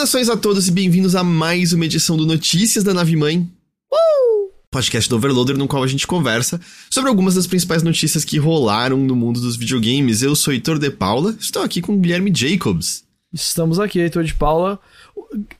Saudações 0.00 0.30
a 0.30 0.36
todos 0.36 0.66
e 0.66 0.72
bem-vindos 0.72 1.14
a 1.14 1.22
mais 1.22 1.74
uma 1.74 1.84
edição 1.84 2.16
do 2.16 2.24
Notícias 2.24 2.82
da 2.82 2.94
Nave 2.94 3.14
Mãe. 3.16 3.46
Uh! 3.92 4.50
Podcast 4.70 5.10
do 5.10 5.16
Overloader, 5.16 5.58
no 5.58 5.68
qual 5.68 5.82
a 5.82 5.86
gente 5.86 6.06
conversa 6.06 6.58
sobre 6.88 7.10
algumas 7.10 7.34
das 7.34 7.46
principais 7.46 7.82
notícias 7.82 8.24
que 8.24 8.38
rolaram 8.38 8.96
no 8.96 9.14
mundo 9.14 9.42
dos 9.42 9.56
videogames. 9.56 10.22
Eu 10.22 10.34
sou 10.34 10.54
Heitor 10.54 10.78
de 10.78 10.90
Paula, 10.90 11.36
estou 11.38 11.62
aqui 11.62 11.82
com 11.82 11.92
o 11.92 11.98
Guilherme 11.98 12.32
Jacobs. 12.34 13.04
Estamos 13.30 13.78
aqui, 13.78 13.98
Heitor 13.98 14.24
de 14.24 14.32
Paula, 14.32 14.80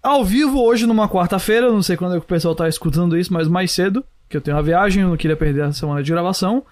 ao 0.02 0.24
vivo 0.24 0.58
hoje 0.58 0.86
numa 0.86 1.06
quarta-feira, 1.06 1.70
não 1.70 1.82
sei 1.82 1.98
quando 1.98 2.14
é 2.14 2.18
que 2.18 2.24
o 2.24 2.28
pessoal 2.28 2.54
tá 2.54 2.66
escutando 2.66 3.18
isso, 3.18 3.30
mas 3.34 3.46
mais 3.46 3.70
cedo, 3.70 4.02
que 4.26 4.38
eu 4.38 4.40
tenho 4.40 4.56
uma 4.56 4.62
viagem, 4.62 5.02
eu 5.02 5.10
não 5.10 5.18
queria 5.18 5.36
perder 5.36 5.64
a 5.64 5.72
semana 5.74 6.02
de 6.02 6.10
gravação. 6.10 6.64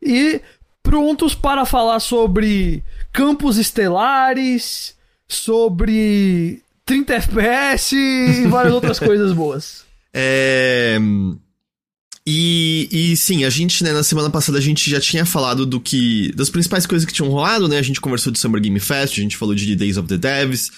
E 0.00 0.40
prontos 0.84 1.34
para 1.34 1.64
falar 1.64 1.98
sobre 1.98 2.84
campos 3.12 3.58
estelares, 3.58 4.94
sobre 5.26 6.62
30 6.88 7.14
FPS 7.14 7.94
e 7.94 8.46
várias 8.48 8.72
outras 8.72 8.98
coisas 8.98 9.32
boas. 9.32 9.86
É. 10.20 10.98
E, 12.26 12.88
e 12.90 13.16
sim, 13.16 13.44
a 13.44 13.50
gente, 13.50 13.84
né, 13.84 13.92
na 13.92 14.02
semana 14.02 14.30
passada 14.30 14.56
a 14.56 14.60
gente 14.60 14.90
já 14.90 14.98
tinha 14.98 15.26
falado 15.26 15.66
do 15.66 15.78
que. 15.78 16.32
das 16.34 16.48
principais 16.48 16.86
coisas 16.86 17.06
que 17.06 17.12
tinham 17.12 17.30
rolado, 17.30 17.68
né? 17.68 17.78
A 17.78 17.82
gente 17.82 18.00
conversou 18.00 18.32
de 18.32 18.38
Summer 18.38 18.60
Game 18.60 18.80
Fest, 18.80 19.18
a 19.18 19.22
gente 19.22 19.36
falou 19.36 19.54
de 19.54 19.76
Days 19.76 19.98
of 19.98 20.08
the 20.08 20.16
Devs, 20.16 20.72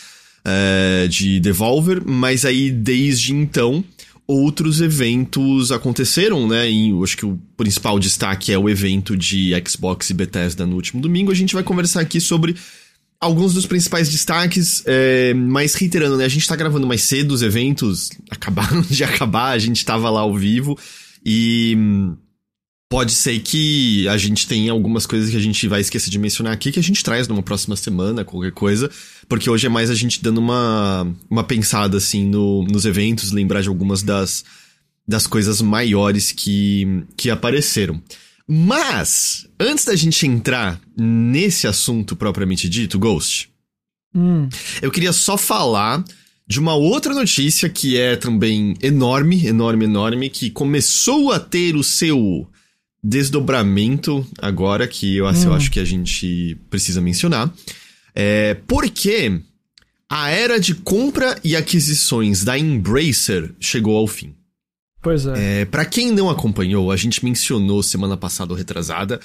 é, 0.45 1.07
de 1.09 1.39
Devolver, 1.39 2.03
mas 2.05 2.45
aí 2.45 2.73
desde 2.73 3.33
então 3.33 3.85
outros 4.27 4.81
eventos 4.81 5.71
aconteceram, 5.71 6.47
né? 6.47 6.69
E 6.69 6.93
acho 7.03 7.17
que 7.17 7.27
o 7.27 7.39
principal 7.57 8.01
destaque 8.01 8.53
é 8.53 8.59
o 8.59 8.69
evento 8.69 9.17
de 9.17 9.53
Xbox 9.67 10.11
e 10.11 10.15
Bethesda 10.15 10.67
no 10.67 10.75
último 10.75 11.01
domingo. 11.01 11.31
A 11.31 11.37
gente 11.37 11.55
vai 11.55 11.63
conversar 11.63 12.01
aqui 12.01 12.21
sobre 12.21 12.57
alguns 13.21 13.53
dos 13.53 13.67
principais 13.67 14.09
destaques, 14.09 14.83
é, 14.87 15.35
mas 15.35 15.75
reiterando, 15.75 16.17
né? 16.17 16.25
A 16.25 16.29
gente 16.29 16.49
tá 16.49 16.57
gravando 16.57 16.87
mais 16.87 17.03
cedo, 17.03 17.33
os 17.33 17.43
eventos 17.43 18.11
acabaram 18.31 18.81
de 18.89 19.05
acabar, 19.05 19.51
a 19.51 19.59
gente 19.59 19.85
tava 19.85 20.09
lá 20.09 20.21
ao 20.21 20.35
vivo 20.35 20.79
e 21.25 21.77
pode 22.89 23.13
ser 23.13 23.39
que 23.41 24.09
a 24.09 24.17
gente 24.17 24.49
tenha 24.49 24.73
algumas 24.73 25.07
coisas 25.07 25.31
que 25.31 25.37
a 25.37 25.41
gente 25.41 25.69
vai 25.69 25.81
esquecer 25.81 26.11
de 26.11 26.19
mencionar 26.19 26.53
aqui 26.53 26.73
que 26.73 26.81
a 26.81 26.83
gente 26.83 27.05
traz 27.05 27.29
numa 27.29 27.43
próxima 27.43 27.77
semana, 27.77 28.25
qualquer 28.25 28.51
coisa, 28.51 28.91
porque 29.29 29.49
hoje 29.49 29.67
é 29.67 29.69
mais 29.69 29.91
a 29.91 29.95
gente 29.95 30.23
dando 30.23 30.39
uma, 30.39 31.07
uma 31.31 31.45
pensada 31.45 31.99
assim 31.99 32.27
no, 32.27 32.65
nos 32.65 32.87
eventos, 32.87 33.31
lembrar 33.31 33.61
de 33.61 33.69
algumas 33.69 34.03
das, 34.03 34.45
das 35.07 35.27
coisas 35.27 35.61
maiores 35.61 36.33
que, 36.33 37.05
que 37.17 37.31
apareceram. 37.31 38.03
Mas, 38.53 39.47
antes 39.61 39.85
da 39.85 39.95
gente 39.95 40.27
entrar 40.27 40.81
nesse 40.97 41.69
assunto 41.69 42.17
propriamente 42.17 42.69
dito, 42.69 42.99
Ghost, 42.99 43.49
Hum. 44.13 44.49
eu 44.83 44.91
queria 44.91 45.13
só 45.13 45.37
falar 45.39 46.03
de 46.49 46.59
uma 46.59 46.75
outra 46.75 47.15
notícia 47.15 47.69
que 47.69 47.97
é 47.97 48.17
também 48.17 48.75
enorme, 48.83 49.47
enorme, 49.47 49.85
enorme, 49.85 50.29
que 50.29 50.51
começou 50.51 51.31
a 51.31 51.39
ter 51.39 51.77
o 51.77 51.85
seu 51.85 52.45
desdobramento 53.01 54.27
agora, 54.43 54.89
que 54.89 55.17
eu, 55.17 55.27
eu 55.27 55.55
acho 55.55 55.71
que 55.71 55.79
a 55.79 55.85
gente 55.85 56.59
precisa 56.69 57.01
mencionar. 57.01 57.55
É 58.13 58.55
porque 58.67 59.41
a 60.09 60.29
era 60.29 60.59
de 60.59 60.75
compra 60.75 61.39
e 61.45 61.55
aquisições 61.55 62.43
da 62.43 62.59
Embracer 62.59 63.55
chegou 63.61 63.97
ao 63.97 64.09
fim. 64.09 64.35
Pois 65.03 65.27
é. 65.27 65.63
É, 65.63 65.65
para 65.65 65.85
quem 65.85 66.11
não 66.13 66.29
acompanhou, 66.29 66.91
a 66.93 66.97
gente 66.97 67.25
mencionou 67.25 67.83
semana 67.83 68.17
passada 68.17 68.53
ou 68.53 68.59
retrasada 68.59 69.21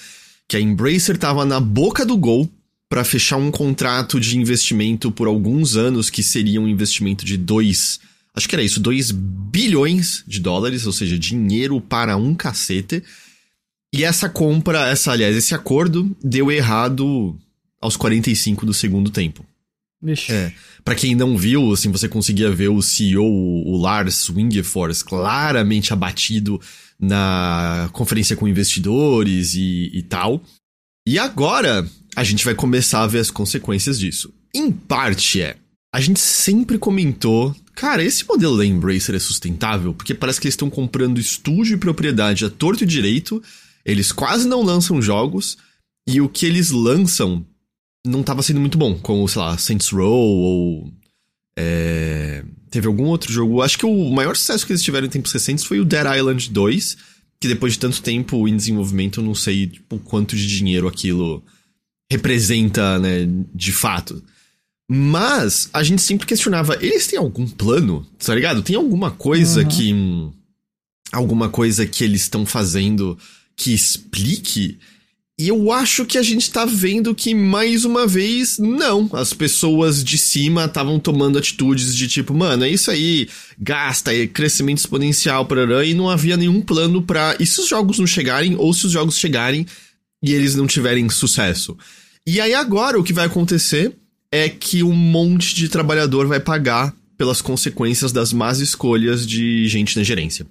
que 0.48 0.56
a 0.56 0.60
Embracer 0.60 1.18
tava 1.18 1.44
na 1.44 1.60
boca 1.60 2.06
do 2.06 2.18
gol 2.18 2.50
para 2.88 3.04
fechar 3.04 3.38
um 3.38 3.52
contrato 3.52 4.20
de 4.20 4.38
investimento 4.38 5.12
por 5.12 5.28
alguns 5.28 5.76
anos 5.76 6.10
que 6.10 6.22
seria 6.22 6.62
um 6.62 6.68
investimento 6.68 7.26
de 7.26 7.36
2, 7.36 8.00
acho 8.36 8.48
que 8.48 8.56
era 8.56 8.64
isso, 8.64 8.80
2 8.80 9.12
bilhões 9.12 10.24
de 10.28 10.40
dólares, 10.40 10.86
ou 10.86 10.94
seja, 10.94 11.18
dinheiro 11.18 11.82
para 11.82 12.16
um 12.16 12.34
cacete. 12.36 13.04
E 13.94 14.04
essa 14.04 14.30
compra, 14.30 14.88
essa, 14.88 15.12
aliás, 15.12 15.36
esse 15.36 15.56
acordo 15.56 16.16
deu 16.24 16.52
errado 16.52 17.36
aos 17.82 17.98
45 17.98 18.66
do 18.66 18.74
segundo 18.74 19.10
tempo. 19.10 19.46
É. 20.32 20.52
Pra 20.84 20.96
quem 20.96 21.16
não 21.16 21.38
viu, 21.38 21.72
assim, 21.72 21.92
você 21.92 22.08
conseguia 22.08 22.52
ver 22.52 22.70
o 22.70 22.82
CEO, 22.82 23.26
o 23.26 23.78
Lars 23.78 24.30
Wingefors, 24.30 25.02
claramente 25.02 25.92
abatido 25.92 26.62
na 27.00 27.90
conferência 27.92 28.36
com 28.36 28.48
investidores 28.48 29.56
e, 29.56 29.90
e 29.94 30.02
tal. 30.04 30.42
E 31.08 31.20
agora 31.20 31.88
a 32.16 32.24
gente 32.24 32.46
vai 32.46 32.56
começar 32.56 33.04
a 33.04 33.08
ver 33.08 33.20
as 33.20 33.32
consequências 33.32 34.00
disso. 34.00 34.34
Em 34.54 34.72
parte 34.72 35.42
é, 35.42 35.58
a 35.94 36.02
gente 36.02 36.20
sempre 36.20 36.78
comentou, 36.78 37.56
cara, 37.74 38.04
esse 38.04 38.28
modelo 38.28 38.58
da 38.58 38.66
Embracer 38.66 39.16
é 39.16 39.20
sustentável, 39.20 39.94
porque 39.94 40.14
parece 40.14 40.42
que 40.42 40.48
eles 40.48 40.54
estão 40.54 40.70
comprando 40.70 41.20
estúdio 41.20 41.76
e 41.76 41.80
propriedade 41.80 42.44
a 42.44 42.50
torto 42.50 42.84
e 42.84 42.88
direito, 42.88 43.42
eles 43.86 44.12
quase 44.12 44.48
não 44.48 44.62
lançam 44.62 45.02
jogos, 45.02 45.58
e 46.08 46.20
o 46.22 46.30
que 46.30 46.46
eles 46.46 46.70
lançam 46.70 47.46
não 48.06 48.22
estava 48.22 48.42
sendo 48.44 48.60
muito 48.60 48.78
bom, 48.78 48.96
como, 49.00 49.28
sei 49.28 49.42
lá, 49.42 49.58
Saints 49.58 49.90
Row 49.90 50.08
ou. 50.10 50.94
É, 51.58 52.44
teve 52.70 52.88
algum 52.88 53.06
outro 53.06 53.32
jogo. 53.32 53.62
Acho 53.62 53.78
que 53.78 53.86
o 53.86 54.10
maior 54.12 54.36
sucesso 54.36 54.66
que 54.66 54.72
eles 54.74 54.84
tiveram 54.84 55.08
em 55.08 55.10
tempos 55.10 55.32
recentes 55.32 55.64
foi 55.66 55.80
o 55.80 55.86
Dead 55.86 56.06
Island 56.18 56.50
2, 56.52 56.98
que 57.40 57.48
depois 57.48 57.74
de 57.74 57.80
tanto 57.80 58.02
tempo 58.02 58.48
em 58.48 58.56
desenvolvimento, 58.56 59.20
eu 59.20 59.24
não 59.24 59.34
sei 59.36 59.68
tipo, 59.68 59.98
quanto 60.00 60.36
de 60.36 60.46
dinheiro 60.48 60.88
aquilo 60.88 61.44
representa, 62.12 63.00
né, 63.00 63.28
de 63.54 63.72
fato. 63.72 64.22
Mas 64.90 65.70
a 65.74 65.82
gente 65.82 66.02
sempre 66.02 66.28
questionava, 66.28 66.78
eles 66.80 67.08
têm 67.08 67.18
algum 67.18 67.48
plano, 67.48 68.06
tá 68.24 68.36
ligado? 68.36 68.62
Tem 68.62 68.76
alguma 68.76 69.10
coisa 69.12 69.62
Uhum. 69.62 69.68
que. 69.68 70.36
Alguma 71.12 71.50
coisa 71.50 71.86
que 71.86 72.04
eles 72.04 72.22
estão 72.24 72.46
fazendo 72.46 73.18
que 73.56 73.74
explique? 73.74 74.78
E 75.38 75.50
eu 75.50 75.70
acho 75.70 76.06
que 76.06 76.18
a 76.18 76.22
gente 76.22 76.50
tá 76.50 76.64
vendo 76.64 77.14
que, 77.14 77.36
mais 77.36 77.84
uma 77.84 78.08
vez, 78.08 78.58
não. 78.58 79.10
As 79.12 79.34
pessoas 79.34 80.02
de 80.02 80.18
cima 80.18 80.64
estavam 80.64 80.98
tomando 80.98 81.38
atitudes 81.38 81.94
de 81.94 82.08
tipo, 82.08 82.34
mano, 82.34 82.64
é 82.64 82.70
isso 82.70 82.90
aí, 82.90 83.28
gasta, 83.60 84.16
é 84.16 84.28
crescimento 84.28 84.78
exponencial, 84.78 85.46
parará, 85.46 85.84
e 85.84 85.94
não 85.94 86.10
havia 86.10 86.38
nenhum 86.38 86.62
plano 86.62 87.02
pra. 87.02 87.36
E 87.38 87.46
se 87.46 87.60
os 87.60 87.68
jogos 87.68 88.00
não 88.00 88.08
chegarem, 88.08 88.56
ou 88.56 88.74
se 88.74 88.86
os 88.86 88.94
jogos 88.94 89.18
chegarem 89.18 89.66
e 90.24 90.32
eles 90.32 90.56
não 90.56 90.66
tiverem 90.66 91.10
sucesso? 91.10 91.78
E 92.26 92.40
aí 92.40 92.54
agora 92.54 92.98
o 92.98 93.04
que 93.04 93.12
vai 93.12 93.26
acontecer 93.26 93.94
é 94.32 94.48
que 94.48 94.84
um 94.84 94.96
monte 94.96 95.54
de 95.54 95.68
trabalhador 95.68 96.28
vai 96.28 96.40
pagar 96.40 96.96
pelas 97.18 97.42
consequências 97.42 98.14
das 98.14 98.32
más 98.32 98.60
escolhas 98.60 99.28
de 99.28 99.68
gente 99.68 99.98
na 99.98 100.04
gerência. 100.04 100.48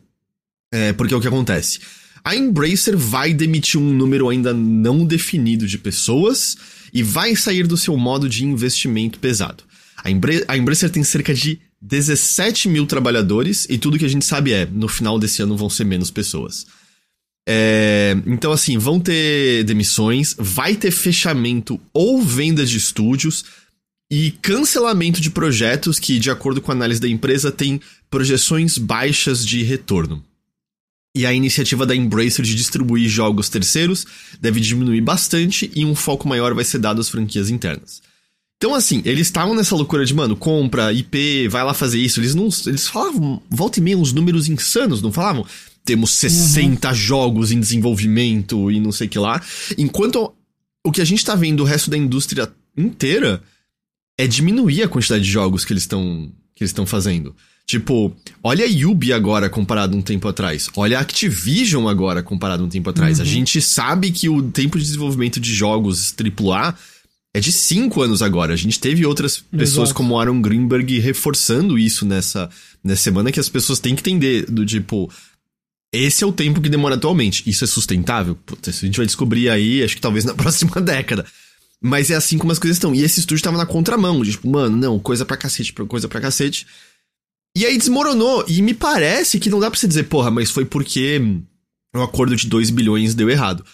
É, 0.70 0.92
porque 0.92 1.14
é 1.14 1.16
o 1.16 1.20
que 1.20 1.28
acontece. 1.28 1.80
A 2.24 2.34
Embracer 2.34 2.96
vai 2.96 3.34
demitir 3.34 3.78
um 3.78 3.92
número 3.92 4.30
ainda 4.30 4.54
não 4.54 5.04
definido 5.04 5.66
de 5.66 5.76
pessoas 5.76 6.56
e 6.92 7.02
vai 7.02 7.36
sair 7.36 7.66
do 7.66 7.76
seu 7.76 7.96
modo 7.98 8.28
de 8.28 8.46
investimento 8.46 9.18
pesado. 9.18 9.62
A, 10.02 10.10
Embra 10.10 10.42
a 10.48 10.56
Embracer 10.56 10.88
tem 10.88 11.04
cerca 11.04 11.34
de 11.34 11.60
17 11.82 12.68
mil 12.68 12.86
trabalhadores 12.86 13.66
e 13.68 13.76
tudo 13.76 13.98
que 13.98 14.06
a 14.06 14.08
gente 14.08 14.24
sabe 14.24 14.52
é, 14.52 14.64
no 14.64 14.88
final 14.88 15.18
desse 15.18 15.42
ano 15.42 15.54
vão 15.54 15.68
ser 15.68 15.84
menos 15.84 16.10
pessoas. 16.10 16.66
É, 17.46 18.16
então, 18.26 18.52
assim, 18.52 18.78
vão 18.78 18.98
ter 18.98 19.64
demissões, 19.64 20.34
vai 20.38 20.74
ter 20.74 20.90
fechamento 20.90 21.78
ou 21.92 22.22
venda 22.22 22.64
de 22.64 22.78
estúdios 22.78 23.44
e 24.10 24.30
cancelamento 24.30 25.20
de 25.20 25.30
projetos 25.30 25.98
que, 25.98 26.18
de 26.18 26.30
acordo 26.30 26.62
com 26.62 26.72
a 26.72 26.74
análise 26.74 27.00
da 27.00 27.08
empresa, 27.08 27.52
tem 27.52 27.80
projeções 28.08 28.78
baixas 28.78 29.44
de 29.44 29.62
retorno. 29.62 30.24
E 31.14 31.24
a 31.24 31.32
iniciativa 31.32 31.86
da 31.86 31.94
Embracer 31.94 32.44
de 32.44 32.54
distribuir 32.54 33.08
jogos 33.08 33.48
terceiros 33.48 34.04
deve 34.40 34.60
diminuir 34.60 35.00
bastante 35.00 35.70
e 35.74 35.84
um 35.84 35.94
foco 35.94 36.28
maior 36.28 36.54
vai 36.54 36.64
ser 36.64 36.78
dado 36.78 37.00
às 37.00 37.08
franquias 37.08 37.50
internas. 37.50 38.02
Então, 38.56 38.74
assim, 38.74 39.02
eles 39.04 39.26
estavam 39.26 39.54
nessa 39.54 39.76
loucura 39.76 40.04
de, 40.04 40.14
mano, 40.14 40.34
compra, 40.36 40.92
IP, 40.92 41.48
vai 41.48 41.62
lá 41.62 41.74
fazer 41.74 41.98
isso. 41.98 42.18
Eles 42.18 42.34
não. 42.34 42.48
Eles 42.66 42.88
falavam, 42.88 43.42
volta 43.50 43.78
e 43.78 43.82
meia, 43.82 43.98
uns 43.98 44.12
números 44.12 44.48
insanos, 44.48 45.02
não 45.02 45.12
falavam? 45.12 45.46
Temos 45.84 46.12
60 46.12 46.92
jogos 46.94 47.52
em 47.52 47.60
desenvolvimento 47.60 48.70
e 48.70 48.80
não 48.80 48.90
sei 48.90 49.06
o 49.06 49.10
que 49.10 49.18
lá. 49.18 49.40
Enquanto 49.76 50.32
o 50.82 50.90
que 50.90 51.00
a 51.00 51.04
gente 51.04 51.24
tá 51.24 51.34
vendo 51.34 51.60
o 51.60 51.64
resto 51.64 51.90
da 51.90 51.98
indústria 51.98 52.50
inteira 52.76 53.42
é 54.18 54.26
diminuir 54.26 54.82
a 54.82 54.88
quantidade 54.88 55.24
de 55.24 55.30
jogos 55.30 55.64
que 55.64 55.72
eles 55.72 55.82
estão 55.82 56.32
que 56.54 56.62
eles 56.62 56.70
estão 56.70 56.86
fazendo. 56.86 57.34
Tipo, 57.66 58.14
olha 58.42 58.64
a 58.64 58.68
Yubi 58.68 59.12
agora 59.12 59.48
comparado 59.48 59.96
um 59.96 60.02
tempo 60.02 60.28
atrás. 60.28 60.68
Olha 60.76 60.98
a 60.98 61.00
Activision 61.00 61.88
agora 61.88 62.22
comparado 62.22 62.62
um 62.62 62.68
tempo 62.68 62.90
atrás. 62.90 63.20
A 63.20 63.24
gente 63.24 63.60
sabe 63.62 64.10
que 64.12 64.28
o 64.28 64.42
tempo 64.42 64.78
de 64.78 64.84
desenvolvimento 64.84 65.40
de 65.40 65.54
jogos 65.54 66.14
AAA 66.14 66.76
é 67.32 67.40
de 67.40 67.50
5 67.50 68.02
anos 68.02 68.20
agora. 68.20 68.52
A 68.52 68.56
gente 68.56 68.78
teve 68.78 69.06
outras 69.06 69.38
pessoas 69.38 69.88
Exato. 69.88 69.94
como 69.94 70.18
Aaron 70.18 70.42
Greenberg 70.42 70.98
reforçando 71.00 71.78
isso 71.78 72.04
nessa, 72.04 72.50
nessa 72.82 73.02
semana 73.02 73.32
que 73.32 73.40
as 73.40 73.48
pessoas 73.48 73.80
têm 73.80 73.96
que 73.96 74.02
entender 74.02 74.44
do 74.44 74.64
tipo, 74.66 75.10
esse 75.90 76.22
é 76.22 76.26
o 76.26 76.32
tempo 76.32 76.60
que 76.60 76.68
demora 76.68 76.96
atualmente. 76.96 77.48
Isso 77.48 77.64
é 77.64 77.66
sustentável? 77.66 78.36
Puta, 78.44 78.68
isso 78.68 78.84
a 78.84 78.86
gente 78.86 78.98
vai 78.98 79.06
descobrir 79.06 79.48
aí, 79.48 79.82
acho 79.82 79.94
que 79.94 80.02
talvez 80.02 80.24
na 80.26 80.34
próxima 80.34 80.80
década. 80.82 81.24
Mas 81.80 82.10
é 82.10 82.14
assim 82.14 82.36
como 82.36 82.52
as 82.52 82.58
coisas 82.58 82.76
estão. 82.76 82.94
E 82.94 83.02
esse 83.02 83.20
estúdio 83.20 83.42
tava 83.42 83.56
na 83.56 83.66
contramão, 83.66 84.22
tipo, 84.22 84.48
mano, 84.48 84.76
não, 84.76 84.98
coisa 84.98 85.24
pra 85.24 85.36
cacete, 85.36 85.72
coisa 85.72 86.08
pra 86.08 86.20
cacete. 86.20 86.66
E 87.56 87.64
aí 87.64 87.78
desmoronou. 87.78 88.44
E 88.48 88.60
me 88.62 88.74
parece 88.74 89.38
que 89.38 89.50
não 89.50 89.60
dá 89.60 89.70
pra 89.70 89.78
você 89.78 89.86
dizer, 89.86 90.04
porra, 90.04 90.30
mas 90.30 90.50
foi 90.50 90.64
porque 90.64 91.20
o 91.94 92.02
acordo 92.02 92.34
de 92.34 92.48
2 92.48 92.70
bilhões 92.70 93.14
deu 93.14 93.30
errado. 93.30 93.64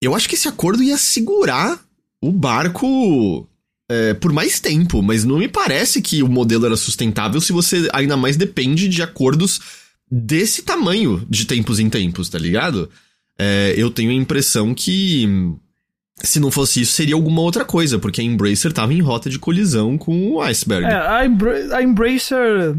Eu 0.00 0.14
acho 0.14 0.28
que 0.28 0.34
esse 0.34 0.48
acordo 0.48 0.82
ia 0.82 0.98
segurar 0.98 1.80
o 2.20 2.32
barco 2.32 3.48
é, 3.88 4.14
por 4.14 4.32
mais 4.32 4.58
tempo, 4.58 5.02
mas 5.02 5.24
não 5.24 5.38
me 5.38 5.48
parece 5.48 6.02
que 6.02 6.22
o 6.22 6.28
modelo 6.28 6.66
era 6.66 6.76
sustentável 6.76 7.40
se 7.40 7.52
você 7.52 7.88
ainda 7.92 8.16
mais 8.16 8.36
depende 8.36 8.88
de 8.88 9.02
acordos 9.02 9.60
desse 10.10 10.62
tamanho 10.62 11.24
de 11.28 11.46
tempos 11.46 11.78
em 11.78 11.88
tempos, 11.88 12.28
tá 12.28 12.38
ligado? 12.38 12.90
É, 13.38 13.74
eu 13.76 13.90
tenho 13.90 14.10
a 14.10 14.14
impressão 14.14 14.74
que 14.74 15.26
se 16.16 16.38
não 16.38 16.50
fosse 16.50 16.82
isso, 16.82 16.92
seria 16.92 17.14
alguma 17.14 17.40
outra 17.40 17.64
coisa, 17.64 17.98
porque 17.98 18.20
a 18.20 18.24
Embracer 18.24 18.72
tava 18.72 18.92
em 18.92 19.00
rota 19.00 19.30
de 19.30 19.38
colisão 19.38 19.96
com 19.96 20.32
o 20.32 20.40
iceberg. 20.42 20.86
É, 20.86 20.94
a, 20.94 21.18
a 21.18 21.82
Embracer. 21.82 22.76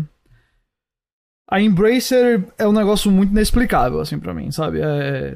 A 1.53 1.61
Embracer 1.61 2.43
é 2.57 2.67
um 2.67 2.71
negócio 2.71 3.11
muito 3.11 3.29
inexplicável, 3.29 3.99
assim, 3.99 4.17
para 4.17 4.33
mim, 4.33 4.49
sabe? 4.49 4.79
É, 4.81 5.35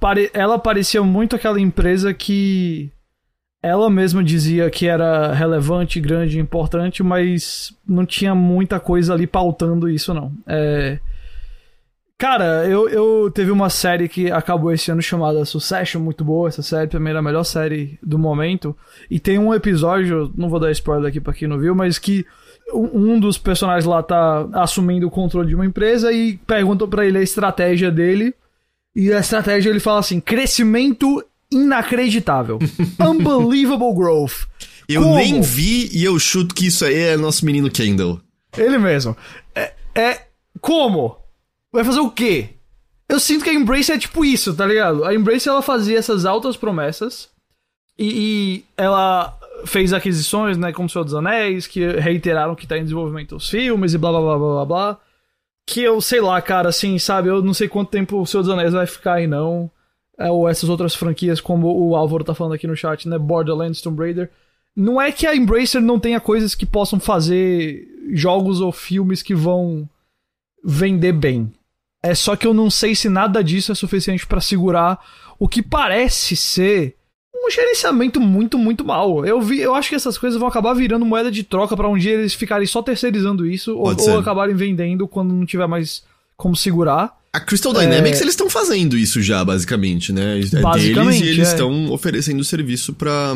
pare, 0.00 0.30
ela 0.32 0.58
parecia 0.58 1.02
muito 1.02 1.36
aquela 1.36 1.60
empresa 1.60 2.14
que 2.14 2.90
ela 3.62 3.90
mesma 3.90 4.24
dizia 4.24 4.70
que 4.70 4.86
era 4.86 5.34
relevante, 5.34 6.00
grande, 6.00 6.38
importante, 6.38 7.02
mas 7.02 7.76
não 7.86 8.06
tinha 8.06 8.34
muita 8.34 8.80
coisa 8.80 9.12
ali 9.12 9.26
pautando 9.26 9.90
isso, 9.90 10.14
não. 10.14 10.32
É... 10.46 10.98
Cara, 12.16 12.66
eu, 12.66 12.88
eu 12.88 13.30
teve 13.30 13.50
uma 13.50 13.68
série 13.68 14.08
que 14.08 14.32
acabou 14.32 14.72
esse 14.72 14.90
ano 14.90 15.02
chamada 15.02 15.44
Succession, 15.44 16.00
muito 16.00 16.24
boa 16.24 16.48
essa 16.48 16.62
série, 16.62 16.88
pra 16.88 16.98
mim 16.98 17.10
era 17.10 17.18
a 17.18 17.22
melhor 17.22 17.44
série 17.44 17.98
do 18.02 18.18
momento. 18.18 18.74
E 19.10 19.20
tem 19.20 19.38
um 19.38 19.52
episódio, 19.52 20.32
não 20.34 20.48
vou 20.48 20.58
dar 20.58 20.70
spoiler 20.70 21.10
aqui 21.10 21.20
pra 21.20 21.34
quem 21.34 21.46
não 21.46 21.58
viu, 21.58 21.74
mas 21.74 21.98
que 21.98 22.24
um 22.72 23.18
dos 23.18 23.38
personagens 23.38 23.84
lá 23.84 24.02
tá 24.02 24.48
assumindo 24.52 25.06
o 25.06 25.10
controle 25.10 25.48
de 25.48 25.54
uma 25.54 25.66
empresa 25.66 26.12
e 26.12 26.36
perguntam 26.46 26.88
para 26.88 27.06
ele 27.06 27.18
a 27.18 27.22
estratégia 27.22 27.90
dele. 27.90 28.34
E 28.94 29.12
a 29.12 29.20
estratégia 29.20 29.70
ele 29.70 29.80
fala 29.80 30.00
assim: 30.00 30.20
crescimento 30.20 31.24
inacreditável. 31.50 32.58
Unbelievable 33.00 33.94
growth. 33.94 34.46
Eu 34.88 35.02
Como? 35.02 35.16
nem 35.16 35.40
vi 35.40 35.90
e 35.92 36.04
eu 36.04 36.18
chuto 36.18 36.54
que 36.54 36.66
isso 36.66 36.84
aí 36.84 36.94
é 36.94 37.16
nosso 37.16 37.44
menino 37.44 37.70
Kendall. 37.70 38.20
Ele 38.56 38.78
mesmo. 38.78 39.16
É, 39.54 39.72
é. 39.94 40.22
Como? 40.60 41.16
Vai 41.70 41.84
fazer 41.84 42.00
o 42.00 42.10
quê? 42.10 42.50
Eu 43.08 43.20
sinto 43.20 43.44
que 43.44 43.50
a 43.50 43.54
Embrace 43.54 43.92
é 43.92 43.98
tipo 43.98 44.24
isso, 44.24 44.54
tá 44.54 44.66
ligado? 44.66 45.04
A 45.04 45.14
Embrace 45.14 45.48
ela 45.48 45.62
fazia 45.62 45.98
essas 45.98 46.24
altas 46.24 46.56
promessas 46.56 47.28
e, 47.98 48.06
e 48.06 48.64
ela 48.76 49.37
fez 49.66 49.92
aquisições, 49.92 50.56
né, 50.56 50.72
como 50.72 50.88
Senhor 50.88 51.04
dos 51.04 51.14
Anéis, 51.14 51.66
que 51.66 51.86
reiteraram 51.86 52.54
que 52.54 52.66
tá 52.66 52.78
em 52.78 52.82
desenvolvimento 52.82 53.36
os 53.36 53.48
filmes 53.48 53.94
e 53.94 53.98
blá 53.98 54.10
blá 54.10 54.20
blá 54.20 54.38
blá 54.38 54.48
blá 54.48 54.64
blá. 54.64 55.00
Que 55.66 55.82
eu 55.82 56.00
sei 56.00 56.20
lá, 56.20 56.40
cara, 56.40 56.70
assim, 56.70 56.98
sabe? 56.98 57.28
Eu 57.28 57.42
não 57.42 57.52
sei 57.52 57.68
quanto 57.68 57.90
tempo 57.90 58.20
o 58.20 58.26
Senhor 58.26 58.42
dos 58.42 58.50
Anéis 58.50 58.72
vai 58.72 58.86
ficar 58.86 59.14
aí, 59.14 59.26
não. 59.26 59.70
É, 60.18 60.30
ou 60.30 60.48
essas 60.48 60.68
outras 60.68 60.94
franquias, 60.94 61.40
como 61.40 61.68
o 61.68 61.94
Álvaro 61.94 62.24
tá 62.24 62.34
falando 62.34 62.54
aqui 62.54 62.66
no 62.66 62.76
chat, 62.76 63.08
né? 63.08 63.18
Borderlands, 63.18 63.80
Tomb 63.80 64.00
Raider. 64.00 64.30
Não 64.74 65.00
é 65.00 65.12
que 65.12 65.26
a 65.26 65.34
Embracer 65.34 65.80
não 65.80 65.98
tenha 65.98 66.20
coisas 66.20 66.54
que 66.54 66.64
possam 66.64 66.98
fazer 66.98 67.86
jogos 68.12 68.60
ou 68.60 68.72
filmes 68.72 69.22
que 69.22 69.34
vão 69.34 69.88
vender 70.64 71.12
bem. 71.12 71.52
É 72.02 72.14
só 72.14 72.36
que 72.36 72.46
eu 72.46 72.54
não 72.54 72.70
sei 72.70 72.94
se 72.94 73.08
nada 73.08 73.42
disso 73.42 73.72
é 73.72 73.74
suficiente 73.74 74.26
para 74.26 74.40
segurar 74.40 74.98
o 75.38 75.48
que 75.48 75.62
parece 75.62 76.36
ser 76.36 76.97
um 77.34 77.50
gerenciamento 77.50 78.20
muito, 78.20 78.58
muito 78.58 78.84
mal. 78.84 79.24
Eu 79.24 79.40
vi, 79.40 79.60
eu 79.60 79.74
acho 79.74 79.88
que 79.88 79.94
essas 79.94 80.18
coisas 80.18 80.38
vão 80.38 80.48
acabar 80.48 80.74
virando 80.74 81.04
moeda 81.04 81.30
de 81.30 81.42
troca 81.42 81.76
para 81.76 81.88
um 81.88 81.96
dia 81.96 82.12
eles 82.12 82.34
ficarem 82.34 82.66
só 82.66 82.82
terceirizando 82.82 83.46
isso 83.46 83.76
ou, 83.76 83.94
ou, 83.96 84.18
acabarem 84.18 84.54
vendendo 84.54 85.06
quando 85.06 85.32
não 85.32 85.46
tiver 85.46 85.66
mais 85.66 86.02
como 86.36 86.56
segurar. 86.56 87.16
A 87.32 87.40
Crystal 87.40 87.72
Dynamics, 87.72 88.20
é... 88.20 88.24
eles 88.24 88.32
estão 88.32 88.48
fazendo 88.48 88.96
isso 88.96 89.20
já, 89.20 89.44
basicamente, 89.44 90.12
né? 90.12 90.40
É 90.40 90.60
basicamente, 90.60 90.94
deles 90.94 91.20
e 91.20 91.28
eles 91.28 91.48
estão 91.48 91.86
é. 91.88 91.90
oferecendo 91.90 92.42
serviço 92.42 92.94
para 92.94 93.34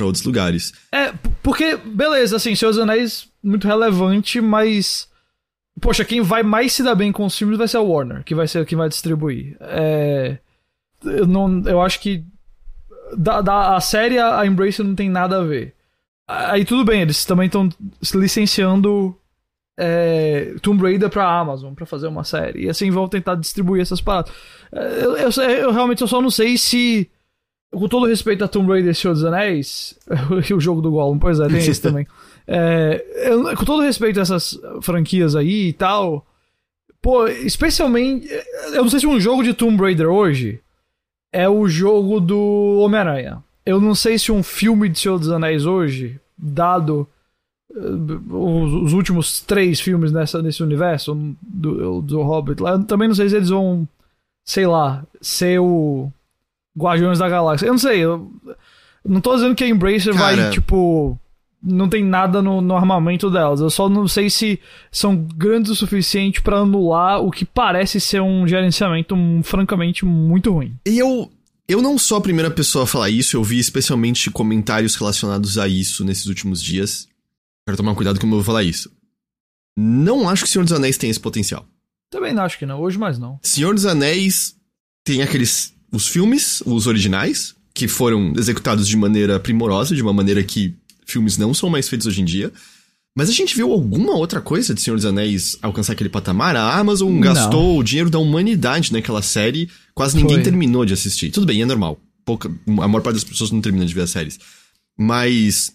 outros 0.00 0.24
lugares. 0.24 0.72
É, 0.92 1.12
porque, 1.42 1.76
beleza, 1.76 2.36
assim, 2.36 2.54
Seus 2.54 2.76
Anéis, 2.78 3.28
muito 3.42 3.66
relevante, 3.66 4.40
mas 4.40 5.08
Poxa, 5.80 6.04
quem 6.04 6.20
vai 6.20 6.42
mais 6.42 6.72
se 6.72 6.82
dar 6.82 6.94
bem 6.94 7.12
com 7.12 7.24
os 7.24 7.36
filmes 7.36 7.56
vai 7.56 7.68
ser 7.68 7.76
a 7.76 7.80
Warner, 7.80 8.24
que 8.24 8.34
vai 8.34 8.48
ser 8.48 8.64
quem 8.66 8.76
vai 8.76 8.88
distribuir. 8.88 9.56
É, 9.60 10.38
eu, 11.04 11.26
não, 11.26 11.62
eu 11.66 11.80
acho 11.80 12.00
que 12.00 12.24
da, 13.16 13.40
da 13.40 13.76
a 13.76 13.80
série 13.80 14.18
a 14.18 14.44
Embracer 14.46 14.84
não 14.84 14.94
tem 14.94 15.08
nada 15.08 15.38
a 15.38 15.44
ver. 15.44 15.74
Aí 16.26 16.64
tudo 16.64 16.84
bem, 16.84 17.02
eles 17.02 17.24
também 17.24 17.46
estão 17.46 17.68
licenciando 18.14 19.16
é, 19.78 20.54
Tomb 20.60 20.82
Raider 20.82 21.08
pra 21.08 21.38
Amazon 21.38 21.72
para 21.72 21.86
fazer 21.86 22.08
uma 22.08 22.24
série. 22.24 22.64
E 22.64 22.68
assim 22.68 22.90
vão 22.90 23.08
tentar 23.08 23.36
distribuir 23.36 23.80
essas 23.80 24.00
paradas. 24.00 24.32
É, 24.72 25.04
eu, 25.04 25.16
eu, 25.16 25.30
eu, 25.30 25.72
realmente 25.72 26.02
eu 26.02 26.08
só 26.08 26.20
não 26.20 26.30
sei 26.30 26.58
se. 26.58 27.08
Com 27.70 27.86
todo 27.86 28.06
respeito 28.06 28.42
a 28.42 28.48
Tomb 28.48 28.72
Raider 28.72 28.90
e 28.90 28.94
Senhor 28.94 29.12
dos 29.12 29.24
Anéis, 29.24 29.98
o 30.54 30.60
jogo 30.60 30.80
do 30.80 30.90
Gollum, 30.90 31.18
pois 31.18 31.38
é, 31.38 31.46
tem 31.48 31.58
isso 31.58 31.82
também. 31.82 32.06
É, 32.50 33.04
eu, 33.26 33.54
com 33.54 33.64
todo 33.66 33.82
respeito 33.82 34.18
a 34.18 34.22
essas 34.22 34.58
franquias 34.80 35.36
aí 35.36 35.68
e 35.68 35.72
tal, 35.74 36.26
pô, 37.02 37.28
especialmente. 37.28 38.26
Eu 38.72 38.84
não 38.84 38.88
sei 38.88 39.00
se 39.00 39.06
um 39.06 39.20
jogo 39.20 39.42
de 39.42 39.52
Tomb 39.52 39.78
Raider 39.82 40.08
hoje 40.08 40.58
é 41.32 41.48
o 41.48 41.68
jogo 41.68 42.20
do 42.20 42.80
Homem-Aranha. 42.80 43.42
Eu 43.64 43.80
não 43.80 43.94
sei 43.94 44.18
se 44.18 44.32
um 44.32 44.42
filme 44.42 44.88
de 44.88 44.98
Senhor 44.98 45.18
dos 45.18 45.30
Anéis 45.30 45.66
hoje, 45.66 46.18
dado 46.36 47.06
uh, 47.70 48.36
os, 48.36 48.72
os, 48.72 48.92
últimos 48.92 49.40
três 49.40 49.78
filmes 49.80 50.10
nessa, 50.10 50.40
nesse 50.40 50.62
universo 50.62 51.14
do, 51.42 52.00
do 52.00 52.22
Hobbit 52.22 52.62
lá, 52.62 52.72
eu 52.72 52.84
também 52.84 53.08
não 53.08 53.14
sei 53.14 53.28
se 53.28 53.36
eles 53.36 53.50
vão, 53.50 53.86
sei 54.44 54.66
lá, 54.66 55.04
ser 55.20 55.60
o 55.60 56.10
Guardiões 56.76 57.18
da 57.18 57.28
Galáxia. 57.28 57.66
Eu 57.66 57.72
não 57.72 57.78
sei, 57.78 58.00
eu 58.00 58.30
não 59.04 59.20
tô 59.20 59.34
dizendo 59.34 59.54
que 59.54 59.64
a 59.64 59.68
Embracer 59.68 60.14
Cara, 60.14 60.36
vai, 60.36 60.50
tipo 60.50 61.18
não 61.62 61.88
tem 61.88 62.04
nada 62.04 62.40
no, 62.40 62.60
no, 62.60 62.76
armamento 62.76 63.30
delas. 63.30 63.60
Eu 63.60 63.70
só 63.70 63.88
não 63.88 64.06
sei 64.06 64.30
se 64.30 64.60
são 64.90 65.16
grandes 65.16 65.70
o 65.70 65.76
suficiente 65.76 66.40
para 66.40 66.58
anular 66.58 67.20
o 67.20 67.30
que 67.30 67.44
parece 67.44 68.00
ser 68.00 68.22
um 68.22 68.46
gerenciamento 68.46 69.16
francamente 69.42 70.04
muito 70.04 70.52
ruim. 70.52 70.76
E 70.86 70.98
eu 70.98 71.30
eu 71.68 71.82
não 71.82 71.98
sou 71.98 72.16
a 72.16 72.20
primeira 72.22 72.50
pessoa 72.50 72.84
a 72.84 72.86
falar 72.86 73.10
isso, 73.10 73.36
eu 73.36 73.44
vi 73.44 73.58
especialmente 73.58 74.30
comentários 74.30 74.94
relacionados 74.94 75.58
a 75.58 75.68
isso 75.68 76.02
nesses 76.02 76.24
últimos 76.24 76.62
dias. 76.62 77.06
Quero 77.66 77.76
tomar 77.76 77.94
cuidado 77.94 78.18
como 78.18 78.32
eu 78.32 78.38
vou 78.38 78.44
falar 78.44 78.64
isso. 78.64 78.90
Não 79.76 80.28
acho 80.28 80.44
que 80.44 80.50
Senhor 80.50 80.64
dos 80.64 80.72
Anéis 80.72 80.96
tem 80.96 81.10
esse 81.10 81.20
potencial. 81.20 81.66
Também 82.10 82.32
não 82.32 82.42
acho 82.42 82.58
que 82.58 82.64
não, 82.64 82.80
hoje 82.80 82.98
mais 82.98 83.18
não. 83.18 83.38
Senhor 83.42 83.74
dos 83.74 83.84
Anéis 83.84 84.56
tem 85.04 85.20
aqueles 85.20 85.74
os 85.92 86.06
filmes, 86.06 86.62
os 86.64 86.86
originais, 86.86 87.54
que 87.74 87.86
foram 87.86 88.32
executados 88.36 88.88
de 88.88 88.96
maneira 88.96 89.38
primorosa, 89.38 89.94
de 89.94 90.02
uma 90.02 90.12
maneira 90.12 90.42
que 90.42 90.74
filmes 91.08 91.36
não 91.36 91.52
são 91.52 91.68
mais 91.68 91.88
feitos 91.88 92.06
hoje 92.06 92.20
em 92.20 92.24
dia. 92.24 92.52
Mas 93.16 93.28
a 93.28 93.32
gente 93.32 93.56
viu 93.56 93.72
alguma 93.72 94.14
outra 94.14 94.40
coisa 94.40 94.72
de 94.72 94.80
Senhor 94.80 94.94
dos 94.94 95.04
Anéis 95.04 95.56
alcançar 95.60 95.94
aquele 95.94 96.08
patamar? 96.08 96.54
A 96.54 96.78
Amazon 96.78 97.12
não. 97.12 97.20
gastou 97.20 97.76
o 97.78 97.82
dinheiro 97.82 98.08
da 98.08 98.18
humanidade 98.18 98.92
naquela 98.92 99.22
série, 99.22 99.68
quase 99.92 100.16
ninguém 100.16 100.36
Foi. 100.36 100.44
terminou 100.44 100.84
de 100.84 100.92
assistir. 100.92 101.30
Tudo 101.30 101.46
bem, 101.46 101.60
é 101.60 101.66
normal. 101.66 101.98
Pouca, 102.24 102.48
a 102.48 102.88
maior 102.88 103.00
parte 103.00 103.14
das 103.14 103.24
pessoas 103.24 103.50
não 103.50 103.60
termina 103.60 103.84
de 103.84 103.92
ver 103.92 104.02
as 104.02 104.10
séries. 104.10 104.38
Mas. 104.96 105.72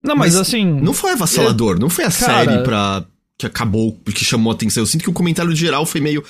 Não, 0.00 0.14
mas, 0.14 0.34
mas 0.34 0.40
assim. 0.40 0.64
Não 0.64 0.92
foi 0.92 1.12
avassalador, 1.12 1.76
não 1.78 1.90
foi 1.90 2.04
a 2.04 2.12
cara, 2.12 2.44
série 2.44 2.62
pra. 2.62 3.04
que 3.36 3.46
acabou, 3.46 3.98
que 4.14 4.24
chamou 4.24 4.52
a 4.52 4.54
atenção. 4.54 4.82
Eu 4.82 4.86
sinto 4.86 5.02
que 5.02 5.10
o 5.10 5.14
comentário 5.14 5.54
geral 5.56 5.84
foi 5.86 6.00
meio. 6.00 6.22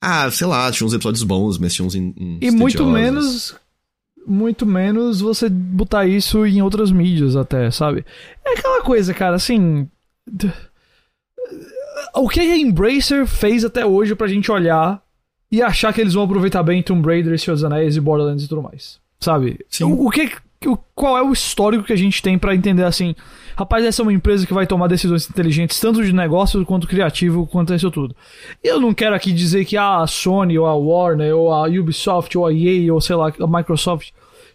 Ah, 0.00 0.30
sei 0.30 0.46
lá, 0.46 0.72
tinha 0.72 0.86
uns 0.86 0.94
episódios 0.94 1.24
bons, 1.24 1.58
mas 1.58 1.74
tinha 1.74 1.84
uns. 1.84 1.94
uns 1.94 2.38
e 2.40 2.50
muito 2.50 2.86
menos 2.86 3.54
muito 4.30 4.64
menos 4.64 5.20
você 5.20 5.48
botar 5.48 6.06
isso 6.06 6.46
em 6.46 6.62
outras 6.62 6.90
mídias 6.90 7.36
até, 7.36 7.70
sabe? 7.70 8.04
É 8.44 8.52
aquela 8.52 8.82
coisa, 8.82 9.12
cara, 9.12 9.36
assim. 9.36 9.88
O 12.14 12.28
que 12.28 12.40
a 12.40 12.56
Embracer 12.56 13.26
fez 13.26 13.64
até 13.64 13.84
hoje 13.84 14.14
pra 14.14 14.28
gente 14.28 14.50
olhar 14.50 15.02
e 15.50 15.60
achar 15.60 15.92
que 15.92 16.00
eles 16.00 16.14
vão 16.14 16.24
aproveitar 16.24 16.62
bem 16.62 16.82
Tomb 16.82 17.06
Raider, 17.06 17.38
Senhor 17.38 17.54
dos 17.54 17.64
Anéis 17.64 17.96
e 17.96 18.00
Borderlands 18.00 18.44
e 18.44 18.48
tudo 18.48 18.62
mais? 18.62 19.00
Sabe? 19.18 19.58
Sim. 19.68 19.84
O, 19.84 20.06
o 20.06 20.10
que 20.10 20.30
qual 20.94 21.16
é 21.16 21.22
o 21.22 21.32
histórico 21.32 21.84
que 21.84 21.92
a 21.92 21.96
gente 21.96 22.22
tem 22.22 22.38
para 22.38 22.54
entender 22.54 22.84
assim, 22.84 23.14
rapaz, 23.56 23.82
essa 23.84 24.02
é 24.02 24.04
uma 24.04 24.12
empresa 24.12 24.46
que 24.46 24.52
vai 24.52 24.66
tomar 24.66 24.88
decisões 24.88 25.28
inteligentes 25.28 25.80
tanto 25.80 26.04
de 26.04 26.12
negócio 26.12 26.64
quanto 26.66 26.86
criativo, 26.86 27.46
quanto 27.46 27.74
isso 27.74 27.90
tudo. 27.90 28.14
E 28.62 28.68
eu 28.68 28.78
não 28.78 28.92
quero 28.92 29.14
aqui 29.14 29.32
dizer 29.32 29.64
que 29.64 29.76
a 29.76 30.06
Sony 30.06 30.58
ou 30.58 30.66
a 30.66 30.74
Warner 30.74 31.34
ou 31.34 31.52
a 31.52 31.66
Ubisoft 31.66 32.36
ou 32.36 32.46
a 32.46 32.52
EA 32.52 32.92
ou 32.92 33.00
sei 33.00 33.16
lá, 33.16 33.32
a 33.40 33.46
Microsoft 33.46 34.10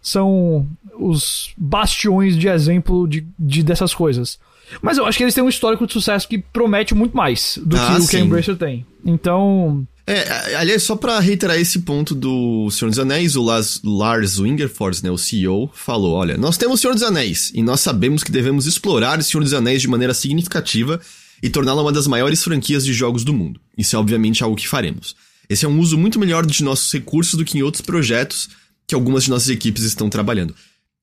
são 0.05 0.67
os 0.99 1.51
bastiões 1.57 2.37
de 2.37 2.47
exemplo 2.47 3.07
de, 3.07 3.25
de 3.37 3.63
dessas 3.63 3.93
coisas. 3.93 4.37
Mas 4.81 4.97
eu 4.97 5.05
acho 5.05 5.17
que 5.17 5.23
eles 5.23 5.33
têm 5.33 5.43
um 5.43 5.49
histórico 5.49 5.85
de 5.85 5.93
sucesso 5.93 6.27
que 6.27 6.37
promete 6.37 6.93
muito 6.93 7.17
mais 7.17 7.59
do 7.63 7.75
ah, 7.75 7.95
que 7.97 8.03
o 8.03 8.07
que 8.07 8.17
a 8.17 8.19
Embracer 8.19 8.55
tem. 8.55 8.85
Então, 9.03 9.85
É, 10.05 10.55
aliás, 10.55 10.83
só 10.83 10.95
pra 10.95 11.19
reiterar 11.19 11.57
esse 11.57 11.79
ponto 11.79 12.13
do 12.13 12.69
Senhor 12.69 12.89
dos 12.89 12.99
Anéis, 12.99 13.35
o 13.35 13.41
Lars, 13.41 13.81
Lars 13.83 14.37
Wingerfors, 14.37 15.01
né, 15.01 15.09
o 15.09 15.17
CEO, 15.17 15.71
falou, 15.73 16.13
olha, 16.13 16.37
nós 16.37 16.57
temos 16.57 16.79
o 16.79 16.81
Senhor 16.81 16.93
dos 16.93 17.03
Anéis, 17.03 17.51
e 17.55 17.63
nós 17.63 17.81
sabemos 17.81 18.23
que 18.23 18.31
devemos 18.31 18.67
explorar 18.67 19.17
o 19.17 19.23
Senhor 19.23 19.43
dos 19.43 19.53
Anéis 19.53 19.81
de 19.81 19.87
maneira 19.87 20.13
significativa 20.13 21.01
e 21.41 21.49
torná-la 21.49 21.81
uma 21.81 21.91
das 21.91 22.07
maiores 22.07 22.43
franquias 22.43 22.85
de 22.85 22.93
jogos 22.93 23.23
do 23.23 23.33
mundo. 23.33 23.59
Isso 23.75 23.95
é 23.95 23.99
obviamente 23.99 24.43
algo 24.43 24.55
que 24.55 24.67
faremos. 24.67 25.15
Esse 25.49 25.65
é 25.65 25.67
um 25.67 25.79
uso 25.79 25.97
muito 25.97 26.19
melhor 26.19 26.45
de 26.45 26.63
nossos 26.63 26.91
recursos 26.91 27.35
do 27.35 27.45
que 27.45 27.57
em 27.57 27.61
outros 27.61 27.81
projetos 27.81 28.49
que 28.87 28.95
algumas 28.95 29.23
de 29.23 29.29
nossas 29.29 29.49
equipes 29.49 29.83
estão 29.83 30.09
trabalhando. 30.09 30.55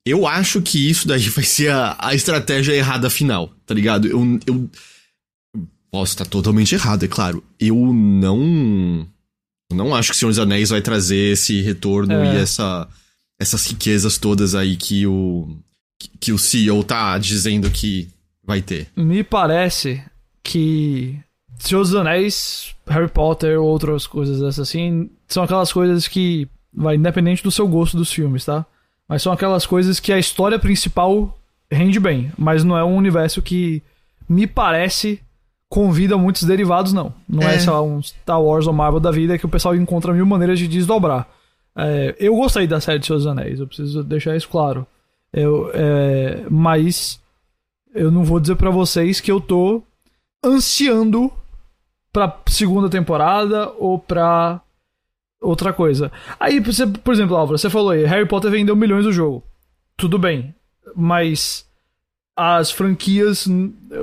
Eu 0.05 0.27
acho 0.27 0.61
que 0.61 0.89
isso 0.89 1.07
daí 1.07 1.27
vai 1.29 1.43
ser 1.43 1.71
a, 1.71 1.95
a 1.99 2.13
estratégia 2.13 2.73
errada 2.73 3.09
final, 3.09 3.53
tá 3.65 3.73
ligado? 3.73 4.07
Eu, 4.07 4.39
eu 4.45 4.69
posso 5.91 6.13
estar 6.13 6.25
totalmente 6.25 6.75
errado, 6.75 7.05
é 7.05 7.07
claro. 7.07 7.43
Eu 7.59 7.75
não. 7.75 9.07
Não 9.71 9.95
acho 9.95 10.11
que 10.11 10.15
o 10.15 10.19
Senhor 10.19 10.29
dos 10.29 10.39
Anéis 10.39 10.69
vai 10.69 10.81
trazer 10.81 11.33
esse 11.33 11.61
retorno 11.61 12.13
é. 12.13 12.35
e 12.35 12.37
essa, 12.37 12.87
essas 13.39 13.65
riquezas 13.65 14.17
todas 14.19 14.53
aí 14.53 14.75
que 14.75 15.07
o, 15.07 15.57
que 16.19 16.31
o 16.31 16.37
CEO 16.37 16.83
tá 16.83 17.17
dizendo 17.17 17.71
que 17.71 18.07
vai 18.43 18.61
ter. 18.61 18.87
Me 18.95 19.23
parece 19.23 20.03
que 20.43 21.17
Senhor 21.57 21.81
dos 21.81 21.95
Anéis, 21.95 22.75
Harry 22.87 23.09
Potter 23.09 23.59
ou 23.59 23.67
outras 23.67 24.05
coisas 24.05 24.39
dessas 24.39 24.67
assim, 24.67 25.09
são 25.27 25.43
aquelas 25.43 25.71
coisas 25.71 26.07
que 26.07 26.47
vai 26.73 26.95
independente 26.95 27.43
do 27.43 27.51
seu 27.51 27.67
gosto 27.67 27.97
dos 27.97 28.11
filmes, 28.11 28.45
tá? 28.45 28.65
Mas 29.07 29.21
são 29.21 29.31
aquelas 29.31 29.65
coisas 29.65 29.99
que 29.99 30.11
a 30.11 30.19
história 30.19 30.57
principal 30.57 31.37
rende 31.71 31.99
bem, 31.99 32.31
mas 32.37 32.63
não 32.63 32.77
é 32.77 32.83
um 32.83 32.95
universo 32.95 33.41
que 33.41 33.81
me 34.27 34.47
parece 34.47 35.19
convida 35.69 36.17
muitos 36.17 36.43
derivados, 36.43 36.93
não. 36.93 37.13
Não 37.27 37.41
é, 37.43 37.55
é 37.55 37.59
sei 37.59 37.71
lá, 37.71 37.81
um 37.81 38.01
Star 38.01 38.41
Wars 38.41 38.67
ou 38.67 38.73
Marvel 38.73 38.99
da 38.99 39.11
vida 39.11 39.37
que 39.37 39.45
o 39.45 39.49
pessoal 39.49 39.75
encontra 39.75 40.13
mil 40.13 40.25
maneiras 40.25 40.59
de 40.59 40.67
desdobrar. 40.67 41.27
É, 41.75 42.15
eu 42.19 42.35
gostei 42.35 42.67
da 42.67 42.79
série 42.79 42.99
de 42.99 43.07
Seus 43.07 43.25
Anéis, 43.25 43.59
eu 43.59 43.67
preciso 43.67 44.03
deixar 44.03 44.35
isso 44.35 44.47
claro. 44.47 44.85
Eu, 45.33 45.71
é, 45.73 46.45
mas 46.49 47.19
eu 47.93 48.11
não 48.11 48.23
vou 48.23 48.39
dizer 48.39 48.55
para 48.55 48.69
vocês 48.69 49.19
que 49.19 49.31
eu 49.31 49.41
tô 49.41 49.81
ansiando 50.43 51.31
pra 52.11 52.39
segunda 52.47 52.89
temporada 52.89 53.71
ou 53.79 53.97
pra 53.97 54.61
outra 55.43 55.73
coisa. 55.73 56.11
Aí, 56.39 56.59
você, 56.59 56.87
por 56.87 57.13
exemplo, 57.13 57.35
Álvaro, 57.35 57.57
você 57.57 57.69
falou 57.69 57.91
aí, 57.91 58.05
Harry 58.05 58.27
Potter 58.27 58.49
vendeu 58.49 58.75
milhões 58.75 59.03
do 59.03 59.11
jogo. 59.11 59.43
Tudo 59.97 60.17
bem. 60.17 60.55
Mas 60.95 61.67
as 62.35 62.71
franquias, 62.71 63.47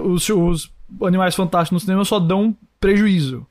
os, 0.04 0.28
os 0.28 0.72
Animais 1.02 1.34
Fantásticos 1.34 1.72
no 1.72 1.80
cinema 1.80 2.04
só 2.04 2.18
dão 2.18 2.56
prejuízo. 2.80 3.46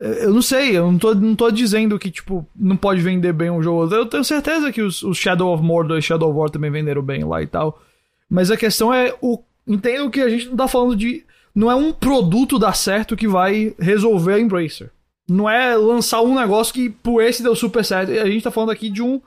Eu 0.00 0.34
não 0.34 0.42
sei, 0.42 0.76
eu 0.76 0.90
não 0.90 0.98
tô, 0.98 1.14
não 1.14 1.34
tô 1.34 1.50
dizendo 1.50 1.98
que, 1.98 2.10
tipo, 2.10 2.46
não 2.54 2.76
pode 2.76 3.00
vender 3.00 3.32
bem 3.32 3.50
um 3.50 3.62
jogo. 3.62 3.94
Eu 3.94 4.06
tenho 4.06 4.24
certeza 4.24 4.72
que 4.72 4.82
os, 4.82 5.02
os 5.02 5.16
Shadow 5.16 5.54
of 5.54 5.62
Mordor 5.62 5.98
e 5.98 6.02
Shadow 6.02 6.28
of 6.30 6.38
War 6.38 6.50
também 6.50 6.70
venderam 6.70 7.02
bem 7.02 7.24
lá 7.24 7.42
e 7.42 7.46
tal. 7.46 7.80
Mas 8.28 8.50
a 8.50 8.56
questão 8.56 8.92
é 8.92 9.14
o. 9.20 9.42
Entendo 9.66 10.10
que 10.10 10.20
a 10.20 10.28
gente 10.28 10.48
não 10.48 10.56
tá 10.56 10.68
falando 10.68 10.96
de. 10.96 11.24
Não 11.54 11.70
é 11.70 11.74
um 11.74 11.92
produto 11.92 12.58
dar 12.58 12.74
certo 12.74 13.16
que 13.16 13.28
vai 13.28 13.74
resolver 13.78 14.34
a 14.34 14.40
Embracer. 14.40 14.90
Não 15.28 15.48
é 15.48 15.76
lançar 15.76 16.20
um 16.22 16.34
negócio 16.34 16.74
que 16.74 16.90
por 16.90 17.22
esse 17.22 17.42
deu 17.42 17.56
super 17.56 17.84
certo. 17.84 18.12
A 18.12 18.26
gente 18.26 18.44
tá 18.44 18.50
falando 18.50 18.70
aqui 18.70 18.90
de 18.90 19.02
um, 19.02 19.20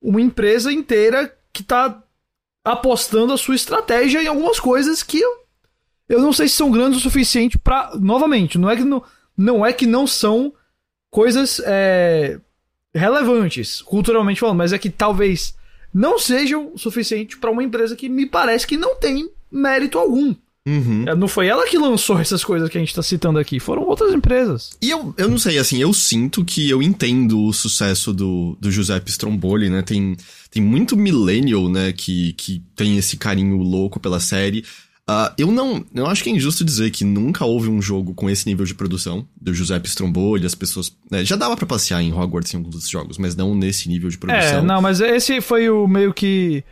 uma 0.00 0.20
empresa 0.20 0.72
inteira 0.72 1.34
que 1.52 1.62
tá 1.62 2.02
apostando 2.64 3.32
a 3.32 3.38
sua 3.38 3.54
estratégia 3.54 4.22
em 4.22 4.26
algumas 4.26 4.60
coisas 4.60 5.02
que 5.02 5.18
eu, 5.20 5.38
eu 6.08 6.20
não 6.20 6.32
sei 6.32 6.48
se 6.48 6.54
são 6.56 6.70
grandes 6.70 6.98
o 6.98 7.02
suficiente 7.02 7.58
para 7.58 7.92
Novamente, 7.96 8.58
não 8.58 8.70
é 8.70 8.76
que 8.76 8.84
não, 8.84 9.02
não, 9.36 9.66
é 9.66 9.72
que 9.72 9.86
não 9.86 10.06
são 10.06 10.52
coisas 11.10 11.60
é, 11.64 12.38
relevantes, 12.94 13.82
culturalmente 13.82 14.40
falando, 14.40 14.58
mas 14.58 14.72
é 14.72 14.78
que 14.78 14.90
talvez 14.90 15.56
não 15.92 16.18
sejam 16.18 16.72
o 16.74 16.78
suficiente 16.78 17.38
para 17.38 17.50
uma 17.50 17.62
empresa 17.62 17.96
que 17.96 18.08
me 18.08 18.26
parece 18.26 18.66
que 18.66 18.76
não 18.76 18.96
tem 18.96 19.30
mérito 19.50 19.98
algum. 19.98 20.34
Uhum. 20.68 21.04
É, 21.06 21.14
não 21.14 21.26
foi 21.26 21.46
ela 21.46 21.66
que 21.66 21.78
lançou 21.78 22.18
essas 22.18 22.44
coisas 22.44 22.68
que 22.68 22.76
a 22.76 22.80
gente 22.80 22.94
tá 22.94 23.02
citando 23.02 23.38
aqui, 23.38 23.58
foram 23.58 23.82
outras 23.82 24.12
empresas. 24.12 24.76
E 24.82 24.90
eu, 24.90 25.14
eu 25.16 25.28
não 25.28 25.38
sei, 25.38 25.56
assim, 25.56 25.80
eu 25.80 25.94
sinto 25.94 26.44
que 26.44 26.68
eu 26.68 26.82
entendo 26.82 27.42
o 27.42 27.52
sucesso 27.54 28.12
do, 28.12 28.54
do 28.60 28.70
Giuseppe 28.70 29.10
Stromboli, 29.10 29.70
né? 29.70 29.80
Tem, 29.80 30.14
tem 30.50 30.62
muito 30.62 30.94
millennial, 30.94 31.70
né, 31.70 31.92
que, 31.92 32.34
que 32.34 32.62
tem 32.76 32.98
esse 32.98 33.16
carinho 33.16 33.56
louco 33.56 33.98
pela 33.98 34.20
série. 34.20 34.62
Uh, 35.08 35.32
eu 35.38 35.50
não. 35.50 35.82
Eu 35.94 36.06
acho 36.06 36.22
que 36.22 36.28
é 36.28 36.32
injusto 36.34 36.62
dizer 36.62 36.90
que 36.90 37.02
nunca 37.02 37.42
houve 37.46 37.70
um 37.70 37.80
jogo 37.80 38.12
com 38.12 38.28
esse 38.28 38.46
nível 38.46 38.66
de 38.66 38.74
produção 38.74 39.26
do 39.40 39.54
Giuseppe 39.54 39.88
Stromboli, 39.88 40.44
as 40.44 40.54
pessoas. 40.54 40.94
Né, 41.10 41.24
já 41.24 41.34
dava 41.34 41.56
para 41.56 41.64
passear 41.64 42.02
em 42.02 42.12
Hogwarts 42.12 42.52
em 42.52 42.58
alguns 42.58 42.74
dos 42.74 42.90
jogos, 42.90 43.16
mas 43.16 43.34
não 43.34 43.54
nesse 43.54 43.88
nível 43.88 44.10
de 44.10 44.18
produção. 44.18 44.58
É, 44.58 44.60
não, 44.60 44.82
mas 44.82 45.00
esse 45.00 45.40
foi 45.40 45.70
o 45.70 45.88
meio 45.88 46.12
que 46.12 46.62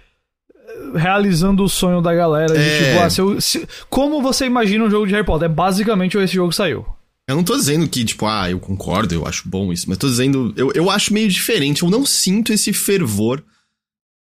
realizando 0.94 1.62
o 1.64 1.68
sonho 1.68 2.00
da 2.00 2.14
galera. 2.14 2.54
De, 2.54 2.60
é... 2.60 2.90
tipo, 2.90 3.04
ah, 3.04 3.10
se 3.10 3.20
eu, 3.20 3.40
se, 3.40 3.68
como 3.88 4.22
você 4.22 4.46
imagina 4.46 4.84
um 4.84 4.90
jogo 4.90 5.06
de 5.06 5.12
Harry 5.12 5.24
Potter? 5.24 5.46
É 5.46 5.52
basicamente 5.52 6.16
esse 6.18 6.34
jogo 6.34 6.52
saiu. 6.52 6.86
Eu 7.28 7.36
não 7.36 7.42
tô 7.42 7.56
dizendo 7.56 7.88
que, 7.88 8.04
tipo, 8.04 8.24
ah, 8.26 8.48
eu 8.50 8.60
concordo, 8.60 9.14
eu 9.14 9.26
acho 9.26 9.48
bom 9.48 9.72
isso, 9.72 9.88
mas 9.88 9.98
tô 9.98 10.06
dizendo, 10.06 10.54
eu, 10.56 10.70
eu 10.74 10.88
acho 10.88 11.12
meio 11.12 11.28
diferente, 11.28 11.82
eu 11.82 11.90
não 11.90 12.06
sinto 12.06 12.52
esse 12.52 12.72
fervor 12.72 13.42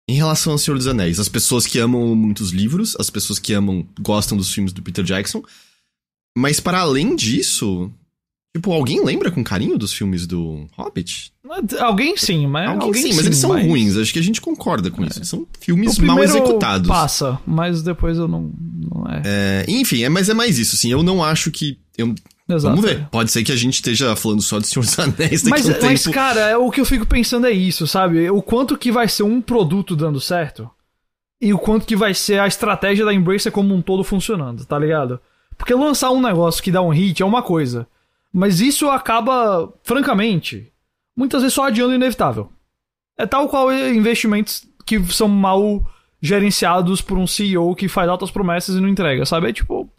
em 0.07 0.13
relação 0.13 0.53
ao 0.53 0.59
Senhor 0.59 0.77
dos 0.77 0.87
Anéis. 0.87 1.19
As 1.19 1.29
pessoas 1.29 1.65
que 1.65 1.79
amam 1.79 2.15
muitos 2.15 2.51
livros, 2.51 2.95
as 2.99 3.09
pessoas 3.09 3.39
que 3.39 3.53
amam, 3.53 3.87
gostam 3.99 4.37
dos 4.37 4.53
filmes 4.53 4.71
do 4.71 4.83
Peter 4.83 5.03
Jackson, 5.03 5.41
mas 6.37 6.59
para 6.59 6.79
além 6.79 7.15
disso, 7.15 7.91
Tipo, 8.53 8.73
alguém 8.73 9.03
lembra 9.03 9.31
com 9.31 9.41
carinho 9.43 9.77
dos 9.77 9.93
filmes 9.93 10.27
do 10.27 10.67
Hobbit? 10.77 11.31
Alguém 11.79 12.17
sim, 12.17 12.47
mas. 12.47 12.67
Alguém, 12.69 12.87
alguém 12.87 13.01
sim, 13.03 13.13
mas 13.15 13.25
eles 13.25 13.37
são 13.37 13.51
mas... 13.51 13.65
ruins. 13.65 13.95
Acho 13.95 14.11
que 14.11 14.19
a 14.19 14.23
gente 14.23 14.41
concorda 14.41 14.91
com 14.91 15.03
é. 15.03 15.07
isso. 15.07 15.23
São 15.23 15.47
filmes 15.59 15.97
mal 15.99 16.21
executados. 16.21 16.87
Passa, 16.87 17.39
mas 17.45 17.81
depois 17.81 18.17
eu 18.17 18.27
não. 18.27 18.51
não 18.91 19.05
é. 19.09 19.21
é. 19.23 19.65
Enfim, 19.69 20.03
é, 20.03 20.09
mas 20.09 20.27
é 20.27 20.33
mais 20.33 20.59
isso, 20.59 20.75
assim. 20.75 20.91
Eu 20.91 21.01
não 21.01 21.23
acho 21.23 21.49
que. 21.49 21.79
Eu, 21.97 22.13
Exato. 22.49 22.75
Vamos 22.75 22.89
ver. 22.89 23.07
Pode 23.09 23.31
ser 23.31 23.43
que 23.43 23.51
a 23.51 23.55
gente 23.55 23.75
esteja 23.75 24.15
falando 24.17 24.41
só 24.41 24.59
de 24.59 24.67
Senhor 24.67 24.83
dos 24.83 24.99
Anéis 24.99 25.43
daqui 25.43 25.49
mas, 25.49 25.65
um 25.69 25.73
tempo. 25.73 25.85
Mas, 25.85 26.07
cara, 26.07 26.41
é, 26.41 26.57
o 26.57 26.69
que 26.69 26.81
eu 26.81 26.85
fico 26.85 27.05
pensando 27.05 27.47
é 27.47 27.51
isso, 27.51 27.87
sabe? 27.87 28.29
O 28.29 28.41
quanto 28.41 28.77
que 28.77 28.91
vai 28.91 29.07
ser 29.07 29.23
um 29.23 29.41
produto 29.41 29.95
dando 29.95 30.19
certo 30.19 30.69
e 31.41 31.53
o 31.53 31.57
quanto 31.57 31.85
que 31.85 31.95
vai 31.95 32.13
ser 32.13 32.39
a 32.39 32.47
estratégia 32.47 33.05
da 33.05 33.13
Embracer 33.13 33.51
como 33.51 33.73
um 33.73 33.81
todo 33.81 34.03
funcionando, 34.03 34.65
tá 34.65 34.77
ligado? 34.77 35.19
Porque 35.57 35.73
lançar 35.73 36.11
um 36.11 36.21
negócio 36.21 36.61
que 36.61 36.71
dá 36.71 36.81
um 36.81 36.89
hit 36.89 37.21
é 37.21 37.25
uma 37.25 37.41
coisa. 37.41 37.87
Mas 38.33 38.61
isso 38.61 38.89
acaba, 38.89 39.71
francamente, 39.83 40.71
muitas 41.15 41.41
vezes 41.41 41.53
só 41.53 41.65
adiando 41.65 41.91
o 41.91 41.95
inevitável. 41.95 42.49
É 43.17 43.25
tal 43.25 43.49
qual 43.49 43.71
investimentos 43.73 44.63
que 44.85 45.01
são 45.11 45.27
mal 45.27 45.85
gerenciados 46.21 47.01
por 47.01 47.17
um 47.17 47.27
CEO 47.27 47.75
que 47.75 47.87
faz 47.87 48.07
altas 48.07 48.31
promessas 48.31 48.75
e 48.75 48.79
não 48.79 48.87
entrega, 48.87 49.25
sabe? 49.25 49.49
É 49.49 49.53
tipo. 49.53 49.89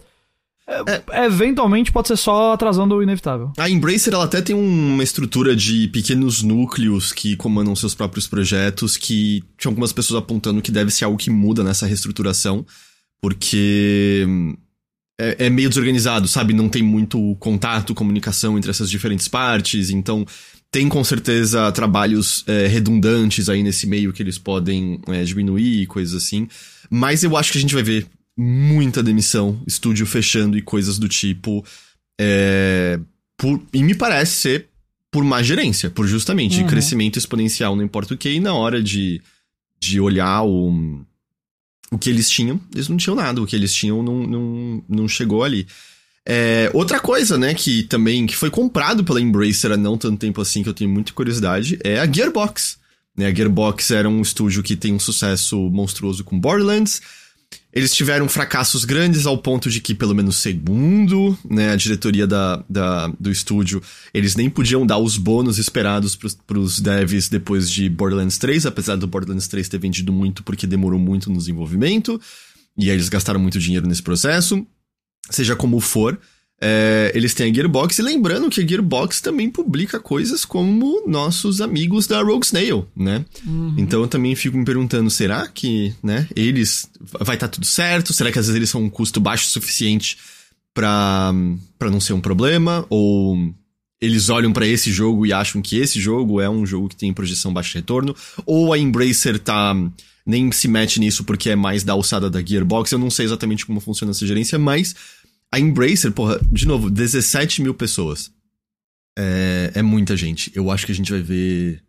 É, 0.67 1.21
é. 1.21 1.27
Eventualmente 1.27 1.91
pode 1.91 2.09
ser 2.09 2.17
só 2.17 2.53
atrasando 2.53 2.95
o 2.95 3.03
inevitável. 3.03 3.53
A 3.59 3.69
Embracer 3.69 4.15
ela 4.15 4.25
até 4.25 4.41
tem 4.41 4.55
uma 4.55 5.03
estrutura 5.03 5.57
de 5.57 5.89
pequenos 5.89 6.43
núcleos 6.43 7.13
que 7.13 7.37
comandam 7.37 7.75
seus 7.75 7.95
próprios 7.95 8.29
projetos, 8.29 8.97
que 8.97 9.43
tinha 9.59 9.71
algumas 9.71 9.93
pessoas 9.93 10.23
apontando 10.23 10.63
que 10.63 10.71
deve 10.71 10.91
ser 10.91 11.05
algo 11.05 11.19
que 11.19 11.31
muda 11.31 11.65
nessa 11.65 11.85
reestruturação, 11.85 12.65
porque 13.21 14.25
é, 15.21 15.47
é, 15.47 15.51
meio 15.51 15.69
desorganizado, 15.69 16.27
sabe? 16.27 16.53
Não 16.53 16.69
tem 16.69 16.83
muito 16.83 17.37
contato, 17.37 17.95
comunicação 17.95 18.57
entre 18.57 18.71
essas 18.71 18.91
diferentes 18.91 19.29
partes, 19.29 19.91
então 19.91 20.27
tem 20.71 20.89
com 20.89 21.05
certeza 21.05 21.71
trabalhos 21.71 22.45
é, 22.47 22.67
redundantes 22.67 23.49
aí 23.49 23.63
nesse 23.63 23.87
meio 23.87 24.13
que 24.13 24.23
eles 24.23 24.39
podem 24.39 25.01
é, 25.09 25.23
diminuir, 25.23 25.87
coisas 25.87 26.15
assim. 26.15 26.49
Mas 26.91 27.23
eu 27.23 27.37
acho 27.37 27.53
que 27.53 27.59
a 27.59 27.61
gente 27.61 27.75
vai 27.75 27.83
ver 27.83 28.07
muita 28.37 29.03
demissão, 29.03 29.61
estúdio 29.67 30.07
fechando 30.07 30.57
e 30.57 30.63
coisas 30.63 30.99
do 30.99 31.09
tipo. 31.09 31.65
É, 32.21 32.99
por, 33.37 33.61
e 33.73 33.83
me 33.83 33.95
parece 33.95 34.37
ser 34.37 34.69
por 35.11 35.23
má 35.25 35.43
gerência, 35.43 35.91
por 35.91 36.07
justamente 36.07 36.63
uhum. 36.63 36.67
crescimento 36.67 37.19
exponencial, 37.19 37.77
não 37.77 37.85
importa 37.85 38.15
o 38.15 38.17
que, 38.17 38.31
e 38.31 38.41
na 38.41 38.55
hora 38.55 38.83
de, 38.83 39.21
de 39.79 40.01
olhar 40.01 40.43
o 40.43 41.05
o 41.93 41.99
que 41.99 42.09
eles 42.09 42.29
tinham, 42.31 42.59
eles 42.75 42.89
não 42.89 42.97
tinham 42.97 43.15
nada. 43.15 43.43
O 43.43 43.47
que 43.47 43.55
eles 43.55 43.73
tinham 43.73 44.03
não, 44.03 44.27
não, 44.27 44.85
não 44.89 45.07
chegou 45.07 45.45
ali. 45.45 45.67
É, 46.27 46.71
outra 46.73 46.99
coisa, 46.99 47.37
né, 47.37 47.53
que 47.53 47.83
também 47.83 48.27
que 48.27 48.35
foi 48.35 48.49
comprado 48.49 49.05
pela 49.05 49.21
Embracer 49.21 49.71
há 49.71 49.77
não 49.77 49.99
tanto 49.99 50.19
tempo 50.19 50.41
assim, 50.41 50.63
que 50.63 50.69
eu 50.69 50.75
tenho 50.75 50.89
muita 50.89 51.13
curiosidade, 51.13 51.79
é 51.85 51.99
a 51.99 52.11
Gearbox. 52.11 52.79
Né, 53.15 53.27
a 53.27 53.35
Gearbox 53.35 53.91
era 53.91 54.09
um 54.09 54.23
estúdio 54.23 54.63
que 54.63 54.75
tem 54.75 54.95
um 54.95 54.99
sucesso 54.99 55.59
monstruoso 55.71 56.25
com 56.25 56.41
Borderlands, 56.41 57.03
eles 57.73 57.95
tiveram 57.95 58.29
fracassos 58.29 58.85
grandes 58.85 59.25
ao 59.25 59.39
ponto 59.39 59.71
de 59.71 59.81
que, 59.81 59.95
pelo 59.95 60.15
menos 60.15 60.37
segundo 60.37 61.37
né, 61.49 61.71
a 61.71 61.77
diretoria 61.77 62.27
da, 62.27 62.63
da, 62.69 63.07
do 63.19 63.31
estúdio, 63.31 63.83
eles 64.13 64.37
nem 64.37 64.51
podiam 64.51 64.85
dar 64.85 64.99
os 64.99 65.17
bônus 65.17 65.57
esperados 65.57 66.15
para 66.47 66.59
os 66.59 66.81
devs 66.81 67.29
depois 67.29 67.71
de 67.71 67.89
Borderlands 67.89 68.37
3, 68.37 68.67
apesar 68.67 68.97
do 68.97 69.07
Borderlands 69.07 69.49
3 69.49 69.69
ter 69.69 69.79
vendido 69.79 70.13
muito 70.13 70.43
porque 70.43 70.67
demorou 70.67 70.99
muito 70.99 71.31
no 71.31 71.39
desenvolvimento, 71.39 72.21
e 72.77 72.91
aí 72.91 72.97
eles 72.97 73.09
gastaram 73.09 73.41
muito 73.41 73.59
dinheiro 73.59 73.87
nesse 73.87 74.03
processo. 74.03 74.67
Seja 75.31 75.57
como 75.57 75.81
for, 75.81 76.19
É, 76.65 77.11
eles 77.13 77.35
têm 77.35 77.51
a 77.51 77.55
Gearbox, 77.55 77.99
e 77.99 78.03
lembrando 78.03 78.49
que 78.49 78.61
a 78.61 78.65
Gearbox 78.67 79.21
também 79.21 79.51
publica 79.51 79.99
coisas 79.99 80.45
como 80.45 81.03
nossos 81.09 81.61
amigos 81.61 82.07
da 82.07 82.23
Rogue 82.23 82.47
Snail, 82.47 82.87
né? 82.95 83.25
Uhum. 83.45 83.75
Então 83.77 84.01
eu 84.03 84.07
também 84.07 84.33
fico 84.37 84.57
me 84.57 84.65
perguntando, 84.65 85.11
será 85.11 85.49
que, 85.49 85.93
né, 86.01 86.29
eles... 86.37 86.89
Vai 87.01 87.35
estar 87.35 87.49
tá 87.49 87.49
tudo 87.49 87.67
certo? 87.67 88.13
Será 88.13 88.31
que 88.31 88.39
às 88.39 88.47
vezes 88.47 88.57
eles 88.57 88.71
são 88.71 88.81
um 88.81 88.89
custo 88.89 89.21
baixo 89.21 89.49
o 89.49 89.51
suficiente 89.51 90.17
pra, 90.73 91.35
pra 91.77 91.91
não 91.91 91.99
ser 91.99 92.13
um 92.13 92.21
problema? 92.21 92.87
Ou 92.89 93.53
eles 94.01 94.29
olham 94.29 94.53
para 94.53 94.67
esse 94.67 94.93
jogo 94.93 95.27
e 95.27 95.33
acham 95.33 95.61
que 95.61 95.79
esse 95.79 96.01
jogo 96.01 96.41
é 96.41 96.49
um 96.49 96.65
jogo 96.65 96.89
que 96.89 96.97
tem 96.97 97.13
projeção 97.13 97.53
baixa 97.53 97.77
retorno? 97.77 98.15
Ou 98.47 98.73
a 98.73 98.79
Embracer 98.79 99.37
tá 99.37 99.75
nem 100.25 100.53
se 100.53 100.69
mete 100.69 101.01
nisso 101.01 101.25
porque 101.25 101.51
é 101.51 101.57
mais 101.57 101.83
da 101.83 101.93
alçada 101.93 102.31
da 102.31 102.41
Gearbox? 102.41 102.93
Eu 102.93 103.01
não 103.01 103.11
sei 103.11 103.27
exatamente 103.27 103.67
como 103.67 103.81
funciona 103.81 104.13
essa 104.13 104.25
gerência, 104.25 104.61
mas 104.61 104.95
a 105.53 105.61
Embracer, 105.61 106.11
porra, 106.13 106.41
de 106.51 106.67
novo, 106.67 106.91
17 106.91 107.61
mil 107.61 107.75
pessoas. 107.75 108.33
É, 109.17 109.73
é 109.75 109.83
muita 109.83 110.17
gente. 110.17 110.51
Eu 110.55 110.71
acho 110.71 110.87
que 110.87 110.93
a 110.93 110.95
gente 110.95 111.13
vai 111.13 111.21
ver 111.21 111.83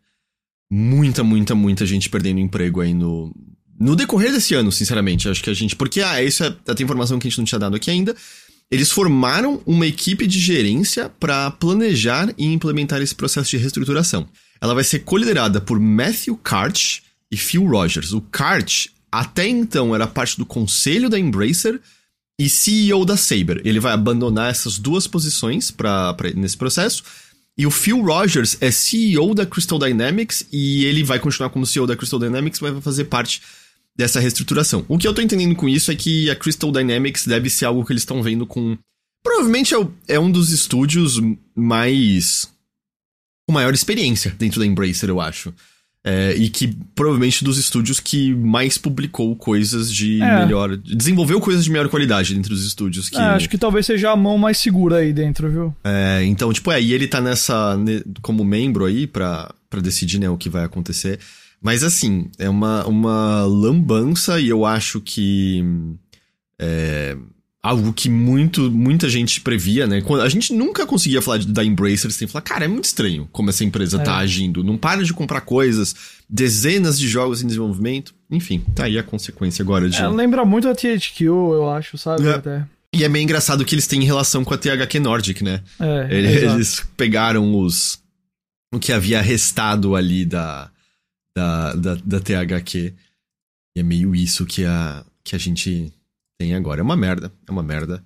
muita, 0.70 1.24
muita, 1.24 1.56
muita 1.56 1.86
gente 1.86 2.10
perdendo 2.10 2.42
emprego 2.42 2.82
aí 2.82 2.94
no, 2.94 3.34
no 3.80 3.96
decorrer 3.96 4.34
desse 4.34 4.54
ano, 4.54 4.70
sinceramente. 4.70 5.30
Acho 5.30 5.42
que 5.42 5.50
a 5.50 5.54
gente. 5.54 5.78
Porque, 5.78 6.02
ah, 6.02 6.22
isso 6.22 6.44
é 6.44 6.48
a 6.48 6.84
informação 6.84 7.18
que 7.18 7.26
a 7.26 7.30
gente 7.30 7.38
não 7.38 7.46
tinha 7.46 7.60
dado 7.60 7.78
aqui 7.78 7.90
ainda. 7.90 8.14
Eles 8.70 8.92
formaram 8.92 9.62
uma 9.66 9.88
equipe 9.88 10.28
de 10.28 10.40
gerência 10.40 11.08
para 11.08 11.52
planejar 11.52 12.34
e 12.38 12.46
implementar 12.46 13.02
esse 13.02 13.16
processo 13.16 13.52
de 13.52 13.58
reestruturação. 13.58 14.28
Ela 14.60 14.74
vai 14.74 14.84
ser 14.84 15.00
coliderada 15.00 15.62
por 15.62 15.80
Matthew 15.80 16.36
Karch 16.38 17.02
e 17.32 17.38
Phil 17.38 17.66
Rogers. 17.66 18.12
O 18.12 18.22
Karch, 18.22 18.90
até 19.12 19.48
então, 19.48 19.94
era 19.94 20.08
parte 20.08 20.38
do 20.38 20.46
conselho 20.46 21.10
da 21.10 21.20
Embracer 21.20 21.80
e 22.40 22.50
CEO 22.50 23.06
da 23.06 23.16
Saber. 23.16 23.62
Ele 23.66 23.80
vai 23.80 23.94
abandonar 23.94 24.50
essas 24.50 24.78
duas 24.78 25.08
posições 25.08 25.72
pra, 25.72 26.14
pra, 26.14 26.30
nesse 26.32 26.58
processo. 26.58 27.04
E 27.58 27.68
o 27.68 27.72
Phil 27.72 28.02
Rogers 28.02 28.58
é 28.60 28.72
CEO 28.72 29.36
da 29.36 29.46
Crystal 29.46 29.78
Dynamics 29.78 30.48
e 30.52 30.86
ele 30.86 31.04
vai 31.04 31.20
continuar 31.20 31.50
como 31.50 31.66
CEO 31.66 31.86
da 31.86 31.96
Crystal 31.96 32.20
Dynamics, 32.20 32.60
mas 32.60 32.74
vai 32.74 32.82
fazer 32.82 33.06
parte 33.06 33.42
dessa 33.96 34.20
reestruturação. 34.20 34.84
O 34.88 34.98
que 34.98 35.08
eu 35.08 35.14
tô 35.14 35.22
entendendo 35.22 35.56
com 35.56 35.70
isso 35.70 35.92
é 35.92 35.96
que 35.96 36.30
a 36.30 36.36
Crystal 36.36 36.72
Dynamics 36.72 37.28
deve 37.28 37.50
ser 37.50 37.66
algo 37.66 37.86
que 37.86 37.94
eles 37.94 38.02
estão 38.02 38.24
vendo 38.24 38.48
com. 38.48 38.78
Provavelmente 39.24 39.74
é, 39.74 39.78
o, 39.78 39.94
é 40.08 40.20
um 40.20 40.32
dos 40.32 40.50
estúdios 40.50 41.22
mais. 41.56 42.50
com 43.48 43.54
maior 43.54 43.74
experiência 43.74 44.32
dentro 44.32 44.60
da 44.60 44.66
Embracer, 44.66 45.10
eu 45.10 45.22
acho. 45.22 45.54
É, 46.06 46.34
e 46.36 46.50
que 46.50 46.68
provavelmente 46.94 47.46
dos 47.46 47.58
estúdios 47.58 47.98
que 47.98 48.36
mais 48.36 48.78
publicou 48.78 49.34
coisas 49.38 49.90
de 49.92 50.22
é. 50.22 50.40
melhor. 50.40 50.76
Desenvolveu 50.76 51.40
coisas 51.40 51.64
de 51.64 51.72
melhor 51.72 51.88
qualidade 51.88 52.36
dentro 52.36 52.50
dos 52.50 52.66
estúdios. 52.66 53.10
Que... 53.10 53.16
É, 53.16 53.22
acho 53.22 53.48
que 53.48 53.58
talvez 53.58 53.86
seja 53.86 54.12
a 54.12 54.16
mão 54.16 54.38
mais 54.38 54.58
segura 54.58 54.98
aí 54.98 55.14
dentro, 55.14 55.50
viu? 55.50 55.76
É, 55.82 56.22
então, 56.26 56.52
tipo, 56.52 56.70
é, 56.74 56.82
e 56.82 56.92
ele 56.92 57.08
tá 57.08 57.22
nessa. 57.22 57.78
como 58.22 58.44
membro 58.44 58.84
aí 58.84 59.08
pra, 59.08 59.54
pra 59.70 59.80
decidir, 59.80 60.20
né, 60.20 60.30
o 60.30 60.38
que 60.38 60.50
vai 60.50 60.66
acontecer. 60.66 61.20
Mas 61.62 61.82
assim, 61.82 62.30
é 62.38 62.50
uma, 62.50 62.86
uma 62.86 63.46
lambança 63.46 64.42
e 64.42 64.50
eu 64.50 64.66
acho 64.66 65.00
que. 65.00 65.64
É, 66.60 67.16
algo 67.64 67.94
que 67.94 68.10
muito, 68.10 68.70
muita 68.70 69.08
gente 69.08 69.40
previa, 69.40 69.88
né? 69.88 70.02
Quando, 70.02 70.22
a 70.22 70.28
gente 70.28 70.52
nunca 70.54 70.86
conseguia 70.86 71.22
falar 71.22 71.38
de, 71.38 71.48
da 71.48 71.64
Embracer 71.64 72.12
sem 72.12 72.28
falar, 72.28 72.42
cara, 72.42 72.66
é 72.66 72.68
muito 72.68 72.84
estranho 72.84 73.28
como 73.32 73.50
essa 73.50 73.64
empresa 73.64 73.98
tá 73.98 74.04
é. 74.04 74.06
tá 74.06 74.18
agindo. 74.18 74.62
Não 74.64 74.78
para 74.78 75.02
de 75.02 75.14
comprar 75.14 75.40
coisas, 75.42 75.96
dezenas 76.30 77.00
de 77.00 77.08
jogos 77.08 77.42
em 77.42 77.48
desenvolvimento. 77.48 78.14
Enfim, 78.30 78.60
tá 78.76 78.84
aí 78.84 79.00
a 79.00 79.04
consequência 79.04 79.64
agora 79.64 79.90
de. 79.90 79.98
É, 79.98 80.08
lembra 80.10 80.44
muito 80.44 80.68
a 80.68 80.76
THQ, 80.76 81.24
eu 81.24 81.70
acho, 81.70 81.98
sabe? 81.98 82.28
É. 82.28 82.34
Até. 82.34 82.68
E 82.94 83.04
é 83.04 83.08
meio 83.08 83.24
engraçado 83.24 83.64
que 83.64 83.74
eles 83.74 83.88
têm 83.88 84.04
relação 84.04 84.44
com 84.44 84.54
a 84.54 84.58
THQ 84.58 85.00
Nordic, 85.00 85.42
né? 85.42 85.62
É, 85.80 86.08
eles, 86.12 86.44
eles 86.44 86.88
pegaram 86.98 87.56
os. 87.56 87.98
o 88.74 88.80
que 88.80 88.92
havia 88.92 89.22
restado 89.22 89.96
ali 89.96 90.26
da. 90.26 90.70
da, 91.36 91.74
da, 91.76 91.96
da 91.96 92.20
THQ. 92.20 92.94
E 93.76 93.80
é 93.80 93.84
meio 93.84 94.14
isso 94.14 94.46
que 94.46 94.66
a, 94.66 95.04
que 95.24 95.36
a 95.36 95.40
gente 95.40 95.92
tem 96.44 96.54
agora. 96.54 96.82
É 96.82 96.84
uma 96.84 96.98
merda, 96.98 97.32
é 97.48 97.52
uma 97.52 97.64
merda. 97.64 98.04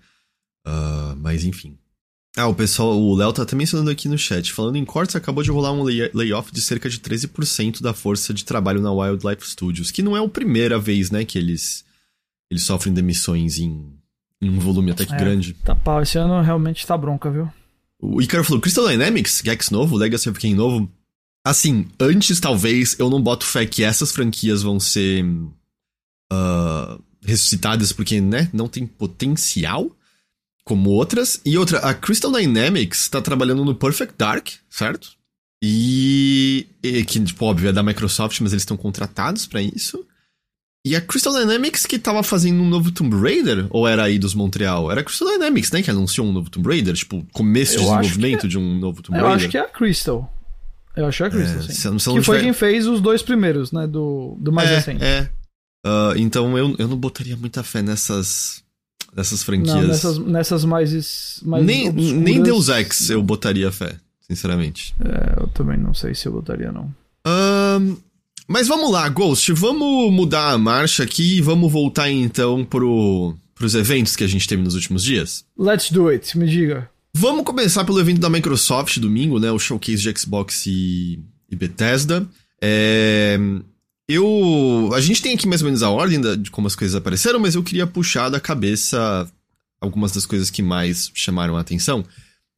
Uh, 0.65 1.15
mas 1.17 1.43
enfim. 1.43 1.77
Ah, 2.37 2.47
o 2.47 2.53
pessoal, 2.53 2.95
o 2.95 3.15
Léo 3.15 3.33
tá 3.33 3.41
até 3.41 3.55
mencionando 3.55 3.89
aqui 3.89 4.07
no 4.07 4.17
chat. 4.17 4.53
Falando 4.53 4.75
em 4.75 4.85
cortes, 4.85 5.15
acabou 5.15 5.43
de 5.43 5.49
rolar 5.49 5.71
um 5.71 5.81
lay 5.81 6.11
layoff 6.13 6.51
de 6.51 6.61
cerca 6.61 6.87
de 6.87 6.99
13% 6.99 7.81
da 7.81 7.93
força 7.93 8.31
de 8.31 8.45
trabalho 8.45 8.79
na 8.79 8.91
Wildlife 8.91 9.49
Studios, 9.49 9.89
que 9.89 10.03
não 10.03 10.15
é 10.15 10.23
a 10.23 10.29
primeira 10.29 10.77
vez, 10.77 11.09
né, 11.09 11.25
que 11.25 11.37
eles, 11.37 11.83
eles 12.51 12.63
sofrem 12.63 12.93
demissões 12.93 13.57
em, 13.57 13.91
em 14.39 14.49
um 14.51 14.59
volume 14.59 14.91
até 14.91 15.03
que 15.03 15.15
é, 15.15 15.17
grande. 15.17 15.53
Tá 15.53 15.73
pau, 15.73 16.03
esse 16.03 16.19
ano 16.19 16.39
realmente 16.41 16.85
tá 16.85 16.95
bronca, 16.95 17.31
viu? 17.31 17.51
O 17.99 18.21
Icaro 18.21 18.43
falou, 18.43 18.61
Crystal 18.61 18.87
Dynamics, 18.87 19.41
Gex 19.43 19.71
novo, 19.71 19.97
Legacy 19.97 20.29
of 20.29 20.39
Kain 20.39 20.53
novo. 20.53 20.87
Assim, 21.43 21.87
antes 21.99 22.39
talvez 22.39 22.95
eu 22.99 23.09
não 23.09 23.19
boto 23.19 23.45
fé 23.45 23.65
que 23.65 23.83
essas 23.83 24.11
franquias 24.11 24.61
vão 24.61 24.79
ser 24.79 25.25
uh, 26.31 27.01
ressuscitadas 27.27 27.91
porque, 27.91 28.21
né, 28.21 28.49
não 28.53 28.69
tem 28.69 28.87
potencial 28.87 29.91
como 30.63 30.89
outras. 30.89 31.41
E 31.45 31.57
outra, 31.57 31.79
a 31.79 31.93
Crystal 31.93 32.31
Dynamics 32.31 33.09
tá 33.09 33.21
trabalhando 33.21 33.65
no 33.65 33.75
Perfect 33.75 34.15
Dark, 34.17 34.49
certo? 34.69 35.11
E, 35.63 36.67
e 36.81 37.03
que, 37.03 37.19
tipo, 37.19 37.45
óbvio, 37.45 37.69
é 37.69 37.73
da 37.73 37.83
Microsoft, 37.83 38.39
mas 38.41 38.53
eles 38.53 38.61
estão 38.61 38.77
contratados 38.77 39.45
para 39.45 39.61
isso. 39.61 40.05
E 40.85 40.95
a 40.95 41.01
Crystal 41.01 41.33
Dynamics 41.33 41.85
que 41.85 41.99
tava 41.99 42.23
fazendo 42.23 42.61
um 42.61 42.69
novo 42.69 42.91
Tomb 42.91 43.15
Raider? 43.19 43.67
Ou 43.71 43.85
era 43.85 44.03
aí 44.03 44.17
dos 44.17 44.33
Montreal? 44.33 44.89
Era 44.89 45.01
a 45.01 45.03
Crystal 45.03 45.27
Dynamics, 45.27 45.71
né? 45.71 45.81
Que 45.81 45.91
anunciou 45.91 46.25
um 46.25 46.31
novo 46.31 46.49
Tomb 46.49 46.67
Raider? 46.69 46.93
Tipo, 46.93 47.25
começo 47.33 47.73
de 47.73 47.79
desenvolvimento 47.79 48.45
é... 48.45 48.49
de 48.49 48.57
um 48.57 48.79
novo 48.79 49.01
Tomb 49.01 49.19
Raider? 49.19 49.31
Eu 49.31 49.35
acho 49.35 49.49
que 49.49 49.57
é 49.57 49.61
a 49.61 49.67
Crystal. 49.67 50.33
Eu 50.95 51.05
acho 51.05 51.17
que 51.17 51.23
é 51.23 51.27
a 51.27 51.29
Crystal, 51.29 51.57
é, 51.57 51.61
sim. 51.61 51.73
Se, 51.73 51.99
se 51.99 52.13
que 52.13 52.21
foi 52.21 52.37
tiver... 52.37 52.41
quem 52.41 52.53
fez 52.53 52.87
os 52.87 53.01
dois 53.01 53.21
primeiros, 53.21 53.71
né? 53.71 53.85
Do, 53.85 54.37
do 54.39 54.51
mais 54.51 54.69
é, 54.69 54.75
recente. 54.75 55.03
É, 55.03 55.29
Uh, 55.87 56.17
então 56.17 56.57
eu, 56.57 56.75
eu 56.77 56.87
não 56.87 56.97
botaria 56.97 57.37
muita 57.37 57.63
fé 57.63 57.81
nessas, 57.81 58.61
nessas 59.15 59.43
franquias. 59.43 59.75
Não, 59.75 59.87
nessas, 59.87 60.17
nessas 60.17 60.65
mais, 60.65 61.39
mais 61.43 61.65
nem, 61.65 61.91
nem 61.91 62.43
Deus 62.43 62.67
Ex 62.67 63.09
eu 63.09 63.23
botaria 63.23 63.71
fé, 63.71 63.95
sinceramente. 64.19 64.93
É, 64.99 65.41
eu 65.41 65.47
também 65.47 65.77
não 65.77 65.93
sei 65.93 66.13
se 66.13 66.27
eu 66.27 66.33
botaria, 66.33 66.71
não. 66.71 66.93
Mas 68.47 68.67
vamos 68.67 68.89
lá, 68.91 69.07
Ghost, 69.09 69.51
vamos 69.51 70.11
mudar 70.11 70.51
a 70.51 70.57
marcha 70.57 71.03
aqui 71.03 71.37
e 71.37 71.41
vamos 71.41 71.69
voltar 71.69 72.09
então 72.09 72.63
pro, 72.63 73.35
pros 73.53 73.75
eventos 73.75 74.15
que 74.15 74.23
a 74.23 74.27
gente 74.27 74.47
teve 74.47 74.61
nos 74.63 74.73
últimos 74.73 75.03
dias? 75.03 75.43
Let's 75.57 75.91
do 75.91 76.07
it, 76.07 76.37
me 76.37 76.47
diga. 76.47 76.89
Vamos 77.13 77.43
começar 77.43 77.83
pelo 77.83 77.99
evento 77.99 78.21
da 78.21 78.29
Microsoft 78.29 78.99
domingo, 78.99 79.39
né? 79.39 79.51
O 79.51 79.59
showcase 79.59 80.01
de 80.01 80.17
Xbox 80.17 80.65
e, 80.65 81.19
e 81.49 81.55
Bethesda. 81.55 82.25
É, 82.61 83.37
eu. 84.07 84.91
A 84.93 85.01
gente 85.01 85.21
tem 85.21 85.35
aqui 85.35 85.47
mais 85.47 85.61
ou 85.61 85.65
menos 85.65 85.83
a 85.83 85.89
ordem 85.89 86.19
da, 86.21 86.35
de 86.35 86.49
como 86.49 86.67
as 86.67 86.75
coisas 86.75 86.95
apareceram, 86.95 87.39
mas 87.39 87.55
eu 87.55 87.63
queria 87.63 87.85
puxar 87.85 88.29
da 88.29 88.39
cabeça 88.39 89.29
algumas 89.79 90.11
das 90.11 90.25
coisas 90.25 90.49
que 90.49 90.61
mais 90.61 91.11
chamaram 91.13 91.57
a 91.57 91.61
atenção. 91.61 92.05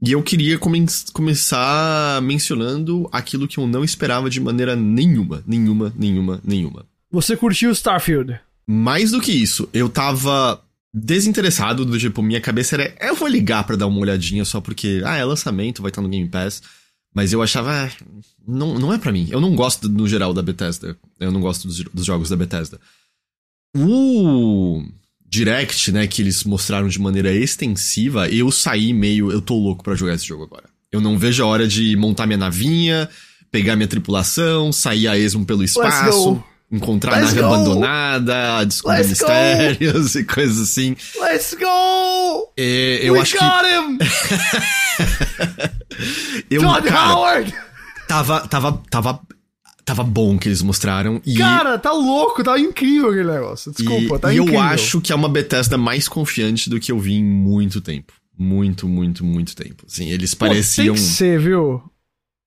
E 0.02 0.14
eu 0.14 0.24
queria 0.24 0.58
come 0.58 0.86
começar 1.12 2.22
mencionando 2.22 3.10
aquilo 3.12 3.48
que 3.48 3.58
eu 3.58 3.68
não 3.68 3.84
esperava 3.84 4.30
de 4.30 4.40
maneira 4.40 4.76
nenhuma. 4.76 5.44
Nenhuma, 5.46 5.94
nenhuma, 5.98 6.40
nenhuma. 6.44 6.86
Você 7.12 7.36
curtiu 7.36 7.72
Starfield? 7.72 8.40
Mais 8.66 9.12
do 9.12 9.20
que 9.20 9.32
isso, 9.32 9.68
eu 9.74 9.90
tava 9.90 10.62
desinteressado, 10.94 11.84
do 11.84 11.98
tipo, 11.98 12.22
minha 12.22 12.40
cabeça 12.40 12.76
era, 12.76 12.96
eu 13.02 13.16
vou 13.16 13.28
ligar 13.28 13.64
para 13.64 13.76
dar 13.76 13.88
uma 13.88 14.00
olhadinha 14.00 14.46
só 14.46 14.62
porque, 14.62 15.02
ah, 15.04 15.18
é 15.18 15.26
lançamento, 15.26 15.82
vai 15.82 15.90
estar 15.90 16.02
no 16.02 16.10
Game 16.10 16.30
Pass. 16.30 16.62
Mas 17.14 17.34
eu 17.34 17.42
achava, 17.42 17.72
ah, 17.72 17.90
não, 18.48 18.78
não 18.78 18.94
é 18.94 18.98
para 18.98 19.12
mim. 19.12 19.28
Eu 19.32 19.42
não 19.42 19.56
gosto, 19.56 19.90
no 19.90 20.08
geral, 20.08 20.34
da 20.34 20.44
Bethesda. 20.44 20.96
Eu 21.20 21.32
não 21.32 21.42
gosto 21.42 21.68
dos, 21.68 21.84
dos 21.84 22.06
jogos 22.06 22.30
da 22.30 22.36
Bethesda. 22.36 22.80
O 23.78 24.84
Direct, 25.30 25.92
né, 25.92 26.08
que 26.08 26.22
eles 26.22 26.44
mostraram 26.44 26.88
de 26.88 27.00
maneira 27.00 27.32
extensiva, 27.32 28.28
eu 28.30 28.52
saí 28.52 28.94
meio. 28.94 29.32
Eu 29.32 29.42
tô 29.42 29.56
louco 29.56 29.84
para 29.84 29.96
jogar 29.96 30.16
esse 30.16 30.26
jogo 30.26 30.44
agora. 30.44 30.70
Eu 30.92 31.00
não 31.00 31.20
vejo 31.20 31.44
a 31.44 31.48
hora 31.48 31.68
de 31.68 31.96
montar 31.96 32.26
minha 32.26 32.38
navinha, 32.38 33.08
pegar 33.52 33.76
minha 33.76 33.88
tripulação, 33.88 34.72
sair 34.72 35.08
a 35.08 35.16
esmo 35.18 35.46
pelo 35.46 35.64
espaço, 35.64 36.44
encontrar 36.72 37.18
a 37.18 37.22
nave 37.22 37.40
go. 37.40 37.46
abandonada, 37.46 38.64
descobrir 38.66 38.98
Let's 38.98 39.10
mistérios 39.10 40.14
go. 40.14 40.20
e 40.20 40.24
coisas 40.24 40.60
assim. 40.60 40.96
Let's 41.20 41.54
go! 41.54 42.52
É, 42.58 43.02
eu 43.04 43.14
We 43.14 43.20
acho 43.20 43.38
got 43.38 43.62
que... 43.62 43.76
him! 43.76 43.98
eu, 46.50 46.62
John 46.62 46.82
cara, 46.82 47.12
Howard! 47.12 47.54
Tava, 48.08 48.48
tava, 48.48 48.84
tava, 48.90 49.22
tava 49.90 50.04
bom 50.04 50.38
que 50.38 50.48
eles 50.48 50.62
mostraram. 50.62 51.20
E... 51.26 51.36
Cara, 51.36 51.78
tá 51.80 51.92
louco, 51.92 52.44
tá 52.44 52.60
incrível 52.60 53.10
aquele 53.10 53.32
negócio. 53.32 53.72
Desculpa, 53.72 54.16
e, 54.16 54.20
tá 54.20 54.34
e 54.34 54.38
incrível. 54.38 54.54
E 54.54 54.58
eu 54.58 54.62
acho 54.62 55.02
que 55.02 55.12
é 55.12 55.16
uma 55.16 55.28
Bethesda 55.28 55.78
mais 55.78 56.08
confiante 56.08 56.70
do 56.70 56.80
que 56.80 56.92
eu 56.92 57.00
vi 57.00 57.16
em 57.16 57.24
muito 57.24 57.82
tempo. 57.82 58.14
Muito, 58.38 58.88
muito, 58.88 59.26
muito 59.26 59.56
tempo. 59.56 59.84
Assim, 59.88 60.10
eles 60.12 60.36
Pô, 60.36 60.46
pareciam. 60.46 60.94
Tem 60.94 61.04
que 61.04 61.10
ser, 61.10 61.40
viu? 61.40 61.82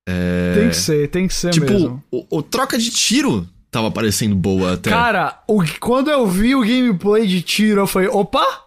É... 0.07 0.55
Tem 0.55 0.69
que 0.69 0.75
ser, 0.75 1.07
tem 1.09 1.27
que 1.27 1.33
ser 1.33 1.51
tipo, 1.51 1.71
mesmo. 1.71 2.03
Tipo, 2.11 2.27
o, 2.31 2.37
o 2.37 2.41
troca 2.41 2.77
de 2.77 2.89
tiro 2.89 3.47
tava 3.69 3.91
parecendo 3.91 4.35
boa 4.35 4.73
até. 4.73 4.89
Cara, 4.89 5.43
o, 5.47 5.61
quando 5.79 6.09
eu 6.09 6.25
vi 6.25 6.55
o 6.55 6.61
gameplay 6.61 7.27
de 7.27 7.41
tiro, 7.41 7.81
eu 7.81 7.87
falei, 7.87 8.07
opa! 8.07 8.62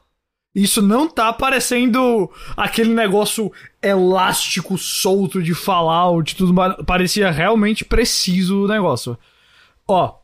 Isso 0.56 0.80
não 0.80 1.06
tá 1.06 1.34
parecendo 1.34 2.30
aquele 2.56 2.94
negócio 2.94 3.52
elástico, 3.82 4.78
solto 4.78 5.42
de 5.42 5.52
Fallout, 5.52 6.34
tudo 6.34 6.54
mais. 6.54 6.74
Parecia 6.86 7.30
realmente 7.30 7.84
preciso 7.84 8.64
o 8.64 8.66
negócio. 8.66 9.18
Ó, 9.86 10.14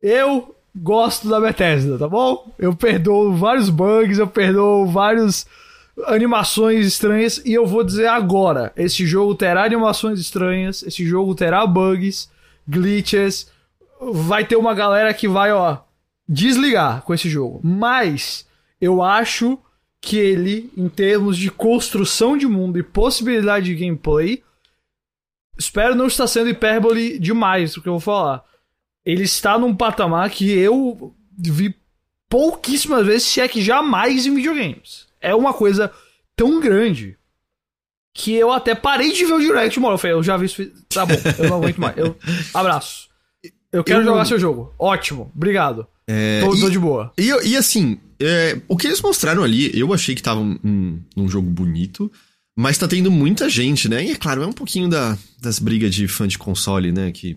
eu 0.00 0.54
gosto 0.72 1.28
da 1.28 1.40
Bethesda, 1.40 1.98
tá 1.98 2.08
bom? 2.08 2.54
Eu 2.56 2.76
perdoo 2.76 3.34
vários 3.34 3.68
bugs, 3.68 4.20
eu 4.20 4.28
perdoo 4.28 4.86
várias 4.86 5.48
animações 6.06 6.86
estranhas 6.86 7.42
e 7.44 7.52
eu 7.52 7.66
vou 7.66 7.82
dizer 7.82 8.06
agora, 8.06 8.72
esse 8.76 9.04
jogo 9.04 9.34
terá 9.34 9.64
animações 9.64 10.20
estranhas, 10.20 10.84
esse 10.84 11.04
jogo 11.04 11.34
terá 11.34 11.66
bugs, 11.66 12.30
glitches, 12.68 13.50
vai 14.00 14.44
ter 14.44 14.54
uma 14.54 14.74
galera 14.74 15.12
que 15.12 15.26
vai, 15.26 15.52
ó, 15.52 15.78
desligar 16.28 17.02
com 17.02 17.12
esse 17.12 17.28
jogo. 17.28 17.60
Mas 17.64 18.46
eu 18.80 19.02
acho 19.02 19.58
que 20.02 20.18
ele, 20.18 20.68
em 20.76 20.88
termos 20.88 21.38
de 21.38 21.48
construção 21.48 22.36
de 22.36 22.46
mundo 22.48 22.76
e 22.76 22.82
possibilidade 22.82 23.66
de 23.66 23.76
gameplay, 23.76 24.42
espero 25.56 25.94
não 25.94 26.08
estar 26.08 26.26
sendo 26.26 26.50
hipérbole 26.50 27.20
demais 27.20 27.76
o 27.76 27.80
que 27.80 27.88
eu 27.88 27.92
vou 27.92 28.00
falar. 28.00 28.44
Ele 29.06 29.22
está 29.22 29.56
num 29.56 29.74
patamar 29.74 30.28
que 30.28 30.50
eu 30.50 31.14
vi 31.38 31.74
pouquíssimas 32.28 33.06
vezes, 33.06 33.28
se 33.28 33.40
é 33.40 33.46
que 33.46 33.62
jamais 33.62 34.26
em 34.26 34.34
videogames. 34.34 35.06
É 35.20 35.32
uma 35.36 35.54
coisa 35.54 35.92
tão 36.34 36.58
grande 36.58 37.16
que 38.12 38.34
eu 38.34 38.50
até 38.50 38.74
parei 38.74 39.12
de 39.12 39.24
ver 39.24 39.34
o 39.34 39.40
Direct, 39.40 39.78
mano. 39.78 39.94
Eu 39.94 39.98
falei, 39.98 40.16
eu 40.16 40.22
já 40.22 40.36
vi 40.36 40.46
isso. 40.46 40.68
Tá 40.88 41.06
bom, 41.06 41.14
eu 41.38 41.48
não 41.48 41.56
aguento 41.58 41.80
mais. 41.80 41.96
Eu... 41.96 42.16
Abraço. 42.52 43.08
Eu 43.70 43.84
quero 43.84 44.00
eu... 44.00 44.04
jogar 44.04 44.24
seu 44.24 44.38
jogo. 44.38 44.74
Ótimo, 44.76 45.30
obrigado. 45.34 45.86
É, 46.08 46.40
tô, 46.40 46.56
e, 46.56 46.60
tô 46.60 46.70
de 46.70 46.78
boa. 46.78 47.12
E, 47.16 47.28
e 47.50 47.56
assim, 47.56 48.00
é, 48.22 48.60
o 48.68 48.76
que 48.76 48.86
eles 48.86 49.00
mostraram 49.00 49.42
ali, 49.42 49.70
eu 49.78 49.92
achei 49.92 50.14
que 50.14 50.22
tava 50.22 50.40
um, 50.40 51.00
um, 51.16 51.28
jogo 51.28 51.48
bonito, 51.48 52.10
mas 52.56 52.78
tá 52.78 52.86
tendo 52.86 53.10
muita 53.10 53.48
gente, 53.48 53.88
né? 53.88 54.04
E 54.04 54.10
é 54.10 54.14
claro, 54.14 54.42
é 54.42 54.46
um 54.46 54.52
pouquinho 54.52 54.88
da, 54.88 55.18
das 55.40 55.58
brigas 55.58 55.94
de 55.94 56.06
fã 56.06 56.28
de 56.28 56.38
console, 56.38 56.92
né? 56.92 57.10
Que. 57.10 57.36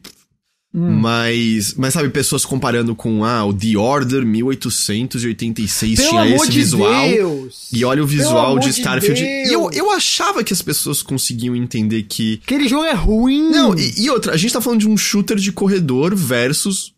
Hum. 0.73 0.91
Mas, 0.99 1.73
mas 1.75 1.93
sabe, 1.93 2.09
pessoas 2.09 2.43
comparando 2.43 2.93
com 2.93 3.23
ah, 3.23 3.45
o 3.45 3.53
The 3.53 3.77
Order 3.77 4.25
1886 4.25 5.95
Pelo 5.95 6.09
tinha 6.09 6.35
esse 6.35 6.49
de 6.49 6.59
visual. 6.59 7.07
Deus. 7.07 7.69
E 7.71 7.85
olha 7.85 8.03
o 8.03 8.07
visual 8.07 8.59
de 8.59 8.69
Starfield. 8.71 9.21
De 9.21 9.53
eu, 9.53 9.69
eu 9.71 9.91
achava 9.91 10.43
que 10.43 10.51
as 10.51 10.61
pessoas 10.61 11.01
conseguiam 11.01 11.55
entender 11.55 12.03
que. 12.03 12.41
Aquele 12.43 12.67
jogo 12.67 12.83
é 12.83 12.93
ruim. 12.93 13.49
Não, 13.49 13.73
e, 13.73 14.01
e 14.01 14.09
outra, 14.09 14.33
a 14.33 14.37
gente 14.37 14.51
tá 14.51 14.59
falando 14.59 14.81
de 14.81 14.89
um 14.89 14.97
shooter 14.97 15.37
de 15.37 15.53
corredor 15.53 16.13
versus 16.13 16.94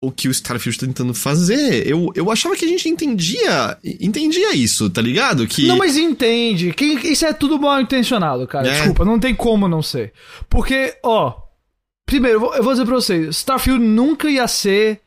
o 0.00 0.12
que 0.12 0.28
o 0.28 0.30
Starfield 0.30 0.78
tá 0.78 0.86
tentando 0.86 1.12
fazer. 1.12 1.86
Eu, 1.86 2.10
eu 2.14 2.30
achava 2.30 2.54
que 2.56 2.64
a 2.64 2.68
gente 2.68 2.88
entendia 2.88 3.76
entendia 3.82 4.54
isso, 4.54 4.88
tá 4.88 5.02
ligado? 5.02 5.46
Que... 5.46 5.66
Não, 5.66 5.76
mas 5.76 5.96
entende. 5.96 6.72
Que, 6.72 6.84
isso 6.84 7.26
é 7.26 7.32
tudo 7.32 7.58
mal 7.58 7.80
intencionado, 7.80 8.46
cara. 8.46 8.68
É. 8.68 8.72
Desculpa, 8.72 9.04
não 9.04 9.18
tem 9.18 9.34
como 9.34 9.68
não 9.68 9.82
ser. 9.82 10.12
Porque, 10.48 10.96
ó. 11.02 11.34
Primeiro, 12.06 12.54
eu 12.54 12.62
vou 12.62 12.72
dizer 12.72 12.86
pra 12.86 12.94
vocês: 12.94 13.36
Starfield 13.36 13.84
nunca 13.84 14.30
ia 14.30 14.46
ser 14.48 15.00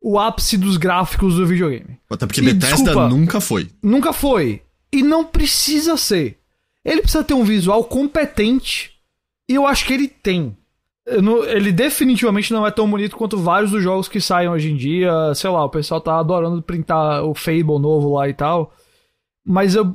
o 0.00 0.18
ápice 0.18 0.58
dos 0.58 0.76
gráficos 0.76 1.36
do 1.36 1.46
videogame. 1.46 1.98
Até 2.10 2.26
porque 2.26 2.40
e, 2.40 2.44
Bethesda 2.44 2.76
desculpa, 2.76 3.08
nunca 3.08 3.40
foi. 3.40 3.68
Nunca 3.82 4.12
foi. 4.12 4.62
E 4.92 5.02
não 5.02 5.24
precisa 5.24 5.96
ser. 5.96 6.38
Ele 6.84 7.00
precisa 7.00 7.24
ter 7.24 7.34
um 7.34 7.42
visual 7.42 7.82
competente. 7.84 8.92
E 9.48 9.54
eu 9.54 9.66
acho 9.66 9.86
que 9.86 9.94
ele 9.94 10.06
tem 10.06 10.56
ele 11.06 11.70
definitivamente 11.70 12.52
não 12.52 12.66
é 12.66 12.70
tão 12.70 12.90
bonito 12.90 13.16
quanto 13.16 13.36
vários 13.36 13.70
dos 13.70 13.82
jogos 13.82 14.08
que 14.08 14.20
saem 14.20 14.48
hoje 14.48 14.70
em 14.70 14.76
dia. 14.76 15.34
Sei 15.34 15.50
lá, 15.50 15.64
o 15.64 15.70
pessoal 15.70 16.00
tá 16.00 16.18
adorando 16.18 16.62
printar 16.62 17.24
o 17.24 17.34
Fable 17.34 17.78
novo 17.78 18.14
lá 18.14 18.28
e 18.28 18.34
tal. 18.34 18.72
Mas 19.46 19.74
eu. 19.74 19.92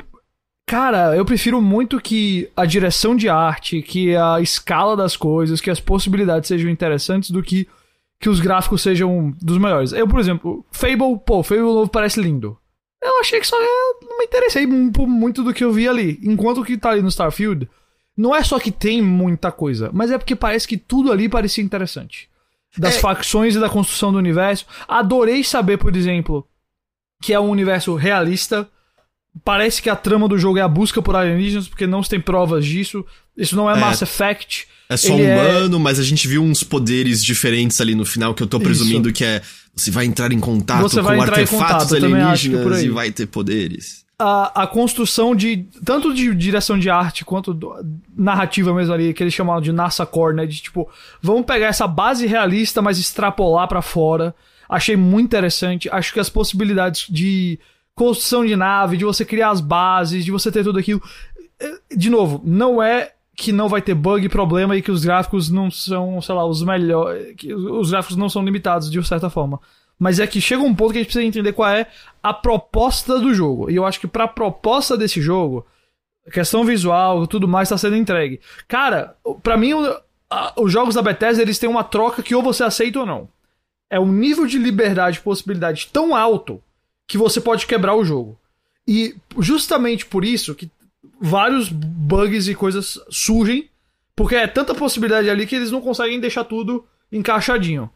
Cara, 0.67 1.15
eu 1.15 1.25
prefiro 1.25 1.59
muito 1.59 1.99
que 1.99 2.47
a 2.55 2.63
direção 2.63 3.15
de 3.15 3.27
arte, 3.27 3.81
que 3.81 4.15
a 4.15 4.39
escala 4.39 4.95
das 4.95 5.17
coisas, 5.17 5.59
que 5.59 5.71
as 5.71 5.79
possibilidades 5.79 6.47
sejam 6.47 6.69
interessantes 6.69 7.31
do 7.31 7.41
que 7.41 7.67
que 8.19 8.29
os 8.29 8.39
gráficos 8.39 8.81
sejam 8.81 9.33
dos 9.41 9.57
melhores. 9.57 9.93
Eu, 9.93 10.07
por 10.07 10.19
exemplo, 10.19 10.65
Fable, 10.71 11.19
pô, 11.25 11.41
Fable 11.41 11.63
novo 11.63 11.89
parece 11.89 12.21
lindo. 12.21 12.57
Eu 13.01 13.19
achei 13.21 13.39
que 13.39 13.47
só 13.47 13.57
não 13.57 14.17
me 14.17 14.25
interessei 14.25 14.67
muito 14.67 15.41
do 15.41 15.53
que 15.53 15.63
eu 15.63 15.71
vi 15.71 15.87
ali. 15.87 16.19
Enquanto 16.21 16.63
que 16.63 16.77
tá 16.77 16.89
ali 16.89 17.01
no 17.01 17.07
Starfield, 17.07 17.69
não 18.19 18.35
é 18.35 18.43
só 18.43 18.59
que 18.59 18.69
tem 18.69 19.01
muita 19.01 19.49
coisa, 19.49 19.89
mas 19.93 20.11
é 20.11 20.17
porque 20.17 20.35
parece 20.35 20.67
que 20.67 20.75
tudo 20.75 21.09
ali 21.09 21.29
parecia 21.29 21.63
interessante. 21.63 22.27
Das 22.77 22.97
é... 22.97 22.99
facções 22.99 23.55
e 23.55 23.59
da 23.61 23.69
construção 23.69 24.11
do 24.11 24.17
universo. 24.17 24.65
Adorei 24.89 25.41
saber, 25.41 25.77
por 25.77 25.95
exemplo, 25.95 26.45
que 27.23 27.31
é 27.31 27.39
um 27.39 27.49
universo 27.49 27.95
realista. 27.95 28.67
Parece 29.45 29.81
que 29.81 29.89
a 29.89 29.95
trama 29.95 30.27
do 30.27 30.37
jogo 30.37 30.57
é 30.57 30.61
a 30.61 30.67
busca 30.67 31.01
por 31.01 31.15
alienígenas, 31.15 31.69
porque 31.69 31.87
não 31.87 32.03
se 32.03 32.09
tem 32.09 32.19
provas 32.19 32.65
disso. 32.65 33.05
Isso 33.37 33.55
não 33.55 33.71
é, 33.71 33.77
é. 33.77 33.79
Mass 33.79 34.01
Effect. 34.01 34.67
É 34.89 34.97
só 34.97 35.13
Ele 35.13 35.23
é 35.23 35.39
humano, 35.39 35.77
é... 35.77 35.79
mas 35.79 35.97
a 35.97 36.03
gente 36.03 36.27
viu 36.27 36.43
uns 36.43 36.61
poderes 36.61 37.23
diferentes 37.23 37.79
ali 37.79 37.95
no 37.95 38.05
final 38.05 38.33
que 38.33 38.43
eu 38.43 38.47
tô 38.47 38.59
presumindo 38.59 39.07
Isso. 39.07 39.15
que 39.15 39.23
é. 39.23 39.41
Você 39.73 39.91
vai 39.91 40.03
entrar 40.03 40.33
em 40.33 40.41
contato 40.41 40.81
você 40.81 41.01
com 41.01 41.07
artefatos 41.07 41.87
contato, 41.87 41.95
alienígenas 41.95 42.83
e 42.83 42.89
vai 42.89 43.11
ter 43.13 43.27
poderes 43.27 44.08
a, 44.19 44.63
a 44.63 44.67
construção 44.67 45.33
de. 45.33 45.65
tanto 45.85 46.13
de 46.13 46.35
direção 46.35 46.77
de 46.77 46.89
arte 46.89 47.23
quanto 47.23 47.53
do, 47.53 47.73
narrativa 48.15 48.73
mesmo 48.73 48.93
ali, 48.93 49.13
que 49.13 49.23
eles 49.23 49.33
chamavam 49.33 49.61
de 49.61 49.71
NASA 49.71 50.05
Core, 50.05 50.35
né? 50.35 50.45
De 50.45 50.61
tipo, 50.61 50.89
vamos 51.21 51.45
pegar 51.45 51.67
essa 51.67 51.87
base 51.87 52.27
realista, 52.27 52.81
mas 52.81 52.99
extrapolar 52.99 53.69
para 53.69 53.81
fora. 53.81 54.35
Achei 54.67 54.97
muito 54.97 55.27
interessante. 55.27 55.89
Acho 55.89 56.13
que 56.13 56.19
as 56.19 56.29
possibilidades 56.29 57.07
de 57.09 57.57
construção 57.95 58.45
de 58.45 58.55
nave, 58.55 58.97
de 58.97 59.05
você 59.05 59.23
criar 59.23 59.51
as 59.51 59.61
bases, 59.61 60.25
de 60.25 60.31
você 60.31 60.51
ter 60.51 60.65
tudo 60.65 60.77
aquilo. 60.77 61.01
Eh, 61.59 61.79
de 61.95 62.09
novo, 62.09 62.41
não 62.43 62.83
é 62.83 63.13
que 63.35 63.53
não 63.53 63.69
vai 63.69 63.81
ter 63.81 63.93
bug 63.93 64.27
problema 64.27 64.75
e 64.75 64.81
que 64.81 64.91
os 64.91 65.03
gráficos 65.03 65.49
não 65.49 65.71
são, 65.71 66.21
sei 66.21 66.35
lá, 66.35 66.45
os 66.45 66.61
melhores. 66.61 67.35
que 67.37 67.53
os 67.53 67.89
gráficos 67.89 68.17
não 68.17 68.27
são 68.27 68.43
limitados 68.43 68.91
de 68.91 69.01
certa 69.07 69.29
forma. 69.29 69.61
Mas 69.99 70.19
é 70.19 70.25
que 70.25 70.39
chega 70.39 70.63
um 70.63 70.73
ponto 70.73 70.93
que 70.93 70.99
a 70.99 71.01
gente 71.01 71.11
precisa 71.11 71.27
entender 71.27 71.51
qual 71.51 71.69
é 71.69 71.85
a 72.23 72.33
proposta 72.33 73.19
do 73.19 73.33
jogo. 73.33 73.69
E 73.69 73.75
eu 73.75 73.85
acho 73.85 73.99
que 73.99 74.07
pra 74.07 74.29
proposta 74.29 74.97
desse 74.97 75.21
jogo, 75.21 75.67
questão 76.31 76.63
visual 76.63 77.27
tudo 77.27 77.47
mais 77.47 77.67
está 77.67 77.77
sendo 77.77 77.97
entregue. 77.97 78.39
Cara, 78.67 79.17
para 79.43 79.57
mim, 79.57 79.73
os 80.55 80.71
jogos 80.71 80.95
da 80.95 81.01
Bethesda 81.01 81.41
eles 81.41 81.59
têm 81.59 81.69
uma 81.69 81.83
troca 81.83 82.23
que 82.23 82.33
ou 82.33 82.41
você 82.41 82.63
aceita 82.63 82.99
ou 82.99 83.05
não. 83.05 83.27
É 83.89 83.99
um 83.99 84.11
nível 84.11 84.45
de 84.45 84.57
liberdade 84.57 85.17
e 85.17 85.21
possibilidade 85.21 85.89
tão 85.91 86.15
alto 86.15 86.63
que 87.05 87.17
você 87.17 87.41
pode 87.41 87.67
quebrar 87.67 87.95
o 87.95 88.05
jogo. 88.05 88.39
E 88.87 89.15
justamente 89.37 90.05
por 90.05 90.23
isso 90.23 90.55
que 90.55 90.71
vários 91.19 91.69
bugs 91.69 92.47
e 92.47 92.55
coisas 92.55 92.99
surgem, 93.09 93.69
porque 94.15 94.35
é 94.35 94.47
tanta 94.47 94.73
possibilidade 94.75 95.29
ali 95.29 95.45
que 95.45 95.55
eles 95.55 95.71
não 95.71 95.81
conseguem 95.81 96.19
deixar 96.19 96.43
tudo 96.43 96.85
encaixadinho. 97.11 97.89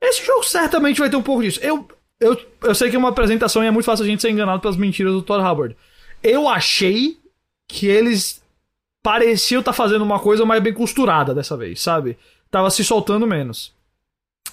Esse 0.00 0.24
jogo 0.24 0.44
certamente 0.44 1.00
vai 1.00 1.10
ter 1.10 1.16
um 1.16 1.22
pouco 1.22 1.42
disso. 1.42 1.60
Eu, 1.62 1.86
eu, 2.20 2.40
eu 2.62 2.74
sei 2.74 2.90
que 2.90 2.96
é 2.96 2.98
uma 2.98 3.08
apresentação 3.08 3.62
e 3.62 3.66
é 3.66 3.70
muito 3.70 3.84
fácil 3.84 4.04
a 4.04 4.08
gente 4.08 4.22
ser 4.22 4.30
enganado 4.30 4.60
pelas 4.60 4.76
mentiras 4.76 5.12
do 5.12 5.22
Todd 5.22 5.44
Hubbard. 5.44 5.76
Eu 6.22 6.48
achei 6.48 7.18
que 7.68 7.86
eles 7.86 8.42
pareciam 9.02 9.60
estar 9.60 9.72
tá 9.72 9.76
fazendo 9.76 10.02
uma 10.02 10.18
coisa 10.18 10.44
mais 10.44 10.62
bem 10.62 10.72
costurada 10.72 11.34
dessa 11.34 11.56
vez, 11.56 11.80
sabe? 11.80 12.18
Tava 12.50 12.70
se 12.70 12.84
soltando 12.84 13.26
menos. 13.26 13.74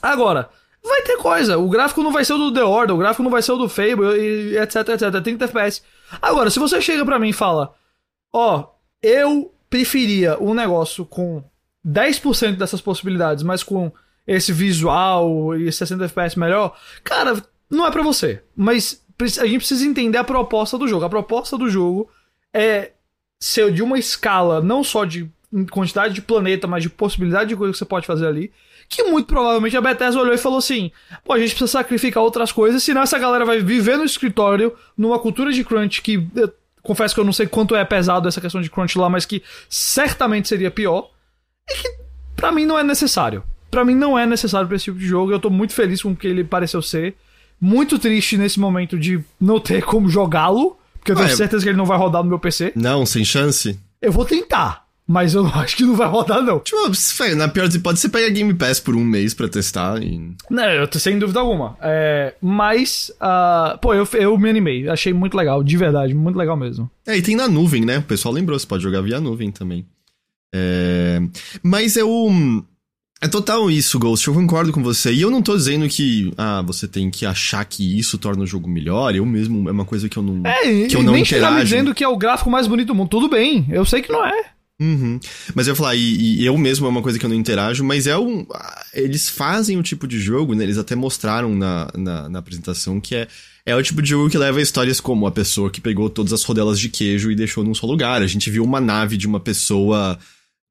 Agora, 0.02 0.50
vai 0.84 1.02
ter 1.02 1.18
coisa. 1.18 1.58
O 1.58 1.70
gráfico 1.70 2.04
não 2.04 2.12
vai 2.12 2.24
ser 2.24 2.34
o 2.34 2.38
do 2.38 2.54
The 2.54 2.64
Order, 2.64 2.96
o 2.96 3.00
gráfico 3.00 3.24
não 3.24 3.32
vai 3.32 3.42
ser 3.42 3.54
o 3.54 3.58
do 3.58 3.70
Fable, 3.70 4.18
e 4.18 4.58
etc, 4.58 4.88
etc. 4.90 5.22
30 5.22 5.46
FPS. 5.46 5.82
Agora, 6.22 6.50
se 6.50 6.60
você 6.60 6.82
chega 6.82 7.06
pra 7.06 7.20
mim 7.20 7.30
e 7.30 7.34
fala: 7.34 7.74
Ó, 8.32 8.60
oh, 8.60 8.68
eu 9.02 9.54
preferia 9.70 10.38
um 10.42 10.54
negócio 10.54 11.06
com 11.06 11.44
10% 11.86 12.56
dessas 12.56 12.82
possibilidades, 12.82 13.44
mas 13.44 13.64
com 13.64 13.92
esse 14.28 14.52
visual 14.52 15.56
e 15.56 15.72
60 15.72 16.06
FPS 16.06 16.38
melhor, 16.38 16.78
cara, 17.04 17.42
não 17.70 17.86
é 17.86 17.92
para 17.92 18.02
você. 18.02 18.42
Mas 18.56 19.04
a 19.40 19.46
gente 19.46 19.60
precisa 19.60 19.86
entender 19.86 20.18
a 20.18 20.24
proposta 20.24 20.78
do 20.78 20.88
jogo. 20.88 21.06
A 21.06 21.10
proposta 21.10 21.58
do 21.58 21.70
jogo 21.70 22.10
é 22.54 22.92
ser 23.40 23.72
de 23.72 23.84
uma 23.84 24.00
escala 24.00 24.62
não 24.62 24.84
só 24.84 25.06
de 25.06 25.30
quantidade 25.72 26.14
de 26.14 26.22
planeta, 26.22 26.68
mas 26.68 26.84
de 26.84 26.90
possibilidade 26.90 27.50
de 27.50 27.56
coisa 27.56 27.72
que 27.72 27.78
você 27.78 27.86
pode 27.86 28.08
fazer 28.08 28.28
ali. 28.28 28.52
Que 28.90 29.04
muito 29.04 29.28
provavelmente 29.28 29.76
a 29.78 29.82
Bethesda 29.82 30.20
olhou 30.20 30.34
e 30.34 30.38
falou 30.38 30.60
assim: 30.60 30.92
pô, 31.24 31.34
a 31.34 31.40
gente 31.40 31.50
precisa 31.50 31.72
sacrificar 31.72 32.22
outras 32.22 32.52
coisas, 32.52 32.84
senão 32.84 33.02
essa 33.02 33.18
galera 33.18 33.46
vai 33.46 33.60
viver 33.60 33.98
no 33.98 34.04
escritório, 34.04 34.76
numa 34.98 35.20
cultura 35.20 35.52
de 35.52 35.64
crunch 35.64 36.02
que. 36.02 36.28
Confesso 36.84 37.16
que 37.16 37.20
eu 37.20 37.26
não 37.26 37.34
sei 37.34 37.48
quanto 37.48 37.76
é 37.76 37.84
pesado 37.84 38.28
essa 38.28 38.40
questão 38.40 38.62
de 38.62 38.70
crunch 38.70 38.96
lá, 38.96 39.10
mas 39.10 39.26
que 39.26 39.42
certamente 39.68 40.48
seria 40.48 40.70
pior. 40.70 41.10
E 41.68 41.74
que 41.74 41.90
pra 42.36 42.52
mim 42.52 42.64
não 42.64 42.78
é 42.78 42.84
necessário 42.84 43.44
para 43.76 43.84
mim 43.84 43.94
não 43.94 44.18
é 44.18 44.26
necessário 44.26 44.66
para 44.66 44.78
esse 44.78 44.86
tipo 44.86 44.98
de 44.98 45.06
jogo. 45.06 45.34
Eu 45.34 45.40
tô 45.40 45.50
muito 45.50 45.74
feliz 45.74 46.02
com 46.02 46.12
o 46.12 46.16
que 46.16 46.26
ele 46.26 46.46
pareceu 46.46 46.82
ser. 46.82 47.14
Muito 47.60 48.00
triste 48.00 48.38
nesse 48.38 48.58
momento 48.58 48.98
de 48.98 49.22
não 49.40 49.60
ter 49.60 49.84
como 49.84 50.08
jogá-lo, 50.08 50.78
porque 50.94 51.12
eu 51.12 51.16
tenho 51.18 51.28
ah, 51.28 51.32
é... 51.32 51.36
certeza 51.36 51.62
que 51.62 51.70
ele 51.70 51.78
não 51.78 51.86
vai 51.86 51.98
rodar 51.98 52.24
no 52.24 52.30
meu 52.30 52.40
PC. 52.40 52.72
Não, 52.74 53.06
sem 53.06 53.26
chance. 53.26 53.78
Eu 54.02 54.14
vou 54.14 54.24
tentar. 54.24 54.86
Mas 55.06 55.34
eu 55.34 55.46
acho 55.54 55.76
que 55.76 55.84
não 55.84 55.94
vai 55.94 56.08
rodar, 56.08 56.42
não. 56.42 56.62
Tipo, 56.62 56.78
na 57.36 57.50
pior 57.50 57.66
das 57.66 57.76
hipóteses, 57.76 58.04
você 58.04 58.10
pega 58.10 58.30
Game 58.30 58.54
Pass 58.54 58.80
por 58.80 58.96
um 58.96 59.04
mês 59.04 59.34
pra 59.34 59.50
testar 59.50 60.02
e... 60.02 60.34
Não, 60.50 60.64
eu 60.64 60.88
tô 60.88 60.98
sem 60.98 61.20
dúvida 61.20 61.42
alguma. 61.42 61.78
É, 61.82 62.34
mas, 62.42 63.12
uh, 63.16 63.78
pô, 63.80 63.94
eu, 63.94 64.08
eu 64.14 64.38
me 64.38 64.50
animei. 64.50 64.88
Achei 64.88 65.12
muito 65.12 65.36
legal, 65.36 65.62
de 65.62 65.76
verdade, 65.76 66.14
muito 66.14 66.38
legal 66.38 66.56
mesmo. 66.56 66.90
É, 67.06 67.18
e 67.18 67.22
tem 67.22 67.36
na 67.36 67.50
nuvem, 67.50 67.84
né? 67.84 67.98
O 67.98 68.04
pessoal 68.04 68.34
lembrou, 68.34 68.58
você 68.58 68.66
pode 68.66 68.84
jogar 68.84 69.02
via 69.02 69.20
nuvem 69.20 69.52
também. 69.52 69.86
É... 70.54 71.22
Mas 71.62 71.98
eu... 71.98 72.32
É 73.26 73.28
total 73.28 73.72
isso, 73.72 73.98
Ghost. 73.98 74.28
Eu 74.28 74.36
concordo 74.36 74.72
com 74.72 74.84
você. 74.84 75.12
E 75.12 75.20
eu 75.20 75.32
não 75.32 75.42
tô 75.42 75.58
dizendo 75.58 75.90
que 75.90 76.32
ah, 76.38 76.62
você 76.62 76.88
tem 76.88 77.10
que 77.10 77.26
achar 77.26 77.66
que 77.66 77.98
isso 77.98 78.20
torna 78.20 78.44
o 78.44 78.46
jogo 78.46 78.70
melhor. 78.70 79.16
Eu 79.16 79.26
mesmo 79.26 79.68
é 79.68 79.72
uma 79.72 79.84
coisa 79.84 80.08
que 80.08 80.16
eu 80.16 80.22
não 80.22 80.48
é, 80.48 80.86
que 80.86 80.96
eu 80.96 81.02
não 81.02 81.14
nem 81.14 81.24
interajo. 81.24 81.56
me 81.56 81.64
dizendo 81.64 81.96
que 81.96 82.04
é 82.04 82.08
o 82.08 82.18
gráfico 82.18 82.52
mais 82.52 82.68
bonito 82.68 82.90
do 82.90 82.96
mundo. 82.96 83.10
Tudo 83.10 83.28
bem. 83.28 83.66
Eu 83.68 83.84
sei 83.84 84.04
que 84.04 84.12
não 84.12 84.24
é. 84.24 84.46
Uhum. 84.80 85.20
Mas 85.56 85.66
eu 85.66 85.72
ia 85.72 85.76
falar, 85.76 85.96
e, 85.96 86.42
e, 86.42 86.46
eu 86.46 86.56
mesmo 86.56 86.86
é 86.86 86.90
uma 86.90 87.02
coisa 87.02 87.18
que 87.18 87.26
eu 87.26 87.30
não 87.30 87.36
interajo, 87.36 87.84
mas 87.84 88.06
é 88.06 88.16
um. 88.16 88.46
Eles 88.94 89.28
fazem 89.28 89.76
o 89.80 89.84
tipo 89.84 90.08
de 90.08 90.20
jogo, 90.20 90.54
né? 90.54 90.64
Eles 90.64 90.78
até 90.78 90.96
mostraram 90.96 91.56
na, 91.56 91.88
na, 91.98 92.30
na, 92.30 92.38
apresentação 92.38 93.02
que 93.02 93.16
é, 93.16 93.28
é 93.66 93.76
o 93.76 93.82
tipo 93.82 94.04
de 94.04 94.10
jogo 94.10 94.30
que 94.30 94.38
leva 94.38 94.62
histórias 94.62 95.00
como 95.00 95.26
a 95.26 95.32
pessoa 95.32 95.72
que 95.72 95.82
pegou 95.82 96.12
todas 96.12 96.32
as 96.32 96.44
rodelas 96.44 96.80
de 96.80 96.90
queijo 96.90 97.32
e 97.32 97.36
deixou 97.36 97.64
num 97.64 97.74
só 97.74 97.88
lugar. 97.88 98.22
A 98.22 98.28
gente 98.28 98.52
viu 98.52 98.64
uma 98.64 98.80
nave 98.80 99.18
de 99.18 99.26
uma 99.26 99.40
pessoa 99.40 100.20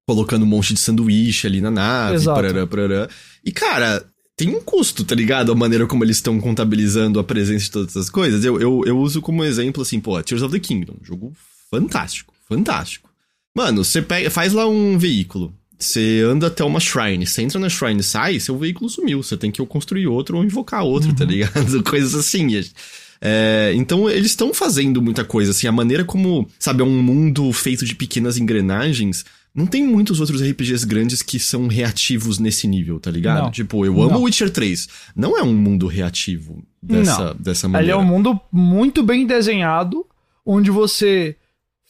colocando 0.07 0.43
um 0.43 0.47
monte 0.47 0.75
de 0.75 0.81
sanduíche 0.81 1.47
ali 1.47 1.61
na 1.61 1.71
nave, 1.71 2.17
Exato. 2.17 2.37
parará, 2.37 2.67
parará. 2.67 3.09
E, 3.45 3.51
cara, 3.51 4.05
tem 4.37 4.49
um 4.49 4.61
custo, 4.61 5.05
tá 5.05 5.15
ligado? 5.15 5.53
A 5.53 5.55
maneira 5.55 5.87
como 5.87 6.05
eles 6.05 6.17
estão 6.17 6.41
contabilizando 6.41 7.19
a 7.19 7.25
presença 7.25 7.65
de 7.65 7.71
todas 7.71 7.91
essas 7.91 8.11
coisas. 8.11 8.45
Eu, 8.45 8.61
eu, 8.61 8.83
eu 8.85 8.99
uso 8.99 9.21
como 9.21 9.45
exemplo, 9.45 9.83
assim, 9.83 10.01
pô, 10.01 10.21
Tears 10.23 10.43
of 10.43 10.53
the 10.53 10.61
Kingdom. 10.61 10.97
Jogo 11.03 11.33
fantástico, 11.71 12.35
fantástico. 12.49 13.09
Mano, 13.57 13.85
você 13.85 14.03
pega, 14.03 14.31
faz 14.31 14.53
lá 14.53 14.67
um 14.67 14.99
veículo. 14.99 15.55
Você 15.79 16.23
anda 16.27 16.47
até 16.47 16.65
uma 16.65 16.81
shrine, 16.81 17.27
você 17.27 17.43
entra 17.43 17.59
na 17.59 17.69
shrine 17.69 18.01
e 18.01 18.05
sai, 18.05 18.41
seu 18.41 18.57
veículo 18.57 18.89
sumiu. 18.89 19.23
Você 19.23 19.37
tem 19.37 19.51
que 19.51 19.61
ou 19.61 19.67
construir 19.67 20.07
outro 20.07 20.37
ou 20.37 20.45
invocar 20.45 20.83
outro, 20.83 21.09
tá 21.15 21.25
uhum. 21.25 21.29
tá 21.29 21.33
ligado? 21.33 21.83
Coisas 21.85 22.15
assim. 22.15 22.49
É, 23.21 23.73
então 23.75 24.09
eles 24.09 24.27
estão 24.27 24.53
fazendo 24.53 25.01
muita 25.01 25.25
coisa, 25.25 25.51
assim, 25.53 25.67
a 25.67 25.73
maneira 25.73 26.05
como, 26.05 26.49
sabe, 26.59 26.83
é 26.83 26.85
um 26.85 27.03
mundo 27.03 27.53
feito 27.53 27.85
de 27.85 27.95
pequenas 27.95 28.37
engrenagens. 28.37 29.25
Não 29.55 29.67
tem 29.67 29.87
muitos 29.87 30.19
outros 30.19 30.43
RPGs 30.43 30.85
grandes 30.85 31.23
que 31.23 31.39
são 31.39 31.69
reativos 31.69 32.41
nesse 32.41 32.67
nível, 32.67 32.99
tá 32.99 33.11
ligado? 33.11 33.45
Não. 33.45 33.51
Tipo, 33.53 33.87
eu 33.87 34.03
amo 34.03 34.23
Witcher 34.23 34.51
3. 34.51 34.89
Não 35.15 35.39
é 35.39 35.43
um 35.43 35.55
mundo 35.55 35.87
reativo 35.87 36.65
dessa, 36.83 37.27
Não. 37.27 37.35
dessa 37.37 37.69
maneira. 37.69 37.85
Ele 37.85 37.93
é 37.93 37.97
um 37.97 38.05
mundo 38.05 38.41
muito 38.51 39.03
bem 39.03 39.25
desenhado, 39.27 40.05
onde 40.45 40.73
você 40.73 41.37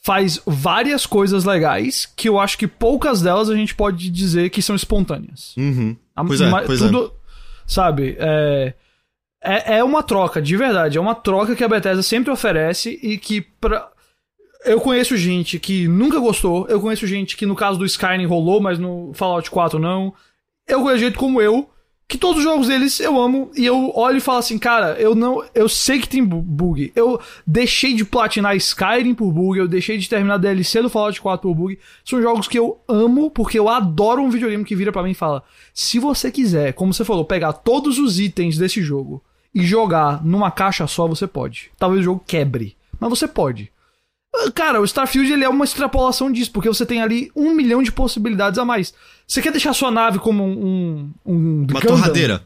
faz 0.03 0.39
várias 0.45 1.07
coisas 1.07 1.43
legais 1.43 2.07
que 2.15 2.29
eu 2.29 2.39
acho 2.39 2.55
que 2.59 2.67
poucas 2.67 3.23
delas 3.23 3.49
a 3.49 3.55
gente 3.55 3.73
pode 3.73 4.11
dizer 4.11 4.51
que 4.51 4.61
são 4.61 4.75
espontâneas. 4.75 5.55
Uhum. 5.57 5.97
Pois 6.27 6.41
é, 6.41 6.51
pois 6.67 6.79
tudo, 6.79 7.11
é. 7.19 7.25
Sabe, 7.65 8.15
é, 8.19 8.75
é, 9.43 9.77
é 9.77 9.83
uma 9.83 10.03
troca, 10.03 10.39
de 10.39 10.55
verdade. 10.55 10.99
É 10.99 11.01
uma 11.01 11.15
troca 11.15 11.55
que 11.55 11.63
a 11.63 11.67
Bethesda 11.67 12.03
sempre 12.03 12.31
oferece 12.31 12.99
e 13.01 13.17
que 13.17 13.41
pra... 13.41 13.89
Eu 14.65 14.81
conheço 14.81 15.15
gente 15.15 15.59
que 15.59 15.87
nunca 15.87 16.19
gostou, 16.19 16.67
eu 16.67 16.81
conheço 16.81 17.05
gente 17.05 17.37
que 17.37 17.45
no 17.45 17.55
caso 17.55 17.77
do 17.77 17.85
Skyrim 17.85 18.25
rolou, 18.25 18.59
mas 18.59 18.79
no 18.79 19.11
Fallout 19.13 19.49
4 19.51 19.77
não. 19.77 20.13
Eu 20.67 20.81
conheço 20.81 21.03
gente 21.03 21.17
como 21.17 21.39
eu, 21.39 21.69
que 22.07 22.17
todos 22.17 22.37
os 22.37 22.43
jogos 22.43 22.67
deles 22.67 22.99
eu 22.99 23.19
amo 23.19 23.51
e 23.55 23.65
eu 23.65 23.91
olho 23.95 24.17
e 24.17 24.21
falo 24.21 24.39
assim, 24.39 24.57
cara, 24.57 24.93
eu 24.99 25.15
não, 25.15 25.43
eu 25.53 25.69
sei 25.69 25.99
que 25.99 26.09
tem 26.09 26.23
bug. 26.23 26.91
Eu 26.95 27.19
deixei 27.45 27.93
de 27.93 28.03
platinar 28.03 28.55
Skyrim 28.55 29.13
por 29.13 29.31
bug, 29.31 29.59
eu 29.59 29.67
deixei 29.67 29.97
de 29.97 30.09
terminar 30.09 30.37
DLC 30.37 30.81
do 30.81 30.89
Fallout 30.89 31.21
4 31.21 31.47
por 31.47 31.55
bug. 31.55 31.79
São 32.03 32.21
jogos 32.21 32.47
que 32.47 32.57
eu 32.57 32.79
amo 32.87 33.29
porque 33.29 33.59
eu 33.59 33.69
adoro 33.69 34.21
um 34.21 34.29
videogame 34.29 34.65
que 34.65 34.75
vira 34.75 34.91
para 34.91 35.03
mim 35.03 35.11
e 35.11 35.15
fala: 35.15 35.43
"Se 35.73 35.99
você 35.99 36.31
quiser, 36.31 36.73
como 36.73 36.93
você 36.93 37.05
falou, 37.05 37.25
pegar 37.25 37.53
todos 37.53 37.99
os 37.99 38.19
itens 38.19 38.57
desse 38.57 38.81
jogo 38.81 39.23
e 39.53 39.63
jogar 39.63 40.25
numa 40.25 40.51
caixa 40.51 40.85
só, 40.87 41.07
você 41.07 41.27
pode. 41.27 41.71
Talvez 41.77 42.01
o 42.01 42.03
jogo 42.03 42.23
quebre, 42.25 42.75
mas 42.99 43.09
você 43.09 43.27
pode. 43.27 43.71
Cara, 44.53 44.81
o 44.81 44.85
Starfield 44.85 45.31
ele 45.31 45.43
é 45.43 45.49
uma 45.49 45.65
extrapolação 45.65 46.31
disso, 46.31 46.51
porque 46.51 46.67
você 46.67 46.85
tem 46.85 47.01
ali 47.01 47.31
um 47.35 47.53
milhão 47.53 47.81
de 47.81 47.91
possibilidades 47.91 48.59
a 48.59 48.65
mais. 48.65 48.93
Você 49.27 49.41
quer 49.41 49.51
deixar 49.51 49.73
sua 49.73 49.91
nave 49.91 50.19
como 50.19 50.43
um. 50.43 51.11
um 51.25 51.65
uma 51.69 51.79
Gundam? 51.79 51.81
torradeira. 51.81 52.43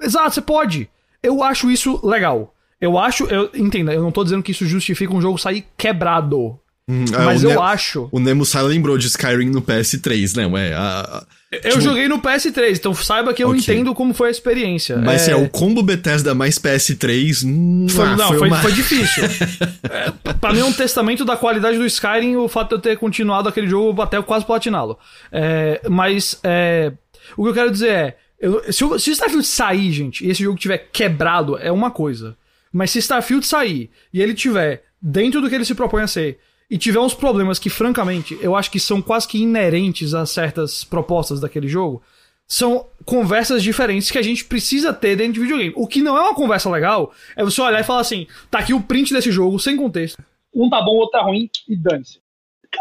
Exato, 0.00 0.32
você 0.32 0.40
pode. 0.40 0.88
Eu 1.22 1.42
acho 1.42 1.70
isso 1.70 2.00
legal. 2.04 2.54
Eu 2.80 2.98
acho. 2.98 3.24
Eu, 3.24 3.50
entenda, 3.54 3.92
eu 3.92 4.02
não 4.02 4.10
tô 4.10 4.24
dizendo 4.24 4.42
que 4.42 4.50
isso 4.50 4.66
justifica 4.66 5.14
um 5.14 5.20
jogo 5.20 5.38
sair 5.38 5.66
quebrado. 5.76 6.58
Hum, 6.92 7.04
é, 7.10 7.24
mas 7.24 7.42
eu 7.42 7.50
ne 7.50 7.56
acho. 7.56 8.08
O 8.12 8.20
Nemo 8.20 8.44
Sai 8.44 8.64
lembrou 8.64 8.98
de 8.98 9.06
Skyrim 9.06 9.48
no 9.48 9.62
PS3, 9.62 10.36
né? 10.36 10.46
Ué, 10.46 10.74
a, 10.74 11.00
a, 11.00 11.24
eu 11.50 11.60
tipo... 11.60 11.80
joguei 11.80 12.06
no 12.06 12.20
PS3, 12.20 12.76
então 12.76 12.94
saiba 12.94 13.32
que 13.32 13.42
eu 13.42 13.48
okay. 13.48 13.60
entendo 13.60 13.94
como 13.94 14.12
foi 14.12 14.28
a 14.28 14.30
experiência. 14.30 14.98
Mas 14.98 15.26
é, 15.26 15.32
é 15.32 15.36
o 15.36 15.48
combo 15.48 15.82
Bethesda 15.82 16.34
mais 16.34 16.58
PS3. 16.58 17.46
Hum, 17.46 17.86
foi, 17.88 18.06
ah, 18.06 18.16
não, 18.16 18.28
foi, 18.28 18.38
foi, 18.38 18.48
uma... 18.48 18.56
foi 18.58 18.72
difícil. 18.72 19.24
é, 19.88 20.32
pra 20.34 20.52
mim 20.52 20.60
é 20.60 20.64
um 20.64 20.72
testamento 20.72 21.24
da 21.24 21.36
qualidade 21.36 21.78
do 21.78 21.86
Skyrim 21.86 22.36
o 22.36 22.46
fato 22.46 22.70
de 22.70 22.74
eu 22.74 22.80
ter 22.80 22.98
continuado 22.98 23.48
aquele 23.48 23.68
jogo 23.68 24.02
até 24.02 24.20
quase 24.20 24.44
platiná-lo. 24.44 24.98
É, 25.30 25.80
mas 25.88 26.38
é, 26.44 26.92
o 27.36 27.44
que 27.44 27.50
eu 27.50 27.54
quero 27.54 27.70
dizer 27.70 27.90
é. 27.90 28.16
Eu, 28.38 28.72
se, 28.72 28.84
o, 28.84 28.98
se 28.98 29.08
o 29.08 29.12
Starfield 29.12 29.46
sair, 29.46 29.92
gente, 29.92 30.26
e 30.26 30.30
esse 30.30 30.42
jogo 30.42 30.58
tiver 30.58 30.88
quebrado, 30.92 31.56
é 31.58 31.70
uma 31.70 31.90
coisa. 31.92 32.36
Mas 32.72 32.90
se 32.90 32.98
Starfield 32.98 33.46
sair 33.46 33.90
e 34.12 34.20
ele 34.20 34.34
tiver 34.34 34.82
dentro 35.00 35.40
do 35.40 35.48
que 35.48 35.54
ele 35.54 35.64
se 35.64 35.74
propõe 35.74 36.02
a 36.02 36.06
ser 36.06 36.38
e 36.72 36.78
tiver 36.78 37.00
uns 37.00 37.12
problemas 37.12 37.58
que, 37.58 37.68
francamente, 37.68 38.38
eu 38.40 38.56
acho 38.56 38.70
que 38.70 38.80
são 38.80 39.02
quase 39.02 39.28
que 39.28 39.36
inerentes 39.36 40.14
a 40.14 40.24
certas 40.24 40.82
propostas 40.82 41.38
daquele 41.38 41.68
jogo, 41.68 42.02
são 42.48 42.86
conversas 43.04 43.62
diferentes 43.62 44.10
que 44.10 44.16
a 44.16 44.22
gente 44.22 44.46
precisa 44.46 44.90
ter 44.90 45.14
dentro 45.14 45.34
de 45.34 45.40
videogame. 45.40 45.74
O 45.76 45.86
que 45.86 46.00
não 46.00 46.16
é 46.16 46.22
uma 46.22 46.34
conversa 46.34 46.70
legal 46.70 47.12
é 47.36 47.44
você 47.44 47.60
olhar 47.60 47.78
e 47.78 47.84
falar 47.84 48.00
assim: 48.00 48.26
tá 48.50 48.60
aqui 48.60 48.72
o 48.72 48.82
print 48.82 49.12
desse 49.12 49.30
jogo, 49.30 49.58
sem 49.58 49.76
contexto. 49.76 50.24
Um 50.54 50.70
tá 50.70 50.80
bom, 50.80 50.92
outro 50.92 51.10
tá 51.10 51.20
ruim, 51.20 51.50
e 51.68 51.76
dane-se. 51.76 52.20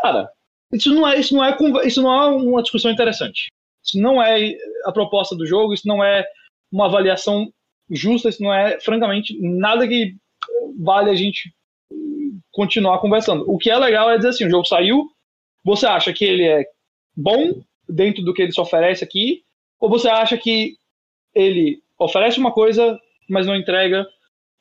Cara, 0.02 0.30
isso 0.72 0.96
não, 0.96 1.06
é, 1.06 1.20
isso, 1.20 1.36
não 1.36 1.44
é, 1.44 1.58
isso 1.86 2.02
não 2.02 2.14
é 2.14 2.28
uma 2.28 2.62
discussão 2.62 2.90
interessante. 2.90 3.50
Isso 3.84 4.00
não 4.00 4.24
é 4.24 4.56
a 4.86 4.92
proposta 4.94 5.36
do 5.36 5.46
jogo, 5.46 5.74
isso 5.74 5.86
não 5.86 6.02
é 6.02 6.26
uma 6.72 6.86
avaliação 6.86 7.52
justa, 7.90 8.30
isso 8.30 8.42
não 8.42 8.54
é, 8.54 8.80
francamente, 8.80 9.38
nada 9.42 9.86
que 9.86 10.16
vale 10.80 11.10
a 11.10 11.16
gente 11.16 11.54
continuar 12.52 13.00
conversando. 13.00 13.44
O 13.48 13.58
que 13.58 13.70
é 13.70 13.78
legal 13.78 14.10
é 14.10 14.18
dizer 14.18 14.30
assim, 14.30 14.46
o 14.46 14.50
jogo 14.50 14.66
saiu, 14.66 15.10
você 15.64 15.86
acha 15.86 16.12
que 16.14 16.26
ele 16.26 16.44
é 16.44 16.66
bom 17.16 17.62
dentro 17.88 18.24
do 18.24 18.34
que 18.34 18.42
ele 18.42 18.52
se 18.52 18.62
oferece 18.62 19.04
aqui, 19.04 19.44
ou 19.80 19.90
você 19.90 20.10
acha 20.10 20.38
que 20.38 20.76
ele 21.34 21.80
oferece 21.98 22.40
uma 22.40 22.52
coisa, 22.52 23.00
mas 23.30 23.48
não 23.48 23.56
entrega, 23.56 24.06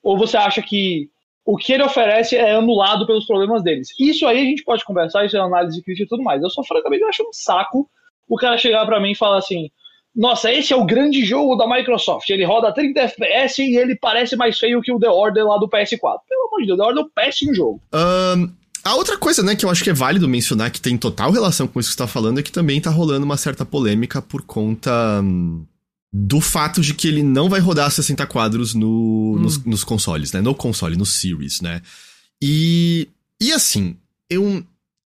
ou 0.02 0.16
você 0.16 0.36
acha 0.36 0.62
que 0.62 1.10
o 1.44 1.56
que 1.56 1.72
ele 1.72 1.82
oferece 1.82 2.36
é 2.36 2.52
anulado 2.52 3.06
pelos 3.06 3.26
problemas 3.26 3.62
deles. 3.62 3.88
Isso 3.98 4.26
aí 4.26 4.38
a 4.38 4.44
gente 4.44 4.62
pode 4.62 4.84
conversar, 4.84 5.24
isso 5.24 5.36
é 5.36 5.40
análise 5.40 5.82
crítica 5.82 6.04
e 6.04 6.08
tudo 6.08 6.22
mais. 6.22 6.42
Eu 6.42 6.50
só 6.50 6.62
francamente 6.62 7.04
acho 7.04 7.22
um 7.22 7.32
saco 7.32 7.88
o 8.28 8.36
cara 8.36 8.56
chegar 8.56 8.86
para 8.86 9.00
mim 9.00 9.12
e 9.12 9.16
falar 9.16 9.38
assim: 9.38 9.70
nossa, 10.14 10.52
esse 10.52 10.72
é 10.72 10.76
o 10.76 10.84
grande 10.84 11.24
jogo 11.24 11.56
da 11.56 11.68
Microsoft. 11.68 12.28
Ele 12.30 12.44
roda 12.44 12.72
30 12.72 13.00
FPS 13.00 13.62
e 13.62 13.76
ele 13.76 13.94
parece 13.94 14.36
mais 14.36 14.58
feio 14.58 14.82
que 14.82 14.92
o 14.92 14.98
The 14.98 15.08
Order 15.08 15.46
lá 15.46 15.56
do 15.58 15.68
PS4. 15.68 16.20
Pelo 16.28 16.48
amor 16.48 16.60
de 16.60 16.66
Deus, 16.66 16.78
The 16.78 16.84
Order 16.84 17.02
é 17.02 17.06
um 17.06 17.10
péssimo 17.10 17.54
jogo. 17.54 17.80
Um, 17.94 18.50
a 18.82 18.94
outra 18.96 19.16
coisa, 19.16 19.42
né, 19.42 19.54
que 19.54 19.64
eu 19.64 19.70
acho 19.70 19.84
que 19.84 19.90
é 19.90 19.94
válido 19.94 20.28
mencionar, 20.28 20.70
que 20.70 20.80
tem 20.80 20.96
total 20.96 21.30
relação 21.30 21.68
com 21.68 21.78
isso 21.78 21.90
que 21.90 21.94
você 21.94 21.98
tá 21.98 22.06
falando, 22.06 22.40
é 22.40 22.42
que 22.42 22.50
também 22.50 22.80
tá 22.80 22.90
rolando 22.90 23.24
uma 23.24 23.36
certa 23.36 23.64
polêmica 23.64 24.20
por 24.20 24.42
conta 24.42 25.20
hum, 25.22 25.64
do 26.12 26.40
fato 26.40 26.80
de 26.80 26.92
que 26.94 27.06
ele 27.06 27.22
não 27.22 27.48
vai 27.48 27.60
rodar 27.60 27.90
60 27.90 28.26
quadros 28.26 28.74
no, 28.74 29.36
hum. 29.36 29.40
nos, 29.40 29.64
nos 29.64 29.84
consoles, 29.84 30.32
né? 30.32 30.40
No 30.40 30.54
console, 30.54 30.96
no 30.96 31.06
Series, 31.06 31.60
né? 31.60 31.82
E. 32.42 33.08
E 33.40 33.52
assim, 33.52 33.96
eu. 34.28 34.64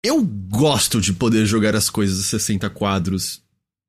Eu 0.04 0.22
gosto 0.22 1.00
de 1.00 1.12
poder 1.12 1.44
jogar 1.46 1.74
as 1.74 1.90
coisas 1.90 2.20
a 2.20 2.22
60 2.22 2.70
quadros 2.70 3.42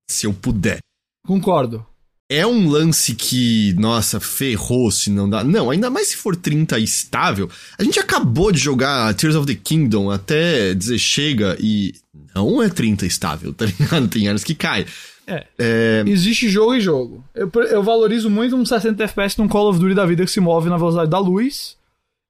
se 0.09 0.25
eu 0.25 0.33
puder. 0.33 0.79
Concordo. 1.27 1.85
É 2.29 2.47
um 2.47 2.69
lance 2.69 3.13
que, 3.13 3.73
nossa, 3.77 4.19
ferrou 4.19 4.89
se 4.91 5.09
não 5.09 5.29
dá. 5.29 5.43
Não, 5.43 5.69
ainda 5.69 5.89
mais 5.89 6.07
se 6.07 6.17
for 6.17 6.35
30 6.35 6.79
estável. 6.79 7.49
A 7.77 7.83
gente 7.83 7.99
acabou 7.99 8.51
de 8.51 8.57
jogar 8.57 9.13
Tears 9.13 9.35
of 9.35 9.45
the 9.45 9.55
Kingdom 9.55 10.09
até 10.09 10.73
dizer 10.73 10.97
chega 10.97 11.57
e 11.59 11.93
não 12.33 12.61
é 12.61 12.69
30 12.69 13.05
estável, 13.05 13.53
tá 13.53 13.65
ligado? 13.65 14.07
Tem 14.07 14.27
anos 14.27 14.43
que 14.43 14.55
cai. 14.55 14.85
É. 15.25 15.45
é. 15.57 16.03
Existe 16.07 16.49
jogo 16.49 16.75
e 16.75 16.81
jogo. 16.81 17.23
Eu, 17.35 17.51
eu 17.69 17.83
valorizo 17.83 18.29
muito 18.29 18.55
um 18.55 18.65
60 18.65 19.03
FPS 19.03 19.37
num 19.37 19.47
Call 19.47 19.69
of 19.69 19.79
Duty 19.79 19.93
da 19.93 20.05
vida 20.05 20.23
que 20.23 20.31
se 20.31 20.39
move 20.39 20.69
na 20.69 20.77
velocidade 20.77 21.11
da 21.11 21.19
luz 21.19 21.77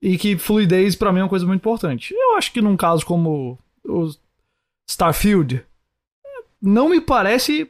e 0.01 0.17
que 0.17 0.37
fluidez 0.37 0.95
para 0.95 1.11
mim 1.11 1.19
é 1.19 1.23
uma 1.23 1.29
coisa 1.29 1.45
muito 1.45 1.61
importante. 1.61 2.13
Eu 2.15 2.35
acho 2.35 2.51
que 2.51 2.61
num 2.61 2.75
caso 2.75 3.05
como 3.05 3.57
o 3.83 4.11
Starfield, 4.89 5.63
não 6.61 6.89
me 6.89 7.01
parece 7.01 7.69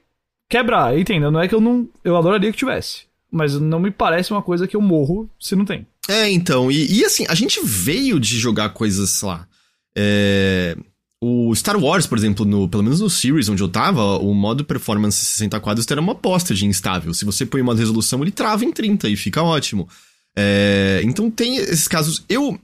quebrar, 0.50 0.98
entenda? 0.98 1.30
Não 1.30 1.40
é 1.40 1.48
que 1.48 1.56
eu 1.56 1.62
não. 1.62 1.88
Eu 2.04 2.18
adoraria 2.18 2.52
que 2.52 2.58
tivesse. 2.58 3.08
Mas 3.32 3.60
não 3.60 3.80
me 3.80 3.92
parece 3.92 4.32
uma 4.32 4.42
coisa 4.42 4.68
que 4.68 4.76
eu 4.76 4.82
morro 4.82 5.30
se 5.40 5.56
não 5.56 5.66
tem. 5.66 5.86
É, 6.08 6.30
então. 6.30 6.72
E, 6.72 7.00
e 7.00 7.06
assim, 7.06 7.26
a 7.28 7.36
gente 7.36 7.60
veio 7.64 8.20
de 8.20 8.40
jogar 8.40 8.70
coisas, 8.70 9.10
sei 9.10 9.28
lá. 9.28 9.48
É, 9.96 10.78
o 11.22 11.54
Star 11.56 11.78
Wars, 11.78 12.06
por 12.06 12.18
exemplo, 12.18 12.46
no, 12.46 12.70
pelo 12.70 12.84
menos 12.84 13.02
no 13.02 13.10
Series 13.10 13.50
onde 13.50 13.62
eu 13.62 13.68
tava, 13.68 14.18
o 14.18 14.34
modo 14.34 14.64
performance 14.64 15.18
60 15.18 15.60
quadros 15.60 15.90
era 15.90 16.00
uma 16.00 16.14
aposta 16.14 16.54
de 16.54 16.66
instável. 16.66 17.14
Se 17.14 17.26
você 17.26 17.46
põe 17.46 17.60
uma 17.62 17.76
resolução, 17.76 18.22
ele 18.22 18.32
trava 18.32 18.64
em 18.64 18.72
30 18.72 19.10
e 19.10 19.16
fica 19.16 19.42
ótimo. 19.44 19.90
É, 20.38 21.02
então 21.04 21.30
tem 21.30 21.58
esses 21.58 21.88
casos. 21.88 22.24
Eu, 22.30 22.58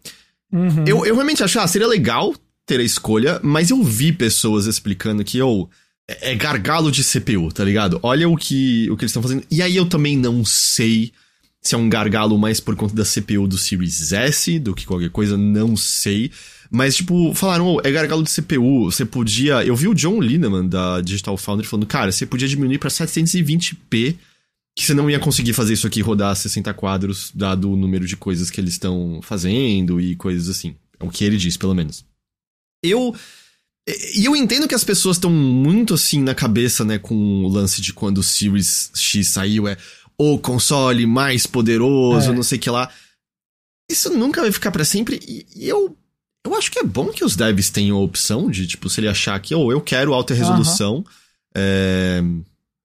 uhum. 0.52 0.86
eu, 0.86 1.06
eu 1.06 1.16
realmente 1.16 1.44
acho, 1.44 1.60
ah, 1.60 1.68
seria 1.68 1.88
legal 1.88 2.34
ter 2.66 2.80
a 2.80 2.84
escolha, 2.84 3.40
mas 3.44 3.72
eu 3.72 3.84
vi 3.84 4.14
pessoas 4.14 4.68
explicando 4.68 5.24
que, 5.24 5.42
ou. 5.42 5.64
Oh, 5.64 5.83
é 6.08 6.36
gargalo 6.36 6.92
de 6.92 7.04
CPU, 7.04 7.52
tá 7.52 7.64
ligado? 7.64 8.00
Olha 8.04 8.28
o 8.28 8.36
que, 8.36 8.90
o 8.90 8.98
que 8.98 9.04
eles 9.04 9.12
estão 9.12 9.22
fazendo. 9.22 9.44
E 9.50 9.62
aí 9.62 9.76
eu 9.76 9.86
também 9.86 10.18
não 10.18 10.44
sei 10.44 11.14
se 11.62 11.76
é 11.76 11.78
um 11.78 11.88
gargalo 11.88 12.38
mais 12.38 12.60
por 12.60 12.76
conta 12.76 12.94
da 12.94 13.06
CPU 13.06 13.48
do 13.48 13.58
Series 13.58 14.12
S 14.12 14.60
do 14.60 14.76
que 14.76 14.86
qualquer 14.86 15.10
coisa, 15.10 15.38
não 15.38 15.78
sei. 15.78 16.30
Mas, 16.70 16.96
tipo, 16.96 17.34
falaram, 17.34 17.68
oh, 17.68 17.82
é 17.84 17.92
gargalo 17.92 18.24
de 18.24 18.32
CPU, 18.32 18.92
você 18.92 19.06
podia. 19.06 19.64
Eu 19.64 19.76
vi 19.76 19.88
o 19.88 19.94
John 19.94 20.20
Lineman 20.20 20.68
da 20.68 21.00
Digital 21.00 21.38
Foundry 21.38 21.66
falando, 21.66 21.86
cara, 21.86 22.12
você 22.12 22.26
podia 22.26 22.48
diminuir 22.48 22.80
pra 22.80 22.90
720p, 22.90 24.18
que 24.76 24.86
você 24.86 24.94
não 24.94 25.10
ia 25.10 25.20
conseguir 25.20 25.54
fazer 25.54 25.74
isso 25.74 25.88
aqui 25.88 26.02
rodar 26.02 26.36
60 26.36 26.74
quadros, 26.74 27.32
dado 27.34 27.72
o 27.72 27.78
número 27.78 28.06
de 28.06 28.18
coisas 28.18 28.50
que 28.50 28.60
eles 28.60 28.74
estão 28.74 29.22
fazendo 29.22 30.02
e 30.02 30.16
coisas 30.16 30.50
assim. 30.50 30.76
É 31.00 31.06
o 31.06 31.10
que 31.10 31.24
ele 31.24 31.38
disse, 31.38 31.58
pelo 31.58 31.76
menos. 31.76 32.04
Eu. 32.84 33.16
E 33.88 34.24
eu 34.24 34.36
entendo 34.36 34.68
que 34.68 34.76
as 34.76 34.84
pessoas 34.84 35.18
estão 35.18 35.30
muito 35.30 35.94
assim 35.94 36.22
na 36.22 36.34
cabeça, 36.34 36.86
né, 36.86 36.98
com 36.98 37.44
o 37.44 37.48
lance 37.50 37.82
de 37.82 37.92
quando 37.92 38.20
o 38.20 38.24
Series 38.24 38.92
X 38.96 39.28
saiu, 39.28 39.68
é 39.68 39.78
o 40.18 40.38
console 40.40 41.06
mais 41.06 41.46
poderoso, 41.46 42.32
é. 42.32 42.34
não 42.34 42.44
sei 42.44 42.58
o 42.58 42.62
que 42.62 42.70
lá. 42.70 42.90
Isso 43.92 44.10
nunca 44.12 44.42
vai 44.42 44.52
ficar 44.52 44.72
para 44.72 44.86
sempre. 44.86 45.20
E 45.56 45.68
eu 45.68 45.98
eu 46.46 46.56
acho 46.56 46.70
que 46.70 46.80
é 46.80 46.84
bom 46.84 47.08
que 47.10 47.24
os 47.24 47.36
devs 47.36 47.70
tenham 47.70 47.98
a 47.98 48.02
opção 48.02 48.50
de, 48.52 48.68
tipo, 48.68 48.90
se 48.90 49.00
ele 49.00 49.08
achar 49.08 49.40
que, 49.40 49.56
ou 49.56 49.68
oh, 49.68 49.72
eu 49.72 49.80
quero 49.80 50.14
alta 50.14 50.34
resolução 50.34 50.98
uhum. 50.98 51.04
é, 51.56 52.22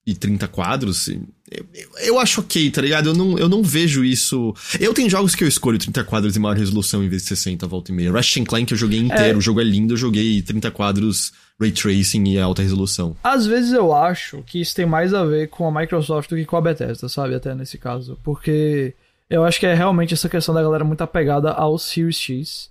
e 0.06 0.14
30 0.14 0.46
quadros. 0.46 1.08
Eu, 1.50 1.66
eu, 2.00 2.18
acho 2.18 2.40
ok, 2.40 2.70
tá 2.70 2.82
ligado? 2.82 3.10
Eu 3.10 3.14
não, 3.14 3.38
eu 3.38 3.48
não 3.48 3.62
vejo 3.62 4.04
isso. 4.04 4.54
Eu 4.78 4.92
tenho 4.92 5.08
jogos 5.08 5.34
que 5.34 5.44
eu 5.44 5.48
escolho 5.48 5.78
30 5.78 6.04
quadros 6.04 6.36
e 6.36 6.38
maior 6.38 6.56
resolução 6.56 7.02
em 7.02 7.08
vez 7.08 7.22
de 7.22 7.28
60 7.28 7.66
volta 7.66 7.90
e 7.90 7.94
meia. 7.94 8.12
Rush 8.12 8.40
Clank 8.46 8.70
eu 8.70 8.78
joguei 8.78 9.00
inteiro, 9.00 9.34
é... 9.34 9.36
o 9.36 9.40
jogo 9.40 9.60
é 9.60 9.64
lindo, 9.64 9.94
eu 9.94 9.96
joguei 9.96 10.42
30 10.42 10.70
quadros, 10.70 11.32
ray 11.60 11.72
tracing 11.72 12.24
e 12.28 12.38
alta 12.38 12.62
resolução. 12.62 13.16
Às 13.24 13.46
vezes 13.46 13.72
eu 13.72 13.94
acho 13.94 14.42
que 14.42 14.60
isso 14.60 14.74
tem 14.74 14.86
mais 14.86 15.14
a 15.14 15.24
ver 15.24 15.48
com 15.48 15.66
a 15.66 15.80
Microsoft 15.80 16.28
do 16.30 16.36
que 16.36 16.44
com 16.44 16.56
a 16.56 16.60
Bethesda, 16.60 17.08
sabe? 17.08 17.34
Até 17.34 17.54
nesse 17.54 17.78
caso. 17.78 18.18
Porque 18.22 18.94
eu 19.30 19.44
acho 19.44 19.58
que 19.58 19.66
é 19.66 19.74
realmente 19.74 20.14
essa 20.14 20.28
questão 20.28 20.54
da 20.54 20.62
galera 20.62 20.84
muito 20.84 21.02
apegada 21.02 21.50
ao 21.50 21.78
Series 21.78 22.18
X 22.18 22.70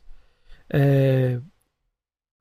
é, 0.69 1.39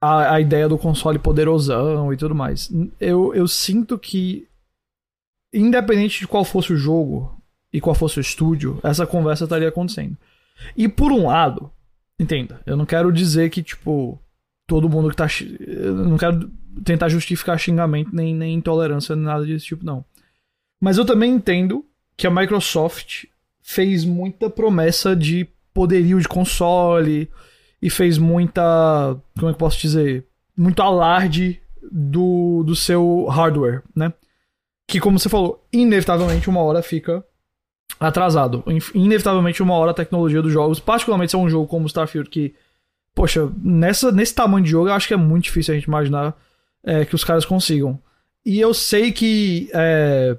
a, 0.01 0.35
a 0.35 0.41
ideia 0.41 0.69
do 0.69 0.79
console 0.79 1.19
poderosão 1.19 2.13
e 2.13 2.17
tudo 2.17 2.35
mais. 2.35 2.71
Eu, 3.01 3.35
eu 3.35 3.47
sinto 3.49 3.99
que, 3.99 4.46
independente 5.53 6.21
de 6.21 6.27
qual 6.27 6.45
fosse 6.45 6.73
o 6.73 6.77
jogo 6.77 7.41
e 7.73 7.81
qual 7.81 7.95
fosse 7.95 8.19
o 8.19 8.21
estúdio, 8.21 8.79
essa 8.83 9.07
conversa 9.07 9.45
estaria 9.45 9.69
acontecendo. 9.69 10.17
E 10.77 10.89
por 10.89 11.13
um 11.13 11.27
lado, 11.27 11.71
entenda, 12.19 12.61
eu 12.67 12.77
não 12.77 12.87
quero 12.87 13.13
dizer 13.13 13.51
que, 13.51 13.63
tipo, 13.63 14.19
todo 14.67 14.89
mundo 14.89 15.11
que 15.11 15.17
tá. 15.17 15.27
Eu 15.61 15.95
não 15.95 16.17
quero 16.17 16.51
tentar 16.85 17.09
justificar 17.09 17.59
xingamento 17.59 18.15
nem, 18.15 18.35
nem 18.35 18.55
intolerância, 18.55 19.15
nem 19.15 19.25
nada 19.25 19.45
desse 19.45 19.67
tipo, 19.67 19.85
não. 19.85 20.05
Mas 20.81 20.99
eu 20.99 21.05
também 21.05 21.33
entendo 21.33 21.85
que 22.17 22.27
a 22.27 22.31
Microsoft 22.31 23.25
fez 23.63 24.05
muita 24.05 24.49
promessa 24.49 25.15
de 25.15 25.47
poderio 25.75 26.21
de 26.21 26.29
console, 26.29 27.31
e 27.81 27.91
fez 27.91 28.19
muita. 28.19 29.17
Como 29.39 29.49
é 29.49 29.53
que 29.53 29.55
eu 29.55 29.59
posso 29.59 29.81
dizer? 29.81 30.27
Muito 30.57 30.83
alarde 30.83 31.61
do, 31.91 32.63
do 32.65 32.75
seu 32.75 33.27
hardware, 33.27 33.83
né? 33.95 34.13
Que, 34.87 35.01
como 35.01 35.19
você 35.19 35.29
falou, 35.29 35.67
inevitavelmente 35.73 36.49
uma 36.49 36.61
hora 36.61 36.83
fica 36.83 37.25
atrasado. 37.99 38.63
Inevitavelmente 38.95 39.63
uma 39.63 39.75
hora 39.75 39.91
a 39.91 39.95
tecnologia 39.95 40.43
dos 40.43 40.53
jogos, 40.53 40.79
particularmente 40.79 41.31
se 41.31 41.37
é 41.37 41.39
um 41.39 41.49
jogo 41.49 41.67
como 41.67 41.87
Starfield, 41.87 42.31
que, 42.31 42.55
poxa, 43.15 43.51
nessa, 43.63 44.13
nesse 44.13 44.35
tamanho 44.35 44.65
de 44.65 44.71
jogo 44.71 44.89
eu 44.89 44.93
acho 44.95 45.09
que 45.09 45.15
é 45.15 45.17
muito 45.17 45.45
difícil 45.45 45.73
a 45.73 45.77
gente 45.77 45.87
imaginar 45.87 46.37
é, 46.85 47.05
que 47.05 47.15
os 47.15 47.25
caras 47.25 47.45
consigam. 47.45 48.01
E 48.45 48.61
eu 48.61 48.73
sei 48.73 49.11
que 49.11 49.69
é, 49.75 50.37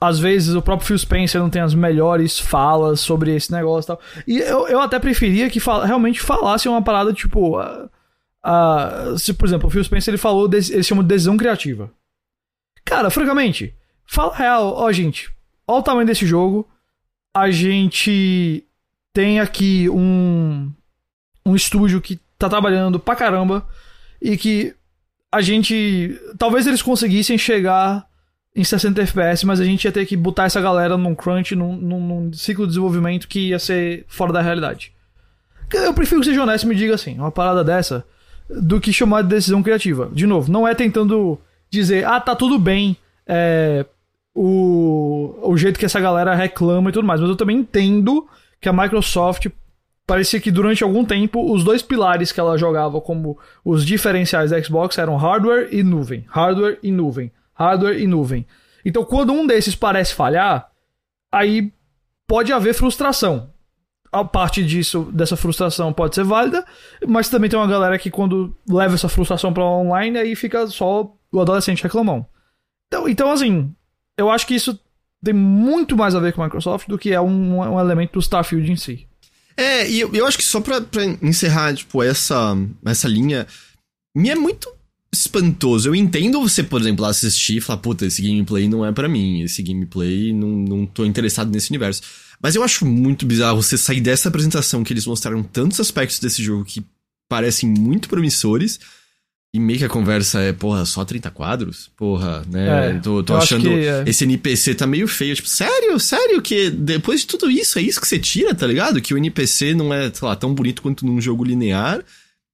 às 0.00 0.18
vezes 0.18 0.54
o 0.54 0.62
próprio 0.62 0.86
Phil 0.86 0.98
Spencer 0.98 1.40
não 1.40 1.50
tem 1.50 1.60
as 1.60 1.74
melhores 1.74 2.38
falas 2.38 3.00
sobre 3.00 3.34
esse 3.34 3.50
negócio 3.50 3.86
e 3.86 3.88
tal. 3.88 4.00
E 4.26 4.38
eu, 4.38 4.68
eu 4.68 4.80
até 4.80 4.98
preferia 4.98 5.50
que 5.50 5.58
fal 5.58 5.82
realmente 5.82 6.20
falasse 6.20 6.68
uma 6.68 6.82
parada 6.82 7.12
tipo. 7.12 7.58
Uh, 7.58 7.88
uh, 8.44 9.18
se, 9.18 9.34
por 9.34 9.48
exemplo, 9.48 9.66
o 9.66 9.70
Phil 9.70 9.82
Spencer 9.82 10.12
ele 10.12 10.18
falou, 10.18 10.46
de, 10.46 10.72
ele 10.72 10.82
chama 10.82 11.02
de 11.02 11.08
decisão 11.08 11.36
criativa. 11.36 11.90
Cara, 12.84 13.10
francamente, 13.10 13.74
fala 14.08 14.34
real, 14.34 14.74
ó, 14.74 14.90
gente, 14.90 15.30
ó 15.66 15.78
o 15.78 15.82
tamanho 15.82 16.06
desse 16.06 16.26
jogo. 16.26 16.68
A 17.32 17.50
gente 17.50 18.64
tem 19.12 19.38
aqui 19.38 19.88
um, 19.88 20.72
um 21.46 21.54
estúdio 21.54 22.00
que 22.00 22.18
tá 22.36 22.48
trabalhando 22.48 22.98
pra 22.98 23.14
caramba 23.14 23.68
e 24.20 24.36
que 24.36 24.74
a 25.30 25.40
gente. 25.40 26.18
Talvez 26.36 26.66
eles 26.66 26.82
conseguissem 26.82 27.38
chegar 27.38 28.08
em 28.56 28.64
60 28.64 29.02
FPS, 29.02 29.46
mas 29.46 29.60
a 29.60 29.64
gente 29.64 29.84
ia 29.84 29.92
ter 29.92 30.04
que 30.06 30.16
botar 30.16 30.44
essa 30.44 30.60
galera 30.60 30.96
num 30.96 31.14
crunch, 31.14 31.54
num, 31.54 31.76
num, 31.76 32.00
num, 32.00 32.32
ciclo 32.32 32.64
de 32.64 32.70
desenvolvimento 32.70 33.28
que 33.28 33.50
ia 33.50 33.58
ser 33.58 34.04
fora 34.08 34.32
da 34.32 34.40
realidade. 34.40 34.92
Eu 35.72 35.92
prefiro 35.94 36.20
que 36.20 36.26
seja 36.26 36.42
honesto 36.42 36.64
e 36.64 36.68
me 36.68 36.74
diga 36.74 36.94
assim, 36.94 37.16
uma 37.18 37.30
parada 37.30 37.62
dessa, 37.62 38.04
do 38.48 38.80
que 38.80 38.92
chamar 38.92 39.22
de 39.22 39.28
decisão 39.28 39.62
criativa. 39.62 40.10
De 40.12 40.26
novo, 40.26 40.50
não 40.50 40.66
é 40.66 40.74
tentando 40.74 41.38
dizer, 41.70 42.06
ah, 42.06 42.18
tá 42.18 42.34
tudo 42.34 42.58
bem, 42.58 42.96
é, 43.26 43.84
o, 44.40 45.50
o 45.50 45.56
jeito 45.56 45.78
que 45.78 45.86
essa 45.86 46.00
galera 46.00 46.34
reclama 46.34 46.90
e 46.90 46.92
tudo 46.92 47.06
mais, 47.06 47.20
mas 47.20 47.30
eu 47.30 47.36
também 47.36 47.58
entendo 47.58 48.26
que 48.60 48.68
a 48.68 48.72
Microsoft 48.72 49.46
parecia 50.06 50.40
que 50.40 50.50
durante 50.50 50.82
algum 50.82 51.04
tempo 51.04 51.52
os 51.52 51.64
dois 51.64 51.82
pilares 51.82 52.32
que 52.32 52.40
ela 52.40 52.56
jogava 52.56 53.00
como 53.00 53.38
os 53.64 53.84
diferenciais 53.84 54.50
da 54.50 54.62
Xbox 54.62 54.96
eram 54.98 55.16
hardware 55.16 55.68
e 55.70 55.82
nuvem. 55.82 56.24
Hardware 56.28 56.78
e 56.82 56.90
nuvem 56.90 57.30
hardware 57.58 58.00
e 58.00 58.06
nuvem. 58.06 58.46
Então, 58.84 59.04
quando 59.04 59.32
um 59.32 59.46
desses 59.46 59.74
parece 59.74 60.14
falhar, 60.14 60.70
aí 61.32 61.72
pode 62.26 62.52
haver 62.52 62.72
frustração. 62.72 63.50
A 64.10 64.24
parte 64.24 64.64
disso, 64.64 65.10
dessa 65.12 65.36
frustração 65.36 65.92
pode 65.92 66.14
ser 66.14 66.24
válida, 66.24 66.64
mas 67.06 67.28
também 67.28 67.50
tem 67.50 67.58
uma 67.58 67.66
galera 67.66 67.98
que 67.98 68.10
quando 68.10 68.56
leva 68.66 68.94
essa 68.94 69.08
frustração 69.08 69.52
para 69.52 69.64
online, 69.64 70.16
aí 70.16 70.34
fica 70.36 70.66
só 70.68 71.12
o 71.32 71.40
adolescente 71.40 71.82
reclamão. 71.82 72.24
Então, 72.86 73.08
então, 73.08 73.30
assim, 73.30 73.74
eu 74.18 74.30
acho 74.30 74.46
que 74.46 74.54
isso 74.54 74.78
tem 75.24 75.32
muito 75.32 75.96
mais 75.96 76.14
a 76.14 76.20
ver 76.20 76.32
com 76.32 76.42
a 76.42 76.44
Microsoft 76.44 76.88
do 76.88 76.98
que 76.98 77.12
é 77.12 77.20
um, 77.20 77.60
um 77.60 77.80
elemento 77.80 78.14
do 78.14 78.20
Starfield 78.20 78.70
em 78.70 78.76
si. 78.76 79.06
É, 79.56 79.88
e 79.88 80.00
eu, 80.00 80.14
eu 80.14 80.26
acho 80.26 80.38
que 80.38 80.44
só 80.44 80.60
pra, 80.60 80.80
pra 80.80 81.04
encerrar, 81.22 81.74
tipo, 81.74 82.02
essa, 82.02 82.56
essa 82.84 83.08
linha, 83.08 83.46
me 84.14 84.28
é 84.28 84.34
muito 84.34 84.70
espantoso. 85.12 85.88
Eu 85.88 85.94
entendo 85.94 86.40
você, 86.40 86.62
por 86.62 86.80
exemplo, 86.80 87.04
assistir 87.04 87.56
e 87.56 87.60
falar, 87.60 87.78
puta, 87.78 88.06
esse 88.06 88.22
gameplay 88.22 88.68
não 88.68 88.84
é 88.84 88.92
para 88.92 89.08
mim, 89.08 89.42
esse 89.42 89.62
gameplay 89.62 90.32
não, 90.32 90.48
não 90.48 90.86
tô 90.86 91.04
interessado 91.04 91.50
nesse 91.50 91.70
universo. 91.70 92.02
Mas 92.40 92.54
eu 92.54 92.62
acho 92.62 92.86
muito 92.86 93.26
bizarro 93.26 93.60
você 93.60 93.76
sair 93.76 94.00
dessa 94.00 94.28
apresentação 94.28 94.84
que 94.84 94.92
eles 94.92 95.06
mostraram 95.06 95.42
tantos 95.42 95.80
aspectos 95.80 96.20
desse 96.20 96.42
jogo 96.42 96.64
que 96.64 96.84
parecem 97.28 97.68
muito 97.68 98.08
promissores. 98.08 98.78
E 99.52 99.58
meio 99.58 99.78
que 99.78 99.84
a 99.84 99.88
conversa 99.88 100.40
é, 100.40 100.52
porra, 100.52 100.84
só 100.84 101.04
30 101.04 101.30
quadros? 101.30 101.90
Porra, 101.96 102.44
né? 102.50 102.96
É, 102.96 102.98
tô, 102.98 103.22
tô 103.22 103.34
achando. 103.34 103.62
Que, 103.62 103.86
é. 103.86 104.04
Esse 104.06 104.24
NPC 104.24 104.74
tá 104.74 104.86
meio 104.86 105.08
feio. 105.08 105.34
Tipo, 105.34 105.48
sério? 105.48 105.98
Sério? 105.98 106.42
Que 106.42 106.70
depois 106.70 107.20
de 107.20 107.26
tudo 107.26 107.50
isso, 107.50 107.78
é 107.78 107.82
isso 107.82 108.00
que 108.00 108.06
você 108.06 108.18
tira, 108.18 108.54
tá 108.54 108.66
ligado? 108.66 109.00
Que 109.00 109.14
o 109.14 109.18
NPC 109.18 109.74
não 109.74 109.92
é, 109.92 110.12
sei 110.12 110.28
lá, 110.28 110.36
tão 110.36 110.54
bonito 110.54 110.82
quanto 110.82 111.06
num 111.06 111.20
jogo 111.20 111.44
linear 111.44 112.04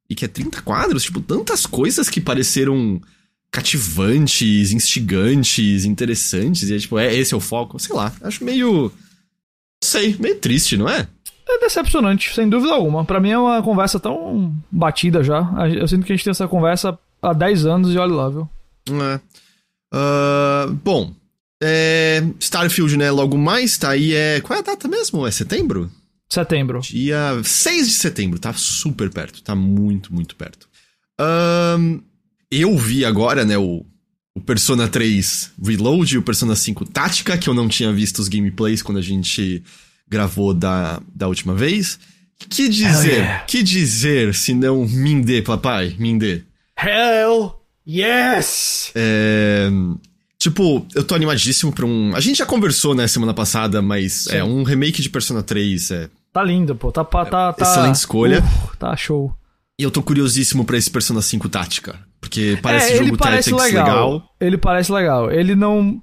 e 0.08 0.14
que 0.14 0.24
é 0.24 0.28
30 0.28 0.62
quadros, 0.62 1.02
tipo, 1.02 1.20
tantas 1.20 1.66
coisas 1.66 2.08
que 2.08 2.20
pareceram 2.20 3.00
cativantes, 3.50 4.72
instigantes, 4.72 5.84
interessantes, 5.84 6.68
e 6.68 6.74
é 6.74 6.78
tipo, 6.78 6.98
é 6.98 7.14
esse 7.14 7.34
é 7.34 7.36
o 7.36 7.40
foco, 7.40 7.78
sei 7.78 7.94
lá, 7.94 8.12
acho 8.22 8.44
meio. 8.44 8.92
sei, 9.82 10.16
meio 10.18 10.36
triste, 10.36 10.76
não 10.76 10.88
é? 10.88 11.06
É 11.46 11.58
decepcionante, 11.58 12.34
sem 12.34 12.48
dúvida 12.48 12.72
alguma. 12.72 13.04
Para 13.04 13.20
mim 13.20 13.30
é 13.30 13.38
uma 13.38 13.62
conversa 13.62 14.00
tão 14.00 14.54
batida 14.70 15.22
já. 15.22 15.46
Eu 15.74 15.86
sinto 15.86 16.06
que 16.06 16.12
a 16.12 16.16
gente 16.16 16.24
tem 16.24 16.30
essa 16.30 16.48
conversa 16.48 16.98
há 17.20 17.32
10 17.32 17.66
anos 17.66 17.94
e 17.94 17.98
olha 17.98 18.14
lá, 18.14 18.28
viu? 18.30 18.48
É. 18.88 19.20
Uh, 19.94 20.72
bom, 20.82 21.12
é, 21.62 22.22
Starfield, 22.40 22.96
né? 22.96 23.10
Logo 23.10 23.38
mais, 23.38 23.78
tá 23.78 23.90
aí. 23.90 24.12
É, 24.12 24.40
qual 24.40 24.56
é 24.56 24.60
a 24.60 24.64
data 24.64 24.88
mesmo? 24.88 25.26
É 25.26 25.30
setembro? 25.30 25.90
Setembro. 26.28 26.80
Dia 26.80 27.40
6 27.42 27.86
de 27.86 27.92
setembro, 27.94 28.38
tá 28.38 28.52
super 28.52 29.10
perto, 29.10 29.42
tá 29.42 29.54
muito, 29.54 30.12
muito 30.12 30.34
perto. 30.36 30.68
Um, 31.78 32.00
eu 32.50 32.76
vi 32.76 33.04
agora, 33.04 33.44
né, 33.44 33.56
o, 33.56 33.84
o 34.34 34.40
Persona 34.40 34.88
3 34.88 35.52
Reload 35.62 36.14
e 36.14 36.18
o 36.18 36.22
Persona 36.22 36.56
5 36.56 36.86
Tática, 36.86 37.38
que 37.38 37.48
eu 37.48 37.54
não 37.54 37.68
tinha 37.68 37.92
visto 37.92 38.18
os 38.18 38.28
gameplays 38.28 38.82
quando 38.82 38.98
a 38.98 39.02
gente 39.02 39.62
gravou 40.08 40.54
da, 40.54 41.00
da 41.14 41.28
última 41.28 41.54
vez. 41.54 41.98
Que 42.48 42.68
dizer, 42.68 43.12
yeah. 43.12 43.44
que 43.44 43.62
dizer 43.62 44.34
se 44.34 44.52
não 44.52 44.84
Mindê, 44.84 45.40
papai, 45.40 45.94
Mindê? 45.98 46.42
Hell 46.78 47.54
yes! 47.86 48.92
É. 48.94 49.68
Tipo, 50.38 50.86
eu 50.94 51.02
tô 51.02 51.14
animadíssimo 51.14 51.72
pra 51.72 51.86
um. 51.86 52.14
A 52.14 52.20
gente 52.20 52.36
já 52.36 52.46
conversou, 52.46 52.94
né, 52.94 53.06
semana 53.06 53.32
passada, 53.32 53.80
mas 53.80 54.24
Sim. 54.24 54.36
é 54.36 54.44
um 54.44 54.62
remake 54.62 55.00
de 55.00 55.08
Persona 55.08 55.42
3. 55.42 55.90
É... 55.90 56.10
Tá 56.32 56.42
lindo, 56.42 56.74
pô. 56.76 56.92
Tá, 56.92 57.02
tá, 57.02 57.24
tá, 57.24 57.54
Excelente 57.60 57.94
escolha. 57.94 58.40
Uf, 58.40 58.76
tá 58.76 58.94
show. 58.94 59.34
E 59.78 59.82
eu 59.82 59.90
tô 59.90 60.02
curiosíssimo 60.02 60.64
pra 60.64 60.76
esse 60.76 60.90
Persona 60.90 61.22
5 61.22 61.48
Tática. 61.48 61.98
Porque 62.20 62.58
parece 62.62 62.92
é, 62.92 62.96
jogo 62.96 63.08
ele 63.10 63.16
parece 63.16 63.50
Tactics 63.50 63.72
legal. 63.72 63.86
legal. 63.86 64.30
Ele 64.40 64.58
parece 64.58 64.92
legal. 64.92 65.30
Ele 65.30 65.54
não. 65.54 66.02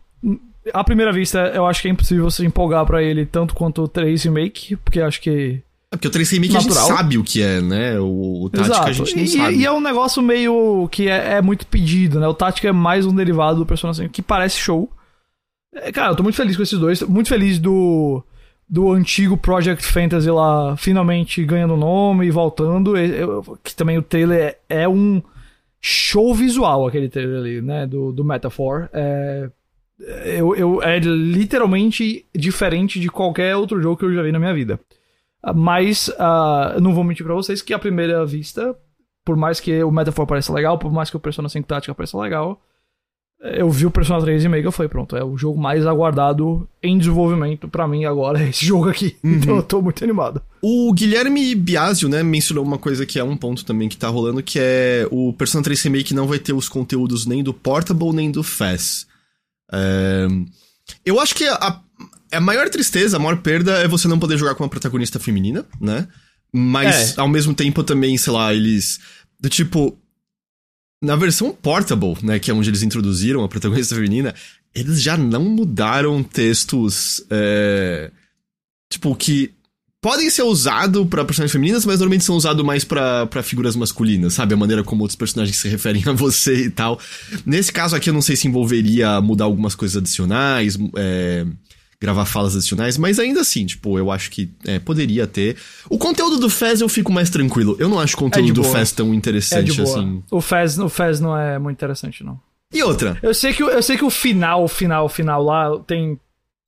À 0.74 0.84
primeira 0.84 1.12
vista, 1.12 1.40
eu 1.56 1.66
acho 1.66 1.82
que 1.82 1.88
é 1.88 1.92
impossível 1.92 2.24
você 2.30 2.46
empolgar 2.46 2.86
pra 2.86 3.02
ele 3.02 3.26
tanto 3.26 3.54
quanto 3.56 3.82
o 3.84 3.88
3 3.88 4.24
Remake, 4.24 4.76
porque 4.78 5.02
acho 5.02 5.20
que. 5.22 5.62
É 5.92 5.98
porque 5.98 6.08
o 6.08 6.12
3 6.12 6.30
Remake 6.30 6.56
a 6.56 6.62
Natural. 6.62 6.88
gente 6.88 6.98
sabe 6.98 7.18
o 7.18 7.24
que 7.24 7.42
é, 7.42 7.60
né? 7.62 8.00
O, 8.00 8.44
o 8.44 8.50
Tática 8.50 8.74
Exato. 8.76 8.90
a 8.90 8.94
gente 8.94 9.16
não 9.16 9.24
e, 9.24 9.28
sabe. 9.28 9.56
e 9.58 9.66
é 9.66 9.72
um 9.72 9.82
negócio 9.82 10.22
meio 10.22 10.88
que 10.92 11.10
é, 11.10 11.34
é 11.34 11.42
muito 11.42 11.66
pedido, 11.68 12.20
né? 12.20 12.28
O 12.28 12.34
Tática 12.34 12.68
é 12.68 12.72
mais 12.72 13.06
um 13.06 13.14
derivado 13.16 13.60
do 13.60 13.66
Persona 13.66 13.94
5, 13.94 14.10
que 14.10 14.22
parece 14.22 14.58
show. 14.58 14.90
É, 15.74 15.92
cara, 15.92 16.12
eu 16.12 16.16
tô 16.16 16.24
muito 16.24 16.36
feliz 16.36 16.56
com 16.56 16.64
esses 16.64 16.78
dois. 16.80 17.02
Muito 17.02 17.30
feliz 17.30 17.60
do. 17.60 18.24
Do 18.70 18.90
antigo 18.94 19.36
Project 19.36 19.84
Fantasy 19.84 20.32
lá 20.32 20.78
finalmente 20.78 21.44
ganhando 21.44 21.76
nome 21.76 22.26
e 22.28 22.32
voltando. 22.32 22.96
Eu- 22.96 23.58
que 23.62 23.76
também 23.76 23.98
o 23.98 24.02
trailer 24.02 24.58
é, 24.70 24.84
é 24.84 24.88
um 24.88 25.22
show 25.82 26.34
visual, 26.34 26.88
aquele 26.88 27.10
trailer 27.10 27.38
ali, 27.40 27.62
né? 27.62 27.86
Do, 27.86 28.14
do 28.14 28.24
Metaphor. 28.24 28.88
É, 28.94 29.50
eu, 30.26 30.56
eu, 30.56 30.82
é 30.82 31.00
literalmente 31.00 32.26
diferente 32.36 33.00
de 33.00 33.10
qualquer 33.10 33.56
outro 33.56 33.82
jogo 33.82 33.98
que 33.98 34.06
eu 34.06 34.14
já 34.14 34.24
vi 34.24 34.32
na 34.32 34.40
minha 34.40 34.54
vida. 34.54 34.80
Mas, 35.56 36.10
eu 36.76 36.82
não 36.82 36.94
vou 36.94 37.04
mentir 37.04 37.26
pra 37.26 37.34
vocês 37.34 37.62
que 37.62 37.74
à 37.74 37.80
primeira 37.80 38.26
vista, 38.26 38.76
por 39.26 39.36
mais 39.36 39.60
que 39.60 39.84
o 39.84 39.92
Metaphor 39.92 40.28
pareça 40.28 40.54
legal, 40.54 40.78
por 40.78 40.92
mais 40.92 41.10
que 41.10 41.18
o 41.18 41.20
Persona 41.20 41.50
5 41.50 41.68
Tática 41.68 41.96
pareça 41.96 42.18
legal, 42.18 42.62
eu 43.42 43.70
vi 43.72 43.88
o 43.88 43.92
Persona 43.92 44.22
3 44.22 44.44
Remake 44.44 44.64
e 44.64 44.68
eu 44.68 44.72
falei, 44.72 44.88
pronto, 44.88 45.16
é 45.16 45.24
o 45.24 45.36
jogo 45.36 45.60
mais 45.60 45.88
aguardado 45.88 46.68
em 46.82 46.98
desenvolvimento 46.98 47.68
pra 47.68 47.88
mim 47.88 48.06
agora, 48.06 48.40
é 48.40 48.50
esse 48.50 48.66
jogo 48.66 48.90
aqui. 48.90 49.18
Então 49.24 49.56
eu 49.56 49.64
tô 49.64 49.82
muito 49.82 50.04
animado. 50.04 50.42
O 50.62 50.94
Guilherme 50.94 51.56
Biasio, 51.56 52.08
né, 52.08 52.22
mencionou 52.22 52.64
uma 52.64 52.78
coisa 52.78 53.04
que 53.04 53.18
é 53.18 53.24
um 53.24 53.36
ponto 53.36 53.66
também 53.66 53.90
que 53.90 53.98
tá 53.98 54.08
rolando, 54.08 54.44
que 54.44 54.60
é 54.62 55.08
o 55.10 55.34
Persona 55.34 55.64
3 55.64 55.82
Remake 55.82 56.14
não 56.14 56.28
vai 56.28 56.38
ter 56.38 56.54
os 56.54 56.70
conteúdos 56.70 57.26
nem 57.26 57.44
do 57.44 57.54
Portable 57.54 58.14
nem 58.14 58.30
do 58.30 58.44
FAS. 58.44 59.08
Eu 61.06 61.20
acho 61.20 61.34
que 61.36 61.46
a, 61.46 61.82
a 62.32 62.40
maior 62.40 62.70
tristeza, 62.70 63.18
a 63.18 63.20
maior 63.20 63.38
perda 63.42 63.78
é 63.80 63.88
você 63.88 64.08
não 64.08 64.20
poder 64.20 64.38
jogar 64.38 64.56
com 64.56 64.64
uma 64.64 64.70
protagonista 64.70 65.20
feminina, 65.20 65.66
né? 65.80 66.08
Mas, 66.54 67.18
É. 67.18 67.22
ao 67.22 67.28
mesmo 67.28 67.54
tempo, 67.54 67.84
também, 67.84 68.18
sei 68.18 68.34
lá, 68.34 68.54
eles... 68.54 69.00
Do 69.40 69.50
tipo... 69.50 69.98
Na 71.04 71.16
versão 71.16 71.52
Portable, 71.52 72.16
né, 72.22 72.38
que 72.38 72.52
é 72.52 72.54
onde 72.54 72.70
eles 72.70 72.84
introduziram 72.84 73.44
a 73.44 73.50
protagonista 73.50 73.96
feminina, 73.96 74.36
eles 74.76 75.02
já 75.02 75.18
não 75.18 75.44
mudaram 75.44 76.22
textos... 76.24 77.24
é, 77.30 78.12
Tipo, 78.90 79.16
que 79.16 79.54
podem 80.02 80.30
ser 80.30 80.42
usados 80.44 81.08
pra 81.08 81.24
personagens 81.24 81.52
femininas, 81.52 81.86
mas 81.86 82.00
normalmente 82.00 82.24
são 82.24 82.36
usados 82.36 82.66
mais 82.66 82.84
pra 82.84 83.26
pra 83.28 83.44
figuras 83.44 83.76
masculinas, 83.76 84.34
sabe? 84.34 84.54
A 84.54 84.58
maneira 84.58 84.84
como 84.84 85.04
outros 85.04 85.16
personagens 85.16 85.56
se 85.58 85.70
referem 85.70 86.04
a 86.08 86.12
você 86.12 86.66
e 86.66 86.70
tal. 86.70 87.00
Nesse 87.46 87.72
caso 87.72 87.96
aqui, 87.96 88.10
eu 88.10 88.14
não 88.14 88.22
sei 88.22 88.36
se 88.36 88.48
envolveria 88.48 89.22
mudar 89.22 89.46
algumas 89.46 89.76
coisas 89.76 89.98
adicionais, 89.98 90.78
é, 90.96 91.46
gravar 92.02 92.26
falas 92.26 92.56
adicionais, 92.56 92.98
mas 92.98 93.20
ainda 93.20 93.42
assim, 93.42 93.64
tipo, 93.66 93.96
eu 94.00 94.10
acho 94.10 94.32
que 94.32 94.50
é, 94.66 94.80
poderia 94.80 95.28
ter. 95.28 95.56
O 95.88 96.00
conteúdo 96.00 96.40
do 96.40 96.50
Fez 96.50 96.82
eu 96.82 96.90
fico 96.90 97.12
mais 97.12 97.30
tranquilo. 97.30 97.76
Eu 97.80 97.88
não 97.88 98.00
acho 98.00 98.16
o 98.16 98.20
conteúdo 98.20 98.48
de 98.48 98.54
do. 98.54 98.64
Fez 98.64 98.92
tão 98.92 99.08
É 99.08 99.12
de 99.12 99.18
interessante 99.18 99.74
boa. 99.82 100.00
assim. 100.00 100.24
O 100.32 100.42
Fez, 100.42 100.80
o 100.80 100.90
Fez 100.90 101.20
não 101.20 101.38
é 101.38 101.60
muito 101.60 101.78
interessante, 101.78 102.24
não. 102.24 102.40
E 102.74 102.82
outra, 102.82 103.20
Eu 103.22 103.34
sei 103.34 103.54
que, 103.54 103.62
eu 103.62 103.84
sei 103.84 103.98
que 103.98 104.06
o 104.06 104.10
final, 104.10 104.68
final, 104.68 105.08
final 105.10 105.44
lá 105.44 105.78
tem 105.86 106.18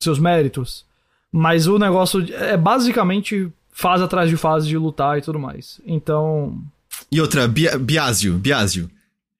seus 0.02 0.20
méritos, 0.20 0.86
mas 1.34 1.68
o 1.68 1.78
negócio 1.80 2.24
é 2.36 2.56
basicamente 2.56 3.50
fase 3.74 4.04
atrás 4.04 4.30
de 4.30 4.38
fase 4.38 4.68
de 4.68 4.78
lutar 4.78 5.18
e 5.18 5.22
tudo 5.22 5.40
mais. 5.40 5.82
Então, 5.86 6.58
E 7.12 7.20
outra, 7.20 7.48
Bia- 7.48 7.78
Biasio, 7.78 8.36
Biasio. 8.36 8.90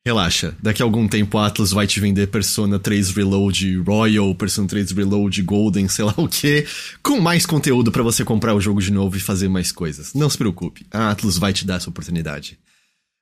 Relaxa, 0.06 0.54
daqui 0.62 0.82
a 0.82 0.86
algum 0.86 1.08
tempo 1.08 1.38
a 1.38 1.46
Atlas 1.48 1.72
vai 1.72 1.88
te 1.88 1.98
vender 2.02 2.28
Persona 2.28 2.78
3 2.78 3.12
Reload 3.12 3.78
Royal, 3.88 4.36
Persona 4.36 4.68
3 4.68 4.92
Reload 4.92 5.42
Golden, 5.44 5.88
sei 5.88 6.04
lá 6.04 6.14
o 6.18 6.28
que, 6.28 6.66
com 7.02 7.22
mais 7.22 7.46
conteúdo 7.46 7.90
pra 7.90 8.04
você 8.04 8.26
comprar 8.26 8.54
o 8.54 8.60
jogo 8.60 8.82
de 8.82 8.92
novo 8.92 9.16
e 9.16 9.20
fazer 9.22 9.48
mais 9.48 9.72
coisas. 9.72 10.14
Não 10.14 10.30
se 10.30 10.38
preocupe, 10.38 10.86
a 10.92 11.12
Atlas 11.12 11.38
vai 11.38 11.54
te 11.54 11.66
dar 11.66 11.76
essa 11.76 11.90
oportunidade. 11.90 12.60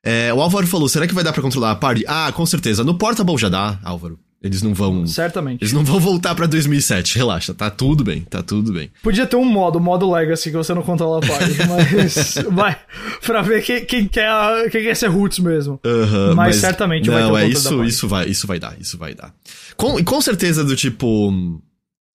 É, 0.03 0.33
o 0.33 0.41
Álvaro 0.41 0.65
falou, 0.65 0.89
será 0.89 1.05
que 1.07 1.13
vai 1.13 1.23
dar 1.23 1.33
pra 1.33 1.43
controlar 1.43 1.69
a 1.69 1.75
party? 1.75 2.03
Ah, 2.07 2.31
com 2.33 2.47
certeza. 2.47 2.83
No 2.83 2.97
Portable 2.97 3.37
já 3.37 3.47
dá, 3.49 3.77
Álvaro. 3.83 4.17
Eles 4.43 4.63
não 4.63 4.73
vão... 4.73 5.05
certamente. 5.05 5.61
Eles 5.61 5.71
não 5.71 5.83
vão 5.83 5.99
voltar 5.99 6.33
pra 6.33 6.47
2007, 6.47 7.15
relaxa, 7.15 7.53
tá 7.53 7.69
tudo 7.69 8.03
bem, 8.03 8.21
tá 8.21 8.41
tudo 8.41 8.73
bem. 8.73 8.89
Podia 9.03 9.27
ter 9.27 9.35
um 9.35 9.45
modo, 9.45 9.77
o 9.77 9.81
modo 9.81 10.11
Legacy, 10.11 10.49
que 10.49 10.57
você 10.57 10.73
não 10.73 10.81
controla 10.81 11.19
a 11.23 11.27
party, 11.27 11.57
mas 11.69 12.35
vai 12.49 12.75
pra 13.23 13.43
ver 13.43 13.61
quem, 13.61 13.85
quem, 13.85 14.07
quer, 14.07 14.27
quem 14.71 14.81
quer 14.81 14.95
ser 14.95 15.07
roots 15.09 15.37
mesmo. 15.37 15.79
Aham, 15.85 16.33
Mas 16.33 16.55
certamente 16.55 17.07
vai 17.07 17.21
ter 17.21 17.27
não, 17.27 17.33
o 17.33 17.37
é 17.37 17.47
isso, 17.47 17.83
isso 17.83 18.07
vai, 18.07 18.27
isso 18.27 18.47
vai 18.47 18.59
dar, 18.59 18.75
isso 18.79 18.97
vai 18.97 19.13
dar. 19.13 19.31
Com, 19.77 20.03
com 20.03 20.21
certeza 20.21 20.63
do 20.63 20.75
tipo 20.75 21.31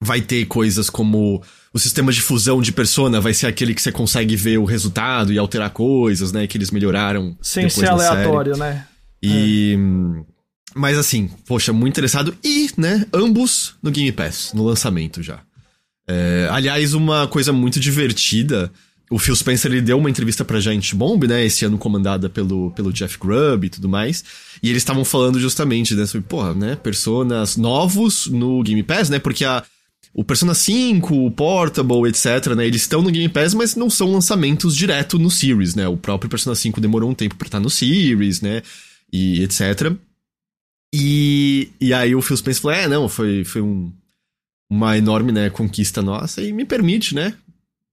vai 0.00 0.20
ter 0.20 0.46
coisas 0.46 0.88
como 0.88 1.42
o 1.72 1.78
sistema 1.78 2.12
de 2.12 2.20
fusão 2.20 2.60
de 2.60 2.72
persona 2.72 3.20
vai 3.20 3.34
ser 3.34 3.46
aquele 3.46 3.74
que 3.74 3.82
você 3.82 3.90
consegue 3.90 4.36
ver 4.36 4.58
o 4.58 4.64
resultado 4.64 5.32
e 5.32 5.38
alterar 5.38 5.70
coisas, 5.70 6.30
né, 6.32 6.46
que 6.46 6.56
eles 6.56 6.70
melhoraram 6.70 7.36
Sem 7.40 7.68
ser 7.68 7.82
na 7.86 7.98
série. 7.98 8.10
aleatório, 8.10 8.56
né? 8.56 8.86
E 9.22 9.76
mas 10.74 10.98
assim, 10.98 11.30
poxa, 11.46 11.72
muito 11.72 11.94
interessado 11.94 12.34
e, 12.42 12.70
né, 12.76 13.06
ambos 13.12 13.74
no 13.82 13.90
Game 13.90 14.12
Pass, 14.12 14.52
no 14.54 14.64
lançamento 14.64 15.22
já. 15.22 15.40
É, 16.06 16.48
aliás, 16.50 16.94
uma 16.94 17.26
coisa 17.26 17.52
muito 17.52 17.78
divertida. 17.78 18.70
O 19.10 19.18
Phil 19.18 19.36
Spencer 19.36 19.70
ele 19.70 19.82
deu 19.82 19.98
uma 19.98 20.08
entrevista 20.08 20.44
pra 20.44 20.58
Giant 20.58 20.94
Bomb, 20.94 21.26
né? 21.26 21.44
Esse 21.44 21.64
ano 21.64 21.76
comandada 21.76 22.30
pelo, 22.30 22.70
pelo 22.70 22.92
Jeff 22.92 23.18
Grubb 23.18 23.66
e 23.66 23.70
tudo 23.70 23.88
mais. 23.88 24.24
E 24.62 24.70
eles 24.70 24.80
estavam 24.80 25.04
falando 25.04 25.38
justamente, 25.38 25.94
né? 25.94 26.06
Sobre, 26.06 26.26
porra, 26.26 26.54
né? 26.54 26.76
Personas 26.76 27.56
novos 27.56 28.26
no 28.26 28.62
Game 28.62 28.82
Pass, 28.82 29.10
né? 29.10 29.18
Porque 29.18 29.44
a, 29.44 29.62
o 30.14 30.24
Persona 30.24 30.54
5, 30.54 31.14
o 31.14 31.30
Portable, 31.30 32.08
etc, 32.08 32.54
né? 32.56 32.66
Eles 32.66 32.82
estão 32.82 33.02
no 33.02 33.10
Game 33.10 33.28
Pass, 33.28 33.52
mas 33.52 33.76
não 33.76 33.90
são 33.90 34.10
lançamentos 34.10 34.74
direto 34.74 35.18
no 35.18 35.30
Series, 35.30 35.74
né? 35.74 35.86
O 35.86 35.96
próprio 35.96 36.30
Persona 36.30 36.54
5 36.54 36.80
demorou 36.80 37.10
um 37.10 37.14
tempo 37.14 37.36
pra 37.36 37.48
estar 37.48 37.60
no 37.60 37.68
Series, 37.68 38.40
né? 38.40 38.62
E 39.12 39.42
etc. 39.42 39.92
E, 40.92 41.70
e 41.80 41.94
aí 41.94 42.14
o 42.14 42.20
Phil 42.20 42.36
Spencer 42.36 42.62
falou, 42.62 42.76
é, 42.76 42.86
não, 42.86 43.08
foi, 43.08 43.44
foi 43.44 43.62
um, 43.62 43.90
uma 44.68 44.96
enorme, 44.98 45.32
né, 45.32 45.48
conquista 45.48 46.02
nossa 46.02 46.42
e 46.42 46.52
me 46.52 46.64
permite, 46.64 47.14
né, 47.14 47.34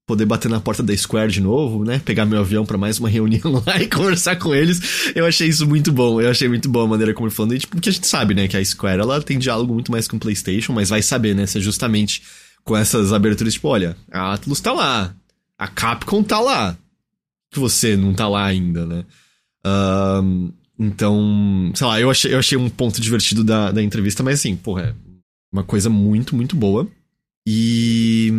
poder 0.05 0.25
bater 0.25 0.49
na 0.49 0.59
porta 0.59 0.83
da 0.83 0.95
Square 0.95 1.31
de 1.31 1.39
novo, 1.39 1.85
né, 1.85 2.01
pegar 2.03 2.25
meu 2.25 2.39
avião 2.39 2.65
pra 2.65 2.77
mais 2.77 2.99
uma 2.99 3.07
reunião 3.09 3.63
lá 3.65 3.81
e 3.81 3.87
conversar 3.87 4.35
com 4.37 4.53
eles. 4.53 5.13
Eu 5.15 5.25
achei 5.25 5.47
isso 5.47 5.65
muito 5.65 5.91
bom, 5.91 6.19
eu 6.19 6.29
achei 6.29 6.49
muito 6.49 6.67
bom 6.67 6.81
a 6.81 6.87
maneira 6.87 7.13
como 7.13 7.27
ele 7.27 7.35
falando. 7.35 7.55
E, 7.55 7.59
tipo, 7.59 7.75
porque 7.75 7.89
a 7.89 7.93
gente 7.93 8.07
sabe, 8.07 8.33
né, 8.33 8.47
que 8.47 8.57
a 8.57 8.65
Square, 8.65 9.01
ela 9.01 9.21
tem 9.21 9.39
diálogo 9.39 9.73
muito 9.73 9.91
mais 9.91 10.07
com 10.07 10.17
o 10.17 10.19
PlayStation, 10.19 10.73
mas 10.73 10.89
vai 10.89 11.01
saber, 11.01 11.33
né, 11.33 11.45
se 11.45 11.57
é 11.57 11.61
justamente 11.61 12.21
com 12.65 12.75
essas 12.75 13.13
aberturas, 13.13 13.53
tipo, 13.53 13.67
olha, 13.69 13.95
a 14.11 14.33
Atlus 14.33 14.59
tá 14.59 14.73
lá, 14.73 15.15
a 15.57 15.67
Capcom 15.67 16.21
tá 16.21 16.39
lá, 16.39 16.77
que 17.49 17.59
você 17.59 17.95
não 17.95 18.13
tá 18.13 18.27
lá 18.27 18.45
ainda, 18.45 18.85
né. 18.85 19.05
Ahn, 19.63 20.49
então, 20.79 21.71
sei 21.75 21.85
lá, 21.85 21.99
eu 21.99 22.09
achei, 22.09 22.33
eu 22.33 22.39
achei 22.39 22.57
um 22.57 22.69
ponto 22.69 23.01
divertido 23.01 23.43
da, 23.43 23.71
da 23.71 23.83
entrevista, 23.83 24.23
mas 24.23 24.39
assim, 24.39 24.55
porra, 24.55 24.83
é 24.83 24.93
uma 25.51 25.63
coisa 25.63 25.89
muito, 25.89 26.35
muito 26.35 26.55
boa. 26.55 26.87
E. 27.45 28.31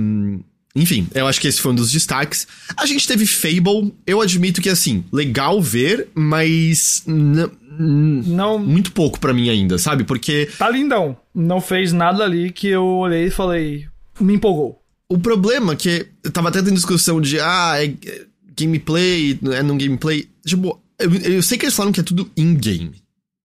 Enfim, 0.74 1.08
eu 1.14 1.26
acho 1.26 1.40
que 1.40 1.48
esse 1.48 1.60
foi 1.60 1.72
um 1.72 1.74
dos 1.74 1.90
destaques. 1.90 2.46
A 2.76 2.86
gente 2.86 3.06
teve 3.06 3.26
Fable, 3.26 3.92
eu 4.06 4.20
admito 4.20 4.62
que, 4.62 4.68
assim, 4.68 5.04
legal 5.12 5.60
ver, 5.60 6.08
mas. 6.14 7.02
Não. 7.06 8.58
Muito 8.58 8.92
pouco 8.92 9.18
pra 9.18 9.34
mim 9.34 9.48
ainda, 9.48 9.78
sabe? 9.78 10.04
Porque 10.04 10.48
Tá 10.56 10.70
lindão. 10.70 11.16
Não 11.34 11.60
fez 11.60 11.92
nada 11.92 12.24
ali 12.24 12.52
que 12.52 12.68
eu 12.68 12.84
olhei 12.84 13.26
e 13.26 13.30
falei. 13.30 13.86
Me 14.18 14.34
empolgou. 14.34 14.80
o 15.08 15.18
problema 15.18 15.72
é 15.72 15.76
que 15.76 16.06
eu 16.22 16.30
tava 16.30 16.48
até 16.48 16.62
tendo 16.62 16.74
discussão 16.74 17.20
de, 17.20 17.40
ah, 17.40 17.74
é 17.76 17.86
é 17.86 18.26
gameplay, 18.56 19.38
é 19.52 19.62
não 19.62 19.76
gameplay. 19.78 20.28
Tipo, 20.44 20.80
eu, 21.00 21.14
eu 21.34 21.42
sei 21.42 21.56
que 21.58 21.64
eles 21.64 21.74
falam 21.74 21.92
que 21.92 22.00
é 22.00 22.02
tudo 22.02 22.30
in-game, 22.36 22.92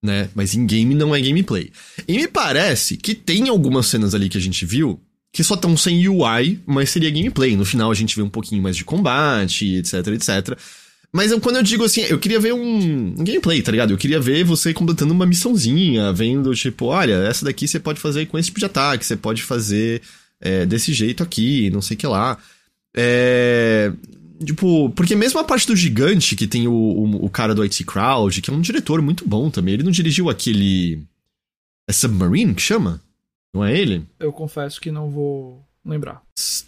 né? 0.02 0.28
Mas 0.34 0.54
in-game 0.54 0.94
não 0.94 1.14
é 1.14 1.20
gameplay. 1.20 1.70
E 2.06 2.16
me 2.16 2.28
parece 2.28 2.96
que 2.96 3.14
tem 3.14 3.48
algumas 3.48 3.86
cenas 3.86 4.14
ali 4.14 4.28
que 4.28 4.38
a 4.38 4.40
gente 4.40 4.64
viu 4.64 5.00
que 5.32 5.44
só 5.44 5.54
estão 5.54 5.76
sem 5.76 6.08
UI, 6.08 6.60
mas 6.64 6.88
seria 6.90 7.10
gameplay. 7.10 7.56
No 7.56 7.64
final 7.64 7.90
a 7.90 7.94
gente 7.94 8.16
vê 8.16 8.22
um 8.22 8.28
pouquinho 8.28 8.62
mais 8.62 8.74
de 8.76 8.84
combate, 8.84 9.76
etc, 9.76 10.06
etc. 10.08 10.58
Mas 11.12 11.30
eu- 11.30 11.40
quando 11.40 11.56
eu 11.56 11.62
digo 11.62 11.84
assim, 11.84 12.00
eu 12.02 12.18
queria 12.18 12.40
ver 12.40 12.54
um, 12.54 13.14
um 13.18 13.24
gameplay, 13.24 13.60
tá 13.62 13.70
ligado? 13.70 13.90
Eu 13.92 13.98
queria 13.98 14.18
ver 14.20 14.44
você 14.44 14.72
completando 14.72 15.12
uma 15.12 15.26
missãozinha, 15.26 16.12
vendo, 16.12 16.54
tipo, 16.54 16.86
olha, 16.86 17.14
essa 17.28 17.44
daqui 17.44 17.68
você 17.68 17.78
pode 17.78 18.00
fazer 18.00 18.26
com 18.26 18.38
esse 18.38 18.46
tipo 18.46 18.58
de 18.60 18.66
ataque, 18.66 19.04
você 19.04 19.16
pode 19.16 19.42
fazer 19.42 20.00
é, 20.40 20.64
desse 20.66 20.92
jeito 20.92 21.22
aqui, 21.22 21.68
não 21.70 21.82
sei 21.82 21.94
o 21.96 21.98
que 21.98 22.06
lá. 22.06 22.38
É, 22.96 23.92
Tipo, 24.44 24.90
porque 24.90 25.16
mesmo 25.16 25.38
a 25.38 25.44
parte 25.44 25.66
do 25.66 25.76
gigante, 25.76 26.36
que 26.36 26.46
tem 26.46 26.68
o, 26.68 26.72
o, 26.72 27.24
o 27.24 27.30
cara 27.30 27.54
do 27.54 27.62
IT 27.62 27.84
Crowd, 27.84 28.42
que 28.42 28.50
é 28.50 28.52
um 28.52 28.60
diretor 28.60 29.00
muito 29.00 29.26
bom 29.26 29.50
também, 29.50 29.74
ele 29.74 29.82
não 29.82 29.90
dirigiu 29.90 30.28
aquele. 30.28 31.02
É 31.88 31.92
Submarine 31.92 32.54
que 32.54 32.62
chama? 32.62 33.00
Não 33.54 33.64
é 33.64 33.78
ele? 33.78 34.04
Eu 34.20 34.32
confesso 34.32 34.80
que 34.80 34.90
não 34.90 35.10
vou 35.10 35.64
lembrar. 35.84 36.20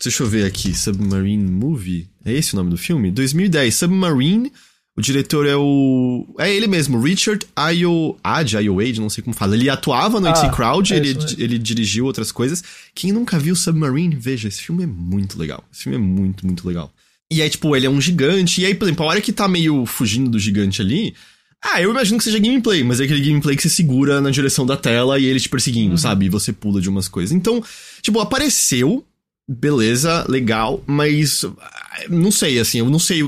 Deixa 0.03 0.23
eu 0.23 0.27
ver 0.27 0.47
aqui, 0.47 0.73
Submarine 0.75 1.51
Movie. 1.51 2.09
É 2.25 2.33
esse 2.33 2.55
o 2.55 2.57
nome 2.57 2.71
do 2.71 2.79
filme? 2.79 3.11
2010, 3.11 3.75
Submarine. 3.75 4.53
O 4.97 5.01
diretor 5.01 5.47
é 5.47 5.55
o. 5.55 6.27
É 6.39 6.53
ele 6.53 6.67
mesmo, 6.67 7.01
Richard 7.01 7.47
Ayo. 7.55 8.17
Ad, 8.25 8.57
Ayo 8.57 8.77
Wade, 8.77 9.01
não 9.01 9.09
sei 9.09 9.23
como 9.23 9.37
fala. 9.37 9.55
Ele 9.55 9.71
atuava 9.71 10.19
no 10.19 10.27
Ah, 10.27 10.31
IT 10.31 10.51
Crowd, 10.57 10.93
é 10.93 10.97
ele, 10.97 11.17
ele 11.39 11.57
dirigiu 11.57 12.05
outras 12.05 12.33
coisas. 12.33 12.65
Quem 12.95 13.13
nunca 13.13 13.39
viu 13.39 13.55
Submarine, 13.55 14.17
veja, 14.17 14.49
esse 14.49 14.61
filme 14.61 14.83
é 14.83 14.87
muito 14.87 15.39
legal. 15.39 15.63
Esse 15.73 15.85
filme 15.85 15.97
é 15.97 16.01
muito, 16.01 16.45
muito 16.45 16.67
legal. 16.67 16.93
E 17.31 17.43
aí, 17.43 17.51
tipo, 17.51 17.77
ele 17.77 17.87
é 17.87 17.91
um 17.91 18.01
gigante. 18.01 18.63
E 18.63 18.67
aí, 18.67 18.75
por 18.75 18.87
exemplo, 18.87 19.05
a 19.05 19.09
hora 19.09 19.21
que 19.21 19.33
tá 19.33 19.47
meio 19.47 19.85
fugindo 19.85 20.31
do 20.31 20.39
gigante 20.39 20.81
ali. 20.81 21.15
Ah, 21.63 21.83
eu 21.83 21.91
imagino 21.91 22.19
que 22.19 22.25
seja 22.25 22.39
gameplay, 22.39 22.85
mas 22.85 23.01
é 23.01 23.05
aquele 23.05 23.21
gameplay 23.21 23.57
que 23.57 23.63
você 23.63 23.69
segura 23.69 24.21
na 24.21 24.31
direção 24.31 24.65
da 24.65 24.77
tela 24.77 25.19
e 25.19 25.25
ele 25.25 25.41
te 25.41 25.49
perseguindo, 25.49 25.99
sabe? 25.99 26.27
E 26.27 26.29
você 26.29 26.53
pula 26.53 26.81
de 26.81 26.89
umas 26.89 27.09
coisas. 27.09 27.33
Então, 27.33 27.63
tipo, 28.01 28.21
apareceu, 28.21 29.05
beleza, 29.49 30.25
legal, 30.29 30.83
mas 30.87 31.45
ah, 31.45 32.05
não 32.09 32.31
sei, 32.31 32.61
assim, 32.61 32.79
eu 32.79 32.89
não 32.89 33.01
sei. 33.01 33.23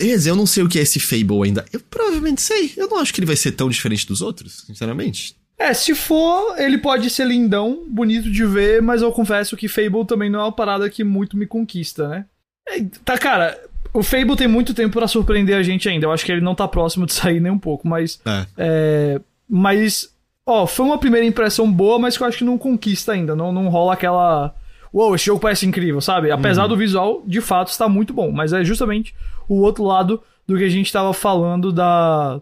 ia 0.00 0.14
dizer, 0.16 0.30
eu 0.30 0.36
não 0.36 0.46
sei 0.46 0.62
o 0.62 0.68
que 0.68 0.78
é 0.78 0.82
esse 0.82 1.00
Fable 1.00 1.42
ainda. 1.42 1.64
Eu 1.72 1.80
provavelmente 1.80 2.42
sei. 2.42 2.72
Eu 2.76 2.86
não 2.86 2.98
acho 2.98 3.14
que 3.14 3.20
ele 3.20 3.26
vai 3.26 3.36
ser 3.36 3.52
tão 3.52 3.70
diferente 3.70 4.06
dos 4.06 4.20
outros, 4.20 4.64
sinceramente. 4.66 5.34
É, 5.56 5.72
se 5.72 5.94
for, 5.94 6.58
ele 6.58 6.78
pode 6.78 7.08
ser 7.08 7.26
lindão, 7.26 7.86
bonito 7.88 8.30
de 8.30 8.44
ver, 8.44 8.82
mas 8.82 9.00
eu 9.00 9.10
confesso 9.10 9.56
que 9.56 9.68
Fable 9.68 10.06
também 10.06 10.28
não 10.28 10.40
é 10.40 10.42
uma 10.42 10.52
parada 10.52 10.90
que 10.90 11.02
muito 11.02 11.36
me 11.36 11.46
conquista, 11.46 12.08
né? 12.08 12.26
É, 12.68 12.84
tá, 13.04 13.18
cara, 13.18 13.60
o 13.92 14.02
Fable 14.02 14.36
tem 14.36 14.48
muito 14.48 14.74
tempo 14.74 14.98
pra 14.98 15.06
surpreender 15.06 15.56
a 15.56 15.62
gente 15.62 15.88
ainda. 15.88 16.06
Eu 16.06 16.12
acho 16.12 16.24
que 16.24 16.32
ele 16.32 16.40
não 16.40 16.54
tá 16.54 16.66
próximo 16.66 17.06
de 17.06 17.12
sair 17.14 17.40
nem 17.40 17.52
um 17.52 17.58
pouco, 17.58 17.86
mas. 17.86 18.20
É. 18.26 18.46
É, 18.56 19.20
mas, 19.48 20.12
ó, 20.44 20.66
foi 20.66 20.84
uma 20.84 20.98
primeira 20.98 21.26
impressão 21.26 21.70
boa, 21.70 21.98
mas 21.98 22.16
que 22.16 22.22
eu 22.22 22.26
acho 22.26 22.38
que 22.38 22.44
não 22.44 22.58
conquista 22.58 23.12
ainda. 23.12 23.36
Não, 23.36 23.52
não 23.52 23.68
rola 23.68 23.92
aquela. 23.92 24.54
Uou, 24.92 25.14
esse 25.14 25.26
jogo 25.26 25.40
parece 25.40 25.66
incrível, 25.66 26.00
sabe? 26.00 26.30
Apesar 26.30 26.66
do 26.68 26.76
visual, 26.76 27.22
de 27.26 27.40
fato, 27.40 27.68
está 27.68 27.88
muito 27.88 28.12
bom. 28.12 28.30
Mas 28.30 28.52
é 28.52 28.64
justamente 28.64 29.14
o 29.48 29.60
outro 29.60 29.84
lado 29.84 30.22
do 30.46 30.56
que 30.56 30.64
a 30.64 30.68
gente 30.68 30.92
tava 30.92 31.12
falando 31.12 31.72
da. 31.72 32.40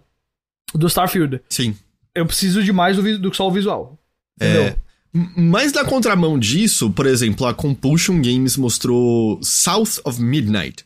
Do 0.75 0.87
Starfield. 0.87 1.41
Sim. 1.49 1.77
Eu 2.15 2.27
preciso 2.27 2.63
de 2.63 2.73
mais 2.73 2.97
do, 2.97 3.19
do 3.19 3.31
que 3.31 3.37
só 3.37 3.47
o 3.47 3.51
visual. 3.51 3.99
Entendeu? 4.37 4.63
É. 4.63 4.77
Mas 5.13 5.73
na 5.73 5.85
contramão 5.85 6.39
disso, 6.39 6.91
por 6.91 7.07
exemplo, 7.07 7.47
a 7.47 7.53
Compulsion 7.53 8.21
Games 8.23 8.57
mostrou 8.57 9.39
South 9.43 10.01
of 10.05 10.21
Midnight. 10.21 10.85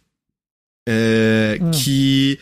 É, 0.89 1.59
Hum. 1.61 1.71
Que 1.71 2.39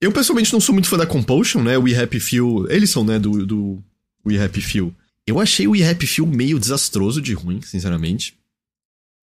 eu 0.00 0.12
pessoalmente 0.12 0.52
não 0.52 0.60
sou 0.60 0.72
muito 0.72 0.88
fã 0.88 0.96
da 0.96 1.06
Compulsion, 1.06 1.62
né? 1.62 1.76
We 1.76 1.94
Happy 1.94 2.20
Few. 2.20 2.70
Eles 2.70 2.90
são, 2.90 3.04
né? 3.04 3.18
Do, 3.18 3.44
do 3.44 3.82
We 4.26 4.42
Happy 4.42 4.60
Few. 4.60 4.94
Eu 5.26 5.38
achei 5.38 5.66
o 5.66 5.72
We 5.72 5.88
Happy 5.88 6.06
Few 6.06 6.26
meio 6.26 6.58
desastroso 6.58 7.20
de 7.20 7.34
ruim, 7.34 7.60
sinceramente. 7.60 8.34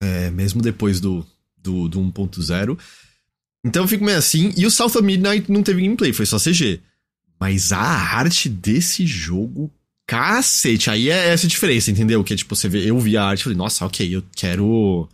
É, 0.01 0.29
mesmo 0.29 0.61
depois 0.61 0.99
do, 0.99 1.25
do, 1.57 1.87
do 1.87 1.99
1.0. 1.99 2.77
Então 3.65 3.83
eu 3.83 3.87
fico 3.87 4.05
meio 4.05 4.17
assim. 4.17 4.53
E 4.55 4.65
o 4.65 4.71
South 4.71 4.87
of 4.97 5.01
Midnight 5.01 5.51
não 5.51 5.63
teve 5.63 5.81
gameplay, 5.81 6.13
foi 6.13 6.25
só 6.25 6.37
CG. 6.37 6.81
Mas 7.39 7.71
a 7.71 7.79
arte 7.79 8.47
desse 8.47 9.05
jogo 9.05 9.71
Cacete, 10.07 10.89
aí 10.89 11.09
é 11.09 11.29
essa 11.29 11.47
diferença, 11.47 11.89
entendeu? 11.89 12.23
Que 12.23 12.33
é 12.33 12.37
tipo, 12.37 12.55
você 12.55 12.69
vê, 12.69 12.87
eu 12.89 12.99
vi 12.99 13.17
a 13.17 13.23
arte 13.25 13.39
e 13.41 13.43
falei, 13.43 13.57
nossa, 13.57 13.85
ok, 13.85 14.15
eu 14.15 14.23
quero. 14.35 15.09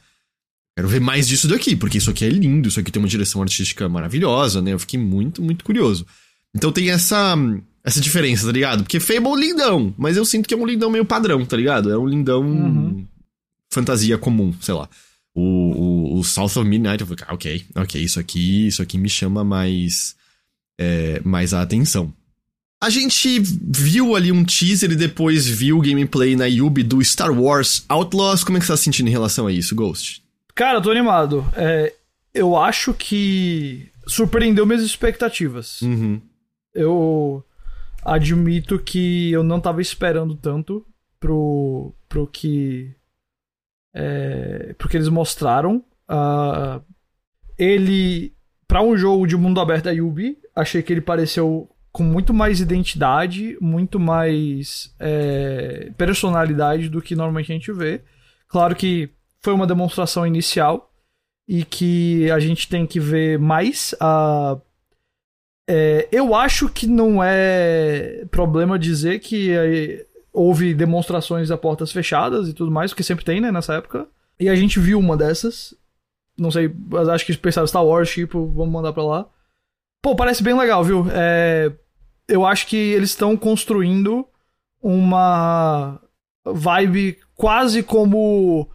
Quero 0.76 0.88
ver 0.88 1.02
mais 1.02 1.28
disso 1.28 1.48
daqui, 1.48 1.76
porque 1.76 1.98
isso 1.98 2.10
aqui 2.10 2.24
é 2.26 2.30
lindo, 2.30 2.70
isso 2.70 2.80
aqui 2.80 2.92
tem 2.92 3.02
uma 3.02 3.08
direção 3.08 3.42
artística 3.42 3.88
maravilhosa, 3.90 4.62
né? 4.62 4.74
Eu 4.74 4.80
fiquei 4.80 5.00
muito, 5.00 5.42
muito 5.42 5.64
curioso. 5.66 6.06
Então 6.56 6.72
tem 6.72 6.90
essa. 6.90 7.36
Essa 7.84 8.00
diferença, 8.00 8.46
tá 8.46 8.52
ligado? 8.52 8.84
Porque 8.84 9.00
Fable 9.00 9.26
é 9.26 9.30
um 9.30 9.36
lindão, 9.36 9.96
mas 9.98 10.16
eu 10.16 10.24
sinto 10.24 10.48
que 10.48 10.54
é 10.54 10.58
um 10.58 10.68
lindão 10.68 10.92
meio 10.92 11.04
padrão, 11.04 11.44
tá 11.46 11.58
ligado? 11.58 11.92
É 11.92 11.98
um 11.98 12.06
lindão 12.08 12.44
Uhum. 12.44 13.08
fantasia 13.72 14.18
comum, 14.20 14.54
sei 14.62 14.76
lá. 14.76 14.88
O, 15.34 15.42
o, 15.42 16.20
o 16.20 16.24
South 16.24 16.60
of 16.60 16.64
Midnight, 16.64 17.02
eu 17.02 17.08
falei, 17.08 17.24
ah, 17.28 17.34
ok, 17.34 17.66
ok, 17.76 18.04
isso 18.04 18.20
aqui, 18.20 18.68
isso 18.68 18.84
aqui 18.84 19.00
me 19.00 19.10
chama 19.10 19.44
mais, 19.44 20.16
é, 20.80 21.22
mais 21.26 21.54
a 21.56 21.62
atenção. 21.64 22.14
A 22.82 22.90
gente 22.90 23.40
viu 23.40 24.16
ali 24.16 24.32
um 24.32 24.44
teaser 24.44 24.90
e 24.92 24.96
depois 24.96 25.48
viu 25.48 25.78
o 25.78 25.82
gameplay 25.82 26.36
na 26.36 26.48
Yubi 26.48 26.82
do 26.82 27.00
Star 27.04 27.32
Wars 27.32 27.86
Outlaws. 27.88 28.44
Como 28.44 28.58
é 28.58 28.60
que 28.60 28.66
você 28.66 28.74
tá 28.74 28.78
se 28.78 28.86
sentindo 28.86 29.08
em 29.08 29.12
relação 29.12 29.46
a 29.46 29.52
isso, 29.52 29.76
Ghost? 29.76 30.24
Cara, 30.56 30.80
eu 30.80 30.82
tô 30.82 30.90
animado. 30.90 31.46
É, 31.56 31.94
eu 32.34 32.58
acho 32.58 32.92
que 32.96 33.88
surpreendeu 34.08 34.66
minhas 34.66 34.82
expectativas. 34.82 35.80
Uhum. 35.84 36.20
Eu 36.74 37.44
admito 38.04 38.80
que 38.80 39.32
eu 39.32 39.44
não 39.44 39.60
tava 39.60 39.80
esperando 39.80 40.34
tanto 40.34 40.84
pro, 41.20 41.94
pro 42.10 42.26
que. 42.26 42.92
É, 43.94 44.74
pro 44.76 44.90
que 44.90 44.98
eles 44.98 45.10
mostraram. 45.10 45.84
Ah, 46.08 46.82
ele. 47.60 48.34
Pra 48.68 48.82
um 48.82 48.98
jogo 48.98 49.28
de 49.28 49.38
mundo 49.38 49.60
aberto 49.60 49.86
da 49.86 49.92
Yubi, 49.92 50.38
achei 50.56 50.82
que 50.82 50.92
ele 50.92 51.02
pareceu 51.02 51.70
com 51.92 52.04
muito 52.04 52.34
mais 52.34 52.62
identidade, 52.62 53.58
muito 53.60 54.00
mais 54.00 54.94
é, 55.00 55.92
personalidade 55.98 56.90
do 56.90 57.02
que 57.02 57.16
normalmente 57.16 57.52
a 57.52 57.56
gente 57.56 57.72
vê. 57.72 58.02
Claro 58.48 58.76
que 58.76 59.10
foi 59.42 59.54
uma 59.54 59.68
demonstração 59.68 60.26
inicial 60.26 60.92
e 61.48 61.66
que 61.66 62.32
a 62.32 62.40
gente 62.40 62.70
tem 62.70 62.86
que 62.86 63.00
ver 63.00 63.38
mais. 63.38 63.94
A, 64.00 64.58
é, 65.70 66.08
eu 66.12 66.34
acho 66.34 66.70
que 66.70 66.88
não 66.88 67.22
é 67.22 68.26
problema 68.32 68.80
dizer 68.80 69.20
que 69.20 69.52
é, 69.52 70.06
houve 70.32 70.74
demonstrações 70.74 71.52
a 71.52 71.58
portas 71.58 71.92
fechadas 71.92 72.48
e 72.48 72.54
tudo 72.54 72.72
mais, 72.72 72.92
porque 72.92 73.04
sempre 73.04 73.26
tem, 73.26 73.42
né, 73.42 73.52
nessa 73.52 73.76
época. 73.76 74.08
E 74.40 74.48
a 74.48 74.56
gente 74.56 74.80
viu 74.80 74.98
uma 74.98 75.18
dessas. 75.18 75.76
Não 76.38 76.50
sei, 76.50 76.74
acho 77.14 77.26
que 77.26 77.38
pensaram 77.38 77.68
Star 77.68 77.86
Wars, 77.86 78.10
tipo, 78.10 78.48
vamos 78.48 78.72
mandar 78.72 78.94
pra 78.94 79.04
lá. 79.04 79.30
Pô, 80.02 80.16
parece 80.16 80.42
bem 80.42 80.58
legal, 80.58 80.84
viu? 80.84 81.06
É, 81.12 81.72
eu 82.32 82.46
acho 82.46 82.66
que 82.68 82.76
eles 82.76 83.10
estão 83.12 83.36
construindo 83.38 84.26
uma 84.82 86.00
vibe 86.46 87.18
quase 87.36 87.84
como 87.84 88.68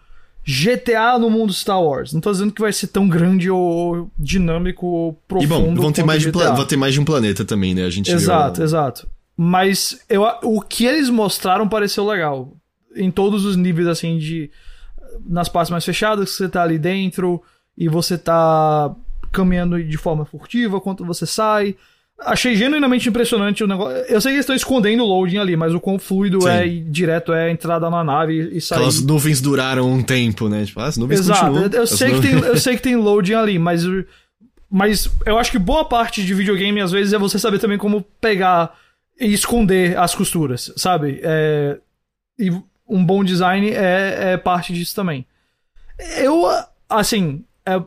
GTA 0.46 1.18
no 1.18 1.28
mundo 1.28 1.52
Star 1.52 1.82
Wars. 1.82 2.12
Não 2.12 2.20
tô 2.20 2.30
dizendo 2.30 2.52
que 2.52 2.60
vai 2.60 2.72
ser 2.72 2.86
tão 2.88 3.08
grande 3.08 3.50
ou 3.50 4.10
dinâmico 4.18 4.86
ou 4.86 5.10
E 5.12 5.28
profundo. 5.28 5.48
bom, 5.74 5.74
vão 5.74 5.92
ter, 5.92 6.04
mais 6.04 6.22
de 6.22 6.28
um 6.28 6.32
GTA. 6.32 6.44
pla- 6.46 6.54
vão 6.54 6.66
ter 6.66 6.76
mais 6.76 6.94
de 6.94 7.00
um 7.00 7.04
planeta 7.04 7.44
também, 7.44 7.74
né? 7.74 7.84
A 7.84 7.90
gente 7.90 8.10
Exato, 8.10 8.56
viu. 8.56 8.64
exato. 8.64 9.08
Mas 9.36 10.00
eu, 10.08 10.22
o 10.44 10.60
que 10.62 10.86
eles 10.86 11.10
mostraram 11.10 11.68
pareceu 11.68 12.06
legal. 12.06 12.52
Em 12.94 13.10
todos 13.10 13.44
os 13.44 13.56
níveis, 13.56 13.88
assim, 13.88 14.18
de. 14.18 14.50
Nas 15.26 15.48
partes 15.48 15.70
mais 15.70 15.84
fechadas, 15.84 16.30
que 16.30 16.36
você 16.36 16.48
tá 16.48 16.62
ali 16.62 16.78
dentro 16.78 17.42
e 17.76 17.88
você 17.88 18.16
tá 18.16 18.94
caminhando 19.32 19.82
de 19.82 19.96
forma 19.98 20.24
furtiva, 20.24 20.80
quanto 20.80 21.04
você 21.04 21.26
sai. 21.26 21.74
Achei 22.18 22.56
genuinamente 22.56 23.08
impressionante 23.08 23.62
o 23.62 23.66
negócio. 23.66 23.96
Eu 24.08 24.20
sei 24.20 24.30
que 24.32 24.36
eles 24.36 24.44
estão 24.44 24.56
escondendo 24.56 25.02
o 25.02 25.06
loading 25.06 25.36
ali, 25.36 25.54
mas 25.54 25.74
o 25.74 25.80
quão 25.80 25.98
fluido 25.98 26.40
Sim. 26.40 26.48
é 26.48 26.66
e 26.66 26.80
direto 26.80 27.32
é 27.32 27.44
a 27.48 27.50
entrada 27.50 27.90
na 27.90 28.02
nave 28.02 28.56
e 28.56 28.60
sair. 28.60 28.78
Aquelas 28.78 29.02
nuvens 29.02 29.40
duraram 29.40 29.90
um 29.90 30.02
tempo, 30.02 30.48
né? 30.48 30.64
Tipo, 30.64 30.80
as 30.80 30.96
nuvens 30.96 31.20
Exato. 31.20 31.40
continuam. 31.40 31.70
Eu 31.70 31.82
As 31.82 31.90
sei, 31.90 32.08
que 32.08 32.14
nuvens- 32.14 32.40
tem, 32.40 32.50
eu 32.50 32.56
sei 32.58 32.76
que 32.76 32.82
tem 32.82 32.96
loading 32.96 33.34
ali, 33.34 33.58
mas. 33.58 33.82
Mas 34.68 35.08
eu 35.24 35.38
acho 35.38 35.50
que 35.52 35.58
boa 35.58 35.84
parte 35.84 36.24
de 36.24 36.34
videogame, 36.34 36.80
às 36.80 36.90
vezes, 36.90 37.12
é 37.12 37.18
você 37.18 37.38
saber 37.38 37.58
também 37.58 37.78
como 37.78 38.02
pegar 38.20 38.74
e 39.20 39.32
esconder 39.32 39.96
as 39.96 40.14
costuras, 40.14 40.72
sabe? 40.76 41.20
É, 41.22 41.78
e 42.38 42.50
um 42.88 43.04
bom 43.04 43.22
design 43.22 43.70
é, 43.70 44.32
é 44.32 44.36
parte 44.36 44.72
disso 44.72 44.94
também. 44.94 45.24
Eu, 46.18 46.44
assim, 46.90 47.44
é, 47.64 47.80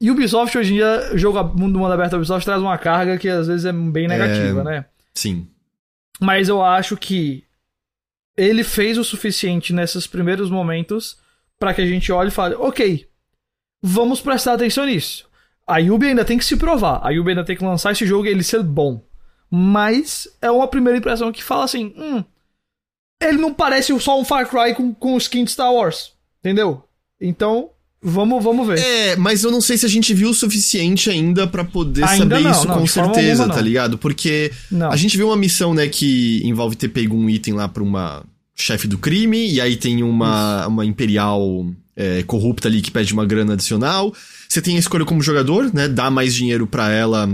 é 0.00 0.10
Ubisoft 0.10 0.56
hoje 0.56 0.72
em 0.72 0.76
dia, 0.76 1.10
o 1.12 1.18
jogo 1.18 1.42
mundo 1.58 1.78
mundo 1.78 1.92
aberto 1.92 2.12
da 2.12 2.16
Ubisoft 2.18 2.44
traz 2.44 2.60
uma 2.60 2.78
carga 2.78 3.18
que 3.18 3.28
às 3.28 3.46
vezes 3.46 3.64
é 3.64 3.72
bem 3.72 4.06
negativa, 4.06 4.62
né? 4.62 4.84
Sim. 5.14 5.48
Mas 6.20 6.48
eu 6.48 6.62
acho 6.62 6.96
que 6.96 7.44
ele 8.36 8.62
fez 8.62 8.96
o 8.96 9.04
suficiente 9.04 9.72
nesses 9.72 10.06
primeiros 10.06 10.48
momentos 10.50 11.18
pra 11.58 11.74
que 11.74 11.82
a 11.82 11.86
gente 11.86 12.12
olhe 12.12 12.28
e 12.28 12.32
fale, 12.32 12.54
ok, 12.54 13.08
vamos 13.82 14.20
prestar 14.20 14.54
atenção 14.54 14.86
nisso. 14.86 15.28
A 15.66 15.78
Yubi 15.78 16.06
ainda 16.06 16.24
tem 16.24 16.38
que 16.38 16.44
se 16.44 16.56
provar. 16.56 17.00
A 17.04 17.10
Yubi 17.10 17.30
ainda 17.30 17.44
tem 17.44 17.56
que 17.56 17.64
lançar 17.64 17.92
esse 17.92 18.06
jogo 18.06 18.26
e 18.26 18.30
ele 18.30 18.44
ser 18.44 18.62
bom. 18.62 19.04
Mas 19.50 20.28
é 20.40 20.50
uma 20.50 20.68
primeira 20.68 20.98
impressão 20.98 21.32
que 21.32 21.42
fala 21.42 21.64
assim, 21.64 21.92
hum, 21.96 22.24
ele 23.20 23.38
não 23.38 23.52
parece 23.52 23.98
só 24.00 24.18
um 24.18 24.24
Far 24.24 24.48
Cry 24.48 24.74
com, 24.74 24.94
com 24.94 25.16
skin 25.16 25.44
de 25.44 25.50
Star 25.50 25.72
Wars. 25.72 26.12
Entendeu? 26.40 26.84
Então, 27.20 27.70
vamos, 28.02 28.42
vamos 28.42 28.66
ver. 28.66 28.78
É, 28.78 29.16
mas 29.16 29.44
eu 29.44 29.50
não 29.50 29.60
sei 29.60 29.76
se 29.76 29.86
a 29.86 29.88
gente 29.88 30.12
viu 30.14 30.30
o 30.30 30.34
suficiente 30.34 31.10
ainda 31.10 31.46
pra 31.46 31.64
poder 31.64 32.04
Ainda 32.04 32.36
saber 32.36 32.40
não, 32.40 32.50
isso 32.50 32.68
não, 32.68 32.78
com 32.78 32.86
certeza, 32.86 33.42
alguma, 33.42 33.56
tá 33.56 33.60
ligado? 33.60 33.98
Porque 33.98 34.52
Não. 34.70 34.90
a 34.90 34.96
gente 34.96 35.16
viu 35.16 35.28
uma 35.28 35.36
missão, 35.36 35.74
né, 35.74 35.88
que 35.88 36.40
envolve 36.44 36.76
ter 36.76 36.88
pego 36.88 37.16
um 37.16 37.28
item 37.28 37.54
lá 37.54 37.68
pra 37.68 37.82
uma 37.82 38.24
chefe 38.54 38.88
do 38.88 38.98
crime, 38.98 39.52
e 39.52 39.60
aí 39.60 39.76
tem 39.76 40.02
uma, 40.02 40.66
uma 40.66 40.84
imperial 40.84 41.66
é, 41.96 42.22
corrupta 42.24 42.68
ali 42.68 42.80
que 42.80 42.90
pede 42.90 43.12
uma 43.12 43.24
grana 43.24 43.54
adicional. 43.54 44.12
você 44.48 44.62
tem 44.62 44.76
a 44.76 44.80
escolha 44.80 45.04
como 45.04 45.22
jogador, 45.22 45.72
né? 45.74 45.88
Dar 45.88 46.10
mais 46.10 46.34
dinheiro 46.34 46.66
para 46.66 46.90
ela 46.90 47.28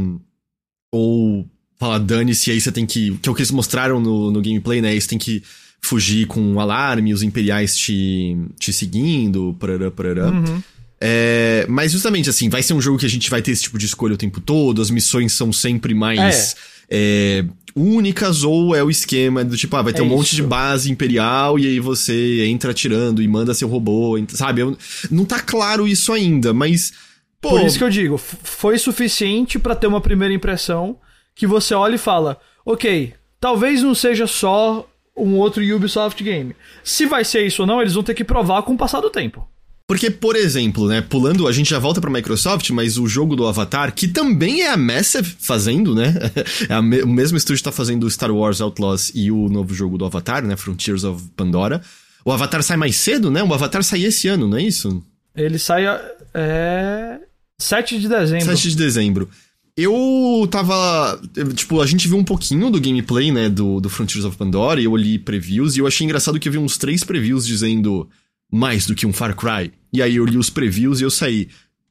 ou 0.93 1.47
falar 1.79 1.99
dane-se, 1.99 2.51
aí 2.51 2.61
você 2.61 2.73
tem 2.73 2.87
que. 2.87 3.19
Que 3.19 3.29
é 3.29 3.33
o 3.33 3.35
que 3.35 3.43
eles 3.43 3.51
mostraram 3.51 4.01
no, 4.01 4.31
no 4.31 4.41
gameplay, 4.41 4.81
né? 4.81 4.99
Você 4.99 5.09
tem 5.09 5.19
que 5.19 5.43
fugir 5.83 6.27
com 6.27 6.41
um 6.41 6.61
alarme, 6.61 7.13
os 7.13 7.23
imperiais 7.23 7.77
te, 7.77 8.37
te 8.59 8.73
seguindo, 8.73 9.55
parará, 9.59 9.91
parará. 9.91 10.31
Uhum. 10.31 10.63
É, 11.01 11.67
mas 11.69 11.93
justamente 11.93 12.31
assim, 12.31 12.49
vai 12.49 12.63
ser 12.63 12.73
um 12.73 12.81
jogo 12.81 12.99
que 12.99 13.05
a 13.05 13.11
gente 13.11 13.29
vai 13.29 13.43
ter 13.43 13.51
esse 13.51 13.65
tipo 13.65 13.77
de 13.77 13.85
escolha 13.85 14.15
o 14.15 14.17
tempo 14.17 14.41
todo, 14.41 14.81
as 14.81 14.91
missões 14.91 15.33
são 15.33 15.53
sempre 15.53 15.93
mais 15.93 16.57
é. 16.89 17.43
É, 17.43 17.45
únicas, 17.77 18.43
ou 18.43 18.75
é 18.75 18.83
o 18.83 18.89
esquema 18.89 19.45
do 19.45 19.57
tipo, 19.57 19.77
ah, 19.77 19.83
vai 19.83 19.93
ter 19.93 20.01
um 20.01 20.07
isso. 20.07 20.17
monte 20.17 20.37
de 20.37 20.43
base 20.43 20.91
imperial 20.91 21.59
e 21.59 21.67
aí 21.67 21.81
você 21.81 22.47
entra 22.47 22.71
atirando 22.71 23.21
e 23.21 23.29
manda 23.29 23.53
seu 23.53 23.69
robô, 23.69 24.19
sabe? 24.29 24.63
Não 25.11 25.25
tá 25.25 25.41
claro 25.41 25.87
isso 25.87 26.13
ainda, 26.13 26.55
mas. 26.55 26.93
Pô, 27.41 27.51
Por 27.51 27.67
isso 27.67 27.77
que 27.77 27.85
eu 27.85 27.91
digo, 27.91 28.17
foi 28.17 28.79
suficiente 28.79 29.59
para 29.59 29.75
ter 29.75 29.87
uma 29.87 30.01
primeira 30.01 30.33
impressão 30.33 30.99
que 31.35 31.47
você 31.47 31.75
olha 31.75 31.97
e 31.97 31.99
fala, 31.99 32.39
ok, 32.65 33.13
talvez 33.39 33.83
não 33.83 33.95
seja 33.95 34.27
só 34.27 34.89
um 35.17 35.37
outro 35.37 35.63
Ubisoft 35.63 36.23
game. 36.23 36.55
Se 36.83 37.07
vai 37.07 37.25
ser 37.25 37.47
isso 37.47 37.63
ou 37.63 37.67
não, 37.67 37.81
eles 37.81 37.95
vão 37.95 38.03
ter 38.03 38.15
que 38.15 38.25
provar 38.25 38.63
com 38.63 38.75
o 38.75 38.77
passar 38.77 39.01
do 39.01 39.11
tempo. 39.11 39.47
Porque, 39.87 40.11
por 40.11 40.35
exemplo, 40.35 40.89
né, 40.89 41.03
pulando, 41.03 41.47
a 41.47 41.53
gente 41.53 41.71
já 41.71 41.79
volta 41.79 42.01
pra 42.01 42.11
Microsoft, 42.11 42.71
mas 42.71 42.97
o 42.97 43.07
jogo 43.07 43.37
do 43.37 43.47
Avatar, 43.47 43.95
que 43.95 44.09
também 44.09 44.63
é 44.63 44.71
a 44.71 44.79
Massive 44.79 45.37
fazendo, 45.39 45.95
né? 45.95 46.15
é 46.69 46.81
me 46.81 47.03
o 47.03 47.09
mesmo 47.09 47.37
estúdio 47.37 47.63
tá 47.63 47.71
fazendo 47.71 48.11
Star 48.11 48.31
Wars 48.31 48.63
Outlaws 48.63 49.13
e 49.15 49.31
o 49.31 49.49
novo 49.51 49.75
jogo 49.75 49.99
do 49.99 50.07
Avatar, 50.07 50.43
né? 50.43 50.57
Frontiers 50.57 51.05
of 51.05 51.23
Pandora. 51.37 51.83
O 52.25 52.33
Avatar 52.33 52.63
sai 52.63 52.79
mais 52.79 52.97
cedo, 52.97 53.31
né? 53.31 53.43
O 53.43 53.53
Avatar 53.53 53.85
sai 53.85 54.05
esse 54.05 54.27
ano, 54.27 54.49
não 54.49 54.57
é 54.57 54.63
isso? 54.63 55.05
Ele 55.37 55.59
sai. 55.59 55.85
É. 56.33 57.19
7 57.59 58.01
de 58.01 58.09
dezembro. 58.09 58.47
7 58.47 58.71
de 58.71 58.77
dezembro. 58.77 59.29
Eu 59.77 60.47
tava. 60.51 61.21
Tipo, 61.55 61.81
a 61.81 61.87
gente 61.87 62.07
viu 62.07 62.17
um 62.17 62.25
pouquinho 62.25 62.71
do 62.71 62.81
gameplay, 62.81 63.33
né, 63.33 63.49
do, 63.49 63.81
do 63.81 63.91
Frontiers 63.91 64.25
of 64.25 64.37
Pandora, 64.37 64.81
e 64.81 64.85
eu 64.85 64.97
li 64.97 65.19
previews, 65.19 65.77
e 65.77 65.81
eu 65.81 65.87
achei 65.87 66.05
engraçado 66.05 66.39
que 66.39 66.49
eu 66.49 66.53
vi 66.53 66.59
uns 66.59 66.79
três 66.79 67.03
previews 67.03 67.45
dizendo 67.45 68.09
mais 68.51 68.87
do 68.87 68.95
que 68.95 69.05
um 69.05 69.13
Far 69.13 69.35
Cry. 69.35 69.73
E 69.93 70.01
aí 70.01 70.17
eu 70.17 70.25
li 70.25 70.39
os 70.39 70.49
previews 70.49 71.01
e 71.01 71.05
eu 71.05 71.11
saí. 71.11 71.49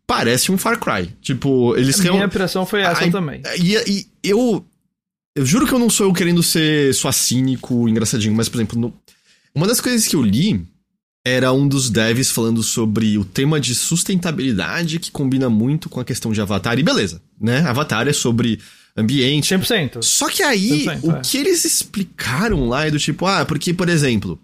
Parece 0.08 0.52
um 0.52 0.58
Far 0.58 0.80
Cry. 0.80 1.10
Tipo, 1.22 1.76
eles 1.76 2.00
A 2.00 2.12
minha 2.12 2.26
impressão 2.26 2.66
foi 2.66 2.82
essa 2.82 3.10
também. 3.12 3.42
E, 3.60 3.76
e, 3.76 4.08
eu. 4.24 4.66
Eu 5.36 5.46
juro 5.46 5.66
que 5.66 5.74
eu 5.74 5.80
não 5.80 5.90
sou 5.90 6.06
eu 6.06 6.14
querendo 6.14 6.44
ser 6.44 6.94
só 6.94 7.12
cínico, 7.12 7.90
engraçadinho, 7.90 8.36
mas, 8.36 8.48
por 8.48 8.58
exemplo, 8.58 8.80
no, 8.80 8.94
uma 9.56 9.68
das 9.68 9.82
coisas 9.82 10.08
que 10.08 10.16
eu 10.16 10.22
li 10.22 10.64
era 11.26 11.54
um 11.54 11.68
dos 11.68 11.90
devs 11.90 12.30
falando 12.30 12.62
sobre 12.62 13.18
o 13.18 13.24
tema 13.24 13.60
de 13.60 13.74
sustentabilidade 13.74 15.00
que 15.00 15.10
combina 15.10 15.50
muito 15.50 15.90
com 15.90 16.00
a 16.00 16.06
questão 16.06 16.34
de 16.34 16.42
Avatar. 16.42 16.78
E 16.78 16.84
beleza, 16.84 17.22
né? 17.40 17.60
Avatar 17.62 18.08
é 18.08 18.14
sobre 18.14 18.60
ambiente. 18.96 19.56
100%. 19.56 20.02
Só 20.02 20.30
que 20.30 20.44
aí, 20.44 20.86
100%, 20.86 21.04
o 21.04 21.12
é. 21.12 21.22
que 21.22 21.38
eles 21.38 21.64
explicaram 21.64 22.68
lá 22.68 22.88
é 22.88 22.92
do 22.92 23.00
tipo, 23.00 23.26
ah, 23.26 23.46
porque, 23.46 23.74
por 23.74 23.88
exemplo, 23.88 24.40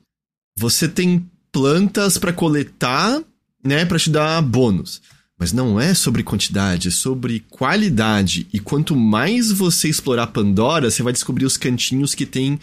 você 0.58 0.88
tem 0.88 1.26
plantas 1.52 2.18
para 2.18 2.32
coletar, 2.32 3.22
né, 3.64 3.86
para 3.86 4.00
te 4.00 4.10
dar 4.10 4.42
bônus. 4.42 5.02
Mas 5.38 5.54
não 5.54 5.80
é 5.80 5.94
sobre 5.94 6.22
quantidade, 6.22 6.90
é 6.90 6.92
sobre 6.92 7.46
qualidade. 7.50 8.48
E 8.52 8.60
quanto 8.60 8.94
mais 8.96 9.52
você 9.52 9.88
explorar 9.88 10.28
Pandora, 10.28 10.92
você 10.92 11.02
vai 11.02 11.14
descobrir 11.14 11.46
os 11.46 11.56
cantinhos 11.56 12.14
que 12.14 12.26
tem 12.26 12.60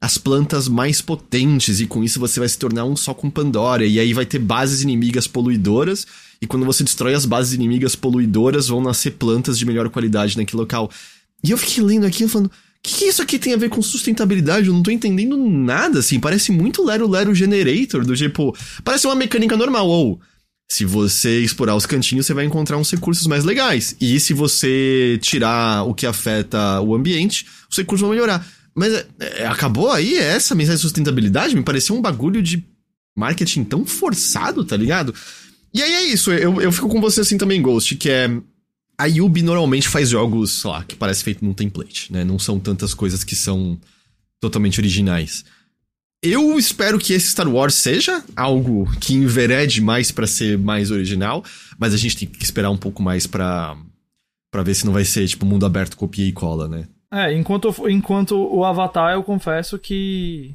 as 0.00 0.18
plantas 0.18 0.68
mais 0.68 1.00
potentes, 1.00 1.80
e 1.80 1.86
com 1.86 2.04
isso 2.04 2.20
você 2.20 2.38
vai 2.38 2.48
se 2.48 2.58
tornar 2.58 2.84
um 2.84 2.94
só 2.94 3.14
com 3.14 3.30
Pandora. 3.30 3.84
E 3.84 3.98
aí 3.98 4.12
vai 4.12 4.26
ter 4.26 4.38
bases 4.38 4.82
inimigas 4.82 5.26
poluidoras, 5.26 6.06
e 6.40 6.46
quando 6.46 6.66
você 6.66 6.84
destrói 6.84 7.14
as 7.14 7.24
bases 7.24 7.54
inimigas 7.54 7.96
poluidoras, 7.96 8.68
vão 8.68 8.82
nascer 8.82 9.12
plantas 9.12 9.58
de 9.58 9.64
melhor 9.64 9.88
qualidade 9.88 10.36
naquele 10.36 10.60
local. 10.60 10.90
E 11.42 11.50
eu 11.50 11.58
fiquei 11.58 11.82
lendo 11.82 12.06
aqui 12.06 12.26
falando. 12.28 12.48
O 12.48 12.50
que, 12.82 12.98
que 12.98 13.04
isso 13.06 13.22
aqui 13.22 13.38
tem 13.38 13.52
a 13.52 13.56
ver 13.56 13.68
com 13.68 13.82
sustentabilidade? 13.82 14.68
Eu 14.68 14.74
não 14.74 14.82
tô 14.82 14.90
entendendo 14.90 15.36
nada, 15.36 15.98
assim. 15.98 16.20
Parece 16.20 16.52
muito 16.52 16.84
Lero 16.84 17.08
Lero 17.08 17.34
Generator, 17.34 18.04
do 18.04 18.14
tipo. 18.14 18.56
Parece 18.84 19.06
uma 19.06 19.14
mecânica 19.16 19.56
normal, 19.56 19.88
ou. 19.88 20.20
Se 20.68 20.84
você 20.84 21.40
explorar 21.40 21.76
os 21.76 21.86
cantinhos, 21.86 22.26
você 22.26 22.34
vai 22.34 22.44
encontrar 22.44 22.76
uns 22.76 22.90
recursos 22.90 23.26
mais 23.28 23.44
legais. 23.44 23.96
E 24.00 24.18
se 24.18 24.34
você 24.34 25.18
tirar 25.22 25.84
o 25.84 25.94
que 25.94 26.06
afeta 26.06 26.80
o 26.80 26.94
ambiente, 26.94 27.46
os 27.70 27.76
recursos 27.76 28.00
vão 28.00 28.10
melhorar. 28.10 28.44
Mas 28.76 28.92
é, 28.92 29.06
é, 29.18 29.46
acabou 29.46 29.90
aí 29.90 30.18
essa 30.18 30.54
mensagem 30.54 30.76
de 30.76 30.82
sustentabilidade? 30.82 31.56
Me 31.56 31.62
pareceu 31.62 31.96
um 31.96 32.02
bagulho 32.02 32.42
de 32.42 32.62
marketing 33.16 33.64
tão 33.64 33.86
forçado, 33.86 34.62
tá 34.64 34.76
ligado? 34.76 35.14
E 35.72 35.82
aí 35.82 35.92
é 35.92 36.04
isso, 36.04 36.30
eu, 36.30 36.60
eu 36.60 36.70
fico 36.70 36.88
com 36.88 37.00
você 37.00 37.22
assim 37.22 37.38
também, 37.38 37.62
Ghost, 37.62 37.96
que 37.96 38.10
é. 38.10 38.30
A 38.98 39.04
Yubi 39.04 39.42
normalmente 39.42 39.88
faz 39.88 40.08
jogos, 40.08 40.52
sei 40.52 40.70
lá, 40.70 40.82
que 40.82 40.96
parece 40.96 41.22
feito 41.22 41.44
num 41.44 41.52
template, 41.52 42.10
né? 42.10 42.24
Não 42.24 42.38
são 42.38 42.58
tantas 42.58 42.94
coisas 42.94 43.22
que 43.22 43.34
são 43.34 43.78
totalmente 44.40 44.80
originais. 44.80 45.44
Eu 46.22 46.58
espero 46.58 46.98
que 46.98 47.12
esse 47.12 47.28
Star 47.28 47.46
Wars 47.46 47.74
seja 47.74 48.24
algo 48.34 48.90
que 48.98 49.12
enverede 49.12 49.82
mais 49.82 50.10
para 50.10 50.26
ser 50.26 50.56
mais 50.56 50.90
original, 50.90 51.44
mas 51.78 51.92
a 51.92 51.96
gente 51.98 52.16
tem 52.16 52.26
que 52.26 52.42
esperar 52.42 52.70
um 52.70 52.76
pouco 52.76 53.02
mais 53.02 53.26
para 53.26 53.76
para 54.50 54.62
ver 54.62 54.74
se 54.74 54.86
não 54.86 54.94
vai 54.94 55.04
ser 55.04 55.28
tipo 55.28 55.44
mundo 55.44 55.66
aberto 55.66 55.98
copia 55.98 56.26
e 56.26 56.32
cola, 56.32 56.66
né? 56.66 56.88
É, 57.10 57.32
enquanto, 57.32 57.72
enquanto 57.88 58.36
o 58.36 58.64
Avatar, 58.64 59.14
eu 59.14 59.22
confesso 59.22 59.78
que. 59.78 60.54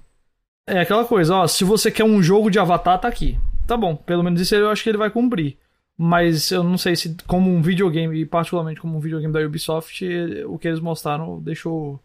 É 0.68 0.80
aquela 0.82 1.06
coisa, 1.06 1.36
ó, 1.36 1.48
se 1.48 1.64
você 1.64 1.90
quer 1.90 2.04
um 2.04 2.22
jogo 2.22 2.50
de 2.50 2.60
Avatar, 2.60 3.00
tá 3.00 3.08
aqui. 3.08 3.38
Tá 3.66 3.76
bom, 3.76 3.96
pelo 3.96 4.24
menos 4.24 4.40
isso 4.40 4.56
eu 4.56 4.70
acho 4.70 4.84
que 4.84 4.90
ele 4.90 4.98
vai 4.98 5.10
cumprir. 5.10 5.58
Mas 5.98 6.50
eu 6.52 6.64
não 6.64 6.78
sei 6.78 6.96
se, 6.96 7.16
como 7.28 7.54
um 7.54 7.62
videogame, 7.62 8.26
particularmente 8.26 8.80
como 8.82 8.98
um 8.98 9.00
videogame 9.00 9.34
da 9.34 9.40
Ubisoft, 9.42 10.04
o 10.48 10.58
que 10.58 10.68
eles 10.68 10.80
mostraram 10.80 11.40
deixou. 11.42 12.00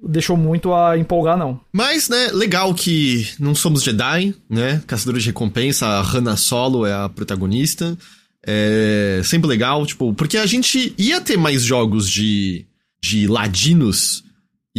Deixou 0.00 0.36
muito 0.36 0.72
a 0.72 0.96
empolgar, 0.96 1.36
não. 1.36 1.60
Mas, 1.72 2.08
né, 2.08 2.28
legal 2.32 2.72
que 2.72 3.28
não 3.40 3.52
somos 3.52 3.82
Jedi, 3.82 4.32
né? 4.48 4.80
Caçadores 4.86 5.24
de 5.24 5.30
recompensa, 5.30 5.86
a 5.86 6.02
Hannah 6.02 6.36
Solo 6.36 6.86
é 6.86 6.94
a 6.94 7.08
protagonista. 7.08 7.98
É 8.46 9.20
sempre 9.24 9.48
legal, 9.48 9.84
tipo, 9.84 10.14
porque 10.14 10.36
a 10.38 10.46
gente 10.46 10.94
ia 10.96 11.20
ter 11.20 11.36
mais 11.36 11.64
jogos 11.64 12.08
de 12.08 12.67
de 13.00 13.26
ladinos 13.26 14.24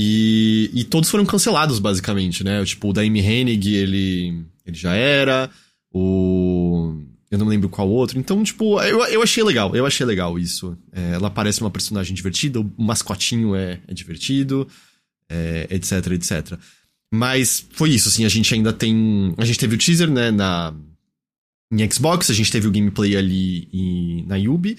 e, 0.02 0.72
e 0.74 0.84
todos 0.86 1.10
foram 1.10 1.26
cancelados, 1.26 1.78
basicamente, 1.78 2.44
né? 2.44 2.64
Tipo, 2.64 2.90
o 2.90 2.94
Daime 2.94 3.20
Hennig, 3.20 3.76
ele, 3.76 4.46
ele 4.66 4.78
já 4.78 4.94
era, 4.94 5.50
o... 5.92 6.96
Eu 7.30 7.38
não 7.38 7.48
lembro 7.48 7.70
qual 7.70 7.88
outro. 7.88 8.18
Então, 8.18 8.42
tipo, 8.44 8.82
eu, 8.82 9.04
eu 9.06 9.22
achei 9.22 9.44
legal. 9.44 9.76
Eu 9.76 9.86
achei 9.86 10.06
legal 10.06 10.40
isso. 10.40 10.76
É, 10.92 11.12
ela 11.16 11.30
parece 11.30 11.62
uma 11.62 11.70
personagem 11.70 12.16
divertida, 12.16 12.60
o 12.60 12.72
mascotinho 12.78 13.54
é, 13.54 13.82
é 13.88 13.94
divertido, 13.94 14.68
é, 15.30 15.68
etc, 15.70 16.08
etc. 16.14 16.58
Mas 17.12 17.68
foi 17.72 17.92
isso, 17.92 18.08
assim, 18.08 18.24
a 18.24 18.30
gente 18.30 18.54
ainda 18.54 18.72
tem... 18.72 19.34
A 19.38 19.46
gente 19.46 19.60
teve 19.60 19.76
o 19.76 19.78
teaser, 19.78 20.10
né, 20.10 20.32
na... 20.32 20.74
Em 21.72 21.92
Xbox, 21.92 22.30
a 22.30 22.34
gente 22.34 22.52
teve 22.52 22.68
o 22.68 22.72
gameplay 22.72 23.16
ali 23.16 23.68
e, 23.72 24.24
na 24.26 24.38
Yubi. 24.38 24.78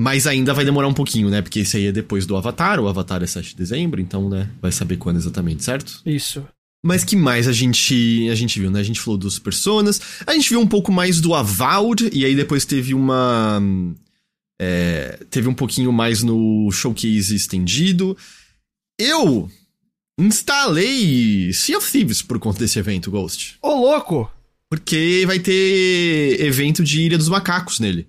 Mas 0.00 0.28
ainda 0.28 0.54
vai 0.54 0.64
demorar 0.64 0.86
um 0.86 0.94
pouquinho, 0.94 1.28
né? 1.28 1.42
Porque 1.42 1.58
esse 1.58 1.76
aí 1.76 1.86
é 1.86 1.92
depois 1.92 2.24
do 2.24 2.36
Avatar. 2.36 2.78
O 2.78 2.86
Avatar 2.86 3.20
é 3.20 3.26
7 3.26 3.48
de 3.48 3.56
dezembro, 3.56 4.00
então, 4.00 4.30
né? 4.30 4.48
Vai 4.62 4.70
saber 4.70 4.96
quando 4.96 5.16
exatamente, 5.16 5.64
certo? 5.64 6.00
Isso. 6.06 6.46
Mas 6.86 7.02
que 7.02 7.16
mais 7.16 7.48
a 7.48 7.52
gente 7.52 8.28
a 8.30 8.34
gente 8.36 8.60
viu, 8.60 8.70
né? 8.70 8.78
A 8.78 8.84
gente 8.84 9.00
falou 9.00 9.18
dos 9.18 9.40
Personas. 9.40 10.00
A 10.24 10.34
gente 10.34 10.50
viu 10.50 10.60
um 10.60 10.68
pouco 10.68 10.92
mais 10.92 11.20
do 11.20 11.34
Avowed. 11.34 12.10
E 12.12 12.24
aí 12.24 12.36
depois 12.36 12.64
teve 12.64 12.94
uma... 12.94 13.60
É, 14.60 15.18
teve 15.30 15.48
um 15.48 15.54
pouquinho 15.54 15.92
mais 15.92 16.22
no 16.22 16.70
showcase 16.70 17.34
estendido. 17.34 18.16
Eu 19.00 19.50
instalei 20.16 21.52
Sea 21.52 21.76
of 21.76 21.90
Thieves 21.90 22.22
por 22.22 22.38
conta 22.38 22.60
desse 22.60 22.78
evento, 22.78 23.10
Ghost. 23.10 23.56
Ô, 23.60 23.74
louco! 23.74 24.30
Porque 24.70 25.24
vai 25.26 25.40
ter 25.40 26.40
evento 26.40 26.84
de 26.84 27.00
Ilha 27.00 27.18
dos 27.18 27.28
Macacos 27.28 27.80
nele. 27.80 28.06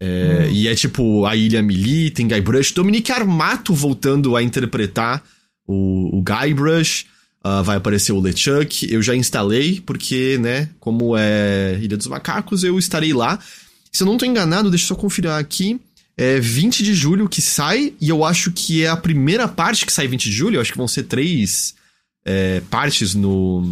É, 0.00 0.46
hum. 0.48 0.52
E 0.52 0.68
é 0.68 0.74
tipo 0.74 1.24
a 1.24 1.34
Ilha 1.34 1.62
Melee, 1.62 2.10
tem 2.10 2.28
Guybrush, 2.28 2.72
Dominique 2.72 3.12
Armato 3.12 3.74
voltando 3.74 4.36
a 4.36 4.42
interpretar 4.42 5.22
o, 5.66 6.18
o 6.18 6.22
Guybrush. 6.22 7.06
Uh, 7.44 7.62
vai 7.62 7.76
aparecer 7.76 8.12
o 8.12 8.20
LeChuck. 8.20 8.92
Eu 8.92 9.00
já 9.00 9.14
instalei, 9.14 9.80
porque, 9.80 10.36
né, 10.38 10.68
como 10.80 11.16
é 11.16 11.78
Ilha 11.80 11.96
dos 11.96 12.08
Macacos, 12.08 12.64
eu 12.64 12.76
estarei 12.76 13.12
lá. 13.12 13.38
Se 13.92 14.02
eu 14.02 14.06
não 14.06 14.18
tô 14.18 14.26
enganado, 14.26 14.68
deixa 14.68 14.84
eu 14.84 14.88
só 14.88 14.94
conferir 14.96 15.30
aqui. 15.30 15.80
É 16.16 16.40
20 16.40 16.82
de 16.82 16.94
julho 16.94 17.28
que 17.28 17.40
sai, 17.40 17.92
e 18.00 18.08
eu 18.08 18.24
acho 18.24 18.50
que 18.50 18.82
é 18.82 18.88
a 18.88 18.96
primeira 18.96 19.46
parte 19.46 19.86
que 19.86 19.92
sai 19.92 20.08
20 20.08 20.24
de 20.24 20.32
julho. 20.32 20.56
Eu 20.56 20.60
acho 20.60 20.72
que 20.72 20.78
vão 20.78 20.88
ser 20.88 21.04
três 21.04 21.74
é, 22.24 22.60
partes 22.68 23.14
no, 23.14 23.62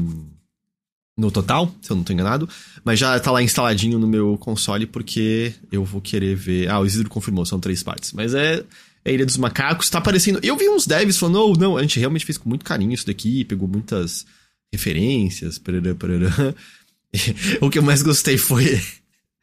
no 1.16 1.30
total, 1.30 1.72
se 1.80 1.90
eu 1.90 1.96
não 1.96 2.02
tô 2.02 2.12
enganado. 2.12 2.48
Mas 2.84 2.98
já 2.98 3.18
tá 3.20 3.30
lá 3.30 3.42
instaladinho 3.42 3.98
no 3.98 4.06
meu 4.06 4.36
console 4.38 4.86
porque 4.86 5.54
eu 5.70 5.84
vou 5.84 6.00
querer 6.00 6.34
ver. 6.34 6.68
Ah, 6.68 6.80
o 6.80 6.86
Isidro 6.86 7.08
confirmou, 7.08 7.46
são 7.46 7.60
três 7.60 7.82
partes. 7.82 8.12
Mas 8.12 8.34
é. 8.34 8.62
É 9.06 9.12
Ilha 9.12 9.26
dos 9.26 9.36
Macacos, 9.36 9.90
tá 9.90 9.98
aparecendo. 9.98 10.40
Eu 10.42 10.56
vi 10.56 10.66
uns 10.66 10.86
devs 10.86 11.18
falando, 11.18 11.38
oh, 11.38 11.52
não, 11.52 11.76
a 11.76 11.82
gente 11.82 12.00
realmente 12.00 12.24
fez 12.24 12.38
com 12.38 12.48
muito 12.48 12.64
carinho 12.64 12.90
isso 12.90 13.06
daqui, 13.06 13.44
pegou 13.44 13.68
muitas 13.68 14.24
referências, 14.72 15.58
parará, 15.58 15.94
parará. 15.94 16.54
o 17.60 17.68
que 17.68 17.78
eu 17.78 17.82
mais 17.82 18.00
gostei 18.00 18.38
foi. 18.38 18.80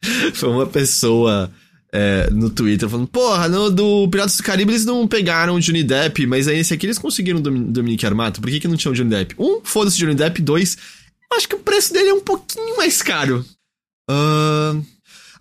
foi 0.34 0.48
uma 0.48 0.66
pessoa 0.66 1.48
é, 1.92 2.28
no 2.30 2.50
Twitter 2.50 2.88
falando, 2.88 3.06
porra, 3.06 3.48
no 3.48 3.70
do 3.70 4.08
Piratas 4.08 4.36
do 4.36 4.42
Caribe 4.42 4.72
eles 4.72 4.84
não 4.84 5.06
pegaram 5.06 5.54
o 5.54 5.60
Johnny 5.60 5.84
Depp, 5.84 6.26
mas 6.26 6.48
aí 6.48 6.58
esse 6.58 6.72
aqui 6.72 6.86
eles 6.86 6.98
conseguiram 6.98 7.38
o 7.38 7.42
Dominique 7.42 8.06
Armato, 8.06 8.40
por 8.40 8.50
que, 8.50 8.58
que 8.58 8.66
não 8.66 8.76
tinha 8.76 8.90
o 8.90 8.94
Johnny 8.94 9.10
Depp? 9.10 9.34
Um, 9.38 9.60
foda-se 9.62 9.98
Johnny 9.98 10.14
Depp, 10.14 10.40
dois, 10.40 10.76
acho 11.34 11.48
que 11.48 11.54
o 11.54 11.60
preço 11.60 11.92
dele 11.92 12.10
é 12.10 12.14
um 12.14 12.20
pouquinho 12.20 12.76
mais 12.76 13.02
caro. 13.02 13.44
Uh, 14.10 14.84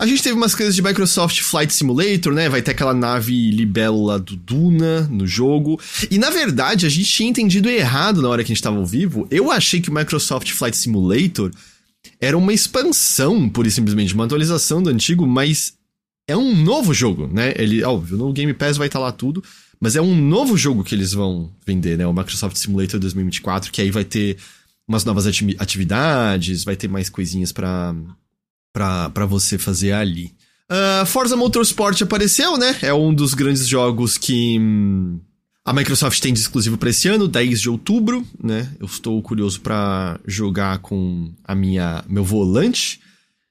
a 0.02 0.08
gente 0.08 0.24
teve 0.24 0.36
umas 0.36 0.56
coisas 0.56 0.76
de 0.76 0.82
Microsoft 0.82 1.42
Flight 1.42 1.72
Simulator, 1.72 2.34
né? 2.34 2.50
Vai 2.50 2.62
ter 2.62 2.72
aquela 2.72 2.94
nave 2.94 3.52
libélula 3.52 4.18
do 4.18 4.36
Duna 4.36 5.02
no 5.02 5.28
jogo. 5.28 5.80
E 6.10 6.18
na 6.18 6.32
verdade, 6.32 6.88
a 6.88 6.90
gente 6.90 7.08
tinha 7.08 7.30
entendido 7.30 7.70
errado 7.70 8.20
na 8.20 8.28
hora 8.28 8.44
que 8.44 8.52
a 8.52 8.56
gente 8.56 8.64
tava 8.64 8.78
ao 8.78 8.86
vivo. 8.86 9.28
Eu 9.30 9.52
achei 9.52 9.80
que 9.80 9.90
o 9.90 9.94
Microsoft 9.94 10.50
Flight 10.52 10.76
Simulator 10.76 11.52
era 12.20 12.36
uma 12.36 12.52
expansão, 12.52 13.48
pura 13.48 13.68
e 13.68 13.72
simplesmente, 13.72 14.16
uma 14.16 14.26
atualização 14.26 14.82
do 14.82 14.90
antigo, 14.90 15.28
mas 15.28 15.74
é 16.28 16.36
um 16.36 16.56
novo 16.56 16.96
jogo, 16.96 17.28
né? 17.28 17.54
Ele, 17.56 17.84
óbvio, 17.84 18.18
no 18.18 18.34
Game 18.34 18.54
Pass 18.56 18.78
vai 18.78 18.88
estar 18.88 18.98
tá 18.98 19.06
lá 19.06 19.12
tudo, 19.12 19.44
mas 19.80 19.96
é 19.96 20.02
um 20.02 20.16
novo 20.16 20.58
jogo 20.58 20.84
que 20.84 20.96
eles 20.96 21.14
vão 21.14 21.52
vender, 21.64 21.98
né? 21.98 22.08
O 22.08 22.14
Microsoft 22.14 22.56
Simulator 22.58 23.00
2024, 23.00 23.72
que 23.72 23.82
aí 23.82 23.92
vai 23.92 24.04
ter 24.04 24.38
umas 24.92 25.06
novas 25.06 25.26
atividades, 25.26 26.64
vai 26.64 26.76
ter 26.76 26.90
mais 26.90 27.10
coisinhas 27.10 27.52
para 27.52 27.96
para 28.74 29.26
você 29.26 29.58
fazer 29.58 29.92
ali. 29.94 30.34
Uh, 30.72 31.06
Forza 31.06 31.36
Motorsport 31.36 32.02
apareceu, 32.02 32.58
né? 32.58 32.78
É 32.82 32.94
um 32.94 33.14
dos 33.14 33.34
grandes 33.34 33.68
jogos 33.68 34.18
que 34.18 34.58
hum, 34.58 35.20
a 35.66 35.74
Microsoft 35.74 36.22
tem 36.22 36.34
de 36.34 36.40
exclusivo 36.40 36.78
para 36.78 36.90
esse 36.90 37.10
ano, 37.10 37.28
10 37.28 37.60
de 37.60 37.70
outubro, 37.70 38.26
né? 38.42 38.70
Eu 38.80 38.86
estou 38.86 39.22
curioso 39.22 39.60
para 39.60 40.18
jogar 40.26 40.80
com 40.80 41.34
a 41.44 41.54
minha 41.54 42.04
meu 42.08 42.24
volante. 42.24 43.02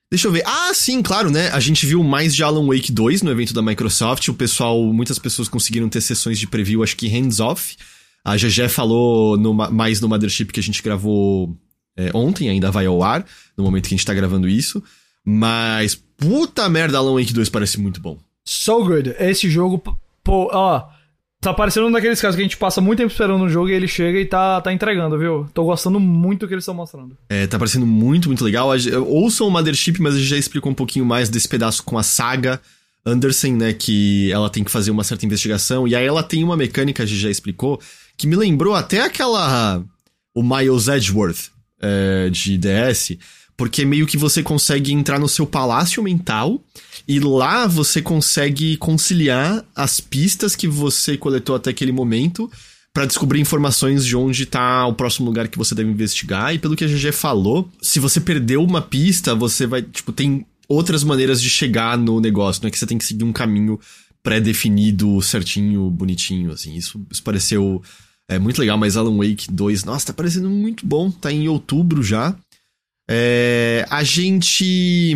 Deixa 0.09 0.27
eu 0.27 0.31
ver. 0.31 0.43
Ah, 0.45 0.71
sim, 0.73 1.01
claro, 1.01 1.29
né? 1.29 1.49
A 1.51 1.59
gente 1.59 1.85
viu 1.85 2.03
mais 2.03 2.35
de 2.35 2.43
Alan 2.43 2.65
Wake 2.65 2.91
2 2.91 3.21
no 3.21 3.31
evento 3.31 3.53
da 3.53 3.61
Microsoft. 3.61 4.27
O 4.27 4.33
pessoal, 4.33 4.81
muitas 4.91 5.19
pessoas 5.19 5.47
conseguiram 5.47 5.87
ter 5.87 6.01
sessões 6.01 6.39
de 6.39 6.47
preview, 6.47 6.83
acho 6.83 6.97
que 6.97 7.07
hands-off. 7.07 7.77
A 8.23 8.35
GG 8.35 8.69
falou 8.69 9.37
no, 9.37 9.53
mais 9.53 9.99
no 9.99 10.07
Mothership 10.07 10.51
que 10.51 10.59
a 10.59 10.63
gente 10.63 10.81
gravou 10.83 11.57
é, 11.97 12.11
ontem, 12.13 12.49
ainda 12.49 12.71
vai 12.71 12.85
ao 12.85 13.01
ar, 13.03 13.25
no 13.57 13.63
momento 13.63 13.87
que 13.87 13.95
a 13.95 13.97
gente 13.97 14.05
tá 14.05 14.13
gravando 14.13 14.47
isso. 14.47 14.83
Mas, 15.25 15.95
puta 15.95 16.67
merda, 16.69 16.97
Alan 16.97 17.19
Wake 17.19 17.33
2 17.33 17.49
parece 17.49 17.79
muito 17.79 17.99
bom. 17.99 18.17
So 18.45 18.83
good. 18.83 19.15
Esse 19.19 19.49
jogo, 19.49 19.81
pô, 20.23 20.49
ó. 20.51 20.87
Tá 21.39 21.51
parecendo 21.51 21.87
um 21.87 21.91
daqueles 21.91 22.21
casos 22.21 22.35
que 22.35 22.41
a 22.41 22.45
gente 22.45 22.57
passa 22.57 22.79
muito 22.79 22.99
tempo 22.99 23.11
esperando 23.11 23.43
um 23.43 23.49
jogo 23.49 23.69
e 23.69 23.73
ele 23.73 23.87
chega 23.87 24.19
e 24.19 24.25
tá, 24.25 24.61
tá 24.61 24.71
entregando, 24.71 25.17
viu? 25.17 25.49
Tô 25.55 25.63
gostando 25.63 25.99
muito 25.99 26.41
do 26.41 26.47
que 26.47 26.53
eles 26.53 26.61
estão 26.63 26.75
mostrando. 26.75 27.17
É, 27.27 27.47
tá 27.47 27.57
parecendo 27.57 27.85
muito, 27.85 28.29
muito 28.29 28.43
legal. 28.43 28.69
Ouçam 29.07 29.47
o 29.47 29.49
Mothership, 29.49 29.99
mas 29.99 30.13
a 30.13 30.19
gente 30.19 30.27
já 30.29 30.37
explicou 30.37 30.71
um 30.71 30.75
pouquinho 30.75 31.03
mais 31.03 31.29
desse 31.29 31.49
pedaço 31.49 31.81
com 31.81 31.97
a 31.97 32.03
saga 32.03 32.61
Anderson, 33.03 33.53
né? 33.53 33.73
Que 33.73 34.31
ela 34.31 34.51
tem 34.51 34.63
que 34.63 34.69
fazer 34.69 34.91
uma 34.91 35.03
certa 35.03 35.25
investigação. 35.25 35.87
E 35.87 35.95
aí 35.95 36.05
ela 36.05 36.21
tem 36.21 36.43
uma 36.43 36.55
mecânica, 36.55 37.01
a 37.01 37.05
gente 37.07 37.19
já 37.19 37.29
explicou, 37.31 37.81
que 38.21 38.27
me 38.27 38.35
lembrou 38.35 38.73
até 38.73 39.01
aquela. 39.01 39.83
O 40.33 40.41
Miles 40.41 40.87
Edgeworth 40.87 41.51
é, 41.81 42.29
de 42.29 42.57
DS 42.57 43.17
porque 43.61 43.85
meio 43.85 44.07
que 44.07 44.17
você 44.17 44.41
consegue 44.41 44.91
entrar 44.91 45.19
no 45.19 45.29
seu 45.29 45.45
palácio 45.45 46.01
mental 46.01 46.59
e 47.07 47.19
lá 47.19 47.67
você 47.67 48.01
consegue 48.01 48.75
conciliar 48.77 49.63
as 49.75 49.99
pistas 49.99 50.55
que 50.55 50.67
você 50.67 51.15
coletou 51.15 51.55
até 51.55 51.69
aquele 51.69 51.91
momento 51.91 52.49
para 52.91 53.05
descobrir 53.05 53.39
informações 53.39 54.03
de 54.03 54.15
onde 54.15 54.47
tá 54.47 54.87
o 54.87 54.95
próximo 54.95 55.27
lugar 55.27 55.47
que 55.47 55.59
você 55.59 55.75
deve 55.75 55.91
investigar. 55.91 56.55
E 56.55 56.57
pelo 56.57 56.75
que 56.75 56.83
a 56.83 56.87
GG 56.87 57.11
falou, 57.11 57.69
se 57.83 57.99
você 57.99 58.19
perdeu 58.19 58.63
uma 58.63 58.81
pista, 58.81 59.35
você 59.35 59.67
vai, 59.67 59.83
tipo, 59.83 60.11
tem 60.11 60.43
outras 60.67 61.03
maneiras 61.03 61.39
de 61.39 61.47
chegar 61.47 61.99
no 61.99 62.19
negócio, 62.19 62.63
não 62.63 62.67
é 62.67 62.71
que 62.71 62.79
você 62.79 62.87
tem 62.87 62.97
que 62.97 63.05
seguir 63.05 63.25
um 63.25 63.31
caminho 63.31 63.79
pré-definido, 64.23 65.21
certinho, 65.21 65.87
bonitinho, 65.91 66.51
assim. 66.51 66.73
Isso, 66.73 66.99
isso 67.11 67.21
pareceu 67.21 67.81
é, 68.31 68.39
muito 68.39 68.59
legal, 68.59 68.77
mas 68.77 68.95
Alan 68.95 69.17
Wake 69.17 69.51
2, 69.51 69.83
nossa, 69.83 70.07
tá 70.07 70.13
parecendo 70.13 70.49
muito 70.49 70.85
bom, 70.85 71.11
tá 71.11 71.29
em 71.29 71.49
outubro 71.49 72.01
já. 72.01 72.33
É, 73.09 73.85
a 73.89 74.05
gente 74.05 75.13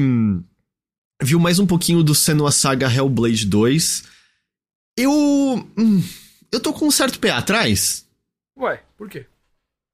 viu 1.23 1.39
mais 1.39 1.57
um 1.57 1.65
pouquinho 1.65 2.03
do 2.03 2.13
Senua 2.13 2.51
Saga 2.51 2.93
Hellblade 2.93 3.45
2. 3.45 4.03
Eu. 4.97 5.13
Hum, 5.77 6.03
eu 6.51 6.59
tô 6.59 6.73
com 6.73 6.87
um 6.87 6.91
certo 6.91 7.17
pé 7.17 7.29
atrás. 7.29 8.05
Ué, 8.59 8.83
por 8.97 9.09
quê? 9.09 9.25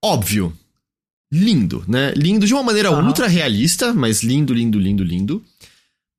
Óbvio. 0.04 0.52
Lindo, 1.32 1.86
né? 1.88 2.14
Lindo 2.16 2.48
de 2.48 2.56
uma 2.56 2.64
maneira 2.64 2.92
uhum. 2.92 3.06
ultra 3.06 3.28
realista, 3.28 3.94
mas 3.94 4.24
lindo, 4.24 4.52
lindo, 4.52 4.80
lindo, 4.80 5.04
lindo. 5.04 5.46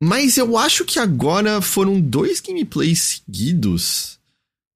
Mas 0.01 0.37
eu 0.37 0.57
acho 0.57 0.85
que 0.85 1.01
agora 1.01 1.61
foram 1.61 2.01
dois 2.01 2.41
gameplays 2.41 3.23
seguidos. 3.27 4.21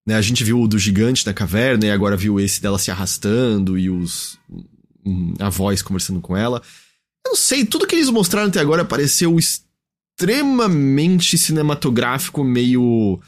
Né? 0.06 0.14
A 0.14 0.22
gente 0.22 0.44
viu 0.44 0.60
o 0.60 0.68
do 0.68 0.78
gigante 0.78 1.26
na 1.26 1.34
caverna 1.34 1.86
e 1.86 1.90
agora 1.90 2.16
viu 2.16 2.38
esse 2.38 2.62
dela 2.62 2.78
se 2.78 2.90
arrastando 2.90 3.76
e 3.76 3.90
os. 3.90 4.38
a 5.40 5.50
voz 5.50 5.82
conversando 5.82 6.20
com 6.20 6.36
ela. 6.36 6.62
Eu 7.26 7.30
não 7.30 7.36
sei, 7.36 7.64
tudo 7.64 7.86
que 7.86 7.96
eles 7.96 8.08
mostraram 8.08 8.48
até 8.48 8.60
agora 8.60 8.84
pareceu 8.84 9.36
extremamente 9.36 11.36
cinematográfico, 11.36 12.44
meio. 12.44 13.20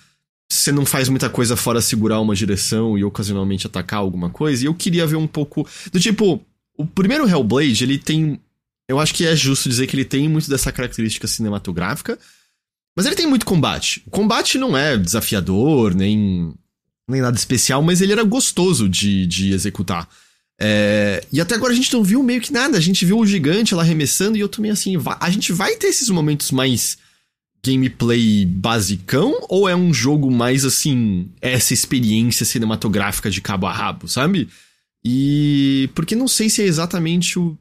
Você 0.50 0.72
não 0.72 0.86
faz 0.86 1.10
muita 1.10 1.28
coisa 1.28 1.56
fora 1.56 1.82
segurar 1.82 2.20
uma 2.20 2.34
direção 2.34 2.96
e 2.96 3.04
ocasionalmente 3.04 3.66
atacar 3.66 3.98
alguma 3.98 4.30
coisa. 4.30 4.62
E 4.62 4.66
eu 4.66 4.74
queria 4.74 5.06
ver 5.06 5.16
um 5.16 5.26
pouco. 5.26 5.68
Do 5.92 6.00
tipo, 6.00 6.40
o 6.76 6.86
primeiro 6.86 7.28
Hellblade, 7.28 7.82
ele 7.82 7.98
tem. 7.98 8.40
Eu 8.88 8.98
acho 8.98 9.12
que 9.12 9.26
é 9.26 9.36
justo 9.36 9.68
dizer 9.68 9.86
que 9.86 9.94
ele 9.94 10.04
tem 10.04 10.28
muito 10.28 10.48
dessa 10.48 10.72
característica 10.72 11.26
cinematográfica. 11.26 12.18
Mas 12.96 13.04
ele 13.04 13.14
tem 13.14 13.26
muito 13.26 13.44
combate. 13.44 14.02
O 14.06 14.10
combate 14.10 14.58
não 14.58 14.76
é 14.76 14.96
desafiador, 14.96 15.94
nem, 15.94 16.54
nem 17.08 17.20
nada 17.20 17.36
especial, 17.36 17.82
mas 17.82 18.00
ele 18.00 18.12
era 18.12 18.22
gostoso 18.22 18.88
de, 18.88 19.26
de 19.26 19.52
executar. 19.52 20.08
É, 20.60 21.24
e 21.32 21.40
até 21.40 21.54
agora 21.54 21.72
a 21.72 21.76
gente 21.76 21.92
não 21.92 22.02
viu 22.02 22.22
meio 22.22 22.40
que 22.40 22.52
nada. 22.52 22.76
A 22.76 22.80
gente 22.80 23.04
viu 23.04 23.18
o 23.18 23.26
gigante 23.26 23.74
lá 23.74 23.82
arremessando 23.82 24.36
e 24.36 24.40
eu 24.40 24.50
meio 24.58 24.74
assim. 24.74 24.94
A 25.20 25.30
gente 25.30 25.52
vai 25.52 25.76
ter 25.76 25.86
esses 25.86 26.08
momentos 26.08 26.50
mais 26.50 26.98
gameplay 27.64 28.44
basicão 28.44 29.34
ou 29.48 29.68
é 29.68 29.74
um 29.74 29.92
jogo 29.92 30.30
mais 30.30 30.64
assim, 30.64 31.28
essa 31.40 31.74
experiência 31.74 32.46
cinematográfica 32.46 33.30
de 33.30 33.40
cabo 33.40 33.66
a 33.66 33.72
rabo, 33.72 34.08
sabe? 34.08 34.48
E 35.04 35.88
porque 35.94 36.14
não 36.14 36.28
sei 36.28 36.48
se 36.48 36.62
é 36.62 36.66
exatamente 36.66 37.38
o, 37.38 37.56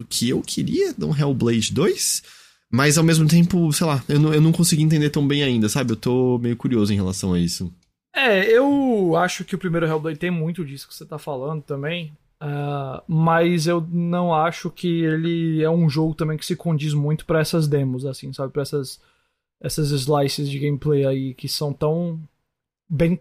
o 0.00 0.04
que 0.04 0.28
eu 0.28 0.40
queria 0.40 0.92
de 0.92 1.04
um 1.04 1.16
Hellblade 1.16 1.72
2, 1.72 2.22
mas 2.70 2.98
ao 2.98 3.04
mesmo 3.04 3.26
tempo, 3.26 3.72
sei 3.72 3.86
lá, 3.86 4.02
eu 4.08 4.20
não, 4.20 4.34
eu 4.34 4.40
não 4.40 4.52
consegui 4.52 4.82
entender 4.82 5.10
tão 5.10 5.26
bem 5.26 5.42
ainda, 5.42 5.68
sabe? 5.68 5.92
Eu 5.92 5.96
tô 5.96 6.38
meio 6.38 6.56
curioso 6.56 6.92
em 6.92 6.96
relação 6.96 7.32
a 7.32 7.38
isso. 7.38 7.72
É, 8.14 8.44
eu 8.48 9.16
acho 9.16 9.44
que 9.44 9.56
o 9.56 9.58
primeiro 9.58 9.86
Hellblade 9.86 10.18
tem 10.18 10.30
muito 10.30 10.64
disso 10.64 10.86
que 10.86 10.94
você 10.94 11.04
tá 11.04 11.18
falando 11.18 11.62
também. 11.62 12.16
Uh, 12.40 13.02
mas 13.08 13.66
eu 13.66 13.80
não 13.90 14.34
acho 14.34 14.70
que 14.70 15.02
ele 15.02 15.62
é 15.62 15.70
um 15.70 15.88
jogo 15.88 16.14
também 16.14 16.36
que 16.36 16.44
se 16.44 16.54
condiz 16.54 16.92
muito 16.92 17.24
para 17.24 17.40
essas 17.40 17.66
demos, 17.66 18.04
assim, 18.04 18.32
sabe? 18.32 18.52
Pra 18.52 18.62
essas, 18.62 19.00
essas 19.60 19.90
slices 19.90 20.48
de 20.48 20.58
gameplay 20.58 21.04
aí 21.06 21.34
que 21.34 21.48
são 21.48 21.72
tão 21.72 22.20
bem 22.88 23.18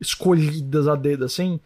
escolhidas 0.00 0.88
a 0.88 0.96
dedo, 0.96 1.24
assim. 1.24 1.58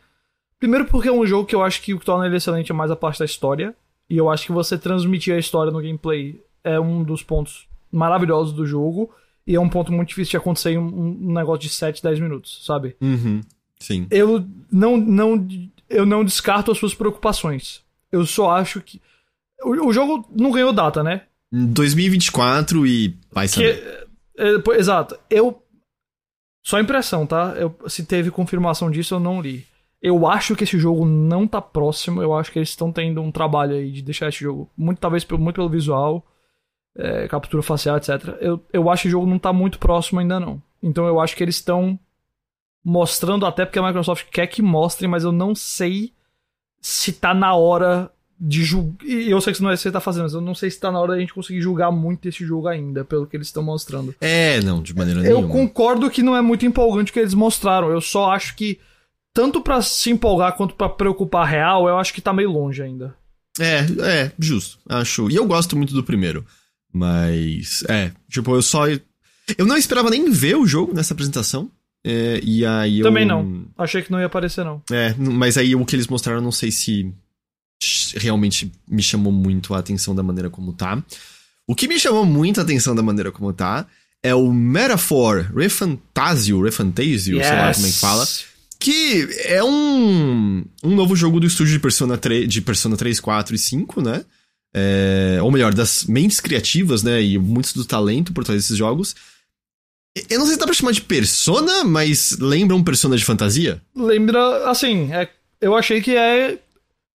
Primeiro 0.59 0.85
porque 0.87 1.09
é 1.09 1.13
um 1.13 1.27
jogo 1.27 1.47
que 1.47 1.55
eu 1.55 1.63
acho 1.63 1.83
que 1.83 1.95
o 1.95 1.99
que 1.99 2.05
torna 2.05 2.27
ele 2.27 2.37
excelente 2.37 2.71
é 2.71 2.75
mais 2.75 2.91
a 2.91 2.97
parte 2.97 3.19
da 3.19 3.25
história. 3.25 3.75
E 4.09 4.17
eu 4.17 4.29
acho 4.31 4.47
que 4.47 4.53
você 4.53 4.79
transmitir 4.79 5.35
a 5.35 5.39
história 5.39 5.73
no 5.73 5.81
gameplay 5.81 6.43
é 6.63 6.79
um 6.79 7.03
dos 7.03 7.23
pontos 7.23 7.69
maravilhosos 7.91 8.53
do 8.53 8.67
jogo. 8.67 9.11
E 9.49 9.55
é 9.55 9.61
um 9.61 9.69
ponto 9.69 9.91
muito 9.91 10.11
difícil 10.11 10.33
de 10.33 10.37
acontecer 10.37 10.73
em 10.73 10.79
um, 10.79 11.17
um 11.23 11.33
negócio 11.33 11.63
de 11.63 11.71
7, 11.71 12.03
10 12.03 12.21
minutos, 12.21 12.67
sabe? 12.67 12.95
Uhum. 13.01 13.41
Sim. 13.81 14.07
Eu 14.11 14.47
não, 14.71 14.99
não 14.99 15.49
eu 15.89 16.05
não 16.05 16.23
descarto 16.23 16.71
as 16.71 16.77
suas 16.77 16.95
preocupações. 16.95 17.81
Eu 18.13 18.27
só 18.27 18.51
acho 18.51 18.83
que. 18.83 19.01
O, 19.63 19.89
o 19.89 19.93
jogo 19.93 20.29
não 20.37 20.51
ganhou 20.51 20.71
data, 20.71 21.03
né? 21.03 21.23
2024 21.51 22.87
e 22.87 23.17
vai 23.33 23.49
saber. 23.49 24.07
Que, 24.37 24.43
é, 24.43 24.55
é, 24.55 24.79
exato. 24.79 25.19
Eu. 25.31 25.63
Só 26.63 26.79
impressão, 26.79 27.27
tá? 27.27 27.55
Eu, 27.57 27.75
se 27.87 28.05
teve 28.05 28.31
confirmação 28.31 28.91
disso, 28.91 29.15
eu 29.15 29.21
não 29.21 29.41
li. 29.41 29.67
Eu 30.03 30.27
acho 30.27 30.55
que 30.55 30.65
esse 30.65 30.79
jogo 30.79 31.07
não 31.07 31.47
tá 31.47 31.63
próximo. 31.63 32.23
Eu 32.23 32.35
acho 32.35 32.53
que 32.53 32.59
eles 32.59 32.69
estão 32.69 32.93
tendo 32.93 33.23
um 33.23 33.33
trabalho 33.33 33.77
aí 33.77 33.91
de 33.91 34.03
deixar 34.03 34.29
esse 34.29 34.41
jogo. 34.41 34.71
Muito, 34.77 34.99
talvez 34.99 35.25
muito 35.25 35.55
pelo 35.55 35.71
visual, 35.71 36.27
é, 36.99 37.29
captura 37.29 37.63
facial, 37.63 37.97
etc. 37.97 38.37
Eu, 38.41 38.63
eu 38.73 38.91
acho 38.91 39.03
que 39.03 39.09
o 39.09 39.13
jogo 39.13 39.27
não 39.27 39.39
tá 39.39 39.53
muito 39.53 39.79
próximo 39.79 40.19
ainda, 40.19 40.41
não. 40.41 40.61
Então 40.83 41.07
eu 41.07 41.21
acho 41.21 41.37
que 41.37 41.43
eles 41.43 41.55
estão 41.55 41.99
mostrando 42.85 43.47
até 43.47 43.65
porque 43.65 43.79
a 43.79 43.87
Microsoft 43.87 44.27
quer 44.31 44.47
que 44.49 44.61
mostre, 44.61 45.07
mas 45.07 45.23
eu 45.23 45.33
não 45.33 45.55
sei 45.55 46.13
se 46.81 47.13
tá 47.13 47.33
na 47.33 47.55
hora 47.55 48.11
de 48.41 48.65
julgar. 48.65 49.07
Eu 49.07 49.41
sei 49.41 49.53
que 49.53 49.57
isso 49.57 49.63
não 49.63 49.71
é 49.71 49.75
isso 49.75 49.83
que 49.83 49.89
você 49.89 49.93
tá 49.93 50.01
fazendo, 50.01 50.25
mas 50.25 50.35
eu 50.35 50.41
não 50.41 50.55
sei 50.55 50.71
se 50.71 50.81
tá 50.81 50.91
na 50.91 51.01
hora 51.01 51.13
da 51.13 51.21
gente 51.21 51.35
conseguir 51.35 51.61
julgar 51.61 51.91
muito 51.91 52.29
esse 52.29 52.45
jogo 52.45 52.69
ainda, 52.69 53.05
pelo 53.05 53.27
que 53.27 53.37
eles 53.37 53.49
estão 53.49 53.63
mostrando. 53.63 54.15
É, 54.21 54.61
não, 54.61 54.83
de 54.83 54.95
maneira 54.95 55.21
eu 55.21 55.25
nenhuma. 55.25 55.47
Eu 55.47 55.49
concordo 55.49 56.11
que 56.11 56.23
não 56.23 56.37
é 56.37 56.41
muito 56.41 56.67
empolgante 56.67 57.11
o 57.11 57.15
que 57.15 57.21
eles 57.21 57.35
mostraram. 57.35 57.91
Eu 57.91 58.01
só 58.01 58.31
acho 58.31 58.55
que, 58.57 58.79
tanto 59.33 59.61
para 59.61 59.83
se 59.83 60.11
empolgar 60.11 60.57
quanto 60.57 60.75
para 60.75 60.89
preocupar 60.89 61.47
real, 61.47 61.89
eu 61.89 61.99
acho 61.99 62.15
que 62.15 62.21
tá 62.21 62.33
meio 62.33 62.51
longe 62.51 62.83
ainda. 62.83 63.15
É, 63.61 63.81
é, 64.03 64.33
justo. 64.39 64.79
Acho. 64.89 65.29
E 65.29 65.35
eu 65.35 65.45
gosto 65.45 65.77
muito 65.77 65.93
do 65.93 66.05
primeiro. 66.05 66.47
Mas, 66.99 67.85
é, 67.89 68.11
tipo, 68.29 68.55
eu 68.55 68.63
só 68.63 68.87
Eu 68.89 69.67
não 69.67 69.77
esperava 69.77 70.11
nem 70.11 70.31
ver 70.31 70.57
o 70.57 70.67
jogo 70.67 70.93
nessa 70.93 71.15
apresentação. 71.15 71.71
É, 72.05 72.41
e 72.43 72.65
aí 72.65 73.03
Também 73.03 73.23
eu... 73.23 73.29
não. 73.29 73.65
Achei 73.77 74.03
que 74.03 74.11
não 74.11 74.21
ia 74.21 74.27
aparecer, 74.27 74.65
não. 74.65 74.83
É, 74.91 75.15
mas 75.19 75.57
aí 75.57 75.75
o 75.75 75.85
que 75.85 75.95
eles 75.97 76.07
mostraram, 76.07 76.41
não 76.41 76.53
sei 76.53 76.71
se 76.71 77.13
realmente 78.17 78.73
me 78.89 79.03
chamou 79.03 79.33
muito 79.33 79.75
a 79.75 79.79
atenção 79.79 80.15
da 80.15 80.23
maneira 80.23 80.51
como 80.51 80.73
tá. 80.73 81.03
O 81.67 81.75
que 81.75 81.87
me 81.87 81.99
chamou 81.99 82.25
muito 82.25 82.61
a 82.61 82.63
atenção 82.63 82.95
da 82.95 83.03
maneira 83.03 83.31
como 83.31 83.53
tá 83.53 83.87
é 84.23 84.35
o 84.35 84.53
Metaphor 84.53 85.51
Refantasio, 85.55 86.63
Refantasio, 86.63 87.37
yes. 87.37 87.47
sei 87.47 87.57
lá 87.57 87.75
como 87.75 87.87
é 87.87 87.91
que 87.91 87.99
fala. 87.99 88.29
Que 88.81 89.29
é 89.45 89.63
um, 89.63 90.65
um 90.85 90.95
novo 90.95 91.15
jogo 91.17 91.41
do 91.41 91.47
estúdio 91.47 91.73
de 91.73 91.81
Persona 91.81 92.17
3, 92.17 92.49
de 92.49 92.61
Persona 92.61 92.97
3, 92.97 93.21
4 93.21 93.55
e 93.55 93.59
5, 93.59 94.01
né? 94.01 94.25
É, 94.75 95.39
ou 95.43 95.51
melhor, 95.51 95.73
das 95.73 96.05
mentes 96.05 96.41
criativas, 96.41 97.03
né? 97.03 97.23
E 97.23 97.39
muitos 97.39 97.73
do 97.73 97.85
talento 97.85 98.33
por 98.33 98.45
trás 98.45 98.63
desses 98.63 98.77
jogos. 98.77 99.15
Eu 100.29 100.39
não 100.39 100.47
sei 100.47 100.55
se 100.55 100.61
dá 100.61 100.67
pra 100.67 100.75
chamar 100.75 100.93
de 100.93 101.03
Persona, 101.03 101.85
mas 101.85 102.37
lembra 102.41 102.77
um 102.77 102.83
Persona 102.83 103.17
de 103.17 103.25
fantasia? 103.25 103.81
Lembra, 103.95 104.69
assim, 104.69 105.13
é, 105.13 105.29
eu 105.61 105.77
achei 105.77 106.01
que 106.01 106.17
é 106.17 106.59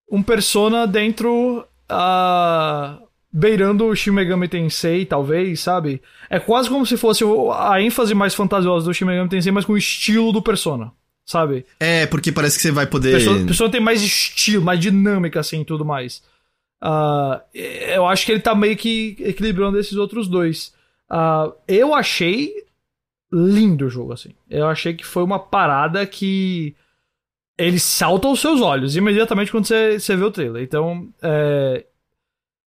um 0.09 0.23
Persona 0.23 0.87
dentro. 0.87 1.65
Uh, 1.91 3.03
beirando 3.33 3.85
o 3.85 3.95
Shin 3.95 4.11
Megami 4.11 4.47
Tensei, 4.47 5.05
talvez, 5.05 5.59
sabe? 5.59 6.01
É 6.29 6.39
quase 6.39 6.69
como 6.69 6.85
se 6.85 6.95
fosse 6.95 7.23
a 7.57 7.81
ênfase 7.81 8.13
mais 8.13 8.35
fantasiosa 8.35 8.85
do 8.85 8.93
Shin 8.93 9.05
Megami 9.05 9.27
Tensei, 9.27 9.51
mas 9.51 9.65
com 9.65 9.73
o 9.73 9.77
estilo 9.77 10.31
do 10.31 10.41
Persona, 10.41 10.91
sabe? 11.25 11.65
É, 11.79 12.05
porque 12.05 12.31
parece 12.31 12.57
que 12.57 12.61
você 12.61 12.71
vai 12.71 12.85
poder. 12.85 13.11
Persona, 13.11 13.45
Persona 13.45 13.71
tem 13.71 13.81
mais 13.81 14.03
estilo, 14.03 14.63
mais 14.63 14.79
dinâmica, 14.79 15.39
assim, 15.39 15.61
e 15.61 15.65
tudo 15.65 15.83
mais. 15.83 16.21
Uh, 16.83 17.41
eu 17.53 18.05
acho 18.05 18.25
que 18.25 18.31
ele 18.33 18.41
tá 18.41 18.53
meio 18.53 18.75
que 18.75 19.15
equilibrando 19.19 19.79
esses 19.79 19.95
outros 19.95 20.27
dois. 20.27 20.73
Uh, 21.09 21.53
eu 21.65 21.95
achei 21.95 22.51
lindo 23.31 23.85
o 23.85 23.89
jogo, 23.89 24.11
assim. 24.11 24.31
Eu 24.49 24.67
achei 24.67 24.93
que 24.93 25.05
foi 25.05 25.23
uma 25.23 25.39
parada 25.39 26.05
que 26.05 26.75
ele 27.57 27.79
salta 27.79 28.27
aos 28.27 28.41
seus 28.41 28.61
olhos 28.61 28.97
imediatamente 28.97 29.51
quando 29.51 29.65
você, 29.65 29.97
você 29.97 30.15
vê 30.15 30.23
o 30.23 30.31
trailer. 30.31 30.61
Então, 30.61 31.09
é... 31.21 31.85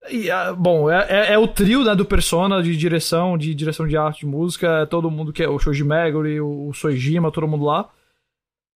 E, 0.08 0.30
ah, 0.30 0.54
bom, 0.54 0.90
é, 0.90 1.06
é, 1.08 1.32
é, 1.34 1.38
o 1.38 1.46
trio 1.46 1.84
né, 1.84 1.94
do 1.94 2.06
Persona 2.06 2.62
de 2.62 2.74
direção, 2.74 3.36
de 3.36 3.54
direção 3.54 3.86
de 3.86 3.98
arte, 3.98 4.20
de 4.20 4.26
música, 4.26 4.80
é 4.80 4.86
todo 4.86 5.10
mundo 5.10 5.32
que 5.32 5.42
é 5.42 5.48
o 5.48 5.58
Shoji 5.58 5.84
Meguri, 5.84 6.40
o, 6.40 6.68
o 6.68 6.74
Soejima, 6.74 7.30
todo 7.30 7.46
mundo 7.46 7.66
lá. 7.66 7.90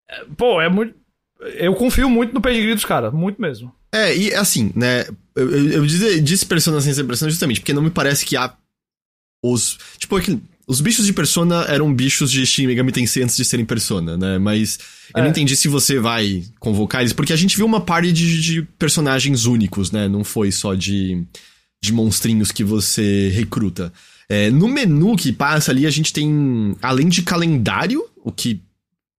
É, 0.08 0.24
pô, 0.36 0.60
é 0.60 0.68
muito. 0.68 0.94
Eu 1.56 1.74
confio 1.74 2.08
muito 2.08 2.32
no 2.32 2.40
pedigree 2.40 2.74
dos 2.74 2.84
caras, 2.84 3.12
muito 3.12 3.40
mesmo. 3.40 3.72
É, 3.92 4.16
e 4.16 4.34
assim, 4.34 4.72
né? 4.74 5.06
Eu, 5.34 5.50
eu, 5.50 5.68
eu 5.72 5.86
disse, 5.86 6.20
disse 6.20 6.46
Persona 6.46 6.80
sem 6.80 6.92
ser 6.92 7.04
Persona 7.04 7.30
justamente 7.30 7.60
porque 7.60 7.72
não 7.72 7.82
me 7.82 7.90
parece 7.90 8.24
que 8.24 8.36
há 8.36 8.54
os. 9.42 9.78
Tipo, 9.98 10.16
aquele, 10.16 10.42
os 10.66 10.80
bichos 10.80 11.06
de 11.06 11.12
Persona 11.12 11.64
eram 11.68 11.92
bichos 11.92 12.30
de 12.30 12.44
Shin 12.46 12.66
Megami 12.66 12.90
Tensei 12.90 13.22
antes 13.22 13.36
de 13.36 13.44
serem 13.44 13.66
Persona, 13.66 14.16
né? 14.16 14.38
Mas 14.38 14.78
eu 15.14 15.20
é. 15.20 15.22
não 15.22 15.30
entendi 15.30 15.54
se 15.56 15.68
você 15.68 15.98
vai 15.98 16.42
convocar 16.58 17.02
eles, 17.02 17.12
porque 17.12 17.32
a 17.32 17.36
gente 17.36 17.56
viu 17.56 17.66
uma 17.66 17.80
party 17.80 18.12
de, 18.12 18.40
de 18.40 18.62
personagens 18.78 19.44
únicos, 19.44 19.90
né? 19.90 20.08
Não 20.08 20.24
foi 20.24 20.50
só 20.50 20.74
de, 20.74 21.22
de 21.82 21.92
monstrinhos 21.92 22.50
que 22.50 22.64
você 22.64 23.28
recruta. 23.28 23.92
É, 24.28 24.50
no 24.50 24.68
menu 24.68 25.16
que 25.16 25.32
passa 25.32 25.70
ali, 25.70 25.86
a 25.86 25.90
gente 25.90 26.12
tem, 26.12 26.74
além 26.80 27.08
de 27.08 27.22
calendário, 27.22 28.02
o 28.24 28.32
que, 28.32 28.62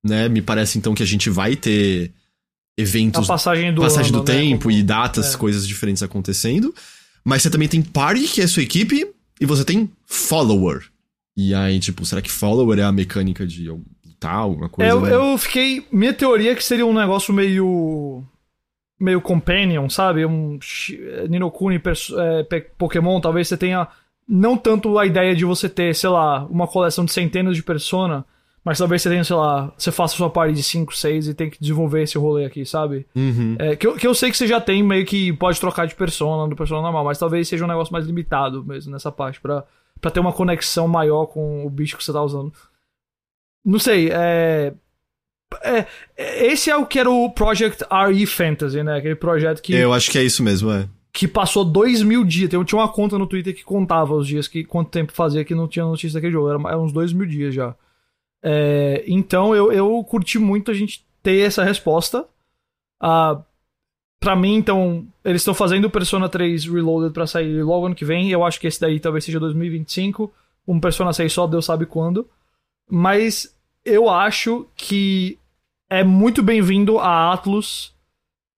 né, 0.05 0.29
me 0.29 0.41
parece 0.41 0.77
então 0.77 0.93
que 0.93 1.01
a 1.01 1.05
gente 1.05 1.29
vai 1.29 1.55
ter 1.55 2.11
eventos. 2.77 3.23
A 3.23 3.33
passagem 3.33 3.73
do, 3.73 3.81
passagem 3.81 4.13
ano, 4.13 4.23
do 4.23 4.31
né? 4.31 4.39
tempo 4.39 4.63
Como... 4.63 4.75
e 4.75 4.83
datas, 4.83 5.33
é. 5.33 5.37
coisas 5.37 5.67
diferentes 5.67 6.03
acontecendo. 6.03 6.73
Mas 7.23 7.41
você 7.41 7.49
também 7.49 7.67
tem 7.67 7.81
party, 7.81 8.27
que 8.27 8.41
é 8.41 8.43
a 8.43 8.47
sua 8.47 8.61
equipe, 8.61 9.07
e 9.41 9.45
você 9.45 9.65
tem 9.65 9.89
follower, 10.05 10.85
e 11.37 11.53
aí, 11.53 11.79
tipo, 11.79 12.05
será 12.05 12.21
que 12.21 12.31
follower 12.31 12.79
é 12.79 12.83
a 12.83 12.91
mecânica 12.91 13.45
de 13.45 13.67
lutar, 13.69 14.35
alguma 14.35 14.69
coisa? 14.69 14.89
Eu, 14.89 15.05
eu 15.05 15.37
fiquei. 15.37 15.85
Minha 15.91 16.13
teoria 16.13 16.53
é 16.53 16.55
que 16.55 16.63
seria 16.63 16.85
um 16.85 16.93
negócio 16.93 17.33
meio. 17.33 18.23
meio 18.99 19.19
companion, 19.19 19.89
sabe? 19.89 20.25
Um 20.25 20.57
Ninokuni 21.29 21.81
é, 21.81 22.59
Pokémon, 22.77 23.19
talvez 23.19 23.47
você 23.47 23.57
tenha. 23.57 23.87
Não 24.27 24.57
tanto 24.57 24.97
a 24.97 25.05
ideia 25.05 25.35
de 25.35 25.45
você 25.45 25.67
ter, 25.67 25.93
sei 25.93 26.09
lá, 26.09 26.45
uma 26.45 26.67
coleção 26.67 27.05
de 27.05 27.11
centenas 27.11 27.55
de 27.55 27.61
persona, 27.61 28.25
mas 28.65 28.77
talvez 28.77 29.01
você 29.01 29.09
tenha, 29.09 29.23
sei 29.23 29.35
lá, 29.35 29.71
você 29.77 29.91
faça 29.91 30.15
sua 30.15 30.29
party 30.29 30.53
de 30.53 30.63
5, 30.63 30.93
6 30.93 31.27
e 31.27 31.33
tem 31.33 31.49
que 31.49 31.61
desenvolver 31.61 32.01
esse 32.01 32.17
rolê 32.17 32.45
aqui, 32.45 32.65
sabe? 32.65 33.05
Uhum. 33.15 33.55
É, 33.59 33.75
que, 33.75 33.85
eu, 33.85 33.95
que 33.95 34.07
eu 34.07 34.13
sei 34.13 34.31
que 34.31 34.37
você 34.37 34.47
já 34.47 34.59
tem 34.59 34.81
meio 34.81 35.05
que 35.05 35.31
pode 35.33 35.59
trocar 35.59 35.85
de 35.85 35.95
persona 35.95 36.49
do 36.49 36.55
persona 36.55 36.81
normal, 36.81 37.05
mas 37.05 37.19
talvez 37.19 37.47
seja 37.47 37.63
um 37.63 37.67
negócio 37.67 37.93
mais 37.93 38.05
limitado 38.05 38.65
mesmo 38.65 38.91
nessa 38.91 39.11
parte, 39.11 39.39
pra 39.39 39.63
para 39.99 40.11
ter 40.11 40.19
uma 40.19 40.33
conexão 40.33 40.87
maior 40.87 41.25
com 41.25 41.65
o 41.65 41.69
bicho 41.69 41.97
que 41.97 42.03
você 42.03 42.13
tá 42.13 42.21
usando. 42.21 42.53
Não 43.63 43.79
sei, 43.79 44.09
é... 44.11 44.73
é. 45.63 45.85
Esse 46.45 46.69
é 46.69 46.77
o 46.77 46.85
que 46.85 46.99
era 46.99 47.09
o 47.09 47.29
Project 47.31 47.83
RE 48.09 48.25
Fantasy, 48.25 48.83
né? 48.83 48.97
Aquele 48.97 49.15
projeto 49.15 49.61
que. 49.61 49.73
Eu 49.73 49.93
acho 49.93 50.11
que 50.11 50.17
é 50.17 50.23
isso 50.23 50.43
mesmo, 50.43 50.71
é. 50.71 50.87
Que 51.11 51.27
passou 51.27 51.63
dois 51.63 52.03
mil 52.03 52.23
dias. 52.23 52.51
Eu 52.51 52.63
tinha 52.65 52.79
uma 52.79 52.91
conta 52.91 53.17
no 53.17 53.25
Twitter 53.25 53.55
que 53.55 53.63
contava 53.63 54.13
os 54.13 54.27
dias, 54.27 54.47
que 54.47 54.63
quanto 54.63 54.91
tempo 54.91 55.13
fazia 55.13 55.45
que 55.45 55.55
não 55.55 55.67
tinha 55.67 55.85
notícia 55.85 56.15
daquele 56.17 56.33
jogo. 56.33 56.49
Era, 56.49 56.59
era 56.67 56.79
uns 56.79 56.91
dois 56.91 57.13
mil 57.13 57.25
dias 57.25 57.55
já. 57.55 57.73
É, 58.47 59.03
então 59.07 59.55
eu, 59.55 59.71
eu 59.71 60.03
curti 60.03 60.37
muito 60.37 60.69
a 60.69 60.73
gente 60.73 61.03
ter 61.23 61.39
essa 61.39 61.63
resposta. 61.63 62.27
Uh, 63.01 63.43
Pra 64.25 64.35
mim, 64.35 64.55
então, 64.55 65.05
eles 65.23 65.43
estão 65.43 65.53
fazendo 65.53 65.85
o 65.85 65.89
Persona 65.89 66.27
3 66.27 66.65
Reloaded 66.65 67.13
para 67.13 67.27
sair 67.27 67.61
logo 67.61 67.85
ano 67.85 67.93
que 67.93 68.03
vem. 68.03 68.31
Eu 68.31 68.43
acho 68.43 68.59
que 68.59 68.65
esse 68.65 68.81
daí 68.81 68.99
talvez 68.99 69.23
seja 69.23 69.39
2025. 69.39 70.33
Um 70.67 70.79
Persona 70.79 71.13
6 71.13 71.31
só, 71.31 71.45
Deus 71.45 71.63
sabe 71.63 71.85
quando. 71.85 72.27
Mas 72.89 73.55
eu 73.85 74.09
acho 74.09 74.65
que 74.75 75.37
é 75.87 76.03
muito 76.03 76.41
bem-vindo 76.41 76.97
a 76.97 77.33
Atlus 77.33 77.93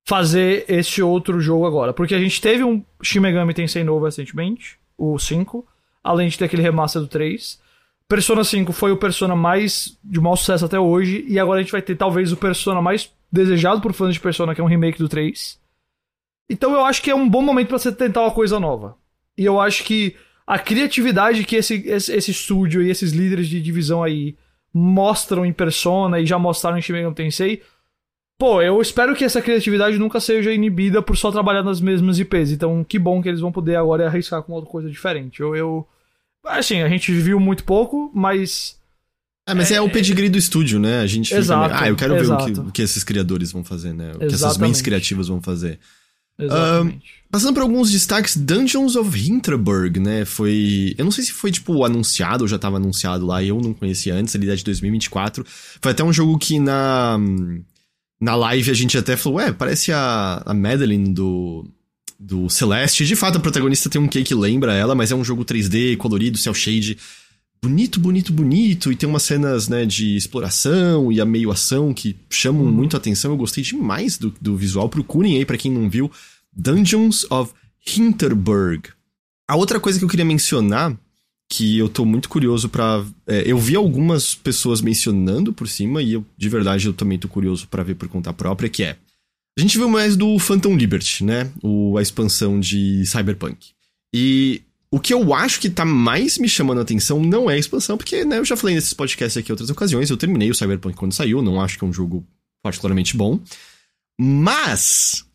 fazer 0.06 0.64
esse 0.70 1.04
outro 1.04 1.42
jogo 1.42 1.66
agora. 1.66 1.92
Porque 1.92 2.16
a 2.16 2.20
gente 2.20 2.40
teve 2.40 2.64
um 2.64 2.82
Shin 3.04 3.20
Megami 3.20 3.54
Tensei 3.54 3.84
novo 3.84 4.06
recentemente, 4.06 4.80
o 4.98 5.20
5, 5.20 5.68
além 6.02 6.30
de 6.30 6.38
ter 6.38 6.46
aquele 6.46 6.62
remaster 6.62 7.02
do 7.02 7.10
3. 7.10 7.60
Persona 8.10 8.44
5 8.44 8.72
foi 8.72 8.92
o 8.92 8.98
Persona 8.98 9.36
mais 9.36 9.98
de 10.04 10.20
maior 10.22 10.38
sucesso 10.38 10.66
até 10.66 10.80
hoje, 10.80 11.26
e 11.28 11.38
agora 11.38 11.60
a 11.60 11.62
gente 11.62 11.72
vai 11.72 11.82
ter 11.82 11.96
talvez 11.96 12.32
o 12.32 12.38
Persona 12.38 12.82
mais 12.82 13.12
desejado 13.32 13.82
por 13.82 13.94
fãs 13.94 14.14
de 14.14 14.20
Persona, 14.20 14.56
que 14.56 14.62
é 14.62 14.64
um 14.64 14.68
remake 14.68 14.98
do 14.98 15.10
3. 15.10 15.60
Então 16.50 16.74
eu 16.74 16.86
acho 16.86 17.02
que 17.02 17.12
é 17.12 17.16
um 17.16 17.28
bom 17.28 17.42
momento 17.42 17.68
para 17.68 17.78
você 17.78 17.92
tentar 17.92 18.22
uma 18.22 18.32
coisa 18.32 18.60
nova. 18.60 18.96
E 19.38 19.44
eu 19.44 19.60
acho 19.60 19.84
que 19.84 20.16
a 20.46 20.58
criatividade 20.58 21.44
que 21.44 21.58
esse, 21.58 21.86
esse, 21.86 22.14
esse 22.14 22.32
estúdio 22.32 22.82
e 22.82 22.90
esses 22.90 23.12
líderes 23.12 23.50
de 23.50 23.62
divisão 23.62 24.02
aí 24.02 24.38
mostram 24.74 25.46
em 25.46 25.52
Persona 25.52 26.20
e 26.20 26.26
já 26.26 26.40
mostraram 26.40 26.78
em 26.78 26.82
Shin 26.82 26.94
Megami 26.94 27.14
Tensei, 27.14 27.62
pô, 28.38 28.62
eu 28.62 28.82
espero 28.82 29.16
que 29.16 29.26
essa 29.26 29.42
criatividade 29.42 29.98
nunca 29.98 30.22
seja 30.22 30.54
inibida 30.54 31.02
por 31.02 31.18
só 31.18 31.30
trabalhar 31.30 31.64
nas 31.64 31.82
mesmas 31.82 32.20
IPs. 32.20 32.52
Então, 32.52 32.86
que 32.86 32.98
bom 32.98 33.22
que 33.22 33.28
eles 33.28 33.42
vão 33.42 33.52
poder 33.52 33.76
agora 33.76 34.08
arriscar 34.08 34.42
com 34.44 34.54
outra 34.54 34.70
coisa 34.70 34.90
diferente. 34.90 35.42
Eu, 35.42 35.54
eu 35.54 35.88
assim, 36.50 36.82
a 36.82 36.90
gente 36.90 37.12
viu 37.12 37.40
muito 37.40 37.64
pouco, 37.64 38.12
mas 38.14 38.78
ah, 39.48 39.56
mas 39.56 39.72
é, 39.72 39.76
é 39.76 39.82
o 39.82 39.90
pedigree 39.90 40.28
do 40.28 40.38
estúdio, 40.38 40.78
né? 40.78 41.00
A 41.00 41.08
gente 41.08 41.34
exato, 41.34 41.74
fica. 41.74 41.86
Ah, 41.86 41.88
eu 41.88 41.96
quero 41.96 42.18
exato. 42.18 42.46
ver 42.46 42.52
o 42.52 42.54
que, 42.54 42.60
o 42.60 42.72
que 42.74 42.82
esses 42.82 43.02
criadores 43.02 43.54
vão 43.54 43.64
fazer, 43.64 43.94
né? 43.94 44.12
O 44.14 44.20
que 44.20 44.36
essas 44.36 44.58
mentes 44.58 44.82
criativas 44.82 45.30
vão 45.30 45.42
fazer. 45.42 45.80
Exatamente. 46.38 46.98
Uh, 46.98 47.02
passando 47.32 47.54
por 47.54 47.64
alguns 47.64 47.90
destaques, 47.90 48.36
Dungeons 48.36 48.98
of 48.98 49.18
Hinterberg, 49.18 50.02
né? 50.02 50.26
Foi. 50.26 50.94
Eu 50.98 51.06
não 51.06 51.12
sei 51.12 51.24
se 51.24 51.32
foi, 51.32 51.50
tipo, 51.50 51.86
anunciado 51.86 52.44
ou 52.44 52.48
já 52.48 52.60
tava 52.60 52.76
anunciado 52.76 53.26
lá, 53.26 53.42
eu 53.42 53.58
não 53.62 53.74
conhecia 53.74 54.14
antes, 54.14 54.36
ali 54.36 54.50
é 54.50 54.56
de 54.56 54.66
2024. 54.66 55.46
Foi 55.82 55.92
até 55.94 56.04
um 56.04 56.12
jogo 56.12 56.38
que 56.38 56.60
na. 56.60 57.18
Na 58.20 58.36
live 58.36 58.72
a 58.72 58.74
gente 58.74 58.98
até 58.98 59.16
falou, 59.16 59.38
ué, 59.38 59.54
parece 59.54 59.94
a, 59.94 60.42
a 60.46 60.54
Madeline 60.54 61.14
do. 61.14 61.66
Do 62.20 62.50
Celeste. 62.50 63.06
De 63.06 63.16
fato, 63.16 63.38
a 63.38 63.42
protagonista 63.42 63.90
tem 63.90 64.02
um 64.02 64.08
que 64.08 64.24
que 64.24 64.34
lembra 64.34 64.74
ela, 64.74 64.96
mas 64.96 65.12
é 65.12 65.16
um 65.16 65.24
jogo 65.24 65.46
3D, 65.46 65.98
colorido, 65.98 66.38
cel 66.38 66.54
shade 66.54 66.98
bonito, 67.62 68.00
bonito, 68.00 68.32
bonito, 68.32 68.92
e 68.92 68.96
tem 68.96 69.10
umas 69.10 69.24
cenas, 69.24 69.68
né, 69.68 69.86
de 69.86 70.16
exploração 70.16 71.12
e 71.12 71.20
a 71.20 71.26
meio 71.26 71.52
ação 71.52 71.94
que 71.94 72.16
chamam 72.30 72.64
uhum. 72.64 72.72
muito 72.72 72.96
a 72.96 73.00
atenção. 73.00 73.32
Eu 73.32 73.38
gostei 73.38 73.64
demais 73.64 74.18
do, 74.18 74.34
do 74.40 74.56
visual. 74.56 74.90
Procurem 74.90 75.38
aí, 75.38 75.46
para 75.46 75.58
quem 75.58 75.72
não 75.72 75.90
viu, 75.90 76.12
Dungeons 76.54 77.26
of 77.30 77.54
Hinterberg. 77.86 78.90
A 79.48 79.56
outra 79.56 79.80
coisa 79.80 79.98
que 79.98 80.06
eu 80.06 80.10
queria 80.10 80.26
mencionar, 80.26 80.96
que 81.50 81.78
eu 81.78 81.88
tô 81.88 82.04
muito 82.04 82.28
curioso 82.28 82.68
para 82.68 83.06
é, 83.26 83.44
Eu 83.46 83.58
vi 83.58 83.76
algumas 83.76 84.36
pessoas 84.36 84.82
mencionando 84.82 85.54
por 85.54 85.68
cima, 85.68 86.02
e 86.02 86.14
eu, 86.14 86.26
de 86.38 86.50
verdade, 86.50 86.88
eu 86.88 86.94
também 86.94 87.18
tô 87.18 87.28
curioso 87.28 87.68
para 87.68 87.84
ver 87.84 87.96
por 87.96 88.08
conta 88.08 88.34
própria, 88.34 88.70
que 88.70 88.84
é... 88.84 88.98
A 89.58 89.62
gente 89.62 89.78
viu 89.78 89.90
mais 89.90 90.16
do 90.16 90.38
Phantom 90.38 90.76
Liberty, 90.76 91.24
né? 91.24 91.52
O, 91.64 91.98
a 91.98 92.02
expansão 92.02 92.60
de 92.60 93.04
Cyberpunk. 93.06 93.70
E 94.14 94.62
o 94.92 95.00
que 95.00 95.14
eu 95.14 95.34
acho 95.34 95.60
que 95.60 95.70
tá 95.70 95.84
mais 95.84 96.38
me 96.38 96.48
chamando 96.48 96.78
a 96.78 96.82
atenção 96.82 97.22
não 97.22 97.50
é 97.50 97.56
a 97.56 97.58
expansão, 97.58 97.98
porque, 97.98 98.24
né, 98.24 98.38
eu 98.38 98.46
já 98.46 98.56
falei 98.56 98.76
nesses 98.76 98.94
podcasts 98.94 99.36
aqui 99.36 99.50
em 99.50 99.54
outras 99.54 99.70
ocasiões, 99.70 100.10
eu 100.10 100.18
terminei 100.18 100.50
o 100.52 100.56
Cyberpunk 100.56 100.96
quando 100.96 101.14
saiu, 101.14 101.42
não 101.42 101.60
acho 101.60 101.78
que 101.78 101.84
é 101.84 101.88
um 101.88 101.94
jogo 101.94 102.26
particularmente 102.62 103.18
bom. 103.18 103.40
Mas 104.20 105.26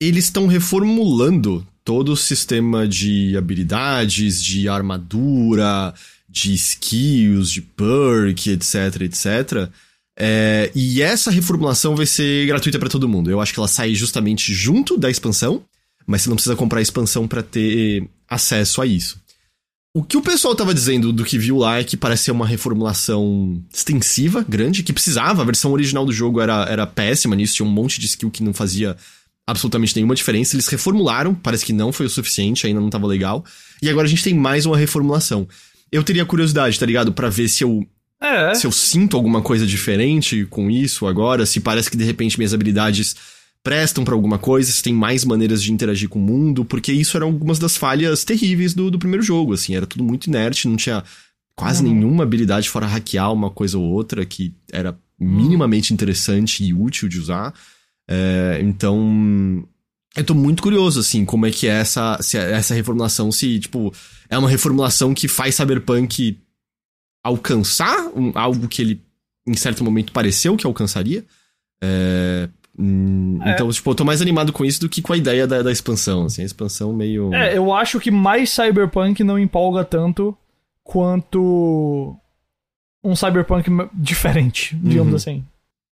eles 0.00 0.24
estão 0.24 0.46
reformulando 0.46 1.66
todo 1.84 2.12
o 2.12 2.16
sistema 2.16 2.86
de 2.86 3.36
habilidades, 3.36 4.42
de 4.42 4.68
armadura, 4.68 5.94
de 6.28 6.54
skills, 6.54 7.50
de 7.50 7.60
perk, 7.60 8.50
etc, 8.50 9.02
etc. 9.02 9.70
É, 10.18 10.70
e 10.74 11.00
essa 11.00 11.30
reformulação 11.30 11.96
vai 11.96 12.06
ser 12.06 12.46
gratuita 12.46 12.78
para 12.78 12.88
todo 12.88 13.08
mundo. 13.08 13.30
Eu 13.30 13.40
acho 13.40 13.52
que 13.52 13.58
ela 13.58 13.68
sai 13.68 13.94
justamente 13.94 14.52
junto 14.52 14.96
da 14.96 15.10
expansão, 15.10 15.62
mas 16.06 16.22
você 16.22 16.28
não 16.28 16.36
precisa 16.36 16.56
comprar 16.56 16.80
a 16.80 16.82
expansão 16.82 17.26
para 17.26 17.42
ter 17.42 18.08
acesso 18.28 18.82
a 18.82 18.86
isso. 18.86 19.20
O 19.94 20.02
que 20.02 20.16
o 20.16 20.22
pessoal 20.22 20.54
tava 20.54 20.72
dizendo 20.72 21.12
do 21.12 21.22
que 21.22 21.36
viu 21.36 21.58
lá 21.58 21.78
é 21.78 21.84
que 21.84 21.98
parece 21.98 22.24
ser 22.24 22.30
uma 22.30 22.46
reformulação 22.46 23.62
extensiva, 23.72 24.44
grande, 24.48 24.82
que 24.82 24.92
precisava. 24.92 25.42
A 25.42 25.44
versão 25.44 25.70
original 25.70 26.06
do 26.06 26.12
jogo 26.12 26.40
era, 26.40 26.64
era 26.64 26.86
péssima 26.86 27.36
nisso, 27.36 27.56
tinha 27.56 27.66
um 27.66 27.70
monte 27.70 28.00
de 28.00 28.06
skill 28.06 28.30
que 28.30 28.42
não 28.42 28.54
fazia 28.54 28.96
absolutamente 29.46 29.94
nenhuma 29.94 30.14
diferença. 30.14 30.54
Eles 30.54 30.66
reformularam, 30.68 31.34
parece 31.34 31.66
que 31.66 31.74
não 31.74 31.92
foi 31.92 32.06
o 32.06 32.10
suficiente, 32.10 32.66
ainda 32.66 32.80
não 32.80 32.88
tava 32.88 33.06
legal. 33.06 33.44
E 33.82 33.90
agora 33.90 34.06
a 34.06 34.10
gente 34.10 34.24
tem 34.24 34.32
mais 34.32 34.64
uma 34.64 34.78
reformulação. 34.78 35.46
Eu 35.90 36.02
teria 36.02 36.24
curiosidade, 36.24 36.78
tá 36.78 36.86
ligado? 36.86 37.12
para 37.12 37.28
ver 37.28 37.48
se 37.48 37.62
eu. 37.62 37.86
É. 38.22 38.54
Se 38.54 38.66
eu 38.66 38.72
sinto 38.72 39.16
alguma 39.16 39.42
coisa 39.42 39.66
diferente 39.66 40.46
com 40.46 40.70
isso 40.70 41.06
agora, 41.06 41.44
se 41.44 41.58
parece 41.58 41.90
que 41.90 41.96
de 41.96 42.04
repente 42.04 42.38
minhas 42.38 42.54
habilidades 42.54 43.16
prestam 43.64 44.04
para 44.04 44.14
alguma 44.14 44.38
coisa, 44.38 44.70
se 44.70 44.82
tem 44.82 44.92
mais 44.92 45.24
maneiras 45.24 45.62
de 45.62 45.72
interagir 45.72 46.08
com 46.08 46.18
o 46.18 46.22
mundo, 46.22 46.64
porque 46.64 46.92
isso 46.92 47.16
eram 47.16 47.28
algumas 47.28 47.58
das 47.58 47.76
falhas 47.76 48.24
terríveis 48.24 48.74
do, 48.74 48.90
do 48.90 48.98
primeiro 48.98 49.22
jogo, 49.22 49.52
assim, 49.54 49.74
era 49.74 49.86
tudo 49.86 50.02
muito 50.02 50.26
inerte, 50.26 50.68
não 50.68 50.76
tinha 50.76 51.02
quase 51.54 51.84
uhum. 51.84 51.92
nenhuma 51.92 52.24
habilidade 52.24 52.68
fora 52.68 52.86
hackear 52.86 53.32
uma 53.32 53.50
coisa 53.50 53.78
ou 53.78 53.84
outra 53.84 54.24
que 54.24 54.54
era 54.72 54.96
minimamente 55.18 55.92
interessante 55.92 56.64
e 56.64 56.74
útil 56.74 57.08
de 57.08 57.18
usar. 57.20 57.54
É, 58.08 58.58
então, 58.62 59.64
eu 60.16 60.24
tô 60.24 60.34
muito 60.34 60.62
curioso, 60.62 60.98
assim, 60.98 61.24
como 61.24 61.46
é 61.46 61.50
que 61.50 61.68
é 61.68 61.80
essa, 61.80 62.18
é 62.34 62.52
essa 62.52 62.74
reformulação, 62.74 63.30
se, 63.30 63.60
tipo, 63.60 63.92
é 64.28 64.36
uma 64.36 64.48
reformulação 64.48 65.14
que 65.14 65.28
faz 65.28 65.54
Cyberpunk 65.54 66.38
alcançar 67.22 68.08
um, 68.16 68.32
algo 68.34 68.68
que 68.68 68.82
ele, 68.82 69.02
em 69.46 69.54
certo 69.54 69.84
momento, 69.84 70.12
pareceu 70.12 70.56
que 70.56 70.66
alcançaria. 70.66 71.24
É, 71.82 72.48
Hum, 72.78 73.38
é. 73.42 73.52
Então, 73.52 73.70
tipo, 73.70 73.90
eu 73.90 73.94
tô 73.94 74.04
mais 74.04 74.22
animado 74.22 74.52
com 74.52 74.64
isso 74.64 74.80
do 74.80 74.88
que 74.88 75.02
com 75.02 75.12
a 75.12 75.16
ideia 75.16 75.46
da, 75.46 75.62
da 75.62 75.70
expansão, 75.70 76.24
assim, 76.24 76.42
a 76.42 76.46
expansão 76.46 76.92
meio... 76.92 77.32
É, 77.34 77.56
eu 77.56 77.72
acho 77.72 78.00
que 78.00 78.10
mais 78.10 78.50
Cyberpunk 78.50 79.22
não 79.22 79.38
empolga 79.38 79.84
tanto 79.84 80.36
quanto 80.82 82.16
um 83.04 83.14
Cyberpunk 83.14 83.68
diferente, 83.92 84.76
digamos 84.82 85.10
uhum. 85.10 85.16
assim. 85.16 85.44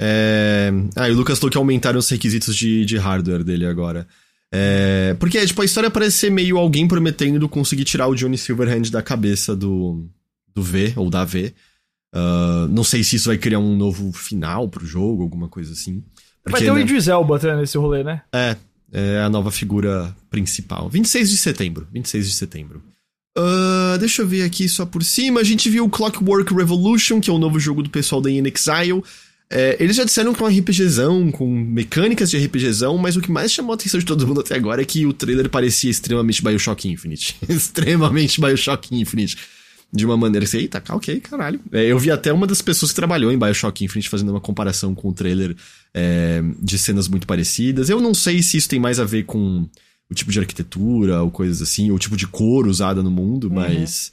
É... 0.01 0.73
Ah, 0.97 1.09
e 1.09 1.13
o 1.13 1.17
Lucas 1.17 1.39
falou 1.39 1.51
que 1.51 1.59
aumentaram 1.59 1.99
os 1.99 2.09
requisitos 2.09 2.57
de, 2.57 2.85
de 2.85 2.97
hardware 2.97 3.45
dele 3.45 3.67
agora. 3.67 4.07
É... 4.51 5.15
Porque, 5.21 5.45
tipo, 5.45 5.61
a 5.61 5.65
história 5.65 5.91
parece 5.91 6.17
ser 6.19 6.31
meio 6.31 6.59
alguém 6.59 6.89
prometendo 6.89 7.49
conseguir 7.49 7.85
tirar 7.85 8.09
o 8.09 8.15
Johnny 8.15 8.39
Silverhand 8.39 8.91
da 8.91 9.03
cabeça 9.03 9.55
do, 9.55 10.07
do 10.55 10.63
V, 10.63 10.93
ou 10.97 11.11
da 11.11 11.25
V. 11.25 11.53
Uh, 12.15 12.69
não 12.69 12.85
sei 12.85 13.03
se 13.03 13.17
isso 13.17 13.29
vai 13.29 13.39
criar 13.39 13.59
um 13.59 13.77
novo 13.77 14.13
final 14.13 14.69
pro 14.69 14.85
jogo, 14.85 15.23
alguma 15.23 15.49
coisa 15.49 15.73
assim. 15.73 16.03
Porque, 16.43 16.59
Vai 16.59 16.61
ter 16.63 16.71
o 16.71 16.75
né? 16.75 16.83
Idris 16.83 17.09
Elba 17.09 17.37
até 17.37 17.57
nesse 17.57 17.79
rolê, 17.79 18.03
né? 18.05 18.23
É, 18.35 18.57
é 18.93 19.21
a 19.21 19.31
nova 19.31 19.51
figura 19.51 20.15
principal. 20.29 20.89
26 20.89 21.31
de 21.31 21.37
setembro. 21.37 21.87
26 21.93 22.27
de 22.29 22.35
setembro. 22.35 22.83
Uh, 23.39 23.97
deixa 23.99 24.23
eu 24.23 24.29
ver 24.29 24.43
aqui 24.43 24.69
só 24.69 24.85
por 24.85 25.03
cima. 25.03 25.41
A 25.41 25.45
gente 25.45 25.71
viu 25.71 25.89
Clockwork 25.89 26.53
Revolution, 26.55 27.21
que 27.21 27.31
é 27.31 27.33
o 27.33 27.39
novo 27.39 27.59
jogo 27.59 27.83
do 27.83 27.89
pessoal 27.89 28.21
da 28.21 28.31
In 28.31 28.43
Exile. 28.47 29.03
É, 29.55 29.77
eles 29.79 29.97
já 29.97 30.05
disseram 30.05 30.33
que 30.33 30.43
é 30.43 30.47
um 30.47 30.49
RPGzão, 30.49 31.31
com 31.31 31.47
mecânicas 31.47 32.31
de 32.31 32.39
RPGzão, 32.39 32.97
mas 32.97 33.17
o 33.17 33.21
que 33.21 33.31
mais 33.31 33.53
chamou 33.53 33.73
a 33.73 33.75
atenção 33.75 34.01
de 34.01 34.07
todo 34.07 34.27
mundo 34.27 34.41
até 34.41 34.55
agora 34.55 34.81
é 34.81 34.85
que 34.85 35.05
o 35.05 35.13
trailer 35.13 35.51
parecia 35.51 35.91
extremamente 35.91 36.43
Bioshock 36.43 36.89
Infinite. 36.89 37.37
extremamente 37.47 38.41
Bioshock 38.41 38.95
Infinite 38.95 39.37
de 39.93 40.07
uma 40.07 40.17
maneira 40.17 40.45
assim, 40.45 40.59
eita, 40.59 40.83
ok, 40.89 41.21
caralho. 41.21 41.61
É, 41.71 41.85
eu 41.85 41.99
vi 41.99 42.11
até 42.11 42.33
uma 42.33 42.47
das 42.47 42.63
pessoas 42.63 42.91
que 42.91 42.97
trabalhou 42.97 43.31
em 43.31 43.39
Bioshock 43.39 43.85
Infinite 43.85 44.09
fazendo 44.09 44.31
uma 44.31 44.41
comparação 44.41 44.95
com 44.95 45.11
o 45.11 45.13
trailer 45.13 45.55
é, 45.93 46.43
de 46.61 46.79
cenas 46.79 47.09
muito 47.09 47.27
parecidas. 47.27 47.91
Eu 47.91 48.01
não 48.01 48.15
sei 48.15 48.43
se 48.43 48.57
isso 48.57 48.69
tem 48.69 48.81
mais 48.81 48.99
a 48.99 49.05
ver 49.05 49.25
com 49.25 49.69
o 50.11 50.15
tipo 50.15 50.31
de 50.31 50.39
arquitetura 50.39 51.23
ou 51.23 51.31
coisas 51.31 51.61
assim, 51.61 51.91
ou 51.91 51.97
o 51.97 51.99
tipo 51.99 52.17
de 52.17 52.27
cor 52.27 52.67
usada 52.67 53.03
no 53.03 53.11
mundo, 53.11 53.49
uhum. 53.49 53.55
mas. 53.55 54.13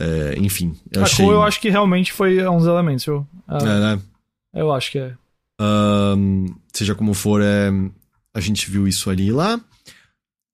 É, 0.00 0.34
enfim. 0.38 0.74
Eu 0.90 1.02
a 1.02 1.04
achei... 1.04 1.24
cor 1.24 1.34
eu 1.34 1.42
acho 1.42 1.60
que 1.60 1.68
realmente 1.68 2.12
foi 2.12 2.46
uns 2.48 2.64
elementos, 2.64 3.04
viu? 3.04 3.26
Ah, 3.46 3.58
é, 3.60 3.80
né? 3.80 4.00
Eu 4.54 4.72
acho 4.72 4.90
que 4.92 4.98
é. 4.98 5.12
Um, 5.60 6.46
seja 6.72 6.94
como 6.94 7.12
for, 7.12 7.42
é, 7.42 7.70
a 8.32 8.40
gente 8.40 8.70
viu 8.70 8.88
isso 8.88 9.10
ali 9.10 9.26
e 9.26 9.32
lá. 9.32 9.60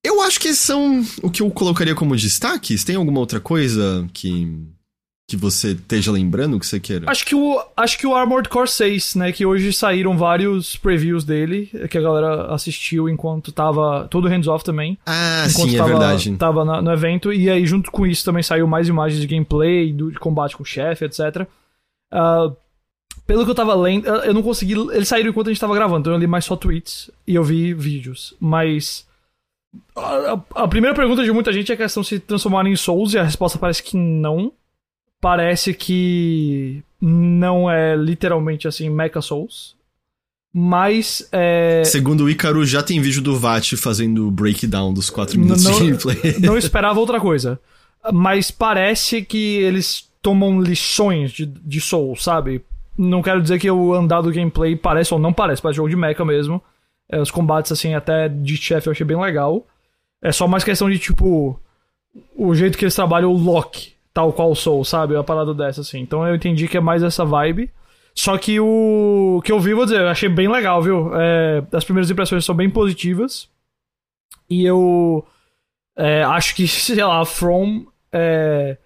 Eu 0.05 0.21
acho 0.21 0.39
que 0.39 0.53
são 0.53 1.03
o 1.23 1.31
que 1.31 1.41
eu 1.41 1.49
colocaria 1.49 1.95
como 1.95 2.15
destaques. 2.15 2.83
Tem 2.83 2.95
alguma 2.95 3.19
outra 3.19 3.39
coisa 3.39 4.07
que 4.13 4.47
que 5.27 5.35
você 5.35 5.71
esteja 5.71 6.11
lembrando 6.11 6.59
que 6.59 6.67
você 6.67 6.79
queira? 6.79 7.09
Acho 7.09 7.25
que 7.25 7.33
o 7.33 7.59
acho 7.75 7.97
que 7.97 8.05
o 8.05 8.13
Armored 8.13 8.47
Core 8.47 8.69
6, 8.69 9.15
né, 9.15 9.31
que 9.31 9.43
hoje 9.43 9.73
saíram 9.73 10.15
vários 10.15 10.75
previews 10.75 11.23
dele, 11.23 11.71
que 11.89 11.97
a 11.97 12.01
galera 12.01 12.53
assistiu 12.53 13.09
enquanto 13.09 13.51
tava 13.51 14.07
todo 14.07 14.27
hands 14.27 14.47
off 14.47 14.63
também. 14.63 14.95
Ah, 15.03 15.47
sim, 15.49 15.73
é 15.73 15.77
tava, 15.79 15.89
é 15.89 15.93
verdade. 15.93 16.37
Tava 16.37 16.63
na, 16.63 16.79
no 16.79 16.91
evento 16.91 17.33
e 17.33 17.49
aí 17.49 17.65
junto 17.65 17.89
com 17.89 18.05
isso 18.05 18.23
também 18.23 18.43
saiu 18.43 18.67
mais 18.67 18.87
imagens 18.87 19.19
de 19.19 19.25
gameplay, 19.25 19.91
do 19.91 20.11
de 20.11 20.19
combate 20.19 20.55
com 20.55 20.61
o 20.61 20.65
chefe, 20.65 21.05
etc. 21.05 21.19
Uh, 21.41 21.47
ah, 22.11 22.51
pelo 23.25 23.43
que 23.43 23.49
eu 23.49 23.55
tava 23.55 23.73
lendo, 23.73 24.07
eu 24.07 24.33
não 24.35 24.43
consegui. 24.43 24.73
Eles 24.93 25.07
saíram 25.07 25.31
enquanto 25.31 25.47
a 25.47 25.51
gente 25.51 25.59
tava 25.59 25.73
gravando, 25.73 26.01
então 26.01 26.13
eu 26.13 26.19
li 26.19 26.27
mais 26.27 26.45
só 26.45 26.55
tweets 26.55 27.09
e 27.25 27.33
eu 27.33 27.43
vi 27.43 27.73
vídeos. 27.73 28.35
Mas 28.39 29.07
a, 29.95 30.39
a, 30.55 30.67
primeira 30.67 30.95
pergunta 30.95 31.23
de 31.23 31.31
muita 31.31 31.53
gente 31.53 31.71
é 31.71 31.75
a 31.75 31.77
questão 31.77 32.03
de 32.03 32.09
se 32.09 32.19
transformar 32.19 32.65
em 32.67 32.75
Souls, 32.75 33.13
e 33.13 33.17
a 33.17 33.23
resposta 33.23 33.57
parece 33.57 33.81
que 33.81 33.97
não. 33.97 34.51
Parece 35.21 35.73
que 35.73 36.83
não 37.01 37.69
é 37.69 37.95
literalmente 37.95 38.67
assim 38.67 38.89
Mecha 38.89 39.21
Souls. 39.21 39.75
Mas 40.53 41.27
é... 41.31 41.83
Segundo 41.83 42.23
o 42.23 42.29
Icaro, 42.29 42.65
já 42.65 42.81
tem 42.81 43.01
vídeo 43.01 43.21
do 43.21 43.37
VAT 43.37 43.73
fazendo 43.75 44.27
o 44.27 44.31
breakdown 44.31 44.93
dos 44.93 45.09
4 45.09 45.37
minutos 45.37 45.63
não, 45.65 45.73
de 45.73 45.79
gameplay. 45.79 46.17
Não 46.39 46.57
esperava 46.57 46.99
outra 46.99 47.19
coisa. 47.19 47.59
Mas 48.13 48.51
parece 48.51 49.21
que 49.21 49.57
eles 49.57 50.07
tomam 50.21 50.61
lições 50.61 51.31
de, 51.31 51.45
de 51.45 51.81
Souls, 51.81 52.23
sabe? 52.23 52.63
Não 52.97 53.21
quero 53.21 53.41
dizer 53.41 53.59
que 53.59 53.69
o 53.69 53.93
andar 53.93 54.21
do 54.21 54.31
gameplay 54.31 54.75
parece 54.77 55.13
ou 55.13 55.19
não 55.19 55.33
parece, 55.33 55.61
parece 55.61 55.75
jogo 55.75 55.89
de 55.89 55.95
mecha 55.97 56.23
mesmo. 56.23 56.63
É, 57.09 57.19
os 57.19 57.31
combates, 57.31 57.71
assim, 57.71 57.93
até 57.93 58.27
de 58.27 58.57
chefe 58.57 58.87
eu 58.87 58.91
achei 58.91 59.05
bem 59.05 59.19
legal. 59.19 59.65
É 60.21 60.31
só 60.31 60.47
mais 60.47 60.63
questão 60.63 60.89
de, 60.89 60.97
tipo, 60.97 61.59
o 62.35 62.55
jeito 62.55 62.77
que 62.77 62.85
eles 62.85 62.95
trabalham 62.95 63.31
o 63.31 63.37
Loki, 63.37 63.93
tal 64.13 64.33
qual 64.33 64.51
o 64.51 64.55
Soul, 64.55 64.83
sabe? 64.83 65.13
Uma 65.13 65.23
parada 65.23 65.53
dessa, 65.53 65.81
assim. 65.81 65.99
Então 65.99 66.25
eu 66.27 66.35
entendi 66.35 66.67
que 66.67 66.77
é 66.77 66.81
mais 66.81 67.03
essa 67.03 67.23
vibe. 67.25 67.69
Só 68.13 68.37
que 68.37 68.59
o 68.59 69.41
que 69.43 69.51
eu 69.51 69.59
vi, 69.59 69.73
vou 69.73 69.85
dizer, 69.85 69.99
eu 69.99 70.07
achei 70.07 70.29
bem 70.29 70.47
legal, 70.47 70.81
viu? 70.81 71.11
É, 71.15 71.63
as 71.73 71.83
primeiras 71.83 72.09
impressões 72.09 72.45
são 72.45 72.55
bem 72.55 72.69
positivas. 72.69 73.49
E 74.49 74.65
eu 74.65 75.25
é, 75.97 76.23
acho 76.23 76.55
que, 76.55 76.67
sei 76.67 77.03
lá, 77.03 77.25
From 77.25 77.85
é, 78.11 78.77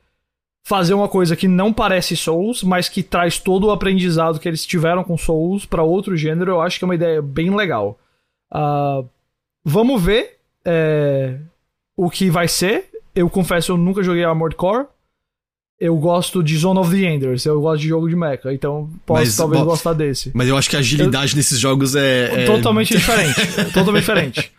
fazer 0.63 0.93
uma 0.93 1.07
coisa 1.07 1.35
que 1.35 1.47
não 1.47 1.71
parece 1.71 2.17
Souls, 2.17 2.63
mas 2.63 2.89
que 2.89 3.03
traz 3.03 3.37
todo 3.37 3.67
o 3.67 3.71
aprendizado 3.71 4.39
que 4.39 4.47
eles 4.47 4.65
tiveram 4.65 5.03
com 5.03 5.17
Souls 5.17 5.65
para 5.65 5.83
outro 5.83 6.17
gênero, 6.17 6.51
eu 6.51 6.61
acho 6.61 6.79
que 6.79 6.85
é 6.85 6.87
uma 6.87 6.95
ideia 6.95 7.21
bem 7.21 7.55
legal. 7.55 7.99
Uh, 8.51 9.07
vamos 9.63 10.01
ver 10.01 10.39
é, 10.65 11.37
o 11.95 12.09
que 12.09 12.29
vai 12.29 12.47
ser. 12.47 12.85
Eu 13.15 13.29
confesso, 13.29 13.71
eu 13.71 13.77
nunca 13.77 14.03
joguei 14.03 14.23
Armored 14.23 14.55
Core. 14.55 14.85
Eu 15.79 15.95
gosto 15.95 16.43
de 16.43 16.57
Zone 16.57 16.77
of 16.77 16.91
the 16.91 17.05
Enders, 17.05 17.45
eu 17.45 17.61
gosto 17.61 17.81
de 17.81 17.87
jogo 17.87 18.09
de 18.09 18.15
mecha, 18.15 18.51
então 18.51 18.89
posso 19.05 19.21
mas, 19.21 19.37
talvez 19.37 19.61
bom, 19.61 19.69
gostar 19.69 19.93
desse. 19.93 20.29
Mas 20.33 20.49
eu 20.49 20.57
acho 20.57 20.69
que 20.69 20.75
a 20.75 20.79
agilidade 20.79 21.31
eu, 21.31 21.37
nesses 21.37 21.57
jogos 21.57 21.95
é, 21.95 22.43
é... 22.43 22.45
Totalmente 22.45 22.97
diferente. 22.97 23.39
totalmente 23.73 24.01
diferente. 24.01 24.51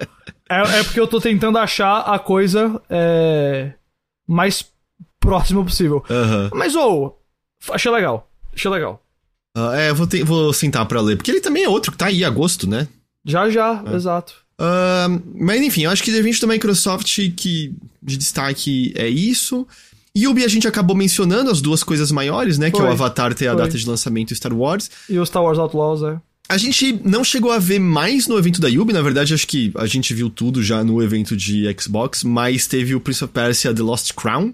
É, 0.49 0.79
é, 0.79 0.83
porque 0.83 0.99
eu 0.99 1.07
tô 1.07 1.21
tentando 1.21 1.59
achar 1.59 2.01
a 2.01 2.19
coisa 2.19 2.81
é, 2.89 3.73
mais 4.27 4.65
próxima 5.21 5.63
possível. 5.63 6.03
Mas, 6.55 6.75
ou, 6.75 7.21
oh, 7.69 7.73
achei 7.75 7.93
legal. 7.93 8.27
Achei 8.55 8.71
legal. 8.71 9.03
Uh, 9.57 9.73
é, 9.73 9.93
vou, 9.93 10.07
ter, 10.07 10.25
vou 10.25 10.53
sentar 10.55 10.87
pra 10.87 11.03
ler, 11.03 11.17
porque 11.17 11.31
ele 11.31 11.41
também 11.41 11.65
é 11.65 11.69
outro 11.69 11.93
que 11.93 11.99
tá 11.99 12.07
aí, 12.07 12.25
agosto, 12.25 12.69
né? 12.69 12.89
Já, 13.25 13.49
já, 13.51 13.83
é. 13.87 13.95
exato. 13.95 14.35
Uh, 14.61 15.23
mas 15.35 15.63
enfim, 15.63 15.85
eu 15.85 15.91
acho 15.91 16.03
que 16.03 16.11
evento 16.11 16.41
da 16.41 16.47
Microsoft 16.47 17.17
que 17.35 17.75
de 18.03 18.17
destaque 18.17 18.93
é 18.97 19.09
isso. 19.09 19.67
E 20.15 20.27
Ubi 20.27 20.45
a 20.45 20.49
gente 20.49 20.67
acabou 20.67 20.97
mencionando 20.97 21.51
as 21.51 21.61
duas 21.61 21.83
coisas 21.83 22.11
maiores, 22.11 22.59
né? 22.59 22.71
Foi. 22.71 22.81
Que 22.81 22.87
é 22.87 22.89
o 22.89 22.93
Avatar 22.93 23.33
ter 23.33 23.49
a 23.49 23.55
data 23.55 23.77
de 23.77 23.87
lançamento 23.89 24.35
Star 24.35 24.53
Wars. 24.53 24.91
E 25.09 25.19
o 25.19 25.25
Star 25.25 25.43
Wars 25.43 25.59
Outlaws, 25.59 26.03
é. 26.03 26.21
A 26.49 26.59
gente 26.59 27.01
não 27.05 27.23
chegou 27.23 27.53
a 27.53 27.59
ver 27.59 27.79
mais 27.79 28.27
no 28.27 28.37
evento 28.37 28.61
da 28.61 28.67
Ubi, 28.67 28.93
na 28.93 29.03
verdade 29.03 29.33
acho 29.33 29.47
que 29.47 29.73
a 29.77 29.87
gente 29.87 30.13
viu 30.13 30.29
tudo 30.29 30.65
já 30.65 30.83
no 30.83 31.01
evento 31.01 31.37
de 31.37 31.65
Xbox, 31.79 32.25
mas 32.25 32.67
teve 32.67 32.93
o 32.93 33.01
Prince 33.01 33.23
of 33.23 33.33
Persia 33.33 33.73
The 33.73 33.83
Lost 33.83 34.15
Crown, 34.15 34.53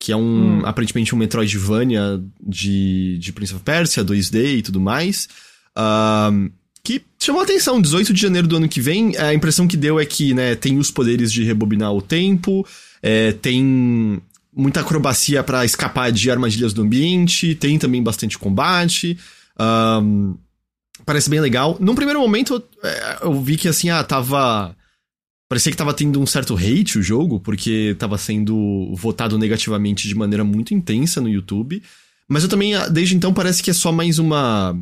que 0.00 0.10
é 0.10 0.16
um, 0.16 0.60
hum. 0.60 0.62
aparentemente 0.64 1.14
um 1.14 1.18
Metroidvania 1.18 2.18
de, 2.40 3.18
de 3.18 3.30
Prince 3.30 3.54
of 3.54 3.62
Persia, 3.62 4.02
2D 4.02 4.56
e 4.56 4.62
tudo 4.62 4.80
mais. 4.80 5.28
Um, 5.76 6.50
que 6.84 7.02
chamou 7.18 7.40
a 7.40 7.44
atenção. 7.44 7.80
18 7.80 8.12
de 8.12 8.20
janeiro 8.20 8.46
do 8.46 8.56
ano 8.56 8.68
que 8.68 8.80
vem, 8.80 9.16
a 9.16 9.32
impressão 9.32 9.66
que 9.66 9.76
deu 9.76 9.98
é 9.98 10.04
que, 10.04 10.34
né, 10.34 10.54
tem 10.54 10.78
os 10.78 10.90
poderes 10.90 11.32
de 11.32 11.42
rebobinar 11.42 11.92
o 11.92 12.02
tempo, 12.02 12.64
é, 13.02 13.32
tem 13.32 14.20
muita 14.54 14.80
acrobacia 14.80 15.42
para 15.42 15.64
escapar 15.64 16.12
de 16.12 16.30
armadilhas 16.30 16.74
do 16.74 16.82
ambiente, 16.82 17.54
tem 17.54 17.78
também 17.78 18.02
bastante 18.02 18.38
combate. 18.38 19.18
Um, 19.58 20.36
parece 21.06 21.30
bem 21.30 21.40
legal. 21.40 21.76
Num 21.80 21.94
primeiro 21.94 22.20
momento, 22.20 22.54
eu, 22.54 22.88
é, 22.88 23.18
eu 23.22 23.42
vi 23.42 23.56
que 23.56 23.66
assim, 23.66 23.88
ah, 23.88 24.04
tava. 24.04 24.76
Parecia 25.48 25.70
que 25.70 25.78
tava 25.78 25.92
tendo 25.92 26.20
um 26.20 26.26
certo 26.26 26.54
hate 26.54 26.98
o 26.98 27.02
jogo, 27.02 27.38
porque 27.38 27.94
tava 27.98 28.16
sendo 28.16 28.94
votado 28.94 29.38
negativamente 29.38 30.08
de 30.08 30.14
maneira 30.14 30.42
muito 30.42 30.72
intensa 30.72 31.20
no 31.20 31.28
YouTube. 31.28 31.82
Mas 32.28 32.42
eu 32.42 32.48
também, 32.48 32.74
ah, 32.74 32.88
desde 32.88 33.14
então, 33.14 33.32
parece 33.32 33.62
que 33.62 33.70
é 33.70 33.74
só 33.74 33.92
mais 33.92 34.18
uma 34.18 34.76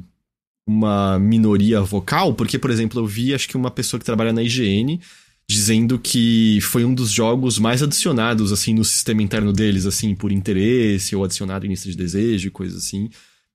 uma 0.67 1.19
minoria 1.19 1.81
vocal, 1.81 2.35
porque, 2.35 2.59
por 2.59 2.71
exemplo, 2.71 3.01
eu 3.01 3.07
vi 3.07 3.35
acho 3.35 3.49
que 3.49 3.57
uma 3.57 3.71
pessoa 3.71 3.99
que 3.99 4.07
trabalha 4.07 4.33
na 4.33 4.43
IGN 4.43 5.01
dizendo 5.49 5.99
que 5.99 6.61
foi 6.63 6.85
um 6.85 6.95
dos 6.95 7.11
jogos 7.11 7.59
mais 7.59 7.83
adicionados, 7.83 8.53
assim, 8.53 8.75
no 8.75 8.85
sistema 8.85 9.23
interno 9.23 9.53
deles, 9.53 9.85
assim, 9.87 10.15
por 10.15 10.33
interesse, 10.33 11.15
ou 11.15 11.25
adicionado 11.25 11.67
em 11.67 11.71
lista 11.71 11.91
de 11.91 11.97
desejo 11.97 12.47
e 12.47 12.51
coisas 12.51 12.79
assim. 12.79 13.11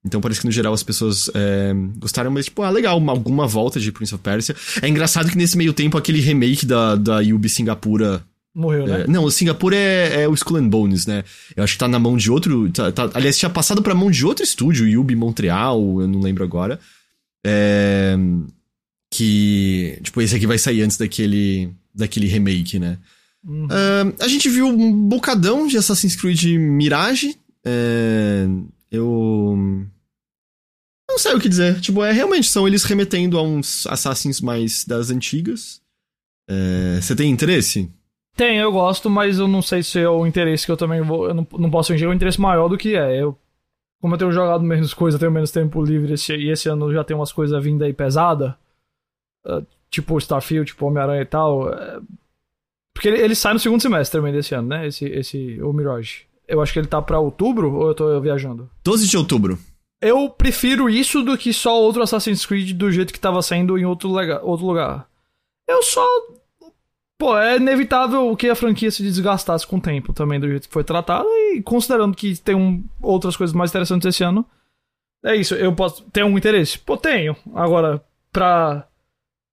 Então 0.06 0.22
parece 0.22 0.40
que 0.42 0.46
no 0.46 0.52
geral 0.52 0.74
as 0.74 0.84
pessoas 0.84 1.30
é, 1.34 1.74
gostaram, 1.98 2.30
mas 2.30 2.46
tipo, 2.46 2.62
ah, 2.62 2.70
legal, 2.70 2.98
uma, 2.98 3.12
alguma 3.12 3.48
volta 3.48 3.80
de 3.80 3.92
Prince 3.92 4.14
of 4.14 4.24
Persia. 4.24 4.56
É 4.82 4.88
engraçado 4.88 5.30
que 5.30 5.38
nesse 5.38 5.58
meio 5.58 5.74
tempo 5.74 5.98
aquele 5.98 6.20
remake 6.20 6.66
da, 6.66 6.96
da 6.96 7.18
Ubi 7.20 7.50
Singapura 7.50 8.24
Morreu, 8.58 8.88
né? 8.88 9.02
É, 9.02 9.08
não, 9.08 9.24
o 9.24 9.30
Singapura 9.30 9.76
é, 9.76 10.24
é, 10.24 10.28
o 10.28 10.34
Skull 10.34 10.58
and 10.58 10.68
Bones, 10.68 11.06
né? 11.06 11.24
Eu 11.56 11.64
acho 11.64 11.74
que 11.74 11.80
tá 11.80 11.88
na 11.88 12.00
mão 12.00 12.18
de 12.18 12.32
outro. 12.32 12.68
Tá, 12.72 12.92
tá, 12.92 13.08
aliás, 13.14 13.38
tinha 13.38 13.52
passado 13.52 13.84
pra 13.84 13.94
mão 13.94 14.10
de 14.10 14.26
outro 14.26 14.44
estúdio, 14.44 15.00
Ubi 15.00 15.16
Montreal, 15.16 16.02
eu 16.02 16.08
não 16.08 16.20
lembro 16.20 16.44
agora. 16.44 16.80
É, 17.48 18.18
que. 19.10 20.00
Tipo, 20.04 20.22
esse 20.22 20.36
aqui 20.36 20.46
vai 20.46 20.58
sair 20.58 20.82
antes 20.82 20.98
daquele, 20.98 21.72
daquele 21.96 22.28
remake, 22.28 22.78
né? 22.78 22.98
Uhum. 23.46 23.66
Uh, 23.66 24.16
a 24.20 24.28
gente 24.28 24.50
viu 24.50 24.68
um 24.68 25.08
bocadão 25.08 25.66
de 25.68 25.78
Assassin's 25.78 26.16
Creed 26.16 26.44
Mirage. 26.58 27.38
É, 27.66 28.46
eu. 28.92 29.56
Não 31.10 31.18
sei 31.18 31.34
o 31.34 31.40
que 31.40 31.48
dizer. 31.48 31.80
Tipo, 31.80 32.04
é 32.04 32.12
realmente 32.12 32.50
são 32.50 32.68
eles 32.68 32.84
remetendo 32.84 33.38
a 33.38 33.42
uns 33.42 33.88
Assassins 33.88 34.42
mais 34.42 34.84
das 34.84 35.10
antigas. 35.10 35.82
É, 36.50 37.00
você 37.02 37.16
tem 37.16 37.32
interesse? 37.32 37.90
Tem, 38.36 38.58
eu 38.58 38.72
gosto, 38.72 39.10
mas 39.10 39.40
eu 39.40 39.48
não 39.48 39.62
sei 39.62 39.82
se 39.82 40.00
é 40.00 40.10
o 40.10 40.28
interesse 40.28 40.66
que 40.66 40.72
eu 40.72 40.78
também 40.78 41.02
vou. 41.02 41.28
Eu 41.28 41.34
não, 41.34 41.48
não 41.58 41.72
posso 41.72 41.92
fingir 41.92 42.08
um 42.08 42.14
interesse 42.14 42.40
maior 42.40 42.68
do 42.68 42.78
que 42.78 42.96
é. 42.96 43.22
Eu, 43.22 43.38
como 44.08 44.16
eu 44.16 44.20
tenho 44.20 44.32
jogado 44.32 44.64
menos 44.64 44.94
coisa, 44.94 45.20
tenho 45.20 45.32
menos 45.32 45.52
tempo 45.52 45.84
livre 45.84 46.14
esse, 46.14 46.34
e 46.34 46.50
esse 46.50 46.70
ano 46.70 46.94
já 46.94 47.04
tem 47.04 47.14
umas 47.14 47.34
coisas 47.34 47.62
vindo 47.62 47.84
aí 47.84 47.92
pesada. 47.92 48.58
Uh, 49.46 49.66
tipo 49.90 50.18
Starfield, 50.18 50.68
tipo 50.72 50.86
Homem-Aranha 50.86 51.22
e 51.22 51.26
tal. 51.26 51.68
Uh, 51.68 52.02
porque 52.96 53.10
ele, 53.10 53.20
ele, 53.20 53.36
sai 53.36 53.52
no 53.52 53.60
segundo 53.60 53.82
semestre 53.82 54.18
também 54.18 54.32
desse 54.32 54.56
ano, 54.56 54.70
né? 54.70 54.88
Esse, 54.88 55.06
esse 55.08 55.62
o 55.62 55.74
Mirage. 55.74 56.26
Eu 56.48 56.62
acho 56.62 56.72
que 56.72 56.80
ele 56.80 56.88
tá 56.88 57.02
pra 57.02 57.20
outubro 57.20 57.74
ou 57.74 57.90
eu 57.90 57.94
tô 57.94 58.22
viajando? 58.22 58.70
12 58.82 59.08
de 59.08 59.18
outubro. 59.18 59.60
Eu 60.02 60.30
prefiro 60.30 60.90
isso 60.90 61.22
do 61.22 61.38
que 61.38 61.52
só 61.52 61.78
outro 61.78 62.02
Assassin's 62.02 62.46
Creed 62.46 62.72
do 62.78 62.90
jeito 62.90 63.12
que 63.12 63.20
tava 63.20 63.42
saindo 63.42 63.78
em 63.78 63.86
outro, 63.86 64.10
lega, 64.10 64.42
outro 64.42 64.66
lugar. 64.66 65.10
Eu 65.68 65.84
só 65.84 66.02
Pô, 67.18 67.36
é 67.38 67.58
inevitável 67.58 68.36
que 68.36 68.48
a 68.48 68.56
franquia 68.56 68.92
se 68.92 69.02
desgastasse 69.02 69.66
com 69.66 69.78
o 69.78 69.82
tempo 69.82 70.14
também, 70.14 70.40
do 70.40 70.48
jeito 70.48 70.68
que 70.68 70.74
foi 70.74 70.84
tratada, 70.84 71.28
e 71.28 71.62
considerando 71.64 72.16
que 72.16 72.36
tem 72.38 72.56
um, 72.56 72.84
outras 73.02 73.36
coisas 73.36 73.56
mais 73.56 73.72
interessantes 73.72 74.08
esse 74.08 74.24
ano. 74.24 74.46
É 75.26 75.36
isso, 75.36 75.56
eu 75.56 75.74
posso. 75.74 76.04
ter 76.12 76.24
um 76.24 76.38
interesse? 76.38 76.78
Pô, 76.78 76.96
tenho. 76.96 77.36
Agora, 77.56 78.04
pra 78.32 78.88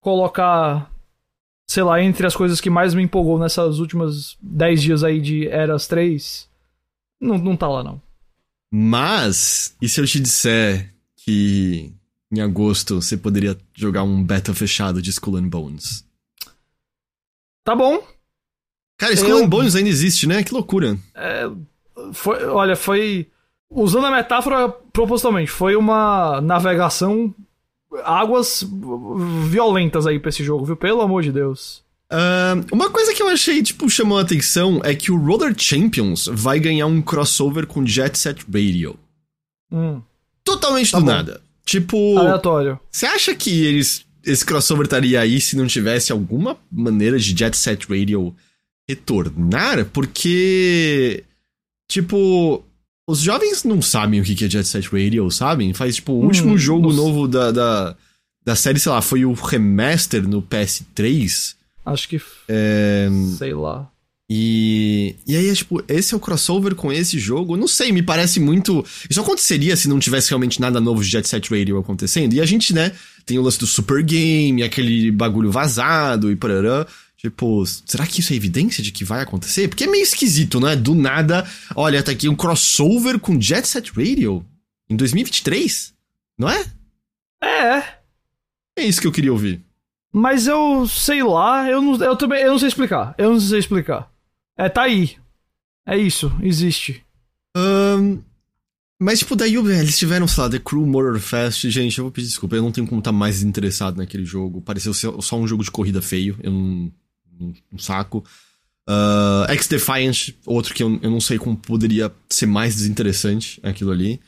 colocar, 0.00 0.92
sei 1.66 1.82
lá, 1.82 2.02
entre 2.02 2.26
as 2.26 2.36
coisas 2.36 2.60
que 2.60 2.68
mais 2.68 2.92
me 2.92 3.02
empolgou 3.02 3.38
nessas 3.38 3.78
últimas 3.78 4.36
10 4.42 4.82
dias 4.82 5.02
aí 5.02 5.18
de 5.18 5.48
Eras 5.48 5.86
3, 5.86 6.48
não, 7.18 7.38
não 7.38 7.56
tá 7.56 7.66
lá 7.66 7.82
não. 7.82 8.00
Mas, 8.70 9.74
e 9.80 9.88
se 9.88 10.00
eu 10.00 10.06
te 10.06 10.20
disser 10.20 10.92
que 11.16 11.92
em 12.30 12.40
agosto 12.40 13.00
você 13.00 13.16
poderia 13.16 13.56
jogar 13.72 14.02
um 14.02 14.22
beta 14.22 14.52
fechado 14.52 15.00
de 15.00 15.08
Skull 15.10 15.36
and 15.36 15.48
Bones? 15.48 16.04
Tá 17.64 17.74
bom. 17.74 18.02
Cara, 18.98 19.14
Skull 19.14 19.40
eu... 19.40 19.48
Bones 19.48 19.74
ainda 19.74 19.88
existe, 19.88 20.26
né? 20.26 20.42
Que 20.42 20.52
loucura. 20.52 20.96
É, 21.14 21.50
foi, 22.12 22.44
olha, 22.44 22.76
foi. 22.76 23.26
Usando 23.70 24.06
a 24.06 24.10
metáfora 24.10 24.68
propositalmente, 24.68 25.50
foi 25.50 25.74
uma 25.74 26.40
navegação. 26.40 27.34
Águas 28.04 28.64
violentas 29.48 30.06
aí 30.06 30.18
pra 30.18 30.28
esse 30.28 30.44
jogo, 30.44 30.64
viu? 30.64 30.76
Pelo 30.76 31.00
amor 31.00 31.22
de 31.22 31.32
Deus. 31.32 31.82
Uh, 32.12 32.66
uma 32.72 32.90
coisa 32.90 33.14
que 33.14 33.22
eu 33.22 33.28
achei, 33.28 33.62
tipo, 33.62 33.88
chamou 33.88 34.18
a 34.18 34.22
atenção 34.22 34.80
é 34.84 34.94
que 34.94 35.10
o 35.10 35.18
Roller 35.18 35.54
Champions 35.56 36.28
vai 36.30 36.60
ganhar 36.60 36.86
um 36.86 37.00
crossover 37.00 37.66
com 37.66 37.86
Jet 37.86 38.16
Set 38.18 38.44
Radio. 38.52 38.96
Hum. 39.72 40.00
Totalmente 40.44 40.92
tá 40.92 40.98
do 40.98 41.04
bom. 41.04 41.10
nada. 41.10 41.40
Tipo. 41.64 42.18
Aleatório. 42.18 42.78
Você 42.90 43.06
acha 43.06 43.34
que 43.34 43.64
eles 43.64 44.04
esse 44.26 44.44
crossover 44.44 44.84
estaria 44.84 45.20
aí 45.20 45.40
se 45.40 45.56
não 45.56 45.66
tivesse 45.66 46.12
alguma 46.12 46.58
maneira 46.70 47.18
de 47.18 47.36
Jet 47.36 47.56
Set 47.56 47.86
Radio 47.88 48.34
retornar, 48.88 49.84
porque. 49.86 51.24
Tipo. 51.88 52.64
Os 53.06 53.20
jovens 53.20 53.64
não 53.64 53.82
sabem 53.82 54.18
o 54.18 54.24
que 54.24 54.46
é 54.46 54.48
Jet 54.48 54.66
Set 54.66 54.88
Radio, 54.88 55.30
sabem? 55.30 55.74
Faz, 55.74 55.96
tipo, 55.96 56.12
o 56.12 56.22
hum, 56.22 56.24
último 56.24 56.56
jogo 56.56 56.88
nossa. 56.88 56.96
novo 56.96 57.28
da, 57.28 57.50
da, 57.50 57.96
da 58.42 58.56
série, 58.56 58.80
sei 58.80 58.90
lá, 58.90 59.02
foi 59.02 59.26
o 59.26 59.34
remaster 59.34 60.26
no 60.26 60.40
PS3. 60.42 61.54
Acho 61.84 62.08
que. 62.08 62.20
É... 62.48 63.08
Sei 63.36 63.52
lá. 63.52 63.90
E, 64.28 65.16
e 65.26 65.36
aí 65.36 65.50
é 65.50 65.54
tipo, 65.54 65.84
esse 65.86 66.14
é 66.14 66.16
o 66.16 66.20
crossover 66.20 66.74
com 66.74 66.90
esse 66.90 67.18
jogo? 67.18 67.56
Não 67.56 67.68
sei, 67.68 67.92
me 67.92 68.02
parece 68.02 68.40
muito. 68.40 68.84
Isso 69.08 69.20
aconteceria 69.20 69.76
se 69.76 69.86
não 69.86 69.98
tivesse 69.98 70.30
realmente 70.30 70.60
nada 70.60 70.80
novo 70.80 71.02
de 71.02 71.10
Jet 71.10 71.28
Set 71.28 71.50
Radio 71.50 71.78
acontecendo. 71.78 72.32
E 72.32 72.40
a 72.40 72.46
gente, 72.46 72.72
né, 72.72 72.92
tem 73.24 73.38
o 73.38 73.42
lance 73.42 73.58
do 73.58 73.66
Super 73.66 74.02
Game, 74.02 74.62
aquele 74.62 75.10
bagulho 75.10 75.50
vazado 75.50 76.30
e 76.30 76.36
parará. 76.36 76.86
Tipo, 77.16 77.64
será 77.66 78.06
que 78.06 78.20
isso 78.20 78.32
é 78.32 78.36
evidência 78.36 78.82
de 78.82 78.92
que 78.92 79.04
vai 79.04 79.22
acontecer? 79.22 79.68
Porque 79.68 79.84
é 79.84 79.86
meio 79.86 80.02
esquisito, 80.02 80.60
né? 80.60 80.76
Do 80.76 80.94
nada, 80.94 81.48
olha, 81.74 82.02
tá 82.02 82.12
aqui 82.12 82.28
um 82.28 82.36
crossover 82.36 83.18
com 83.18 83.40
Jet 83.40 83.66
Set 83.66 83.90
Radio 83.96 84.44
em 84.90 84.96
2023, 84.96 85.94
não 86.38 86.50
é? 86.50 86.64
É. 87.42 87.82
É 88.76 88.84
isso 88.84 89.00
que 89.00 89.06
eu 89.06 89.12
queria 89.12 89.32
ouvir. 89.32 89.62
Mas 90.12 90.46
eu 90.46 90.86
sei 90.86 91.22
lá, 91.22 91.68
eu 91.68 91.80
não, 91.80 91.96
eu 91.96 92.14
também 92.14 92.42
eu 92.42 92.52
não 92.52 92.58
sei 92.58 92.68
explicar. 92.68 93.14
Eu 93.16 93.32
não 93.32 93.40
sei 93.40 93.58
explicar. 93.58 94.10
É, 94.56 94.68
tá 94.68 94.82
aí. 94.82 95.16
É 95.86 95.96
isso, 95.96 96.30
existe. 96.42 97.04
Um, 97.56 98.22
mas, 99.00 99.18
tipo, 99.18 99.34
daí 99.34 99.54
eles 99.54 99.98
tiveram, 99.98 100.26
sei 100.28 100.42
lá, 100.42 100.50
The 100.50 100.58
Crew 100.58 100.86
Motorfest. 100.86 101.68
Gente, 101.68 101.98
eu 101.98 102.04
vou 102.04 102.12
pedir 102.12 102.28
desculpa, 102.28 102.56
eu 102.56 102.62
não 102.62 102.72
tenho 102.72 102.86
como 102.86 103.00
estar 103.00 103.12
mais 103.12 103.42
interessado 103.42 103.96
naquele 103.96 104.24
jogo. 104.24 104.60
Pareceu 104.60 104.94
ser 104.94 105.12
só 105.20 105.36
um 105.36 105.46
jogo 105.46 105.64
de 105.64 105.70
corrida 105.70 106.00
feio, 106.00 106.36
eu 106.42 106.52
não. 106.52 106.92
Um 107.72 107.78
saco. 107.78 108.24
Uh, 108.88 109.50
X-Defiant, 109.50 110.30
outro 110.46 110.72
que 110.72 110.82
eu, 110.82 111.00
eu 111.02 111.10
não 111.10 111.20
sei 111.20 111.38
como 111.38 111.56
poderia 111.56 112.12
ser 112.28 112.46
mais 112.46 112.76
desinteressante 112.76 113.58
aquilo 113.62 113.90
ali. 113.90 114.20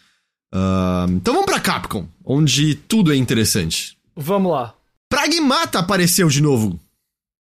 Uh, 0.53 1.13
então 1.13 1.35
vamos 1.35 1.47
pra 1.47 1.61
Capcom, 1.61 2.09
onde 2.25 2.75
tudo 2.75 3.13
é 3.13 3.17
interessante. 3.17 3.97
Vamos 4.17 4.51
lá. 4.51 4.75
Pragmata 5.09 5.79
apareceu 5.79 6.29
de 6.29 6.43
novo. 6.43 6.81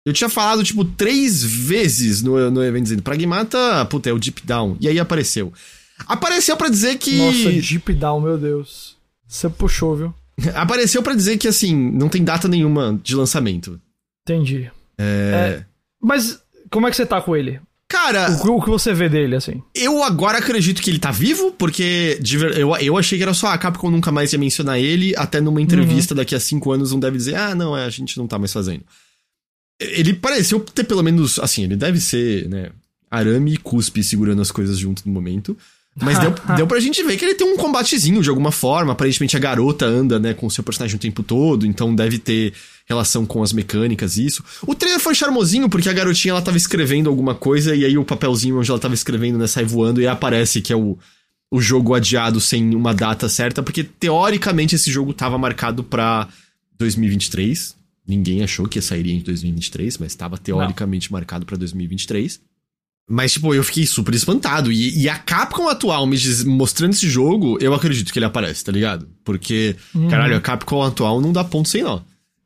Eu 0.07 0.12
tinha 0.12 0.31
falado, 0.31 0.62
tipo, 0.62 0.85
três 0.85 1.43
vezes 1.43 2.23
no, 2.23 2.51
no 2.51 2.62
evento 2.62 2.85
dizendo 2.85 3.03
Pragmata, 3.03 3.85
puta, 3.86 4.09
é 4.09 4.12
o 4.12 4.19
Deep 4.19 4.43
Down. 4.47 4.77
E 4.81 4.89
aí 4.89 4.99
apareceu. 4.99 5.53
Apareceu 6.07 6.57
para 6.57 6.69
dizer 6.69 6.99
que. 6.99 7.16
Nossa, 7.19 7.53
Deep 7.53 7.95
Down, 7.95 8.20
meu 8.20 8.39
Deus. 8.39 8.97
Você 9.27 9.49
puxou, 9.49 9.97
viu? 9.97 10.15
Apareceu 10.55 11.03
para 11.03 11.15
dizer 11.15 11.37
que, 11.39 11.49
assim, 11.49 11.75
não 11.75 12.09
tem 12.09 12.25
data 12.25 12.49
nenhuma 12.49 12.99
de 13.03 13.15
lançamento. 13.15 13.81
Entendi. 14.23 14.70
É... 14.97 15.05
é... 15.62 15.66
Mas 16.01 16.41
como 16.70 16.87
é 16.87 16.91
que 16.91 16.97
você 16.97 17.07
tá 17.07 17.20
com 17.20 17.37
ele? 17.37 17.61
Cara. 17.89 18.31
O, 18.45 18.57
o, 18.57 18.62
que 18.62 18.69
você 18.69 18.93
vê 18.93 19.09
dele, 19.09 19.35
assim? 19.35 19.62
Eu 19.75 20.03
agora 20.05 20.39
acredito 20.39 20.83
que 20.83 20.91
ele 20.91 20.99
tá 20.99 21.11
vivo, 21.11 21.53
porque 21.53 22.20
eu, 22.57 22.77
eu 22.77 22.99
achei 22.99 23.16
que 23.16 23.23
era 23.23 23.33
só 23.33 23.49
a 23.49 23.59
Capcom 23.59 23.91
nunca 23.91 24.12
mais 24.12 24.33
ia 24.33 24.39
mencionar 24.39 24.79
ele, 24.79 25.16
até 25.16 25.41
numa 25.41 25.61
entrevista 25.61 26.12
uhum. 26.12 26.19
daqui 26.19 26.35
a 26.35 26.41
cinco 26.41 26.70
anos 26.70 26.93
não 26.93 27.01
deve 27.01 27.16
dizer, 27.16 27.37
ah, 27.37 27.55
não, 27.55 27.77
é, 27.77 27.87
a 27.87 27.91
gente 27.91 28.19
não 28.19 28.27
tá 28.27 28.39
mais 28.39 28.53
fazendo. 28.53 28.85
Ele 29.81 30.12
pareceu 30.12 30.61
ter 30.61 30.85
pelo 30.85 31.03
menos, 31.03 31.39
assim, 31.39 31.65
ele 31.65 31.77
deve 31.77 31.99
ser, 31.99 32.49
né, 32.49 32.70
arame 33.11 33.55
e 33.55 33.57
cuspe 33.57 34.05
segurando 34.05 34.43
as 34.43 34.51
coisas 34.51 34.77
junto 34.77 35.03
no 35.07 35.12
momento. 35.12 35.57
Mas 36.03 36.19
deu, 36.19 36.35
deu 36.57 36.66
pra 36.66 36.81
gente 36.81 37.03
ver 37.03 37.16
que 37.16 37.25
ele 37.25 37.35
tem 37.35 37.47
um 37.47 37.57
combatezinho 37.57 38.23
de 38.23 38.29
alguma 38.29 38.53
forma. 38.53 38.93
Aparentemente 38.93 39.37
a 39.37 39.41
garota 39.41 39.87
anda, 39.87 40.19
né, 40.19 40.35
com 40.35 40.47
o 40.47 40.51
seu 40.51 40.65
personagem 40.65 40.97
o 40.97 40.99
tempo 40.99 41.23
todo, 41.23 41.66
então 41.66 41.95
deve 41.95 42.19
ter 42.19 42.53
relação 42.87 43.27
com 43.27 43.43
as 43.43 43.53
mecânicas 43.53 44.16
e 44.16 44.27
isso. 44.27 44.43
O 44.66 44.75
trailer 44.75 45.01
foi 45.01 45.15
charmosinho 45.15 45.69
porque 45.69 45.89
a 45.89 45.93
garotinha 45.93 46.33
ela 46.33 46.43
tava 46.43 46.57
escrevendo 46.57 47.09
alguma 47.09 47.35
coisa 47.35 47.75
e 47.75 47.85
aí 47.85 47.99
o 47.99 48.05
papelzinho 48.05 48.59
onde 48.59 48.70
ela 48.70 48.81
tava 48.81 48.95
escrevendo, 48.95 49.39
né, 49.39 49.47
sai 49.47 49.65
voando 49.65 50.01
e 50.01 50.07
aparece 50.07 50.62
que 50.62 50.73
é 50.73 50.77
o, 50.77 50.97
o 51.51 51.61
jogo 51.61 51.95
adiado 51.95 52.41
sem 52.41 52.75
uma 52.75 52.95
data 52.95 53.29
certa, 53.29 53.62
porque 53.62 53.85
teoricamente 53.85 54.75
esse 54.75 54.91
jogo 54.91 55.12
tava 55.12 55.37
marcado 55.37 55.85
pra 55.85 56.29
2023. 56.79 57.77
Ninguém 58.07 58.43
achou 58.43 58.66
que 58.66 58.79
ia 58.79 58.83
sair 58.83 59.07
em 59.11 59.20
2023, 59.20 59.99
mas 59.99 60.12
estava 60.12 60.39
teoricamente 60.39 61.11
Não. 61.11 61.19
marcado 61.19 61.45
para 61.45 61.59
2023. 61.59 62.41
Mas, 63.09 63.32
tipo, 63.32 63.55
eu 63.55 63.64
fiquei 63.64 63.86
super 63.86 64.14
espantado. 64.14 64.70
E, 64.70 65.01
e 65.02 65.09
a 65.09 65.16
Capcom 65.18 65.66
atual 65.68 66.06
me 66.06 66.16
diz- 66.16 66.44
mostrando 66.44 66.93
esse 66.93 67.09
jogo, 67.09 67.56
eu 67.60 67.72
acredito 67.72 68.12
que 68.12 68.18
ele 68.18 68.26
aparece, 68.26 68.62
tá 68.64 68.70
ligado? 68.70 69.09
Porque, 69.24 69.76
Uhum. 69.94 70.09
caralho, 70.09 70.36
a 70.36 70.40
Capcom 70.40 70.82
atual 70.82 71.20
não 71.20 71.32
dá 71.32 71.43
ponto 71.43 71.68
sem 71.68 71.82
nó. 71.82 72.01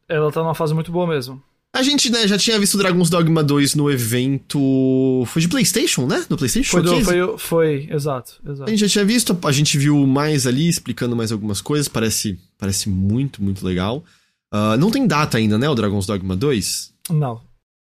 Ela 0.08 0.30
tá 0.30 0.40
numa 0.40 0.54
fase 0.54 0.72
muito 0.72 0.92
boa 0.92 1.06
mesmo. 1.06 1.42
A 1.74 1.82
gente, 1.82 2.10
né, 2.12 2.28
já 2.28 2.36
tinha 2.36 2.58
visto 2.60 2.76
Dragon's 2.76 3.08
Dogma 3.08 3.42
2 3.42 3.74
no 3.74 3.90
evento. 3.90 5.24
Foi 5.26 5.40
de 5.40 5.48
PlayStation, 5.48 6.06
né? 6.06 6.24
No 6.28 6.36
PlayStation 6.36 6.70
Foi, 6.70 6.82
do, 6.82 7.02
foi, 7.02 7.38
foi, 7.38 7.88
exato, 7.90 8.34
A 8.46 8.50
exato. 8.52 8.70
gente 8.70 8.80
já 8.80 8.88
tinha 8.88 9.04
visto, 9.06 9.36
a 9.42 9.52
gente 9.52 9.78
viu 9.78 10.06
mais 10.06 10.46
ali, 10.46 10.68
explicando 10.68 11.16
mais 11.16 11.32
algumas 11.32 11.60
coisas. 11.62 11.88
Parece, 11.88 12.38
parece 12.58 12.88
muito, 12.90 13.42
muito 13.42 13.64
legal. 13.66 14.04
Ah, 14.52 14.76
não 14.76 14.90
tem 14.90 15.06
data 15.06 15.38
ainda, 15.38 15.56
né? 15.58 15.66
O 15.68 15.74
Dragon's 15.74 16.04
Dogma 16.06 16.36
2. 16.36 16.92
Não. 17.10 17.40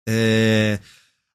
É. 0.06 0.78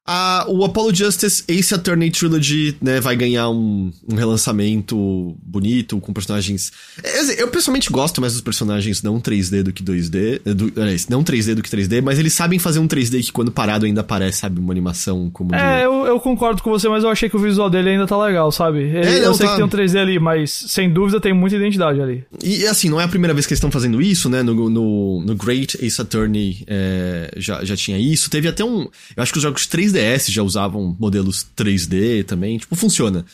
a- 0.06 0.46
o 0.50 0.64
Apollo 0.66 0.94
Justice 0.94 1.44
Ace 1.48 1.74
Attorney 1.74 2.12
Trilogy, 2.12 2.76
né, 2.82 3.00
vai 3.00 3.16
ganhar 3.16 3.50
um, 3.50 3.92
um 4.10 4.16
relançamento 4.16 5.36
bonito, 5.44 6.00
com 6.00 6.14
personagens. 6.14 6.72
É, 7.04 7.42
Eu 7.42 7.48
pessoalmente 7.48 7.90
gosto 7.90 8.20
mais 8.22 8.34
dos 8.34 8.42
personagens 8.42 9.02
não 9.02 9.20
3D 9.20 9.64
do 9.64 9.72
que 9.74 9.84
2D. 9.84 10.42
eh, 10.46 10.54
Do, 10.54 10.72
não 11.10 11.24
3D 11.24 11.56
do 11.56 11.62
que 11.64 11.70
3D, 11.70 12.02
mas 12.02 12.20
eles 12.20 12.34
sabem 12.34 12.60
fazer 12.60 12.80
um 12.80 12.88
3D 12.88 13.24
que 13.24 13.32
quando 13.32 13.52
parado 13.52 13.86
ainda 13.86 14.04
parece, 14.04 14.40
sabe, 14.40 14.60
uma 14.60 14.72
animação 14.74 15.30
como. 15.32 15.52
de- 15.52 15.56
É, 15.58 15.86
eu, 15.86 16.06
eu 16.06 16.20
concordo 16.20 16.62
com 16.62 16.70
você, 16.70 16.88
mas 16.90 17.04
eu 17.04 17.10
achei 17.10 17.30
que 17.30 17.36
o 17.36 17.40
visual 17.40 17.70
dele 17.70 17.90
ainda 17.92 18.06
tá 18.08 18.18
legal, 18.24 18.52
sabe? 18.52 18.80
Ele- 18.80 18.98
É, 19.08 19.20
não, 19.20 19.26
eu 19.28 19.34
sei 19.34 19.46
tá. 19.46 19.52
que 19.54 19.58
tem 19.58 19.66
um 19.66 19.70
3D 19.70 19.98
ali, 20.00 20.20
mas 20.20 20.52
sem 20.52 20.92
dúvida 20.92 21.20
tem 21.20 21.34
muita 21.34 21.56
identidade 21.56 22.02
ali. 22.02 22.24
E 22.44 22.66
assim, 22.68 22.90
não 22.90 23.00
é 23.00 23.04
a 23.04 23.08
primeira 23.08 23.34
vez 23.34 23.46
que 23.46 23.54
eles 23.54 23.60
estão 23.60 23.72
fazendo 23.72 24.02
isso, 24.02 24.30
né? 24.30 24.44
No, 24.44 24.70
no, 24.70 25.22
no 25.26 25.36
Great 25.36 25.78
Ace 25.84 26.02
Attorney 26.02 26.64
é, 26.68 27.32
já, 27.38 27.64
já 27.64 27.76
tinha 27.76 27.98
isso. 27.98 28.30
Teve 28.30 28.48
até 28.48 28.64
um. 28.64 28.88
Eu 29.16 29.24
acho 29.24 29.32
que 29.32 29.38
os 29.38 29.44
jogos 29.44 29.66
3DS 29.94 30.32
já 30.32 30.44
usavam 30.44 30.96
modelos 31.00 31.46
3D 31.56 32.24
também. 32.26 32.58
Tipo, 32.58 32.76
funciona. 32.76 33.26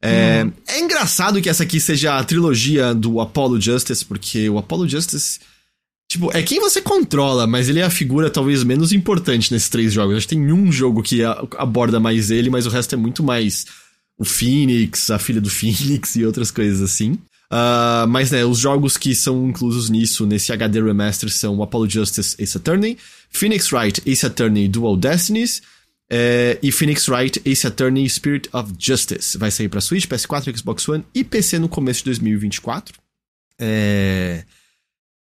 É, 0.00 0.46
é 0.68 0.80
engraçado 0.80 1.40
que 1.40 1.48
essa 1.48 1.64
aqui 1.64 1.80
seja 1.80 2.18
a 2.18 2.24
trilogia 2.24 2.94
do 2.94 3.20
Apollo 3.20 3.60
Justice, 3.60 4.04
porque 4.04 4.48
o 4.48 4.58
Apollo 4.58 4.88
Justice. 4.88 5.40
Tipo, 6.10 6.34
é 6.34 6.42
quem 6.42 6.58
você 6.58 6.80
controla, 6.80 7.46
mas 7.46 7.68
ele 7.68 7.80
é 7.80 7.84
a 7.84 7.90
figura 7.90 8.30
talvez 8.30 8.64
menos 8.64 8.92
importante 8.92 9.52
nesses 9.52 9.68
três 9.68 9.92
jogos. 9.92 10.16
Acho 10.16 10.28
que 10.28 10.34
tem 10.34 10.52
um 10.52 10.72
jogo 10.72 11.02
que 11.02 11.22
aborda 11.58 12.00
mais 12.00 12.30
ele, 12.30 12.48
mas 12.48 12.64
o 12.64 12.70
resto 12.70 12.94
é 12.94 12.98
muito 12.98 13.22
mais 13.22 13.66
o 14.18 14.24
Phoenix, 14.24 15.10
a 15.10 15.18
filha 15.18 15.40
do 15.40 15.50
Phoenix 15.50 16.16
e 16.16 16.24
outras 16.24 16.50
coisas 16.50 16.80
assim. 16.80 17.18
Ah, 17.50 18.06
mas, 18.08 18.30
né, 18.30 18.44
os 18.44 18.58
jogos 18.58 18.96
que 18.96 19.14
são 19.14 19.48
inclusos 19.48 19.88
nisso, 19.88 20.26
nesse 20.26 20.52
HD 20.52 20.82
Remaster, 20.82 21.30
são 21.30 21.56
o 21.56 21.62
Apollo 21.62 21.88
Justice 21.88 22.36
Ace 22.38 22.56
Attorney, 22.56 22.98
Phoenix 23.30 23.72
Wright 23.72 24.02
Ace 24.06 24.26
Attorney 24.26 24.68
Dual 24.68 24.96
Destinies, 24.96 25.62
é, 26.10 26.58
e 26.62 26.72
Phoenix 26.72 27.06
Wright 27.08 27.40
Ace 27.44 27.66
Attorney 27.66 28.08
Spirit 28.08 28.48
of 28.52 28.72
Justice. 28.78 29.36
Vai 29.36 29.50
sair 29.50 29.68
pra 29.68 29.80
Switch, 29.80 30.06
PS4, 30.06 30.56
Xbox 30.56 30.88
One 30.88 31.04
e 31.14 31.22
PC 31.22 31.58
no 31.58 31.68
começo 31.68 32.00
de 32.00 32.06
2024. 32.06 32.98
É... 33.60 34.44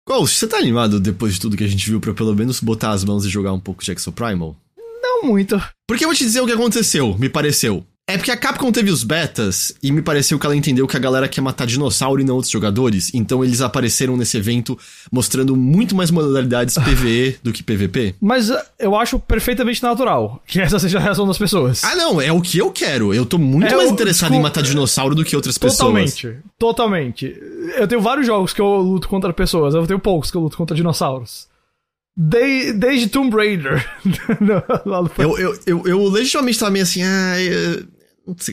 Ghost, 0.07 0.37
você 0.37 0.47
tá 0.47 0.57
animado 0.57 0.99
depois 0.99 1.33
de 1.33 1.41
tudo 1.41 1.57
que 1.57 1.63
a 1.63 1.67
gente 1.67 1.89
viu 1.89 1.99
pra 1.99 2.13
pelo 2.13 2.35
menos 2.35 2.59
botar 2.59 2.91
as 2.91 3.03
mãos 3.03 3.25
e 3.25 3.29
jogar 3.29 3.53
um 3.53 3.59
pouco 3.59 3.83
de 3.83 3.91
Exoprimal? 3.91 4.55
Não 5.01 5.23
muito. 5.23 5.59
Porque 5.87 6.05
eu 6.05 6.09
vou 6.09 6.15
te 6.15 6.23
dizer 6.23 6.41
o 6.41 6.45
que 6.45 6.51
aconteceu, 6.51 7.17
me 7.17 7.27
pareceu. 7.27 7.83
É 8.07 8.17
porque 8.17 8.29
a 8.29 8.37
Capcom 8.37 8.71
teve 8.71 8.91
os 8.91 9.03
betas 9.03 9.73
e 9.81 9.91
me 9.91 9.99
pareceu 9.99 10.37
que 10.37 10.45
ela 10.45 10.55
entendeu 10.55 10.85
que 10.85 10.95
a 10.95 10.99
galera 10.99 11.27
quer 11.27 11.41
matar 11.41 11.65
dinossauro 11.65 12.21
e 12.21 12.23
não 12.23 12.35
outros 12.35 12.51
jogadores. 12.51 13.11
Então 13.15 13.43
eles 13.43 13.61
apareceram 13.61 14.15
nesse 14.15 14.37
evento 14.37 14.77
mostrando 15.11 15.55
muito 15.55 15.95
mais 15.95 16.11
modalidades 16.11 16.75
PVE 16.75 17.37
do 17.41 17.51
que 17.51 17.63
PVP. 17.63 18.13
Mas 18.21 18.51
uh, 18.51 18.57
eu 18.77 18.95
acho 18.95 19.17
perfeitamente 19.17 19.81
natural 19.81 20.39
que 20.45 20.61
essa 20.61 20.77
seja 20.77 20.99
a 20.99 21.01
reação 21.01 21.25
das 21.25 21.39
pessoas. 21.39 21.83
Ah, 21.83 21.95
não, 21.95 22.21
é 22.21 22.31
o 22.31 22.41
que 22.41 22.59
eu 22.59 22.71
quero. 22.71 23.11
Eu 23.11 23.25
tô 23.25 23.39
muito 23.39 23.73
É, 23.73 23.75
mais 23.75 23.89
interessado 23.89 24.35
em 24.35 24.39
matar 24.41 24.61
dinossauro 24.61 25.15
do 25.15 25.25
que 25.25 25.35
outras 25.35 25.57
pessoas. 25.57 25.77
Totalmente. 25.79 26.37
Totalmente. 26.59 27.35
Eu 27.75 27.87
tenho 27.87 28.01
vários 28.01 28.27
jogos 28.27 28.53
que 28.53 28.61
eu 28.61 28.67
luto 28.77 29.07
contra 29.09 29.33
pessoas. 29.33 29.73
Eu 29.73 29.87
tenho 29.87 29.99
poucos 29.99 30.29
que 30.29 30.37
eu 30.37 30.41
luto 30.41 30.57
contra 30.57 30.75
dinossauros. 30.75 31.47
De- 32.15 32.71
desde 32.73 33.07
Tomb 33.09 33.35
Raider. 33.35 33.83
Eu, 35.17 35.37
eu, 35.39 35.59
eu, 35.65 35.83
eu 35.87 36.03
legitimamente 36.07 36.59
tava 36.59 36.71
meio 36.71 36.83
assim, 36.83 37.01
ah, 37.03 37.41
eu 37.41 37.83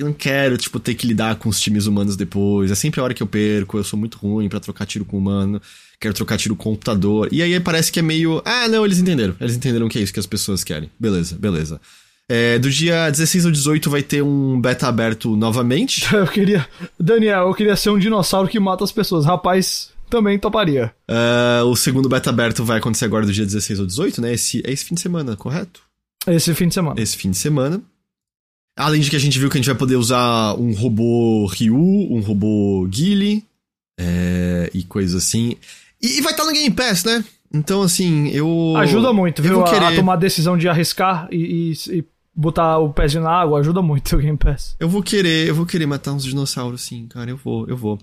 não 0.01 0.13
quero, 0.13 0.57
tipo, 0.59 0.79
ter 0.79 0.95
que 0.95 1.07
lidar 1.07 1.37
com 1.37 1.49
os 1.49 1.61
times 1.61 1.87
humanos 1.87 2.17
depois. 2.17 2.71
É 2.71 2.75
sempre 2.75 3.01
a 3.01 3.05
hora 3.05 3.15
que 3.15 3.23
eu 3.23 3.27
perco, 3.27 3.79
eu 3.79 3.85
sou 3.85 3.99
muito 3.99 4.19
ruim 4.19 4.49
pra 4.49 4.61
trocar 4.61 4.87
tiro 4.87 5.05
com 5.05 5.17
humano, 5.19 5.61
quero 6.01 6.15
trocar 6.15 6.37
tiro 6.37 6.55
com 6.57 6.71
computador. 6.71 7.29
E 7.33 7.43
aí 7.43 7.59
parece 7.61 7.91
que 7.91 7.99
é 7.99 8.03
meio, 8.03 8.43
ah, 8.45 8.69
não, 8.69 8.85
eles 8.85 8.99
entenderam. 8.99 9.35
Eles 9.41 9.57
entenderam 9.57 9.89
que 9.89 9.99
é 9.99 10.03
isso 10.03 10.13
que 10.13 10.21
as 10.21 10.27
pessoas 10.27 10.63
querem. 10.63 10.91
Beleza, 10.99 11.37
beleza. 11.39 11.81
É, 12.29 12.59
do 12.59 12.71
dia 12.71 13.11
16 13.11 13.47
ao 13.47 13.53
18 13.53 13.91
vai 13.91 14.03
ter 14.03 14.23
um 14.23 14.61
beta 14.61 14.87
aberto 14.87 15.37
novamente. 15.37 16.07
Eu 16.15 16.27
queria. 16.27 16.67
Daniel, 16.99 17.49
eu 17.49 17.55
queria 17.55 17.77
ser 17.77 17.91
um 17.91 17.99
dinossauro 17.99 18.49
que 18.49 18.59
mata 18.61 18.85
as 18.85 18.93
pessoas. 18.93 19.27
Rapaz, 19.27 19.91
também 20.09 20.39
toparia. 20.39 20.95
Ah, 21.09 21.63
o 21.67 21.75
segundo 21.75 22.09
beta 22.09 22.31
aberto 22.31 22.65
vai 22.65 22.79
acontecer 22.79 23.05
agora 23.05 23.27
do 23.27 23.33
dia 23.33 23.45
16 23.45 23.81
ao 23.81 23.87
18, 23.87 24.23
né? 24.23 24.33
Esse, 24.33 24.63
é 24.65 24.71
esse 24.73 24.85
fim 24.85 24.95
de 24.95 25.01
semana, 25.01 25.37
correto? 25.37 25.83
Esse 26.27 26.55
fim 26.55 26.69
de 26.69 26.75
semana. 26.75 27.01
esse 27.01 27.17
fim 27.17 27.31
de 27.31 27.37
semana. 27.37 27.83
Além 28.77 29.01
de 29.01 29.11
que 29.11 29.17
a 29.17 29.19
gente 29.19 29.39
viu 29.39 29.51
que 29.51 29.57
a 29.59 29.61
gente 29.61 29.69
vai 29.69 29.77
poder 29.79 29.97
usar 29.97 30.55
um 30.59 30.73
robô 30.75 31.47
Ryu, 31.47 31.77
um 31.77 32.21
robô 32.21 32.87
Guile, 32.89 33.45
é, 33.99 34.71
e 34.73 34.83
coisas 34.83 35.15
assim. 35.23 35.57
E, 36.01 36.21
vai 36.23 36.33
estar 36.33 36.45
no 36.45 36.53
Game 36.53 36.71
Pass, 36.71 37.05
né? 37.05 37.25
Então, 37.53 37.83
assim, 37.83 38.29
eu. 38.31 38.75
Ajuda 38.79 39.13
muito, 39.13 39.43
viu? 39.43 39.63
querer, 39.65 39.85
A, 39.85 39.95
tomar 39.95 40.15
a 40.15 40.17
decisão 40.17 40.57
de 40.57 40.69
arriscar 40.69 41.29
e, 41.31 41.73
e- 41.87 41.99
e 41.99 42.05
botar 42.35 42.79
o 42.79 42.91
pezinho 42.93 43.23
na 43.25 43.31
água 43.31 43.61
ajuda 43.61 43.83
muito 43.83 44.17
o 44.17 44.19
Game 44.19 44.39
Pass. 44.39 44.75
Eu 44.81 44.89
vou 44.89 45.03
querer, 45.03 45.47
eu 45.49 45.55
vou 45.55 45.67
querer 45.67 45.85
matar 45.87 46.13
uns 46.13 46.25
dinossauros, 46.25 46.81
sim, 46.81 47.07
cara. 47.09 47.31
Eu 47.31 47.37
vou, 47.37 47.69
eu 47.69 47.77
vou. 47.77 47.99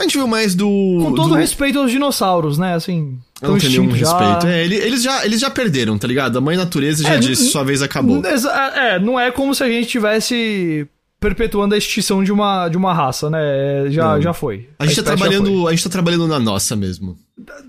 A 0.00 0.02
gente 0.04 0.16
viu 0.16 0.26
mais 0.26 0.54
do. 0.54 0.66
Com 0.66 1.12
todo 1.14 1.28
do... 1.30 1.34
respeito 1.34 1.78
aos 1.78 1.90
dinossauros, 1.90 2.56
né? 2.56 2.74
Assim. 2.74 3.18
Não 3.42 3.58
tenho 3.58 3.70
nenhum 3.82 3.94
já. 3.96 4.18
respeito. 4.18 4.46
É, 4.46 4.64
ele- 4.64 4.76
eles, 4.76 5.02
já, 5.02 5.24
eles 5.24 5.40
já 5.40 5.50
perderam, 5.50 5.98
tá 5.98 6.08
ligado? 6.08 6.38
A 6.38 6.40
mãe 6.40 6.56
natureza 6.56 7.02
já 7.04 7.14
É, 7.14 7.18
disse, 7.18 7.50
sua 7.50 7.62
vez 7.62 7.82
acabou. 7.82 8.22
É, 8.24 8.98
não 8.98 9.20
é 9.20 9.30
como 9.30 9.54
se 9.54 9.62
a 9.62 9.68
gente 9.68 9.88
tivesse 9.88 10.86
perpetuando 11.20 11.74
a 11.74 11.78
extinção 11.78 12.24
de 12.24 12.32
uma, 12.32 12.68
de 12.68 12.78
uma 12.78 12.94
raça, 12.94 13.28
né? 13.28 13.38
É, 13.86 13.90
Já, 13.90 14.14
Não. 14.14 14.22
já 14.22 14.32
foi. 14.32 14.68
A 14.78 14.86
gente, 14.86 14.96
tá 14.96 15.02
trabalhando, 15.02 15.68
a 15.68 15.70
gente 15.70 15.84
tá 15.84 15.90
trabalhando 15.90 16.26
na 16.26 16.38
nossa 16.38 16.74
mesmo. 16.74 17.16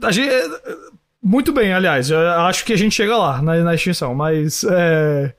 A 0.02 0.12
gente- 0.12 0.30
é, 0.30 0.50
muito 1.22 1.52
bem, 1.52 1.74
aliás. 1.74 2.10
acho 2.12 2.64
que 2.64 2.72
a 2.74 2.78
gente 2.78 2.96
chega 2.96 3.18
lá 3.18 3.42
na, 3.42 3.58
na 3.58 3.76
extinção, 3.76 4.16
mas. 4.16 4.64
É, 4.70 5.34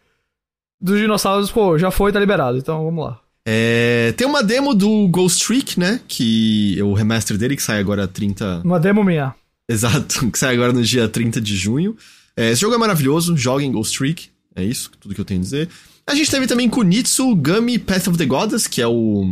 dos 0.79 0.99
dinossauros, 0.99 1.51
pô, 1.51 1.79
já 1.79 1.91
foi, 1.91 2.13
tá 2.13 2.21
liberado. 2.21 2.59
Então 2.59 2.85
vamos 2.85 3.03
lá. 3.05 3.19
É, 3.47 4.13
tem 4.17 4.27
uma 4.27 4.43
demo 4.43 4.75
do 4.75 5.09
Ghost 5.09 5.45
Trick, 5.45 5.79
né? 5.79 6.01
Que 6.07 6.79
é 6.79 6.85
o 6.85 6.95
remaster 6.95 7.37
dele, 7.37 7.57
que 7.57 7.63
sai 7.63 7.81
agora 7.81 8.07
30. 8.07 8.63
Uma 8.65 8.79
demo 8.79 9.03
minha. 9.03 9.35
Exato, 9.69 10.29
que 10.31 10.39
sai 10.39 10.55
agora 10.55 10.73
no 10.73 10.83
dia 10.83 11.09
30 11.09 11.41
de 11.41 11.57
junho. 11.57 11.97
É, 12.37 12.51
esse 12.51 12.61
jogo 12.61 12.75
é 12.75 12.79
maravilhoso, 12.79 13.37
joguem 13.37 13.73
Ghost 13.73 13.97
Trick. 13.97 14.29
É 14.55 14.63
isso, 14.63 14.91
tudo 15.01 15.15
que 15.15 15.21
eu 15.21 15.25
tenho 15.25 15.41
a 15.41 15.43
dizer. 15.43 15.69
A 16.07 16.15
gente 16.15 16.31
teve 16.31 16.47
também 16.47 16.69
Kunitsu 16.69 17.35
Gummy 17.35 17.79
Path 17.79 18.09
of 18.09 18.19
the 18.19 18.27
Goddess, 18.27 18.67
que 18.67 18.83
é 18.83 18.87
o. 18.87 19.25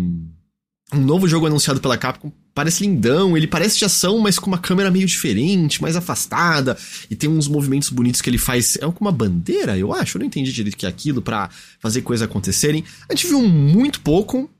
Um 0.93 1.01
novo 1.01 1.29
jogo 1.29 1.47
anunciado 1.47 1.81
pela 1.81 1.97
Capcom. 1.97 2.33
Parece 2.55 2.83
lindão, 2.83 3.37
ele 3.37 3.47
parece 3.47 3.79
de 3.79 3.85
ação, 3.85 4.19
mas 4.19 4.39
com 4.39 4.47
uma 4.47 4.59
câmera 4.59 4.91
meio 4.91 5.07
diferente, 5.07 5.81
mais 5.81 5.95
afastada. 5.95 6.77
E 7.09 7.15
tem 7.15 7.31
uns 7.31 7.47
movimentos 7.47 7.91
bonitos 7.91 8.21
que 8.21 8.29
ele 8.29 8.39
faz. 8.39 8.77
É 8.77 8.81
com 8.81 9.01
uma 9.01 9.13
bandeira, 9.13 9.79
eu 9.79 9.93
acho. 9.93 10.17
Eu 10.17 10.21
não 10.21 10.27
entendi 10.27 10.53
direito 10.53 10.75
o 10.75 10.77
que 10.77 10.87
é 10.87 10.89
aquilo 10.89 11.23
pra 11.23 11.49
fazer 11.79 12.03
coisas 12.03 12.29
acontecerem. 12.29 12.85
A 13.09 13.15
gente 13.15 13.29
viu 13.29 13.43
muito 13.43 14.01
pouco. 14.01 14.51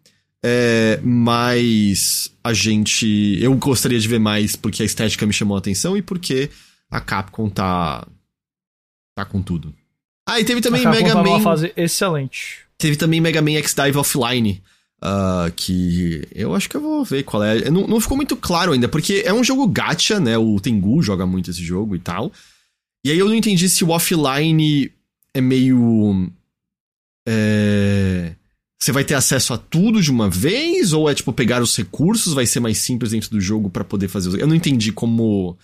É, 0.43 0.99
mas 1.03 2.33
a 2.43 2.53
gente. 2.55 3.39
Eu 3.41 3.55
gostaria 3.57 3.99
de 3.99 4.09
ver 4.09 4.19
mais 4.19 4.57
porque 4.57 4.83
a 4.83 4.87
estética 4.87 5.27
me 5.27 5.33
chamou 5.33 5.55
a 5.57 5.59
atenção 5.59 5.97
e 5.97 6.03
porque 6.03 6.49
a 6.91 7.01
Capcom 7.01 7.49
tá. 7.51 8.07
tá 9.15 9.25
com 9.25 9.43
tudo. 9.43 9.75
Ah, 10.27 10.41
e 10.41 10.45
teve 10.45 10.61
também 10.61 10.87
Mega 10.87 11.13
tá 11.13 11.23
Man. 11.23 11.41
fase 11.41 11.73
excelente. 11.77 12.61
Teve 12.79 12.97
também 12.97 13.21
Mega 13.21 13.43
Man 13.43 13.57
X-Dive 13.59 13.99
Offline. 13.99 14.63
Ah, 15.03 15.51
que 15.57 16.29
eu 16.35 16.55
acho 16.55 16.69
que 16.69 16.77
eu 16.77 16.81
vou 16.81 17.05
ver 17.05 17.23
qual 17.23 17.43
é. 17.43 17.71
Não, 17.71 17.87
não 17.87 18.01
ficou 18.01 18.17
muito 18.17 18.37
claro 18.37 18.73
ainda, 18.73 18.89
porque 18.89 19.23
é 19.25 19.33
um 19.33 19.43
jogo 19.43 19.67
gacha, 19.67 20.21
né? 20.21 20.37
O 20.37 20.61
Tengu 20.61 21.03
joga 21.03 21.27
muito 21.27 21.51
esse 21.51 21.63
jogo 21.63 21.97
e 21.97 21.99
tal. 21.99 22.31
E 23.05 23.11
aí 23.11 23.19
eu 23.19 23.27
não 23.27 23.35
entendi 23.35 23.69
se 23.69 23.83
o 23.83 23.91
offline 23.91 24.93
é 25.33 25.41
meio. 25.41 26.31
É. 27.27 28.35
Você 28.79 28.93
vai 28.93 29.05
ter 29.05 29.15
acesso 29.15 29.53
a 29.53 29.59
tudo 29.59 30.03
de 30.03 30.11
uma 30.11 30.29
vez? 30.29 30.93
Ou 30.93 31.09
é 31.09 31.15
tipo 31.15 31.33
pegar 31.33 31.63
os 31.63 31.77
recursos, 31.77 32.35
vai 32.35 32.47
ser 32.47 32.61
mais 32.61 32.79
simples 32.79 33.13
dentro 33.13 33.31
do 33.31 33.41
jogo 33.41 33.71
pra 33.71 33.85
poder 33.85 34.09
fazer 34.09 34.29
os. 34.29 34.35
Eu 34.35 34.47
não 34.47 34.55
entendi 34.55 34.93
como. 34.93 35.57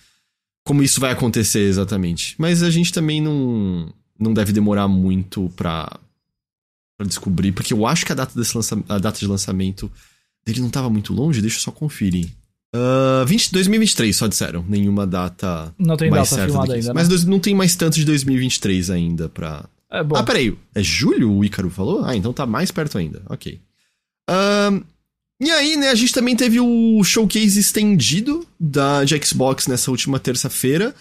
Como 0.65 0.83
isso 0.83 0.99
vai 0.99 1.11
acontecer 1.11 1.61
exatamente. 1.61 2.33
Mas 2.39 2.63
a 2.63 2.71
gente 2.71 2.91
também 2.91 3.21
não. 3.21 3.93
Não 4.19 4.33
deve 4.33 4.51
demorar 4.51 4.87
muito 4.87 5.51
pra. 5.55 5.99
Pra 6.97 7.05
descobrir. 7.07 7.51
Porque 7.51 7.73
eu 7.73 7.85
acho 7.85 8.05
que 8.05 8.11
a 8.11 8.15
data, 8.15 8.37
desse 8.37 8.55
lança, 8.55 8.81
a 8.89 8.97
data 8.97 9.19
de 9.19 9.27
lançamento 9.27 9.91
dele 10.45 10.61
não 10.61 10.69
tava 10.69 10.89
muito 10.89 11.13
longe. 11.13 11.41
Deixa 11.41 11.57
eu 11.57 11.61
só 11.61 11.71
conferir. 11.71 12.27
Ah, 12.75 13.23
20, 13.25 13.51
2023, 13.53 14.15
só 14.15 14.27
disseram. 14.27 14.65
Nenhuma 14.67 15.07
data 15.07 15.73
Não 15.79 15.95
tem 15.95 16.09
mais 16.09 16.29
data 16.29 16.41
certa 16.43 16.73
ainda, 16.73 16.93
Mas 16.93 17.03
né? 17.07 17.09
dois- 17.09 17.23
não 17.25 17.39
tem 17.39 17.55
mais 17.55 17.75
tanto 17.75 17.95
de 17.95 18.03
2023 18.05 18.89
ainda 18.89 19.29
pra, 19.29 19.65
É 19.89 20.03
bom. 20.03 20.15
Ah, 20.17 20.23
peraí. 20.23 20.57
É 20.75 20.83
julho 20.83 21.31
o 21.31 21.45
Ícaro 21.45 21.69
falou? 21.69 22.03
Ah, 22.03 22.15
então 22.15 22.33
tá 22.33 22.45
mais 22.45 22.71
perto 22.71 22.97
ainda. 22.97 23.21
Ok. 23.29 23.59
Ahn, 24.29 24.81
e 25.41 25.49
aí, 25.51 25.77
né, 25.77 25.89
a 25.89 25.95
gente 25.95 26.11
também 26.13 26.35
teve 26.35 26.59
o 26.59 27.01
showcase 27.03 27.59
estendido 27.59 28.45
da, 28.59 29.03
de 29.03 29.15
Xbox 29.23 29.67
nessa 29.67 29.89
última 29.91 30.19
terça-feira, 30.19 30.93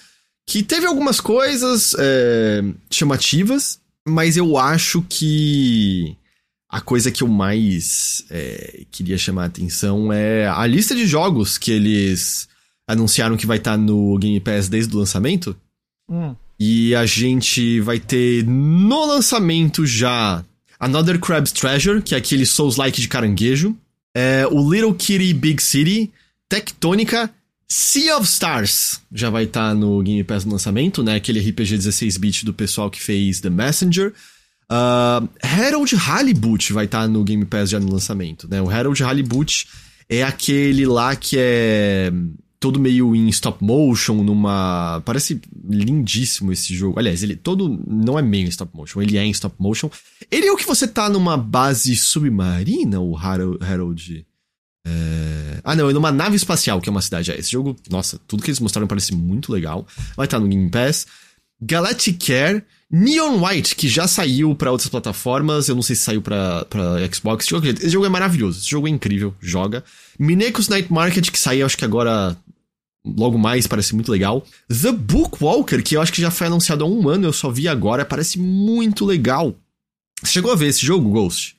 que 0.49 0.63
teve 0.63 0.87
algumas 0.87 1.21
coisas 1.21 1.95
é, 1.99 2.63
chamativas, 2.91 3.81
mas 4.07 4.37
eu 4.37 4.57
acho 4.57 5.03
que 5.09 6.17
a 6.69 6.81
coisa 6.81 7.11
que 7.11 7.23
eu 7.23 7.29
mais 7.29 8.25
é, 8.31 8.85
queria 8.91 9.19
chamar 9.19 9.45
a 9.45 9.47
atenção 9.47 10.13
é 10.13 10.47
a 10.47 10.67
lista 10.67 10.95
de 10.95 11.07
jogos 11.07 11.59
que 11.59 11.73
eles 11.73 12.49
anunciaram 12.87 13.37
que 13.37 13.47
vai 13.47 13.59
estar 13.59 13.77
no 13.77 14.17
Game 14.19 14.39
Pass 14.41 14.69
desde 14.69 14.95
o 14.95 14.99
lançamento. 14.99 15.57
Hum. 16.09 16.35
E 16.59 16.95
a 16.95 17.05
gente 17.05 17.81
vai 17.81 17.99
ter 17.99 18.45
no 18.45 19.05
lançamento 19.07 19.85
já 19.85 20.45
Another 20.79 21.19
Crab's 21.19 21.53
Treasure, 21.53 22.01
que 22.01 22.15
é 22.15 22.19
aquele 22.19 22.47
Souls-like 22.47 23.01
de 23.01 23.09
caranguejo. 23.09 23.77
É, 24.15 24.47
o 24.51 24.73
Little 24.73 24.95
Kitty 24.95 25.35
Big 25.35 25.63
City, 25.63 26.11
Tectônica, 26.49 27.31
Sea 27.69 28.17
of 28.17 28.27
Stars 28.27 29.01
já 29.13 29.29
vai 29.29 29.45
estar 29.45 29.75
no 29.75 30.03
Game 30.03 30.23
Pass 30.23 30.45
no 30.45 30.53
lançamento, 30.53 31.03
né? 31.03 31.17
Aquele 31.17 31.41
RPG 31.41 31.79
16-bit 31.79 32.45
do 32.45 32.55
pessoal 32.55 32.91
que 32.91 33.03
fez 33.03 33.41
The 33.41 33.51
Messenger. 33.51 34.13
Uh, 34.71 35.29
Harold 35.43 35.95
Halibut 35.97 36.73
vai 36.73 36.85
estar 36.85 37.09
no 37.09 37.25
Game 37.25 37.45
Pass 37.45 37.71
já 37.71 37.81
no 37.81 37.91
lançamento, 37.91 38.49
né? 38.49 38.63
O 38.63 38.71
Harold 38.71 39.03
Halibut 39.03 39.67
é 40.09 40.23
aquele 40.23 40.87
lá 40.87 41.17
que 41.17 41.37
é 41.39 42.13
todo 42.59 42.81
meio 42.81 43.15
em 43.15 43.29
stop 43.29 43.63
motion, 43.63 44.23
numa. 44.23 45.03
Parece 45.05 45.41
lindíssimo 45.69 46.53
esse 46.53 46.75
jogo. 46.75 46.99
Aliás, 46.99 47.23
ele 47.23 47.37
todo 47.37 47.81
não 47.87 48.19
é 48.19 48.23
meio 48.23 48.47
em 48.47 48.49
stop 48.49 48.75
motion, 48.77 49.03
ele 49.03 49.17
é 49.17 49.25
em 49.25 49.31
stop 49.31 49.55
motion. 49.59 49.91
Ele 50.31 50.47
é 50.47 50.53
o 50.53 50.57
que 50.57 50.67
você 50.67 50.87
tá 50.87 51.09
numa 51.09 51.37
base 51.37 51.95
submarina, 51.97 53.01
o 53.01 53.17
Harold. 53.17 53.65
Harold 53.65 54.27
é... 54.87 55.61
Ah, 55.65 55.75
não, 55.75 55.91
é 55.91 55.93
numa 55.93 56.13
nave 56.13 56.37
espacial, 56.37 56.81
que 56.81 56.89
é 56.89 56.93
uma 56.93 57.03
cidade. 57.03 57.33
É, 57.33 57.39
esse 57.39 57.51
jogo, 57.51 57.77
nossa, 57.91 58.21
tudo 58.27 58.43
que 58.43 58.51
eles 58.51 58.61
mostraram 58.61 58.87
parece 58.87 59.15
muito 59.15 59.53
legal. 59.53 59.87
Vai 60.17 60.27
estar 60.27 60.39
no 60.39 60.47
Game 60.47 60.71
Pass. 60.71 61.07
Galactic 61.61 62.25
Care, 62.25 62.63
Neon 62.91 63.43
White, 63.43 63.75
que 63.75 63.89
já 63.89 64.07
saiu 64.07 64.55
para 64.55 64.71
outras 64.71 64.91
plataformas, 64.91 65.69
eu 65.69 65.75
não 65.75 65.83
sei 65.83 65.97
se 65.97 66.03
saiu 66.03 66.21
pra 66.21 66.67
Xbox. 67.13 67.45
Esse 67.45 67.51
jogo, 67.51 67.67
esse 67.67 67.89
jogo 67.89 68.07
é 68.07 68.11
maravilhoso, 68.11 68.59
esse 68.59 68.69
jogo 68.69 68.87
é 68.87 68.91
incrível, 68.91 69.35
joga. 69.41 69.83
Mineco's 70.19 70.69
Night 70.69 70.93
Market, 70.93 71.31
que 71.31 71.39
saiu 71.39 71.65
acho 71.65 71.79
que 71.79 71.85
agora 71.85 72.37
logo 73.05 73.39
mais, 73.39 73.67
parece 73.67 73.95
muito 73.95 74.13
legal. 74.13 74.45
The 74.69 74.93
Bookwalker, 74.93 75.83
que 75.83 75.97
eu 75.97 76.03
acho 76.03 76.13
que 76.13 76.21
já 76.21 76.31
foi 76.31 76.47
anunciado 76.47 76.85
há 76.85 76.87
um 76.87 77.09
ano, 77.09 77.27
eu 77.27 77.33
só 77.33 77.51
vi 77.51 77.67
agora, 77.67 78.05
parece 78.05 78.39
muito 78.39 79.07
legal. 79.07 79.57
Você 80.23 80.33
chegou 80.33 80.53
a 80.53 80.57
ver 80.57 80.67
esse 80.67 80.85
jogo, 80.85 81.09
Ghost? 81.09 81.56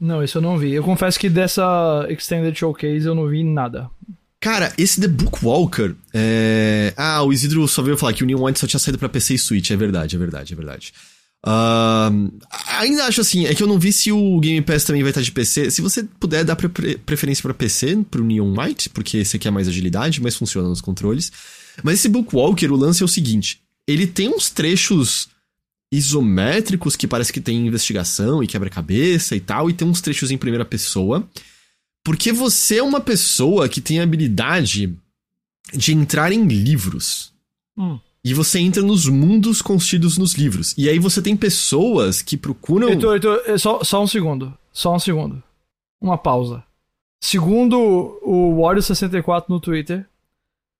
Não, 0.00 0.22
isso 0.22 0.38
eu 0.38 0.42
não 0.42 0.56
vi. 0.56 0.72
Eu 0.72 0.84
confesso 0.84 1.18
que 1.18 1.28
dessa 1.28 2.06
Extended 2.08 2.56
Showcase 2.56 3.06
eu 3.06 3.14
não 3.14 3.26
vi 3.26 3.42
nada. 3.42 3.90
Cara, 4.40 4.72
esse 4.78 5.00
The 5.00 5.08
Bookwalker. 5.08 5.94
É... 6.14 6.94
Ah, 6.96 7.22
o 7.22 7.32
Isidro 7.32 7.66
só 7.66 7.82
veio 7.82 7.96
falar 7.96 8.12
que 8.12 8.22
o 8.22 8.26
Neon 8.26 8.44
White 8.44 8.60
só 8.60 8.66
tinha 8.66 8.78
saído 8.78 8.98
pra 8.98 9.08
PC 9.08 9.34
e 9.34 9.38
Switch. 9.38 9.70
É 9.70 9.76
verdade, 9.76 10.14
é 10.14 10.18
verdade, 10.18 10.52
é 10.52 10.56
verdade. 10.56 10.92
Uh, 11.46 12.32
ainda 12.78 13.04
acho 13.04 13.20
assim, 13.20 13.46
é 13.46 13.54
que 13.54 13.62
eu 13.62 13.66
não 13.66 13.78
vi 13.78 13.92
se 13.92 14.10
o 14.10 14.40
Game 14.40 14.60
Pass 14.60 14.84
também 14.84 15.02
vai 15.02 15.10
estar 15.10 15.22
de 15.22 15.32
PC. 15.32 15.70
Se 15.70 15.80
você 15.80 16.02
puder 16.02 16.44
dar 16.44 16.56
pre 16.56 16.98
preferência 16.98 17.42
para 17.42 17.54
PC, 17.54 18.04
pro 18.10 18.24
Neon 18.24 18.54
White, 18.56 18.90
porque 18.90 19.18
esse 19.18 19.36
aqui 19.36 19.48
é 19.48 19.50
mais 19.50 19.68
agilidade, 19.68 20.20
mas 20.20 20.36
funciona 20.36 20.68
nos 20.68 20.80
controles. 20.80 21.32
Mas 21.82 21.94
esse 21.94 22.08
Bookwalker, 22.08 22.72
o 22.72 22.76
lance 22.76 23.02
é 23.02 23.04
o 23.04 23.08
seguinte: 23.08 23.60
ele 23.86 24.06
tem 24.06 24.28
uns 24.28 24.50
trechos 24.50 25.28
isométricos 25.90 26.96
que 26.96 27.06
parece 27.06 27.32
que 27.32 27.40
tem 27.40 27.66
investigação 27.66 28.42
e 28.42 28.46
quebra-cabeça 28.46 29.34
e 29.34 29.40
tal, 29.40 29.70
e 29.70 29.72
tem 29.72 29.88
uns 29.88 30.00
trechos 30.00 30.30
em 30.30 30.38
primeira 30.38 30.64
pessoa. 30.64 31.26
Porque 32.04 32.32
você 32.32 32.78
é 32.78 32.82
uma 32.82 33.00
pessoa 33.00 33.68
que 33.68 33.80
tem 33.80 34.00
a 34.00 34.02
habilidade 34.02 34.96
de 35.74 35.92
entrar 35.92 36.32
em 36.32 36.46
livros. 36.46 37.32
Hum. 37.76 37.98
E 38.24 38.34
você 38.34 38.58
entra 38.58 38.82
nos 38.82 39.06
mundos 39.06 39.62
constidos 39.62 40.18
nos 40.18 40.34
livros. 40.34 40.74
E 40.76 40.88
aí 40.88 40.98
você 40.98 41.22
tem 41.22 41.36
pessoas 41.36 42.20
que 42.20 42.36
procuram. 42.36 42.88
Heitor, 42.88 43.14
Heitor, 43.14 43.42
é 43.46 43.56
só, 43.56 43.82
só 43.84 44.02
um 44.02 44.06
segundo. 44.06 44.52
Só 44.72 44.94
um 44.94 44.98
segundo. 44.98 45.42
Uma 46.00 46.18
pausa. 46.18 46.62
Segundo 47.20 47.78
o 48.22 48.56
Wario64 48.56 49.44
no 49.48 49.60
Twitter, 49.60 50.06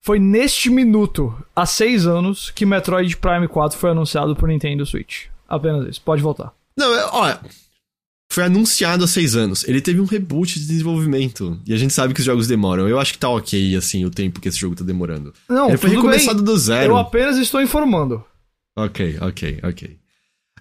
foi 0.03 0.19
neste 0.19 0.71
minuto, 0.71 1.35
há 1.55 1.67
seis 1.67 2.07
anos, 2.07 2.51
que 2.51 2.65
Metroid 2.65 3.17
Prime 3.17 3.49
4 3.49 3.79
foi 3.79 3.91
anunciado 3.91 4.35
por 4.37 4.49
Nintendo 4.49 4.87
Switch. 4.87 5.27
Apenas 5.49 5.89
isso. 5.89 6.01
Pode 6.03 6.23
voltar. 6.23 6.53
Não, 6.77 6.95
é, 6.95 7.07
olha. 7.13 7.41
Foi 8.31 8.45
anunciado 8.45 9.05
há 9.05 9.07
seis 9.09 9.35
anos. 9.35 9.67
Ele 9.67 9.81
teve 9.81 10.01
um 10.01 10.05
reboot 10.05 10.61
de 10.61 10.67
desenvolvimento. 10.67 11.59
E 11.67 11.73
a 11.73 11.77
gente 11.79 11.95
sabe 11.95 12.13
que 12.13 12.21
os 12.21 12.27
jogos 12.27 12.47
demoram. 12.47 12.87
Eu 12.87 13.01
acho 13.01 13.13
que 13.15 13.19
tá 13.19 13.29
ok, 13.29 13.75
assim, 13.75 14.05
o 14.05 14.11
tempo 14.11 14.41
que 14.41 14.49
esse 14.49 14.59
jogo 14.59 14.77
tá 14.77 14.85
demorando. 14.85 15.33
Não, 15.49 15.69
Ele 15.69 15.79
foi 15.79 15.91
recomeçado 15.91 16.43
bem. 16.43 16.45
do 16.45 16.59
zero. 16.59 16.93
Eu 16.93 16.97
apenas 16.99 17.39
estou 17.39 17.61
informando. 17.63 18.23
Ok, 18.77 19.17
ok, 19.21 19.61
ok. 19.63 19.99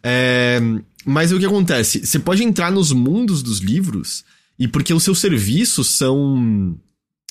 É, 0.01 0.59
mas 1.05 1.31
o 1.31 1.39
que 1.39 1.45
acontece? 1.45 2.05
Você 2.05 2.19
pode 2.19 2.43
entrar 2.43 2.71
nos 2.71 2.91
mundos 2.91 3.43
dos 3.43 3.59
livros 3.59 4.23
e 4.57 4.67
porque 4.67 4.93
os 4.93 5.03
seus 5.03 5.19
serviços 5.19 5.87
são 5.87 6.77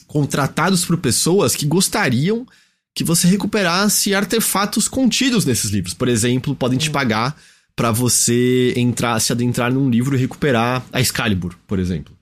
contratados 0.06 0.84
por 0.84 0.96
pessoas 0.98 1.54
que 1.54 1.66
gostariam 1.66 2.46
que 2.94 3.04
você 3.04 3.28
recuperasse 3.28 4.14
artefatos 4.14 4.88
contidos 4.88 5.44
nesses 5.44 5.70
livros. 5.70 5.92
Por 5.92 6.08
exemplo, 6.08 6.54
podem 6.54 6.78
te 6.78 6.90
pagar 6.90 7.36
para 7.74 7.90
você 7.90 8.72
entrar, 8.74 9.20
se 9.20 9.32
adentrar 9.32 9.72
num 9.72 9.90
livro 9.90 10.16
e 10.16 10.18
recuperar 10.18 10.82
a 10.90 11.00
Excalibur, 11.00 11.54
por 11.66 11.78
exemplo. 11.78 12.16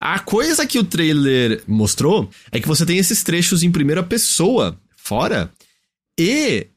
A 0.00 0.18
coisa 0.18 0.66
que 0.66 0.78
o 0.78 0.84
trailer 0.84 1.62
mostrou 1.66 2.30
é 2.50 2.58
que 2.58 2.68
você 2.68 2.86
tem 2.86 2.96
esses 2.96 3.22
trechos 3.22 3.62
em 3.62 3.70
primeira 3.70 4.02
pessoa 4.02 4.78
fora 4.96 5.50
e 6.18 6.68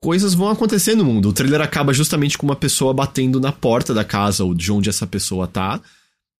coisas 0.00 0.34
vão 0.34 0.50
acontecer 0.50 0.94
no 0.94 1.04
mundo. 1.04 1.28
O 1.28 1.32
trailer 1.32 1.60
acaba 1.60 1.92
justamente 1.92 2.36
com 2.36 2.46
uma 2.46 2.56
pessoa 2.56 2.94
batendo 2.94 3.40
na 3.40 3.52
porta 3.52 3.92
da 3.94 4.04
casa 4.04 4.44
ou 4.44 4.54
de 4.54 4.70
onde 4.70 4.88
essa 4.88 5.06
pessoa 5.06 5.46
tá. 5.46 5.80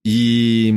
E. 0.05 0.73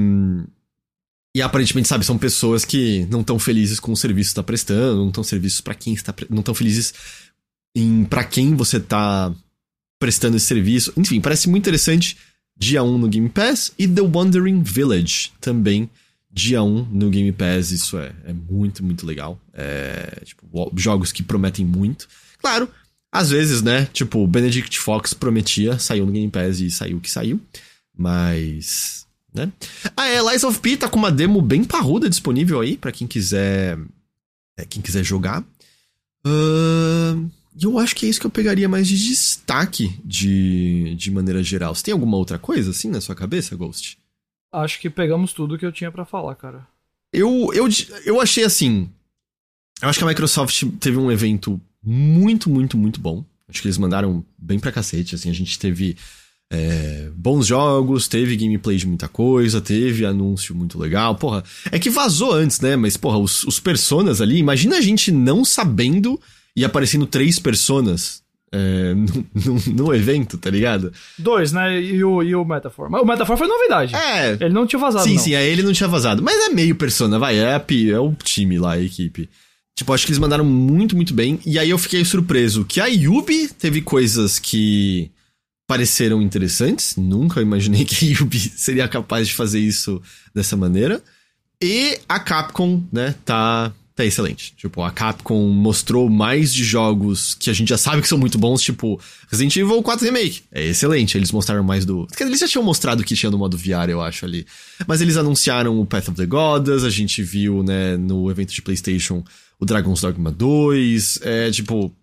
E 1.35 1.41
aparentemente, 1.41 1.89
sabe, 1.89 2.05
são 2.05 2.17
pessoas 2.17 2.63
que 2.63 3.05
não 3.11 3.19
estão 3.19 3.37
felizes 3.37 3.77
com 3.77 3.91
o 3.91 3.97
serviço 3.97 4.29
que 4.29 4.31
está 4.31 4.43
prestando, 4.43 5.01
não 5.01 5.09
estão 5.09 5.21
serviços 5.21 5.59
para 5.59 5.75
quem 5.75 5.93
está, 5.93 6.15
não 6.29 6.39
estão 6.39 6.55
felizes 6.55 6.93
em 7.75 8.05
para 8.05 8.23
quem 8.23 8.55
você 8.55 8.79
tá 8.79 9.35
prestando 9.99 10.37
esse 10.37 10.45
serviço. 10.45 10.93
Enfim, 10.95 11.19
parece 11.19 11.49
muito 11.49 11.63
interessante. 11.63 12.15
Dia 12.57 12.81
1 12.81 12.97
no 12.97 13.09
Game 13.09 13.27
Pass 13.27 13.73
e 13.77 13.85
The 13.85 14.01
Wandering 14.01 14.63
Village 14.63 15.33
também 15.41 15.89
dia 16.31 16.63
1 16.63 16.85
no 16.85 17.09
Game 17.09 17.33
Pass. 17.33 17.71
Isso 17.71 17.97
é, 17.97 18.13
é 18.23 18.31
muito, 18.31 18.81
muito 18.81 19.05
legal. 19.05 19.37
É, 19.53 20.21
tipo, 20.23 20.71
jogos 20.77 21.11
que 21.11 21.21
prometem 21.21 21.65
muito. 21.65 22.07
Claro, 22.39 22.69
às 23.11 23.29
vezes, 23.29 23.61
né? 23.61 23.89
Tipo, 23.91 24.25
Benedict 24.25 24.79
Fox 24.79 25.13
prometia, 25.13 25.79
saiu 25.79 26.05
no 26.05 26.13
Game 26.13 26.31
Pass 26.31 26.61
e 26.61 26.71
saiu 26.71 26.95
o 26.95 27.01
que 27.01 27.11
saiu. 27.11 27.41
Mas. 27.97 29.04
Né? 29.35 29.51
Ah, 29.97 30.07
é, 30.07 30.21
Lies 30.21 30.45
of 30.45 30.59
P 30.59 30.77
tá 30.77 30.87
com 30.87 30.97
uma 30.97 31.11
demo 31.11 31.41
bem 31.41 31.63
parruda 31.63 32.09
disponível 32.09 32.61
aí 32.61 32.77
para 32.77 32.91
quem 32.91 33.05
quiser. 33.05 33.77
É, 34.57 34.65
quem 34.65 34.81
quiser 34.81 35.03
jogar. 35.03 35.41
Uh, 36.25 37.29
eu 37.61 37.77
acho 37.77 37.95
que 37.95 38.05
é 38.05 38.09
isso 38.09 38.19
que 38.19 38.25
eu 38.25 38.31
pegaria 38.31 38.69
mais 38.69 38.87
de 38.87 38.97
destaque 38.97 39.99
de, 40.03 40.95
de 40.95 41.11
maneira 41.11 41.43
geral. 41.43 41.75
Você 41.75 41.83
tem 41.83 41.91
alguma 41.91 42.15
outra 42.15 42.39
coisa 42.39 42.71
assim 42.71 42.89
na 42.89 43.01
sua 43.01 43.13
cabeça, 43.13 43.55
Ghost? 43.55 43.97
Acho 44.51 44.79
que 44.79 44.89
pegamos 44.89 45.33
tudo 45.33 45.57
que 45.57 45.65
eu 45.65 45.71
tinha 45.71 45.91
para 45.91 46.05
falar, 46.05 46.35
cara. 46.35 46.65
Eu, 47.11 47.51
eu, 47.53 47.67
eu 48.05 48.21
achei 48.21 48.45
assim. 48.45 48.89
Eu 49.81 49.89
acho 49.89 49.99
que 49.99 50.05
a 50.05 50.07
Microsoft 50.07 50.63
teve 50.79 50.97
um 50.97 51.11
evento 51.11 51.59
muito, 51.83 52.49
muito, 52.49 52.77
muito 52.77 53.01
bom. 53.01 53.23
Acho 53.49 53.61
que 53.61 53.67
eles 53.67 53.77
mandaram 53.77 54.25
bem 54.37 54.59
pra 54.59 54.71
cacete. 54.71 55.15
Assim, 55.15 55.29
a 55.29 55.33
gente 55.33 55.59
teve 55.59 55.97
é, 56.51 57.09
bons 57.15 57.47
jogos, 57.47 58.07
teve 58.07 58.37
gameplay 58.37 58.77
de 58.77 58.87
muita 58.87 59.07
coisa, 59.07 59.59
teve 59.59 60.05
anúncio 60.05 60.55
muito 60.55 60.77
legal. 60.77 61.15
Porra, 61.15 61.43
é 61.71 61.79
que 61.79 61.89
vazou 61.89 62.33
antes, 62.33 62.59
né? 62.59 62.75
Mas, 62.75 62.97
porra, 62.97 63.17
os, 63.17 63.43
os 63.43 63.59
personas 63.59 64.21
ali, 64.21 64.37
imagina 64.37 64.77
a 64.77 64.81
gente 64.81 65.11
não 65.11 65.43
sabendo 65.43 66.19
e 66.55 66.63
aparecendo 66.63 67.05
três 67.05 67.39
personas 67.39 68.23
é, 68.51 68.93
no, 68.93 69.27
no, 69.33 69.73
no, 69.73 69.93
evento, 69.93 70.37
tá 70.37 70.49
ligado? 70.49 70.93
Dois, 71.17 71.51
né? 71.51 71.81
E 71.81 72.03
o, 72.03 72.23
e 72.23 72.35
o 72.35 72.45
Metaphor. 72.45 72.89
Mas 72.89 73.01
o 73.01 73.05
Metaphor 73.05 73.37
foi 73.37 73.47
novidade. 73.47 73.95
É. 73.95 74.37
Ele 74.39 74.53
não 74.53 74.65
tinha 74.65 74.79
vazado. 74.79 75.03
Sim, 75.03 75.15
não. 75.15 75.21
sim, 75.21 75.35
aí 75.35 75.47
ele 75.49 75.63
não 75.63 75.73
tinha 75.73 75.89
vazado. 75.89 76.23
Mas 76.23 76.47
é 76.47 76.49
meio 76.49 76.75
persona, 76.75 77.19
vai. 77.19 77.37
É, 77.37 77.55
a, 77.55 77.65
é 77.91 77.99
o 77.99 78.13
time 78.13 78.57
lá, 78.57 78.73
a 78.73 78.81
equipe. 78.81 79.29
Tipo, 79.75 79.91
acho 79.91 80.05
que 80.05 80.11
eles 80.11 80.19
mandaram 80.19 80.45
muito, 80.45 80.95
muito 80.95 81.13
bem. 81.13 81.37
E 81.45 81.59
aí 81.59 81.69
eu 81.69 81.77
fiquei 81.77 82.05
surpreso 82.05 82.63
que 82.63 82.79
a 82.79 82.85
Yubi 82.85 83.49
teve 83.49 83.81
coisas 83.81 84.39
que 84.39 85.11
pareceram 85.67 86.21
interessantes. 86.21 86.95
Nunca 86.95 87.41
imaginei 87.41 87.85
que 87.85 88.05
a 88.13 88.19
Yubi 88.19 88.39
seria 88.39 88.87
capaz 88.87 89.27
de 89.27 89.33
fazer 89.33 89.59
isso 89.59 90.01
dessa 90.33 90.55
maneira. 90.55 91.01
E 91.61 91.99
a 92.07 92.19
Capcom, 92.19 92.83
né, 92.91 93.15
tá 93.23 93.71
tá 93.95 94.03
excelente. 94.03 94.53
Tipo, 94.57 94.83
a 94.83 94.91
Capcom 94.91 95.47
mostrou 95.47 96.09
mais 96.09 96.53
de 96.53 96.65
jogos 96.65 97.33
que 97.33 97.49
a 97.49 97.53
gente 97.53 97.69
já 97.69 97.77
sabe 97.77 98.01
que 98.01 98.07
são 98.07 98.17
muito 98.17 98.37
bons, 98.37 98.61
tipo 98.61 98.99
Resident 99.31 99.55
Evil 99.55 99.81
4 99.81 100.05
Remake. 100.05 100.43
É 100.51 100.65
excelente, 100.65 101.17
eles 101.17 101.31
mostraram 101.31 101.63
mais 101.63 101.85
do... 101.85 102.05
Eles 102.19 102.41
já 102.41 102.47
tinham 102.47 102.63
mostrado 102.63 103.05
que 103.05 103.15
tinha 103.15 103.31
no 103.31 103.37
modo 103.37 103.57
VR, 103.57 103.89
eu 103.89 104.01
acho, 104.01 104.25
ali. 104.25 104.45
Mas 104.85 104.99
eles 104.99 105.15
anunciaram 105.15 105.79
o 105.79 105.85
Path 105.85 106.09
of 106.09 106.17
the 106.17 106.25
Gods, 106.25 106.83
a 106.83 106.89
gente 106.89 107.23
viu, 107.23 107.63
né, 107.63 107.95
no 107.95 108.29
evento 108.29 108.53
de 108.53 108.61
PlayStation, 108.61 109.23
o 109.57 109.65
Dragon's 109.65 110.01
Dogma 110.01 110.29
2, 110.29 111.19
é, 111.21 111.51
tipo... 111.51 111.95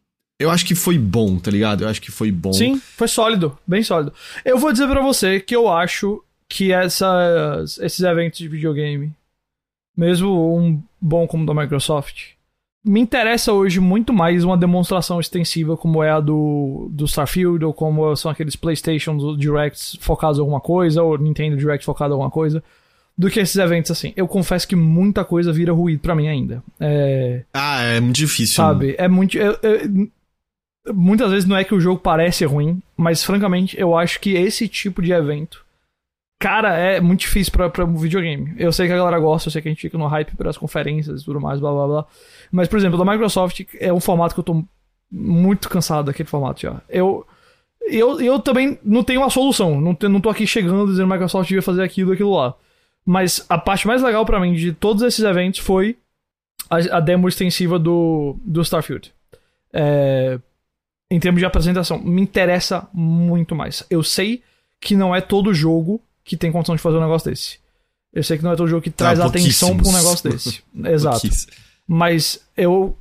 Eu 0.43 0.51
acho 0.51 0.67
que 0.67 0.75
foi 0.75 0.99
bom, 0.99 1.39
tá 1.39 1.51
ligado? 1.51 1.85
Eu 1.85 1.89
acho 1.89 2.03
que 2.03 2.11
foi 2.11 2.33
bom. 2.33 2.53
Sim, 2.53 2.81
foi 2.97 3.07
sólido, 3.07 3.57
bem 3.67 3.83
sólido. 3.83 4.13
Eu 4.45 4.59
vou 4.59 4.73
dizer 4.73 4.89
para 4.89 5.01
você 5.01 5.39
que 5.39 5.55
eu 5.55 5.69
acho 5.69 6.23
que 6.49 6.73
essas, 6.73 7.79
esses 7.79 8.01
eventos 8.01 8.39
de 8.39 8.49
videogame, 8.49 9.13
mesmo 9.97 10.57
um 10.57 10.83
bom 11.01 11.27
como 11.27 11.45
o 11.45 11.47
da 11.47 11.55
Microsoft, 11.55 12.33
me 12.85 13.01
interessa 13.01 13.53
hoje 13.53 13.79
muito 13.79 14.13
mais 14.13 14.43
uma 14.43 14.59
demonstração 14.59 15.21
extensiva 15.21 15.77
como 15.77 16.03
é 16.03 16.11
a 16.11 16.19
do, 16.19 16.89
do 16.91 17.05
Starfield, 17.05 17.65
ou 17.65 17.73
como 17.73 18.15
são 18.17 18.31
aqueles 18.31 18.57
PlayStation 18.57 19.37
Directs 19.37 19.97
focados 20.01 20.39
em 20.39 20.41
alguma 20.41 20.61
coisa, 20.61 21.03
ou 21.03 21.17
Nintendo 21.17 21.57
Direct 21.57 21.87
focado 21.87 22.11
em 22.11 22.15
alguma 22.15 22.31
coisa, 22.31 22.63
do 23.17 23.31
que 23.31 23.39
esses 23.39 23.57
eventos 23.57 23.93
assim. 23.93 24.13
Eu 24.17 24.27
confesso 24.27 24.67
que 24.67 24.75
muita 24.75 25.25
coisa 25.25 25.53
vira 25.53 25.73
ruído 25.73 26.01
para 26.01 26.15
mim 26.15 26.27
ainda. 26.27 26.63
É... 26.81 27.45
Ah, 27.55 27.83
é 27.83 28.01
muito 28.01 28.17
difícil. 28.17 28.57
Sabe? 28.57 28.97
É 28.99 29.07
muito. 29.07 29.39
Eu, 29.39 29.57
eu, 29.63 30.09
muitas 30.89 31.31
vezes 31.31 31.49
não 31.49 31.57
é 31.57 31.65
que 31.65 31.75
o 31.75 31.81
jogo 31.81 32.01
parece 32.01 32.45
ruim, 32.45 32.83
mas 32.97 33.25
francamente 33.25 33.79
eu 33.79 33.97
acho 33.97 34.21
que 34.21 34.35
esse 34.35 34.69
tipo 34.69 35.03
de 35.03 35.13
evento 35.13 35.65
Cara, 36.43 36.77
é 36.77 37.01
muito 37.01 37.21
difícil 37.21 37.53
pra, 37.53 37.71
pra 37.71 37.85
um 37.85 37.97
videogame. 37.97 38.53
Eu 38.59 38.73
sei 38.73 38.89
que 38.89 38.93
a 38.93 38.97
galera 38.97 39.21
gosta, 39.21 39.47
eu 39.47 39.53
sei 39.53 39.63
que 39.63 39.69
a 39.69 39.71
gente 39.71 39.81
fica 39.81 39.97
no 39.97 40.09
hype 40.09 40.35
pelas 40.37 40.59
conferências 40.59 41.23
e 41.23 41.25
tudo 41.25 41.41
mais, 41.41 41.61
blá 41.61 41.71
blá 41.71 41.87
blá. 41.87 42.07
Mas, 42.51 42.67
por 42.67 42.77
exemplo, 42.81 42.99
da 42.99 43.09
Microsoft 43.09 43.61
é 43.79 43.93
um 43.93 44.01
formato 44.01 44.35
que 44.35 44.41
eu 44.41 44.45
tô 44.45 44.65
muito 45.09 45.69
cansado 45.69 46.07
daquele 46.07 46.29
formato 46.29 46.63
já. 46.63 46.83
Eu, 46.89 47.25
eu, 47.83 48.21
eu 48.21 48.41
também 48.41 48.77
não 48.83 49.05
tenho 49.05 49.21
uma 49.21 49.31
solução. 49.31 49.81
Não, 49.81 49.97
não 50.11 50.21
tô 50.21 50.29
aqui 50.31 50.45
chegando 50.45 50.89
dizendo 50.89 51.07
que 51.07 51.13
a 51.13 51.15
Microsoft 51.15 51.49
devia 51.49 51.63
fazer 51.63 51.85
aquilo 51.85 52.11
aquilo 52.11 52.35
lá. 52.35 52.55
Mas 53.07 53.47
a 53.49 53.57
parte 53.57 53.87
mais 53.87 54.03
legal 54.03 54.27
para 54.27 54.41
mim 54.41 54.53
de 54.53 54.73
todos 54.73 55.05
esses 55.05 55.25
eventos 55.25 55.61
foi 55.61 55.97
a, 56.69 56.97
a 56.97 56.99
demo 56.99 57.29
extensiva 57.29 57.79
do, 57.79 58.35
do 58.45 58.63
Starfield. 58.63 59.15
É, 59.73 60.41
em 61.13 61.21
termos 61.21 61.41
de 61.41 61.45
apresentação, 61.45 61.99
me 61.99 62.23
interessa 62.23 62.89
muito 62.93 63.55
mais. 63.55 63.85
Eu 63.91 64.03
sei 64.03 64.43
que 64.81 64.97
não 64.97 65.15
é 65.15 65.21
todo 65.21 65.53
jogo 65.53 66.01
que 66.25 66.39
tem 66.39 66.51
condição 66.51 66.75
de 66.75 66.81
fazer 66.81 66.97
um 66.97 67.03
negócio 67.03 67.31
desse. 67.31 67.59
Eu 68.13 68.23
sei 68.23 68.39
que 68.39 68.45
não 68.45 68.53
é 68.53 68.57
todo 68.57 68.69
jogo 68.69 68.83
que 68.83 68.91
tá, 68.91 69.05
traz 69.05 69.21
atenção 69.21 69.77
pra 69.77 69.89
um 69.89 69.93
negócio 69.93 70.25
desse. 70.31 70.63
Exato. 70.85 71.29
Mas 71.87 72.41
eu. 72.57 72.97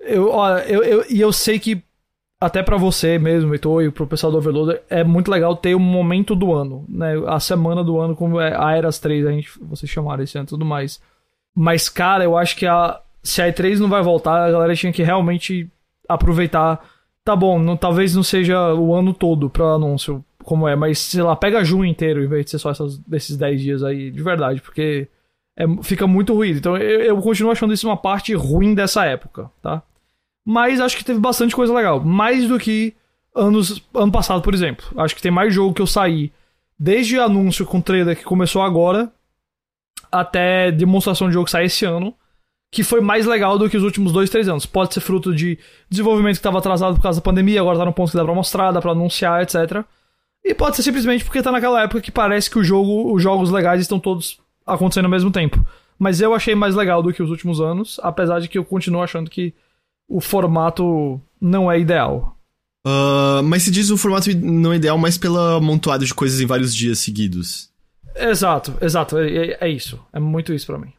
Eu, 0.00 0.30
olha, 0.30 0.62
eu, 0.64 0.82
eu, 0.82 1.04
e 1.08 1.20
eu 1.20 1.32
sei 1.32 1.58
que 1.58 1.80
até 2.40 2.60
para 2.60 2.76
você 2.76 3.18
mesmo, 3.18 3.54
Heitor, 3.54 3.84
e 3.84 3.90
pro 3.90 4.06
pessoal 4.06 4.32
do 4.32 4.38
Overloader, 4.38 4.82
é 4.90 5.04
muito 5.04 5.30
legal 5.30 5.56
ter 5.56 5.76
um 5.76 5.80
momento 5.80 6.34
do 6.34 6.52
ano, 6.52 6.84
né? 6.88 7.14
A 7.28 7.38
semana 7.38 7.84
do 7.84 8.00
ano, 8.00 8.16
como 8.16 8.40
é 8.40 8.54
a 8.54 8.76
Eras 8.76 8.98
3, 8.98 9.26
a 9.26 9.30
gente, 9.30 9.50
vocês 9.62 9.90
chamaram 9.90 10.24
esse 10.24 10.36
ano 10.36 10.44
e 10.44 10.48
tudo 10.48 10.64
mais. 10.64 11.00
Mas, 11.54 11.88
cara, 11.88 12.24
eu 12.24 12.36
acho 12.36 12.56
que 12.56 12.66
a, 12.66 13.00
se 13.22 13.40
a 13.40 13.46
E3 13.46 13.78
não 13.78 13.88
vai 13.88 14.02
voltar, 14.02 14.44
a 14.44 14.50
galera 14.50 14.74
tinha 14.74 14.92
que 14.92 15.04
realmente 15.04 15.70
aproveitar. 16.08 16.84
Tá 17.24 17.34
bom, 17.34 17.58
não, 17.58 17.76
talvez 17.76 18.14
não 18.14 18.22
seja 18.22 18.74
o 18.74 18.94
ano 18.94 19.14
todo 19.14 19.48
para 19.48 19.64
anúncio, 19.64 20.22
como 20.44 20.68
é, 20.68 20.76
mas 20.76 20.98
sei 20.98 21.22
lá, 21.22 21.34
pega 21.34 21.64
junho 21.64 21.86
inteiro 21.86 22.22
em 22.22 22.28
vez 22.28 22.44
de 22.44 22.50
ser 22.50 22.58
só 22.58 22.70
essas, 22.70 22.98
desses 22.98 23.36
10 23.36 23.60
dias 23.62 23.82
aí, 23.82 24.10
de 24.10 24.22
verdade, 24.22 24.60
porque 24.60 25.08
é, 25.56 25.64
fica 25.82 26.06
muito 26.06 26.34
ruído. 26.34 26.58
Então 26.58 26.76
eu, 26.76 27.00
eu, 27.00 27.16
continuo 27.22 27.50
achando 27.50 27.72
isso 27.72 27.88
uma 27.88 27.96
parte 27.96 28.34
ruim 28.34 28.74
dessa 28.74 29.06
época, 29.06 29.50
tá? 29.62 29.82
Mas 30.44 30.80
acho 30.80 30.98
que 30.98 31.04
teve 31.04 31.18
bastante 31.18 31.56
coisa 31.56 31.72
legal. 31.72 31.98
Mais 32.00 32.46
do 32.46 32.58
que 32.58 32.94
anos, 33.34 33.82
ano 33.94 34.12
passado, 34.12 34.42
por 34.42 34.52
exemplo. 34.52 34.84
Acho 34.96 35.16
que 35.16 35.22
tem 35.22 35.32
mais 35.32 35.54
jogo 35.54 35.74
que 35.74 35.80
eu 35.80 35.86
saí 35.86 36.30
desde 36.78 37.18
anúncio 37.18 37.64
com 37.64 37.80
trailer 37.80 38.16
que 38.16 38.24
começou 38.24 38.60
agora 38.60 39.10
até 40.12 40.70
demonstração 40.70 41.28
de 41.28 41.34
jogo 41.34 41.46
que 41.46 41.50
sai 41.50 41.64
esse 41.64 41.86
ano 41.86 42.14
que 42.74 42.82
foi 42.82 43.00
mais 43.00 43.24
legal 43.24 43.56
do 43.56 43.70
que 43.70 43.76
os 43.76 43.84
últimos 43.84 44.10
dois, 44.10 44.28
três 44.28 44.48
anos. 44.48 44.66
Pode 44.66 44.92
ser 44.92 45.00
fruto 45.00 45.32
de 45.32 45.56
desenvolvimento 45.88 46.34
que 46.34 46.40
estava 46.40 46.58
atrasado 46.58 46.96
por 46.96 47.02
causa 47.02 47.20
da 47.20 47.24
pandemia, 47.24 47.60
agora 47.60 47.78
tá 47.78 47.84
no 47.84 47.92
ponto 47.92 48.10
que 48.10 48.16
dá 48.16 48.24
pra 48.24 48.34
mostrar, 48.34 48.72
dá 48.72 48.80
pra 48.80 48.90
anunciar, 48.90 49.42
etc. 49.42 49.84
E 50.44 50.52
pode 50.52 50.74
ser 50.74 50.82
simplesmente 50.82 51.24
porque 51.24 51.40
tá 51.40 51.52
naquela 51.52 51.84
época 51.84 52.00
que 52.00 52.10
parece 52.10 52.50
que 52.50 52.58
o 52.58 52.64
jogo, 52.64 53.14
os 53.14 53.22
jogos 53.22 53.48
legais 53.48 53.80
estão 53.80 54.00
todos 54.00 54.40
acontecendo 54.66 55.04
ao 55.04 55.10
mesmo 55.12 55.30
tempo. 55.30 55.64
Mas 55.96 56.20
eu 56.20 56.34
achei 56.34 56.56
mais 56.56 56.74
legal 56.74 57.00
do 57.00 57.12
que 57.12 57.22
os 57.22 57.30
últimos 57.30 57.60
anos, 57.60 58.00
apesar 58.02 58.40
de 58.40 58.48
que 58.48 58.58
eu 58.58 58.64
continuo 58.64 59.02
achando 59.02 59.30
que 59.30 59.54
o 60.08 60.20
formato 60.20 61.20
não 61.40 61.70
é 61.70 61.78
ideal. 61.78 62.36
Uh, 62.84 63.40
mas 63.44 63.62
se 63.62 63.70
diz 63.70 63.88
o 63.88 63.96
formato 63.96 64.28
não 64.36 64.72
é 64.72 64.76
ideal, 64.76 64.98
mas 64.98 65.16
pela 65.16 65.58
amontoada 65.58 66.04
de 66.04 66.12
coisas 66.12 66.40
em 66.40 66.46
vários 66.46 66.74
dias 66.74 66.98
seguidos. 66.98 67.70
Exato, 68.16 68.74
exato. 68.80 69.16
É, 69.16 69.28
é, 69.28 69.58
é 69.60 69.68
isso. 69.68 70.04
É 70.12 70.18
muito 70.18 70.52
isso 70.52 70.66
para 70.66 70.78
mim. 70.78 70.92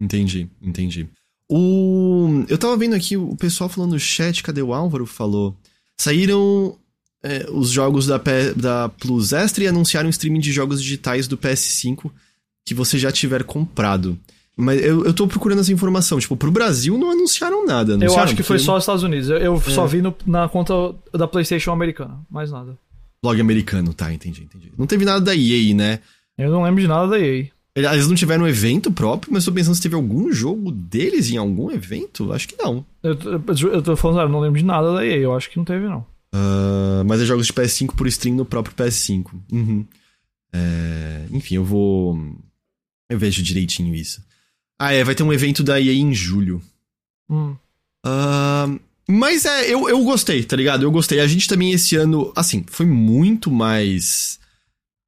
Entendi, 0.00 0.48
entendi. 0.60 1.08
O... 1.48 2.44
Eu 2.48 2.58
tava 2.58 2.76
vendo 2.76 2.94
aqui 2.94 3.16
o 3.16 3.36
pessoal 3.36 3.68
falando 3.68 3.92
no 3.92 4.00
chat, 4.00 4.42
cadê 4.42 4.62
o 4.62 4.74
Álvaro? 4.74 5.06
Falou. 5.06 5.56
Saíram 5.96 6.76
é, 7.22 7.46
os 7.50 7.70
jogos 7.70 8.06
da, 8.06 8.18
P, 8.18 8.52
da 8.54 8.88
Plus 8.88 9.32
Extra 9.32 9.64
e 9.64 9.66
anunciaram 9.66 10.08
o 10.08 10.10
streaming 10.10 10.40
de 10.40 10.52
jogos 10.52 10.82
digitais 10.82 11.26
do 11.26 11.38
PS5 11.38 12.10
que 12.64 12.74
você 12.74 12.98
já 12.98 13.12
tiver 13.12 13.44
comprado. 13.44 14.18
Mas 14.56 14.82
eu, 14.82 15.04
eu 15.04 15.12
tô 15.12 15.26
procurando 15.26 15.60
essa 15.60 15.72
informação. 15.72 16.18
Tipo, 16.18 16.36
pro 16.36 16.50
Brasil 16.50 16.96
não 16.96 17.12
anunciaram 17.12 17.64
nada. 17.64 17.94
Anunciaram? 17.94 18.16
Eu 18.16 18.24
acho 18.24 18.36
que 18.36 18.42
foi 18.42 18.58
só 18.58 18.76
os 18.76 18.82
Estados 18.82 19.02
Unidos. 19.02 19.28
Eu, 19.28 19.36
eu 19.36 19.54
é. 19.54 19.70
só 19.70 19.86
vi 19.86 20.02
no, 20.02 20.14
na 20.26 20.48
conta 20.48 20.72
da 21.12 21.28
PlayStation 21.28 21.72
americana. 21.72 22.18
Mais 22.30 22.50
nada. 22.50 22.76
Blog 23.22 23.40
americano, 23.40 23.92
tá, 23.92 24.12
entendi, 24.12 24.44
entendi. 24.44 24.72
Não 24.76 24.86
teve 24.86 25.04
nada 25.04 25.20
da 25.20 25.34
EA, 25.34 25.74
né? 25.74 26.00
Eu 26.38 26.50
não 26.50 26.62
lembro 26.62 26.80
de 26.80 26.86
nada 26.86 27.08
da 27.08 27.18
EA. 27.18 27.48
Eles 27.76 28.08
não 28.08 28.14
tiveram 28.14 28.44
um 28.44 28.48
evento 28.48 28.90
próprio, 28.90 29.30
mas 29.30 29.44
tô 29.44 29.52
pensando 29.52 29.74
se 29.74 29.82
teve 29.82 29.94
algum 29.94 30.32
jogo 30.32 30.72
deles 30.72 31.30
em 31.30 31.36
algum 31.36 31.70
evento. 31.70 32.32
Acho 32.32 32.48
que 32.48 32.56
não. 32.56 32.82
Eu, 33.02 33.12
eu, 33.12 33.72
eu 33.74 33.82
tô 33.82 33.94
falando, 33.94 34.20
eu 34.22 34.28
não 34.30 34.40
lembro 34.40 34.58
de 34.58 34.64
nada 34.64 34.94
da 34.94 35.04
EA. 35.04 35.18
Eu 35.18 35.36
acho 35.36 35.50
que 35.50 35.58
não 35.58 35.64
teve, 35.64 35.86
não. 35.86 35.98
Uh, 36.34 37.04
mas 37.06 37.20
é 37.20 37.26
jogos 37.26 37.46
de 37.46 37.52
PS5 37.52 37.94
por 37.94 38.06
stream 38.06 38.34
no 38.34 38.46
próprio 38.46 38.74
PS5. 38.74 39.26
Uhum. 39.52 39.86
É, 40.54 41.26
enfim, 41.30 41.56
eu 41.56 41.64
vou. 41.64 42.18
Eu 43.10 43.18
vejo 43.18 43.42
direitinho 43.42 43.94
isso. 43.94 44.24
Ah, 44.78 44.94
é, 44.94 45.04
vai 45.04 45.14
ter 45.14 45.22
um 45.22 45.32
evento 45.32 45.62
da 45.62 45.78
EA 45.78 45.92
em 45.92 46.14
julho. 46.14 46.62
Hum. 47.28 47.54
Uh, 48.06 48.80
mas 49.06 49.44
é, 49.44 49.70
eu, 49.70 49.86
eu 49.86 50.02
gostei, 50.02 50.42
tá 50.42 50.56
ligado? 50.56 50.82
Eu 50.82 50.90
gostei. 50.90 51.20
A 51.20 51.26
gente 51.26 51.46
também 51.46 51.72
esse 51.72 51.94
ano, 51.94 52.32
assim, 52.34 52.64
foi 52.66 52.86
muito 52.86 53.50
mais 53.50 54.40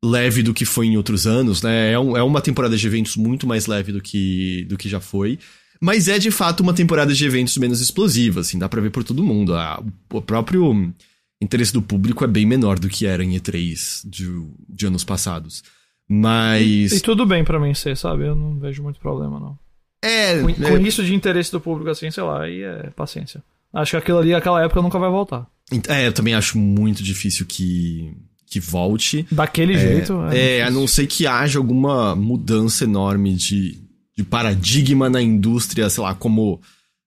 leve 0.04 0.42
do 0.42 0.54
que 0.54 0.64
foi 0.64 0.86
em 0.86 0.96
outros 0.96 1.26
anos, 1.26 1.62
né? 1.62 1.92
É, 1.92 1.98
um, 1.98 2.16
é 2.16 2.22
uma 2.22 2.40
temporada 2.40 2.76
de 2.76 2.86
eventos 2.86 3.16
muito 3.16 3.46
mais 3.46 3.66
leve 3.66 3.92
do 3.92 4.00
que, 4.00 4.64
do 4.68 4.76
que 4.76 4.88
já 4.88 5.00
foi. 5.00 5.38
Mas 5.80 6.08
é 6.08 6.18
de 6.18 6.30
fato 6.30 6.60
uma 6.60 6.74
temporada 6.74 7.14
de 7.14 7.24
eventos 7.24 7.56
menos 7.56 7.80
explosiva, 7.80 8.40
assim, 8.40 8.58
dá 8.58 8.68
pra 8.68 8.80
ver 8.80 8.90
por 8.90 9.04
todo 9.04 9.22
mundo. 9.22 9.54
Ah, 9.54 9.82
o 10.12 10.20
próprio 10.20 10.92
interesse 11.40 11.72
do 11.72 11.82
público 11.82 12.24
é 12.24 12.26
bem 12.26 12.44
menor 12.44 12.78
do 12.78 12.88
que 12.88 13.06
era 13.06 13.22
em 13.22 13.36
E3 13.36 14.02
de, 14.04 14.26
de 14.68 14.86
anos 14.86 15.04
passados. 15.04 15.62
Mas. 16.08 16.92
E, 16.92 16.96
e 16.96 17.00
tudo 17.00 17.26
bem 17.26 17.44
para 17.44 17.60
mim 17.60 17.74
ser, 17.74 17.96
sabe? 17.96 18.26
Eu 18.26 18.34
não 18.34 18.58
vejo 18.58 18.82
muito 18.82 18.98
problema, 18.98 19.38
não. 19.38 19.58
É. 20.02 20.40
Com, 20.40 20.48
é... 20.48 20.54
com 20.54 20.78
isso 20.78 21.04
de 21.04 21.14
interesse 21.14 21.52
do 21.52 21.60
público, 21.60 21.90
assim, 21.90 22.10
sei 22.10 22.22
lá, 22.22 22.42
aí 22.42 22.62
é 22.62 22.90
paciência. 22.90 23.42
Acho 23.72 23.92
que 23.92 23.96
aquilo 23.98 24.18
ali, 24.18 24.34
aquela 24.34 24.62
época, 24.62 24.80
nunca 24.80 24.98
vai 24.98 25.10
voltar. 25.10 25.46
É, 25.88 26.06
eu 26.06 26.12
também 26.12 26.34
acho 26.34 26.56
muito 26.58 27.02
difícil 27.02 27.44
que, 27.44 28.14
que 28.48 28.58
volte. 28.58 29.26
Daquele 29.30 29.74
é, 29.74 29.78
jeito. 29.78 30.14
É, 30.30 30.58
é 30.58 30.62
a 30.62 30.70
não 30.70 30.86
ser 30.86 31.06
que 31.06 31.26
haja 31.26 31.58
alguma 31.58 32.16
mudança 32.16 32.84
enorme 32.84 33.34
de, 33.34 33.78
de 34.16 34.24
paradigma 34.24 35.10
na 35.10 35.20
indústria, 35.20 35.88
sei 35.90 36.02
lá, 36.02 36.14
como, 36.14 36.60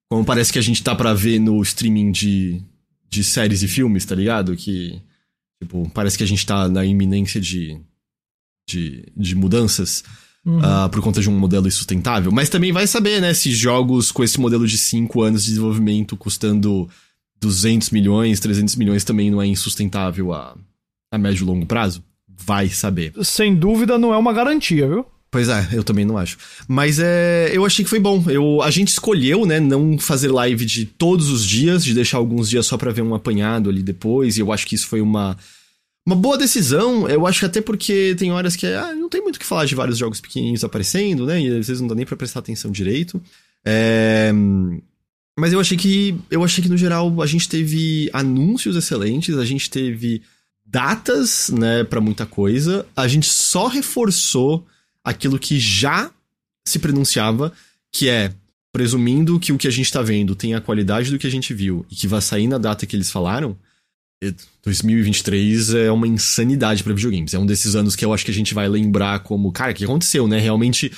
como 0.09 0.23
parece 0.23 0.53
que 0.53 0.59
a 0.59 0.61
gente 0.61 0.83
tá 0.83 0.95
para 0.95 1.13
ver 1.13 1.39
no 1.39 1.61
streaming 1.61 2.11
de, 2.11 2.61
de 3.09 3.23
séries 3.23 3.63
e 3.63 3.67
filmes, 3.67 4.05
tá 4.05 4.13
ligado? 4.13 4.55
Que, 4.55 5.01
tipo, 5.61 5.89
parece 5.93 6.17
que 6.17 6.23
a 6.23 6.27
gente 6.27 6.45
tá 6.45 6.69
na 6.69 6.85
iminência 6.85 7.41
de, 7.41 7.79
de, 8.69 9.11
de 9.15 9.35
mudanças. 9.35 10.03
Uhum. 10.43 10.57
Uh, 10.57 10.89
por 10.89 11.03
conta 11.03 11.21
de 11.21 11.29
um 11.29 11.37
modelo 11.37 11.67
insustentável. 11.67 12.31
Mas 12.31 12.49
também 12.49 12.71
vai 12.71 12.87
saber, 12.87 13.21
né, 13.21 13.31
se 13.31 13.51
jogos 13.51 14.11
com 14.11 14.23
esse 14.23 14.39
modelo 14.39 14.65
de 14.65 14.75
5 14.75 15.21
anos 15.21 15.43
de 15.43 15.49
desenvolvimento 15.51 16.17
custando 16.17 16.89
200 17.39 17.91
milhões, 17.91 18.39
300 18.39 18.75
milhões 18.75 19.03
também 19.03 19.29
não 19.29 19.39
é 19.39 19.45
insustentável 19.45 20.33
a, 20.33 20.57
a 21.11 21.17
médio 21.17 21.43
e 21.43 21.45
longo 21.45 21.65
prazo. 21.65 22.03
Vai 22.27 22.69
saber. 22.69 23.13
Sem 23.23 23.53
dúvida 23.53 23.97
não 23.97 24.13
é 24.13 24.17
uma 24.17 24.33
garantia, 24.33 24.87
viu? 24.87 25.05
Pois 25.29 25.47
é, 25.47 25.69
eu 25.71 25.83
também 25.83 26.03
não 26.03 26.17
acho. 26.17 26.37
Mas 26.67 26.99
é, 26.99 27.49
eu 27.53 27.65
achei 27.65 27.85
que 27.85 27.89
foi 27.89 27.99
bom. 27.99 28.23
Eu, 28.27 28.61
a 28.61 28.71
gente 28.71 28.89
escolheu, 28.89 29.45
né, 29.45 29.59
não 29.59 29.97
fazer 29.97 30.29
live 30.29 30.65
de 30.65 30.85
todos 30.85 31.29
os 31.29 31.45
dias, 31.45 31.85
de 31.85 31.93
deixar 31.93 32.17
alguns 32.17 32.49
dias 32.49 32.65
só 32.65 32.77
para 32.77 32.91
ver 32.91 33.01
um 33.01 33.15
apanhado 33.15 33.69
ali 33.69 33.81
depois, 33.81 34.37
e 34.37 34.41
eu 34.41 34.51
acho 34.51 34.67
que 34.67 34.75
isso 34.75 34.87
foi 34.87 35.01
uma 35.01 35.37
uma 36.05 36.15
boa 36.15 36.37
decisão. 36.37 37.07
Eu 37.07 37.27
acho 37.27 37.39
que 37.39 37.45
até 37.45 37.61
porque 37.61 38.15
tem 38.17 38.31
horas 38.31 38.55
que 38.55 38.65
ah, 38.65 38.93
não 38.93 39.07
tem 39.07 39.21
muito 39.21 39.35
o 39.35 39.39
que 39.39 39.45
falar 39.45 39.65
de 39.65 39.75
vários 39.75 39.97
jogos 39.97 40.19
pequenininhos 40.19 40.63
aparecendo, 40.63 41.25
né, 41.25 41.39
e 41.39 41.47
às 41.47 41.67
vezes 41.67 41.79
não 41.79 41.87
dá 41.87 41.95
nem 41.95 42.05
para 42.05 42.17
prestar 42.17 42.39
atenção 42.39 42.71
direito. 42.71 43.21
É... 43.65 44.33
Mas 45.39 45.53
eu 45.53 45.61
achei 45.61 45.77
que. 45.77 46.15
Eu 46.29 46.43
achei 46.43 46.61
que, 46.61 46.69
no 46.69 46.75
geral, 46.75 47.21
a 47.21 47.25
gente 47.25 47.47
teve 47.47 48.09
anúncios 48.11 48.75
excelentes, 48.75 49.37
a 49.37 49.45
gente 49.45 49.69
teve 49.69 50.21
datas, 50.71 51.49
né, 51.49 51.83
para 51.83 51.99
muita 51.99 52.25
coisa. 52.25 52.85
A 52.95 53.07
gente 53.07 53.27
só 53.27 53.67
reforçou 53.67 54.65
aquilo 55.03 55.37
que 55.37 55.59
já 55.59 56.09
se 56.65 56.79
pronunciava, 56.79 57.51
que 57.91 58.07
é 58.07 58.33
presumindo 58.71 59.39
que 59.39 59.51
o 59.51 59.57
que 59.57 59.67
a 59.67 59.71
gente 59.71 59.91
tá 59.91 60.01
vendo 60.01 60.33
tem 60.33 60.55
a 60.55 60.61
qualidade 60.61 61.11
do 61.11 61.19
que 61.19 61.27
a 61.27 61.31
gente 61.31 61.53
viu 61.53 61.85
e 61.91 61.95
que 61.95 62.07
vai 62.07 62.21
sair 62.21 62.47
na 62.47 62.57
data 62.57 62.85
que 62.85 62.95
eles 62.95 63.11
falaram, 63.11 63.57
2023 64.63 65.73
é 65.73 65.91
uma 65.91 66.07
insanidade 66.07 66.83
para 66.83 66.93
videogames. 66.93 67.33
É 67.33 67.39
um 67.39 67.45
desses 67.45 67.75
anos 67.75 67.95
que 67.95 68.05
eu 68.05 68.13
acho 68.13 68.23
que 68.23 68.31
a 68.31 68.33
gente 68.33 68.53
vai 68.53 68.69
lembrar 68.69 69.19
como, 69.21 69.51
cara, 69.51 69.71
o 69.71 69.75
que 69.75 69.83
aconteceu, 69.83 70.27
né? 70.27 70.39
Realmente 70.39 70.91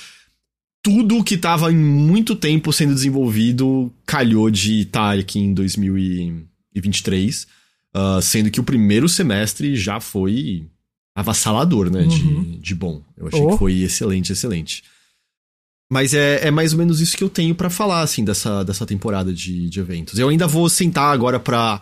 tudo 0.84 1.24
que 1.24 1.38
tava 1.38 1.72
em 1.72 1.78
muito 1.78 2.36
tempo 2.36 2.74
sendo 2.74 2.94
desenvolvido 2.94 3.90
calhou 4.06 4.52
de 4.52 4.82
estar 4.82 5.18
aqui 5.18 5.40
em 5.40 5.54
2023, 5.54 7.48
uh, 7.96 8.22
sendo 8.22 8.52
que 8.52 8.60
o 8.60 8.64
primeiro 8.64 9.08
semestre 9.08 9.76
já 9.76 10.00
foi 10.00 10.66
avassalador, 11.16 11.92
né? 11.92 12.02
Uhum. 12.02 12.44
De, 12.44 12.58
de 12.60 12.76
bom. 12.76 13.02
Eu 13.18 13.28
achei 13.28 13.42
oh. 13.42 13.52
que 13.52 13.58
foi 13.58 13.82
excelente, 13.82 14.32
excelente. 14.32 14.84
Mas 15.92 16.14
é, 16.14 16.48
é 16.48 16.52
mais 16.52 16.74
ou 16.74 16.80
menos 16.80 17.02
isso 17.02 17.16
que 17.16 17.24
eu 17.24 17.30
tenho 17.30 17.54
para 17.54 17.70
falar, 17.70 18.02
assim, 18.02 18.24
dessa, 18.26 18.64
dessa 18.64 18.86
temporada 18.86 19.32
de, 19.32 19.70
de 19.70 19.80
eventos. 19.80 20.18
Eu 20.18 20.30
ainda 20.30 20.48
vou 20.48 20.68
sentar 20.68 21.14
agora 21.14 21.40
pra 21.40 21.80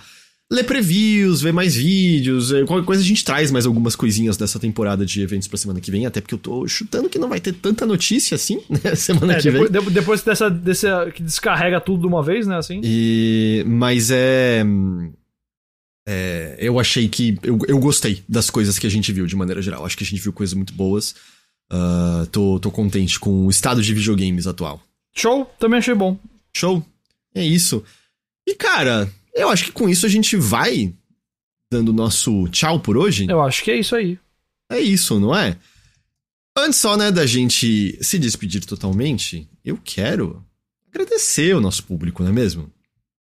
ler 0.52 0.66
previews, 0.66 1.42
ver 1.42 1.54
mais 1.54 1.76
vídeos, 1.76 2.52
é, 2.52 2.66
qualquer 2.66 2.86
coisa 2.86 3.02
a 3.02 3.06
gente 3.06 3.24
traz 3.24 3.50
mais 3.52 3.66
algumas 3.66 3.96
coisinhas 3.96 4.36
dessa 4.36 4.60
temporada 4.60 5.06
de 5.06 5.22
eventos 5.22 5.48
pra 5.48 5.58
semana 5.58 5.80
que 5.80 5.90
vem, 5.90 6.06
até 6.06 6.20
porque 6.20 6.36
eu 6.36 6.40
tô 6.40 6.68
chutando 6.68 7.08
que 7.08 7.18
não 7.18 7.30
vai 7.30 7.40
ter 7.40 7.54
tanta 7.54 7.86
notícia 7.86 8.36
assim, 8.36 8.60
né, 8.70 8.94
semana 8.96 9.34
é, 9.34 9.38
que 9.38 9.50
depois, 9.50 9.72
vem. 9.72 9.94
Depois 9.94 10.22
dessa, 10.24 10.50
dessa, 10.50 11.10
que 11.16 11.24
descarrega 11.24 11.80
tudo 11.80 12.02
de 12.02 12.08
uma 12.08 12.22
vez, 12.22 12.46
né, 12.46 12.58
assim. 12.58 12.82
E, 12.84 13.64
mas 13.66 14.12
é... 14.12 14.66
É, 16.06 16.58
eu 16.60 16.80
achei 16.80 17.08
que. 17.08 17.38
Eu, 17.44 17.60
eu 17.68 17.80
gostei 17.80 18.24
das 18.28 18.50
coisas 18.50 18.80
que 18.80 18.88
a 18.88 18.90
gente 18.90 19.12
viu 19.12 19.26
de 19.26 19.36
maneira 19.36 19.62
geral. 19.62 19.86
Acho 19.86 19.98
que 19.98 20.04
a 20.04 20.08
gente 20.08 20.22
viu 20.22 20.34
coisas 20.34 20.54
muito 20.54 20.74
boas. 20.74 21.16
Uh, 21.72 22.26
tô, 22.32 22.60
tô 22.60 22.70
contente 22.72 23.20
com 23.20 23.46
o 23.46 23.50
estado 23.50 23.82
de 23.82 23.94
videogames 23.94 24.48
atual. 24.48 24.82
Show, 25.14 25.46
também 25.60 25.80
achei 25.80 25.94
bom. 25.94 26.18
Show. 26.56 26.86
É 27.34 27.44
isso. 27.44 27.84
E 28.48 28.56
cara, 28.56 29.12
eu 29.34 29.50
acho 29.50 29.66
que 29.66 29.72
com 29.72 29.88
isso 29.88 30.06
a 30.06 30.10
gente 30.10 30.36
vai 30.36 30.94
dando 31.72 31.90
o 31.90 31.94
nosso 31.94 32.48
tchau 32.50 32.80
por 32.80 32.98
hoje. 32.98 33.26
Eu 33.30 33.42
acho 33.42 33.64
que 33.64 33.72
é 33.72 33.80
isso 33.80 33.96
aí. 33.96 34.20
É 34.70 34.80
isso, 34.80 35.20
não 35.20 35.36
é? 35.36 35.58
Antes 36.58 36.80
só, 36.80 36.98
né, 36.98 37.12
da 37.12 37.26
gente 37.26 37.98
se 38.04 38.20
despedir 38.20 38.66
totalmente, 38.66 39.48
eu 39.64 39.78
quero 39.78 40.44
agradecer 40.90 41.56
o 41.56 41.62
nosso 41.62 41.84
público, 41.84 42.24
não 42.24 42.30
é 42.30 42.34
mesmo? 42.34 42.70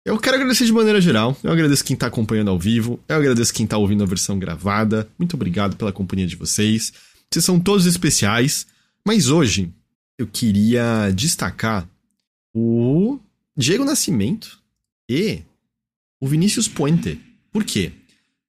Eu 0.05 0.19
quero 0.19 0.37
agradecer 0.37 0.65
de 0.65 0.73
maneira 0.73 1.01
geral. 1.01 1.37
Eu 1.43 1.53
agradeço 1.53 1.85
quem 1.85 1.95
tá 1.95 2.07
acompanhando 2.07 2.51
ao 2.51 2.59
vivo. 2.59 2.99
Eu 3.07 3.17
agradeço 3.17 3.53
quem 3.53 3.67
tá 3.67 3.77
ouvindo 3.77 4.03
a 4.03 4.07
versão 4.07 4.39
gravada. 4.39 5.09
Muito 5.19 5.35
obrigado 5.35 5.77
pela 5.77 5.93
companhia 5.93 6.27
de 6.27 6.37
vocês. 6.37 6.93
Vocês 7.31 7.45
são 7.45 7.61
todos 7.61 7.85
especiais. 7.85 8.67
Mas 9.07 9.29
hoje 9.29 9.71
eu 10.19 10.27
queria 10.27 11.11
destacar 11.15 11.89
o 12.55 13.19
Diego 13.57 13.85
Nascimento 13.85 14.59
e 15.09 15.43
o 16.19 16.27
Vinícius 16.27 16.67
Puente. 16.67 17.21
Por 17.53 17.65
quê? 17.65 17.93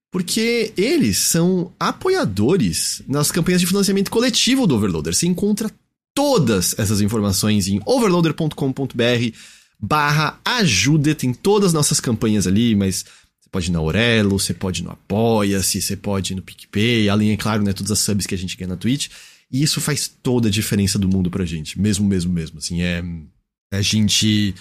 Porque 0.09 0.73
eles 0.77 1.17
são 1.17 1.71
apoiadores 1.79 3.01
nas 3.07 3.31
campanhas 3.31 3.61
de 3.61 3.67
financiamento 3.67 4.11
coletivo 4.11 4.65
do 4.65 4.75
Overloader. 4.75 5.13
Você 5.13 5.27
encontra 5.27 5.71
todas 6.13 6.77
essas 6.77 7.01
informações 7.01 7.67
em 7.67 7.81
overloader.com.br 7.85 9.37
barra 9.81 10.39
ajuda. 10.45 11.15
Tem 11.15 11.33
todas 11.33 11.67
as 11.67 11.73
nossas 11.73 11.99
campanhas 11.99 12.45
ali, 12.45 12.75
mas 12.75 13.05
você 13.39 13.49
pode 13.51 13.69
ir 13.69 13.71
na 13.71 13.79
Aurelo, 13.79 14.39
você 14.39 14.53
pode 14.53 14.81
ir 14.81 14.83
no 14.83 14.91
Apoia-se, 14.91 15.81
você 15.81 15.95
pode 15.95 16.33
ir 16.33 16.35
no 16.35 16.41
PicPay, 16.41 17.09
além, 17.09 17.31
é 17.31 17.37
claro, 17.37 17.63
né, 17.63 17.73
todas 17.73 17.91
as 17.91 17.99
subs 17.99 18.27
que 18.27 18.35
a 18.35 18.37
gente 18.37 18.55
ganha 18.55 18.69
na 18.69 18.77
Twitch. 18.77 19.09
E 19.51 19.61
isso 19.63 19.81
faz 19.81 20.09
toda 20.21 20.47
a 20.47 20.51
diferença 20.51 20.97
do 20.97 21.09
mundo 21.09 21.29
pra 21.29 21.43
gente. 21.43 21.79
Mesmo, 21.79 22.07
mesmo, 22.07 22.31
mesmo. 22.31 22.59
Assim, 22.59 22.81
é. 22.81 23.03
A 23.73 23.81
gente 23.81 24.53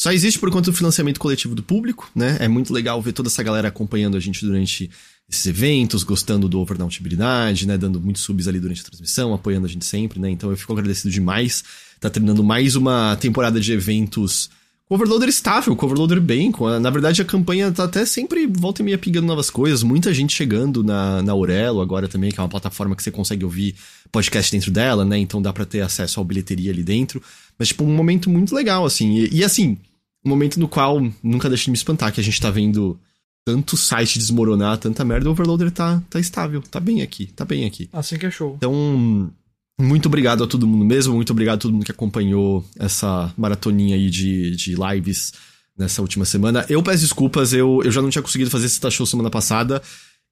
só 0.00 0.12
existe 0.12 0.38
por 0.38 0.50
conta 0.50 0.70
do 0.70 0.76
financiamento 0.76 1.18
coletivo 1.18 1.54
do 1.54 1.62
público, 1.62 2.10
né? 2.14 2.36
É 2.40 2.46
muito 2.48 2.72
legal 2.72 3.00
ver 3.02 3.12
toda 3.12 3.28
essa 3.28 3.42
galera 3.42 3.68
acompanhando 3.68 4.16
a 4.16 4.20
gente 4.20 4.44
durante 4.46 4.90
esses 5.28 5.44
eventos, 5.46 6.02
gostando 6.02 6.48
do 6.48 6.60
Overnautibilidade, 6.60 7.66
né? 7.66 7.76
Dando 7.76 8.00
muitos 8.00 8.22
subs 8.22 8.46
ali 8.46 8.60
durante 8.60 8.80
a 8.80 8.84
transmissão, 8.84 9.34
apoiando 9.34 9.66
a 9.66 9.68
gente 9.68 9.84
sempre, 9.84 10.20
né? 10.20 10.30
Então 10.30 10.50
eu 10.50 10.56
fico 10.56 10.72
agradecido 10.72 11.10
demais. 11.10 11.64
Tá 11.98 12.08
terminando 12.08 12.44
mais 12.44 12.76
uma 12.76 13.16
temporada 13.16 13.60
de 13.60 13.72
eventos 13.72 14.48
com 14.88 14.94
overloader 14.94 15.28
estável, 15.28 15.76
com 15.76 15.86
overloader 15.86 16.20
bem. 16.20 16.50
Com 16.50 16.66
na 16.80 16.90
verdade, 16.90 17.20
a 17.20 17.24
campanha 17.24 17.70
tá 17.70 17.84
até 17.84 18.06
sempre 18.06 18.46
volta 18.46 18.80
e 18.80 18.84
meia 18.84 18.96
pingando 18.96 19.26
novas 19.26 19.50
coisas. 19.50 19.82
Muita 19.82 20.14
gente 20.14 20.34
chegando 20.34 20.82
na, 20.82 21.22
na 21.22 21.32
Aurelo 21.32 21.82
agora 21.82 22.08
também, 22.08 22.30
que 22.30 22.40
é 22.40 22.42
uma 22.42 22.48
plataforma 22.48 22.96
que 22.96 23.02
você 23.02 23.10
consegue 23.10 23.44
ouvir 23.44 23.74
podcast 24.10 24.50
dentro 24.50 24.70
dela, 24.70 25.04
né? 25.04 25.18
Então 25.18 25.42
dá 25.42 25.52
para 25.52 25.66
ter 25.66 25.82
acesso 25.82 26.20
à 26.20 26.24
bilheteria 26.24 26.72
ali 26.72 26.82
dentro. 26.82 27.22
Mas, 27.58 27.68
tipo, 27.68 27.84
um 27.84 27.94
momento 27.94 28.30
muito 28.30 28.54
legal, 28.54 28.86
assim. 28.86 29.18
E, 29.18 29.38
e 29.38 29.44
assim, 29.44 29.76
um 30.24 30.30
momento 30.30 30.58
no 30.58 30.68
qual 30.68 31.00
nunca 31.22 31.48
deixa 31.48 31.64
de 31.64 31.70
me 31.70 31.76
espantar, 31.76 32.12
que 32.12 32.20
a 32.20 32.24
gente 32.24 32.40
tá 32.40 32.50
vendo 32.50 32.98
tanto 33.44 33.76
site 33.76 34.18
desmoronar, 34.18 34.76
tanta 34.76 35.04
merda, 35.04 35.28
o 35.28 35.32
Overloader 35.32 35.70
tá, 35.70 36.02
tá 36.10 36.20
estável, 36.20 36.60
tá 36.62 36.78
bem 36.78 37.00
aqui, 37.00 37.26
tá 37.26 37.46
bem 37.46 37.64
aqui. 37.64 37.88
Assim 37.92 38.18
que 38.18 38.26
é 38.26 38.30
show. 38.30 38.54
Então, 38.56 39.32
muito 39.78 40.06
obrigado 40.06 40.42
a 40.42 40.46
todo 40.46 40.66
mundo 40.66 40.84
mesmo, 40.84 41.14
muito 41.14 41.30
obrigado 41.30 41.56
a 41.56 41.60
todo 41.60 41.72
mundo 41.72 41.84
que 41.84 41.92
acompanhou 41.92 42.64
essa 42.78 43.32
maratoninha 43.36 43.94
aí 43.94 44.10
de, 44.10 44.56
de 44.56 44.74
lives 44.74 45.32
nessa 45.78 46.02
última 46.02 46.24
semana. 46.24 46.66
Eu 46.68 46.82
peço 46.82 47.02
desculpas, 47.02 47.52
eu, 47.52 47.80
eu 47.84 47.90
já 47.92 48.02
não 48.02 48.10
tinha 48.10 48.22
conseguido 48.22 48.50
fazer 48.50 48.66
esse 48.66 48.90
show 48.90 49.06
semana 49.06 49.30
passada. 49.30 49.80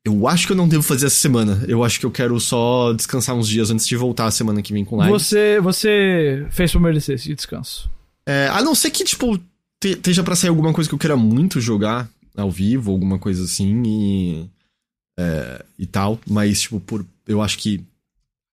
Eu 0.05 0.27
acho 0.29 0.47
que 0.47 0.53
eu 0.53 0.57
não 0.57 0.69
devo 0.69 0.83
fazer 0.83 1.07
essa 1.07 1.17
semana. 1.17 1.65
Eu 1.69 1.83
acho 1.85 1.99
que 1.99 2.07
eu 2.07 2.11
quero 2.11 2.39
só 2.41 2.93
descansar 2.93 3.35
uns 3.35 3.49
dias 3.49 3.71
antes 3.71 3.87
de 3.87 3.97
voltar 3.97 4.27
a 4.27 4.31
semana 4.31 4.63
que 4.63 4.73
vem 4.73 4.85
com 4.85 4.97
live. 4.97 5.13
Você, 5.13 5.61
você 5.61 6.47
fez 6.51 6.73
por 6.73 6.81
merecer 6.81 7.15
esse 7.15 7.35
descanso. 7.35 7.91
É, 8.27 8.49
a 8.49 8.63
não 8.63 8.75
ser 8.75 8.91
que, 8.91 9.05
tipo, 9.05 9.41
esteja 9.85 10.23
para 10.23 10.37
sair 10.37 10.51
alguma 10.51 10.73
coisa 10.73 10.89
que 10.89 10.95
eu 10.95 10.99
queira 10.99 11.17
muito 11.17 11.61
jogar 11.61 12.09
ao 12.37 12.51
vivo, 12.51 12.93
alguma 12.93 13.19
coisa 13.19 13.45
assim, 13.45 13.83
e. 13.85 14.47
É, 15.19 15.65
e 15.79 15.87
tal. 15.87 16.21
Mas, 16.29 16.63
tipo, 16.63 16.79
por, 16.81 17.05
eu 17.27 17.43
acho 17.43 17.59
que 17.59 17.85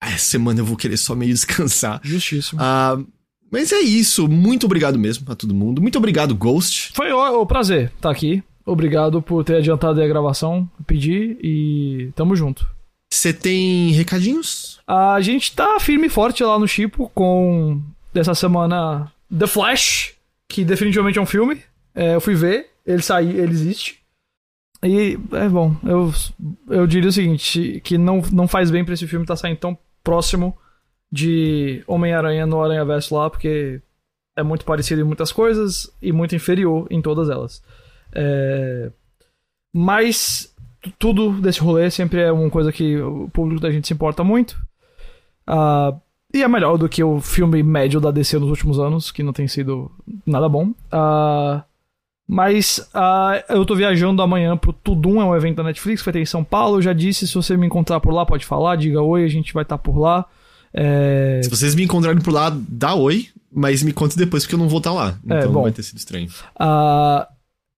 essa 0.07 0.31
semana 0.31 0.59
eu 0.59 0.65
vou 0.65 0.77
querer 0.77 0.97
só 0.97 1.15
meio 1.15 1.34
descansar. 1.34 1.99
Justíssimo. 2.03 2.61
Uh, 2.61 3.05
mas 3.51 3.71
é 3.71 3.80
isso. 3.80 4.27
Muito 4.27 4.65
obrigado 4.65 4.97
mesmo 4.97 5.31
a 5.31 5.35
todo 5.35 5.53
mundo. 5.53 5.81
Muito 5.81 5.97
obrigado, 5.97 6.35
Ghost. 6.35 6.91
Foi 6.93 7.11
o, 7.11 7.41
o 7.41 7.45
prazer 7.45 7.85
estar 7.85 8.09
tá 8.09 8.11
aqui. 8.11 8.43
Obrigado 8.65 9.21
por 9.21 9.43
ter 9.43 9.57
adiantado 9.57 10.01
a 10.01 10.07
gravação, 10.07 10.69
pedir 10.88 11.38
e 11.43 12.11
tamo 12.15 12.35
junto. 12.35 12.65
Você 13.11 13.31
tem 13.31 13.91
recadinhos? 13.91 14.80
A 14.88 15.21
gente 15.21 15.53
tá 15.53 15.80
firme 15.80 16.07
e 16.07 16.09
forte 16.09 16.43
lá 16.43 16.57
no 16.57 16.67
Chipo 16.67 17.11
com 17.13 17.81
dessa 18.13 18.34
semana 18.34 19.11
The 19.38 19.45
Flash, 19.45 20.13
que 20.49 20.63
definitivamente 20.63 21.19
é 21.19 21.21
um 21.21 21.25
filme. 21.25 21.61
É, 21.93 22.15
eu 22.15 22.21
fui 22.21 22.34
ver, 22.34 22.71
ele 22.85 23.01
saiu, 23.01 23.31
ele 23.31 23.51
existe. 23.51 23.99
E 24.81 25.17
é 25.31 25.47
bom, 25.47 25.75
eu, 25.84 26.13
eu 26.69 26.88
diria 26.88 27.09
o 27.09 27.13
seguinte, 27.13 27.81
que 27.84 27.97
não, 27.97 28.21
não 28.31 28.47
faz 28.47 28.71
bem 28.71 28.84
para 28.84 28.93
esse 28.93 29.07
filme 29.07 29.23
estar 29.23 29.35
tá 29.35 29.41
saindo 29.41 29.57
tão 29.57 29.77
próximo 30.03 30.57
de 31.11 31.84
Homem-Aranha 31.88 32.45
no 32.45 32.61
Aranha 32.61 32.84
Verso 32.84 33.15
lá, 33.15 33.30
porque 33.30 33.81
é 34.35 34.43
muito 34.43 34.65
parecido 34.65 35.01
em 35.01 35.03
muitas 35.03 35.31
coisas 35.31 35.91
e 36.01 36.11
muito 36.11 36.35
inferior 36.35 36.88
em 36.89 37.01
todas 37.01 37.30
elas. 37.30 37.63
É... 38.13 38.91
Mas 39.71 40.53
tudo 40.99 41.31
desse 41.41 41.59
rolê 41.59 41.89
sempre 41.89 42.21
é 42.21 42.31
uma 42.31 42.49
coisa 42.49 42.71
que 42.71 42.97
o 42.97 43.30
público 43.30 43.61
da 43.61 43.71
gente 43.71 43.88
se 43.88 43.93
importa 43.93 44.23
muito. 44.23 44.53
Uh, 45.47 45.99
e 46.34 46.41
é 46.41 46.47
melhor 46.47 46.77
do 46.77 46.89
que 46.89 47.03
o 47.03 47.21
filme 47.21 47.61
médio 47.61 48.01
da 48.01 48.11
DC 48.11 48.39
nos 48.39 48.49
últimos 48.49 48.80
anos, 48.80 49.11
que 49.11 49.23
não 49.23 49.34
tem 49.34 49.47
sido 49.47 49.91
nada 50.25 50.49
bom. 50.49 50.69
Uh, 50.91 51.63
mas 52.28 52.78
uh, 52.95 53.44
eu 53.50 53.66
tô 53.66 53.76
viajando 53.76 54.22
amanhã 54.22 54.56
pro 54.56 54.74
Tudum, 54.74 55.22
é 55.22 55.26
um 55.26 55.36
evento 55.36 55.58
da 55.58 55.64
Netflix, 55.64 56.02
vai 56.02 56.14
ter 56.14 56.22
em 56.22 56.26
São 56.26 56.44
Paulo. 56.44 56.78
Eu 56.78 56.82
já 56.82 56.94
disse, 56.94 57.28
se 57.28 57.34
você 57.34 57.58
me 57.58 57.66
encontrar 57.66 58.00
por 58.00 58.14
lá, 58.14 58.26
pode 58.26 58.45
falar, 58.45 58.76
diga 58.76 59.02
oi, 59.02 59.24
a 59.24 59.28
gente 59.30 59.54
vai 59.54 59.64
estar 59.64 59.78
tá 59.78 59.84
por 59.84 59.98
lá. 59.98 60.26
É... 60.74 61.41
Se 61.44 61.50
vocês 61.50 61.76
me 61.76 61.84
encontrarem 61.84 62.22
por 62.22 62.34
lá, 62.34 62.56
dá 62.70 62.95
oi, 62.95 63.28
mas 63.52 63.84
me 63.84 63.94
conte 63.94 64.18
depois, 64.18 64.44
porque 64.44 64.56
eu 64.56 64.60
não 64.60 64.70
vou 64.70 64.80
estar 64.80 64.91
tá 64.91 64.95
lá. 64.95 65.08
É, 65.10 65.38
então 65.38 65.38
é, 65.38 65.48
bom, 65.48 65.62
vai 65.64 65.72
ter 65.72 65.84
sido 65.84 65.98
estranho. 65.98 66.30
Uh, 66.60 67.28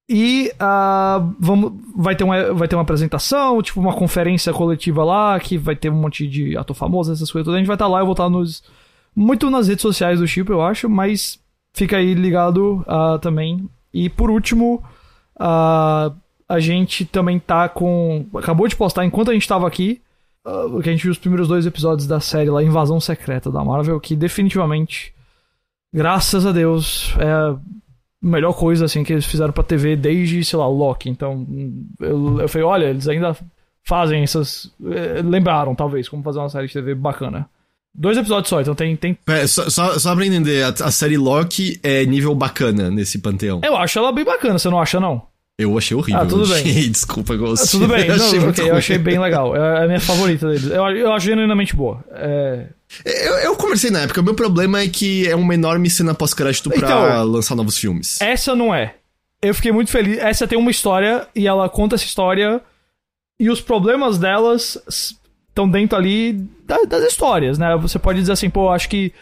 e 0.07 0.51
uh, 0.61 1.35
vamos, 1.39 1.73
vai, 1.95 2.15
ter 2.15 2.23
uma, 2.23 2.53
vai 2.53 2.67
ter 2.67 2.75
uma 2.75 2.83
apresentação, 2.83 3.61
tipo 3.61 3.79
uma 3.79 3.93
conferência 3.93 4.53
coletiva 4.53 5.03
lá, 5.03 5.39
que 5.39 5.57
vai 5.57 5.75
ter 5.75 5.89
um 5.89 5.95
monte 5.95 6.27
de 6.27 6.55
ator 6.55 6.75
famoso, 6.75 7.11
essas 7.11 7.31
coisas 7.31 7.45
todas. 7.45 7.55
A 7.55 7.59
gente 7.59 7.67
vai 7.67 7.75
estar 7.75 7.85
tá 7.85 7.91
lá, 7.91 7.99
eu 7.99 8.05
vou 8.05 8.13
estar 8.13 8.25
tá 8.25 8.29
nos, 8.29 8.63
muito 9.15 9.49
nas 9.49 9.67
redes 9.67 9.81
sociais 9.81 10.19
do 10.19 10.27
Chip, 10.27 10.49
eu 10.49 10.61
acho, 10.61 10.87
mas 10.87 11.39
fica 11.73 11.97
aí 11.97 12.13
ligado 12.13 12.85
uh, 12.87 13.17
também. 13.19 13.67
E 13.95 14.09
por 14.09 14.29
último, 14.29 14.83
uh, 15.37 16.15
a 16.49 16.59
gente 16.59 17.05
também 17.05 17.39
tá 17.39 17.69
com. 17.69 18.25
Acabou 18.35 18.67
de 18.67 18.75
postar 18.75 19.05
enquanto 19.05 19.31
a 19.31 19.33
gente 19.33 19.47
tava 19.47 19.67
aqui. 19.67 20.01
que 20.83 20.89
a 20.89 20.91
gente 20.91 21.03
viu 21.03 21.11
os 21.11 21.17
primeiros 21.17 21.47
dois 21.47 21.65
episódios 21.65 22.07
da 22.07 22.19
série 22.19 22.49
lá, 22.49 22.61
Invasão 22.61 22.99
Secreta 22.99 23.51
da 23.51 23.63
Marvel, 23.63 23.99
que 23.99 24.15
definitivamente 24.15 25.15
Graças 25.95 26.45
a 26.45 26.51
Deus, 26.51 27.15
é 27.17 27.31
a 27.31 27.57
melhor 28.21 28.51
coisa 28.51 28.83
assim 28.83 29.01
que 29.01 29.13
eles 29.13 29.25
fizeram 29.25 29.53
pra 29.53 29.63
TV 29.63 29.95
desde, 29.95 30.43
sei 30.43 30.59
lá, 30.59 30.67
o 30.67 30.75
Loki. 30.75 31.09
Então, 31.09 31.47
eu, 32.01 32.41
eu 32.41 32.49
falei, 32.49 32.67
olha, 32.67 32.85
eles 32.87 33.07
ainda 33.07 33.33
fazem 33.81 34.21
essas. 34.21 34.69
eh, 34.83 35.21
Lembraram, 35.23 35.73
talvez, 35.73 36.09
como 36.09 36.21
fazer 36.21 36.39
uma 36.39 36.49
série 36.49 36.67
de 36.67 36.73
TV 36.73 36.95
bacana. 36.95 37.49
Dois 37.97 38.17
episódios 38.17 38.49
só, 38.49 38.59
então 38.61 38.75
tem. 38.75 38.95
tem 38.95 39.17
É, 39.27 39.47
só, 39.47 39.69
só, 39.69 39.97
só 39.97 40.13
pra 40.15 40.25
entender, 40.25 40.63
a, 40.63 40.69
a 40.69 40.91
série 40.91 41.17
Loki 41.17 41.79
é 41.81 42.05
nível 42.05 42.35
bacana 42.35 42.91
nesse 42.91 43.19
panteão. 43.19 43.61
eu 43.63 43.75
acho 43.77 43.97
ela 43.99 44.11
bem 44.11 44.25
bacana, 44.25 44.59
você 44.59 44.69
não 44.69 44.79
acha, 44.79 44.99
não? 44.99 45.21
Eu 45.57 45.77
achei 45.77 45.95
horrível. 45.95 46.21
Ah, 46.21 46.25
tudo 46.25 46.45
bem. 46.47 46.63
Desculpa, 46.91 47.33
Ghost. 47.37 47.63
Ah, 47.65 47.71
Tudo 47.71 47.87
bem, 47.87 48.05
eu 48.07 48.17
não, 48.17 48.25
achei 48.25 48.39
muito 48.41 48.59
ok, 48.59 48.71
eu 48.71 48.75
achei 48.75 48.97
bem 48.97 49.17
legal. 49.17 49.55
É 49.55 49.85
a 49.85 49.87
minha 49.87 50.01
favorita 50.01 50.47
deles. 50.49 50.65
Eu, 50.65 50.85
eu 50.89 51.13
acho 51.13 51.25
genuinamente 51.27 51.73
boa. 51.73 52.03
É, 52.11 52.67
Eu, 53.05 53.35
eu 53.35 53.55
conversei 53.55 53.89
na 53.89 54.01
época, 54.01 54.19
o 54.19 54.23
meu 54.23 54.33
problema 54.33 54.81
é 54.81 54.89
que 54.89 55.25
é 55.25 55.33
uma 55.33 55.53
enorme 55.53 55.89
cena 55.89 56.13
pós-crédito 56.13 56.69
pra 56.69 56.77
Então, 56.77 57.23
lançar 57.23 57.55
novos 57.55 57.77
filmes. 57.77 58.19
Essa 58.19 58.53
não 58.53 58.75
é. 58.75 58.95
Eu 59.41 59.55
fiquei 59.55 59.71
muito 59.71 59.89
feliz. 59.91 60.17
Essa 60.17 60.45
tem 60.45 60.57
uma 60.57 60.71
história 60.71 61.25
e 61.33 61.47
ela 61.47 61.69
conta 61.69 61.95
essa 61.95 62.03
história 62.03 62.59
e 63.39 63.49
os 63.49 63.61
problemas 63.61 64.17
delas 64.17 64.77
estão 65.55 65.69
dentro 65.69 65.97
ali 65.97 66.33
da- 66.67 66.83
das 66.83 67.05
histórias, 67.05 67.57
né? 67.57 67.75
Você 67.77 67.97
pode 67.97 68.19
dizer 68.19 68.33
assim, 68.33 68.49
pô, 68.49 68.69
acho 68.69 68.89
que 68.89 69.13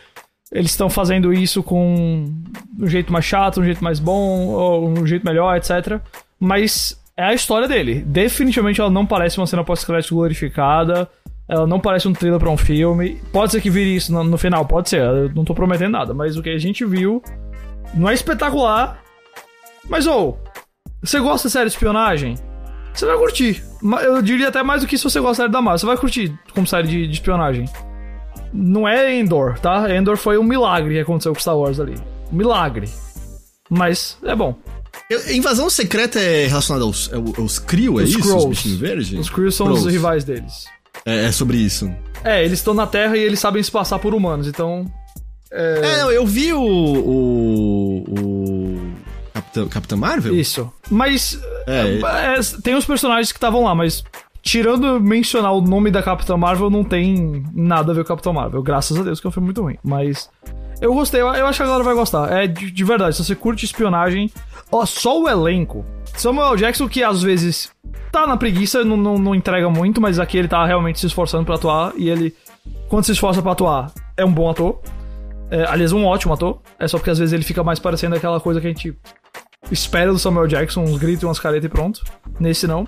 eles 0.51 0.71
estão 0.71 0.89
fazendo 0.89 1.31
isso 1.31 1.61
com 1.61 2.25
um 2.79 2.87
jeito 2.87 3.13
mais 3.13 3.23
chato, 3.23 3.61
um 3.61 3.63
jeito 3.63 3.83
mais 3.83 3.99
bom, 3.99 4.47
ou 4.49 4.89
um 4.89 5.05
jeito 5.05 5.23
melhor, 5.25 5.55
etc. 5.55 5.99
Mas 6.39 6.99
é 7.15 7.23
a 7.25 7.33
história 7.33 7.67
dele. 7.67 8.03
Definitivamente 8.05 8.81
ela 8.81 8.89
não 8.89 9.05
parece 9.05 9.37
uma 9.37 9.45
cena 9.47 9.63
pós-crédito 9.63 10.15
glorificada. 10.15 11.07
Ela 11.47 11.67
não 11.67 11.79
parece 11.79 12.07
um 12.07 12.13
trailer 12.13 12.39
pra 12.39 12.49
um 12.49 12.57
filme. 12.57 13.21
Pode 13.31 13.51
ser 13.51 13.61
que 13.61 13.69
vire 13.69 13.95
isso 13.95 14.11
no, 14.11 14.23
no 14.23 14.37
final, 14.37 14.65
pode 14.65 14.89
ser. 14.89 15.01
Eu 15.01 15.29
não 15.35 15.43
tô 15.45 15.53
prometendo 15.53 15.91
nada. 15.91 16.13
Mas 16.13 16.35
o 16.37 16.41
que 16.41 16.49
a 16.49 16.57
gente 16.57 16.83
viu 16.85 17.21
não 17.93 18.09
é 18.09 18.13
espetacular. 18.13 18.99
Mas, 19.89 20.07
ô, 20.07 20.37
você 21.01 21.19
gosta 21.19 21.47
de 21.47 21.51
série 21.51 21.65
de 21.65 21.73
espionagem? 21.73 22.35
Você 22.93 23.05
vai 23.05 23.17
curtir. 23.17 23.63
Eu 24.03 24.21
diria 24.21 24.47
até 24.47 24.63
mais 24.63 24.81
do 24.81 24.87
que 24.87 24.97
se 24.97 25.03
você 25.03 25.19
gosta 25.19 25.33
de 25.33 25.37
série 25.37 25.51
da 25.51 25.61
Marvel. 25.61 25.79
Você 25.79 25.85
vai 25.85 25.97
curtir 25.97 26.33
como 26.53 26.65
série 26.65 26.87
de, 26.87 27.07
de 27.07 27.13
espionagem. 27.13 27.65
Não 28.53 28.87
é 28.87 29.15
Endor, 29.15 29.59
tá? 29.59 29.93
Endor 29.93 30.15
foi 30.15 30.37
um 30.37 30.43
milagre 30.43 30.93
que 30.93 30.99
aconteceu 30.99 31.33
com 31.33 31.39
Star 31.39 31.57
Wars 31.57 31.79
ali. 31.79 31.95
Milagre. 32.31 32.89
Mas 33.69 34.17
é 34.23 34.35
bom. 34.35 34.55
Invasão 35.29 35.69
Secreta 35.69 36.19
é 36.19 36.47
relacionada 36.47 36.85
aos, 36.85 37.11
aos, 37.11 37.39
aos 37.39 37.59
Kree, 37.59 37.87
é 37.87 37.89
Os 37.89 38.09
isso? 38.09 38.37
Os 38.37 38.45
bichinhos 38.45 38.77
verdes? 38.77 39.19
Os 39.19 39.29
Crews 39.29 39.55
são 39.55 39.71
os 39.71 39.85
rivais 39.85 40.23
deles. 40.23 40.65
É, 41.05 41.25
é 41.25 41.31
sobre 41.31 41.57
isso. 41.57 41.91
É, 42.23 42.43
eles 42.43 42.59
estão 42.59 42.73
na 42.73 42.87
Terra 42.87 43.17
e 43.17 43.21
eles 43.21 43.39
sabem 43.39 43.61
se 43.61 43.71
passar 43.71 43.99
por 43.99 44.13
humanos, 44.13 44.47
então. 44.47 44.85
É, 45.51 45.97
não, 45.99 46.11
eu 46.11 46.25
vi 46.25 46.53
o. 46.53 46.61
o. 46.61 48.03
o 48.09 48.42
Capitã 49.69 49.95
Marvel? 49.95 50.35
Isso. 50.35 50.71
Mas. 50.89 51.39
É. 51.67 51.99
é, 51.99 52.39
tem 52.61 52.75
os 52.75 52.85
personagens 52.85 53.31
que 53.31 53.37
estavam 53.37 53.63
lá, 53.63 53.75
mas. 53.75 54.03
Tirando 54.41 54.99
mencionar 54.99 55.53
o 55.53 55.61
nome 55.61 55.89
da 55.89 56.03
Capitã 56.03 56.35
Marvel, 56.35 56.69
não 56.69 56.83
tem 56.83 57.45
nada 57.53 57.93
a 57.93 57.95
ver 57.95 58.03
com 58.03 58.09
Capitã 58.09 58.33
Marvel. 58.33 58.61
Graças 58.61 58.97
a 58.99 59.01
Deus, 59.01 59.21
que 59.21 59.25
é 59.25 59.29
um 59.29 59.31
filme 59.31 59.45
muito 59.45 59.61
ruim. 59.61 59.77
Mas. 59.81 60.29
Eu 60.81 60.93
gostei, 60.93 61.21
eu, 61.21 61.27
eu 61.27 61.47
acho 61.47 61.57
que 61.57 61.63
a 61.63 61.65
galera 61.65 61.83
vai 61.83 61.93
gostar. 61.93 62.29
É 62.29 62.45
de, 62.45 62.69
de 62.69 62.83
verdade, 62.83 63.15
se 63.15 63.23
você 63.23 63.35
curte 63.35 63.63
espionagem. 63.63 64.29
Ó, 64.69 64.85
só 64.85 65.21
o 65.21 65.29
elenco. 65.29 65.85
Samuel 66.15 66.57
Jackson, 66.57 66.89
que 66.89 67.01
às 67.01 67.21
vezes 67.21 67.71
tá 68.11 68.27
na 68.27 68.35
preguiça, 68.35 68.83
não, 68.83 68.97
não, 68.97 69.17
não 69.17 69.33
entrega 69.33 69.69
muito, 69.69 70.01
mas 70.01 70.19
aqui 70.19 70.37
ele 70.37 70.47
tá 70.47 70.65
realmente 70.65 70.99
se 70.99 71.07
esforçando 71.07 71.45
pra 71.45 71.55
atuar. 71.55 71.93
E 71.95 72.09
ele, 72.09 72.35
quando 72.89 73.05
se 73.05 73.13
esforça 73.13 73.41
pra 73.41 73.53
atuar, 73.53 73.91
é 74.17 74.25
um 74.25 74.31
bom 74.31 74.49
ator. 74.49 74.79
É, 75.49 75.65
aliás, 75.65 75.91
um 75.93 76.05
ótimo 76.05 76.33
ator. 76.33 76.59
É 76.77 76.87
só 76.87 76.97
porque 76.97 77.11
às 77.11 77.17
vezes 77.17 77.31
ele 77.31 77.43
fica 77.43 77.63
mais 77.63 77.79
parecendo 77.79 78.15
aquela 78.15 78.39
coisa 78.39 78.59
que 78.59 78.67
a 78.67 78.69
gente 78.69 78.93
espera 79.71 80.11
do 80.11 80.19
Samuel 80.19 80.47
Jackson, 80.47 80.81
uns 80.81 80.97
gritos 80.97 81.23
e 81.23 81.25
umas 81.25 81.39
caretas 81.39 81.65
e 81.65 81.69
pronto. 81.69 82.03
Nesse 82.39 82.67
não. 82.67 82.87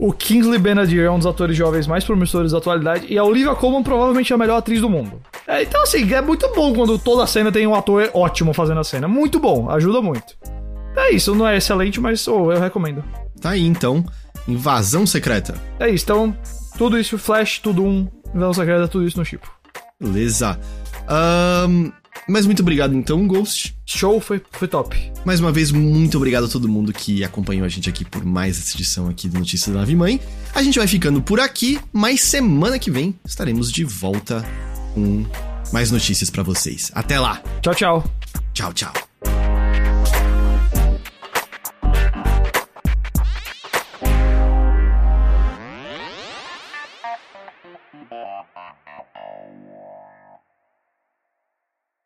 O 0.00 0.12
Kingsley 0.12 0.58
Benadir 0.58 1.04
é 1.04 1.10
um 1.10 1.18
dos 1.18 1.26
atores 1.26 1.56
jovens 1.56 1.86
mais 1.86 2.02
promissores 2.02 2.52
da 2.52 2.58
atualidade 2.58 3.06
e 3.08 3.18
a 3.18 3.24
Olivia 3.24 3.54
Colman 3.54 3.82
provavelmente 3.82 4.32
é 4.32 4.34
a 4.34 4.38
melhor 4.38 4.56
atriz 4.56 4.80
do 4.80 4.88
mundo. 4.88 5.20
É, 5.46 5.62
então 5.62 5.82
assim, 5.82 6.12
é 6.12 6.20
muito 6.20 6.48
bom 6.54 6.72
quando 6.74 6.98
toda 6.98 7.24
a 7.24 7.26
cena 7.26 7.52
tem 7.52 7.66
um 7.66 7.74
ator 7.74 8.10
ótimo 8.14 8.54
fazendo 8.54 8.80
a 8.80 8.84
cena. 8.84 9.06
Muito 9.06 9.38
bom, 9.38 9.70
ajuda 9.70 10.00
muito. 10.00 10.34
É 10.96 11.12
isso, 11.12 11.34
não 11.34 11.46
é 11.46 11.56
excelente, 11.56 12.00
mas 12.00 12.26
oh, 12.26 12.50
eu 12.52 12.60
recomendo. 12.60 13.04
Tá 13.40 13.50
aí 13.50 13.64
então. 13.64 14.04
Invasão 14.48 15.06
Secreta. 15.06 15.54
É 15.78 15.88
isso, 15.90 16.04
então 16.04 16.36
tudo 16.78 16.98
isso, 16.98 17.18
Flash, 17.18 17.58
tudo 17.58 17.84
um, 17.84 18.08
Invasão 18.34 18.54
Secreta, 18.54 18.88
tudo 18.88 19.06
isso 19.06 19.18
no 19.18 19.24
chip. 19.24 19.46
Beleza. 20.00 20.58
Ahn, 21.06 21.92
mas 22.28 22.46
muito 22.46 22.60
obrigado 22.60 22.94
então, 22.94 23.26
Ghost. 23.26 23.76
Show, 23.84 24.20
foi, 24.20 24.40
foi 24.50 24.68
top. 24.68 25.12
Mais 25.24 25.40
uma 25.40 25.52
vez, 25.52 25.70
muito 25.70 26.16
obrigado 26.16 26.44
a 26.44 26.48
todo 26.48 26.68
mundo 26.68 26.92
que 26.92 27.24
acompanhou 27.24 27.64
a 27.64 27.68
gente 27.68 27.88
aqui 27.88 28.04
por 28.04 28.24
mais 28.24 28.58
essa 28.58 28.76
edição 28.76 29.08
aqui 29.08 29.28
do 29.28 29.38
Notícias 29.38 29.72
da 29.72 29.80
Nave 29.80 29.94
Mãe. 29.96 30.20
A 30.54 30.62
gente 30.62 30.78
vai 30.78 30.86
ficando 30.86 31.20
por 31.20 31.40
aqui, 31.40 31.80
mas 31.92 32.20
semana 32.22 32.78
que 32.78 32.90
vem 32.90 33.14
estaremos 33.24 33.70
de 33.70 33.84
volta 33.84 34.44
com 34.94 35.24
mais 35.72 35.90
notícias 35.90 36.30
pra 36.30 36.42
vocês. 36.42 36.90
Até 36.94 37.18
lá. 37.18 37.42
Tchau, 37.60 37.74
tchau. 37.74 38.04
Tchau, 38.52 38.72
tchau. 38.72 39.41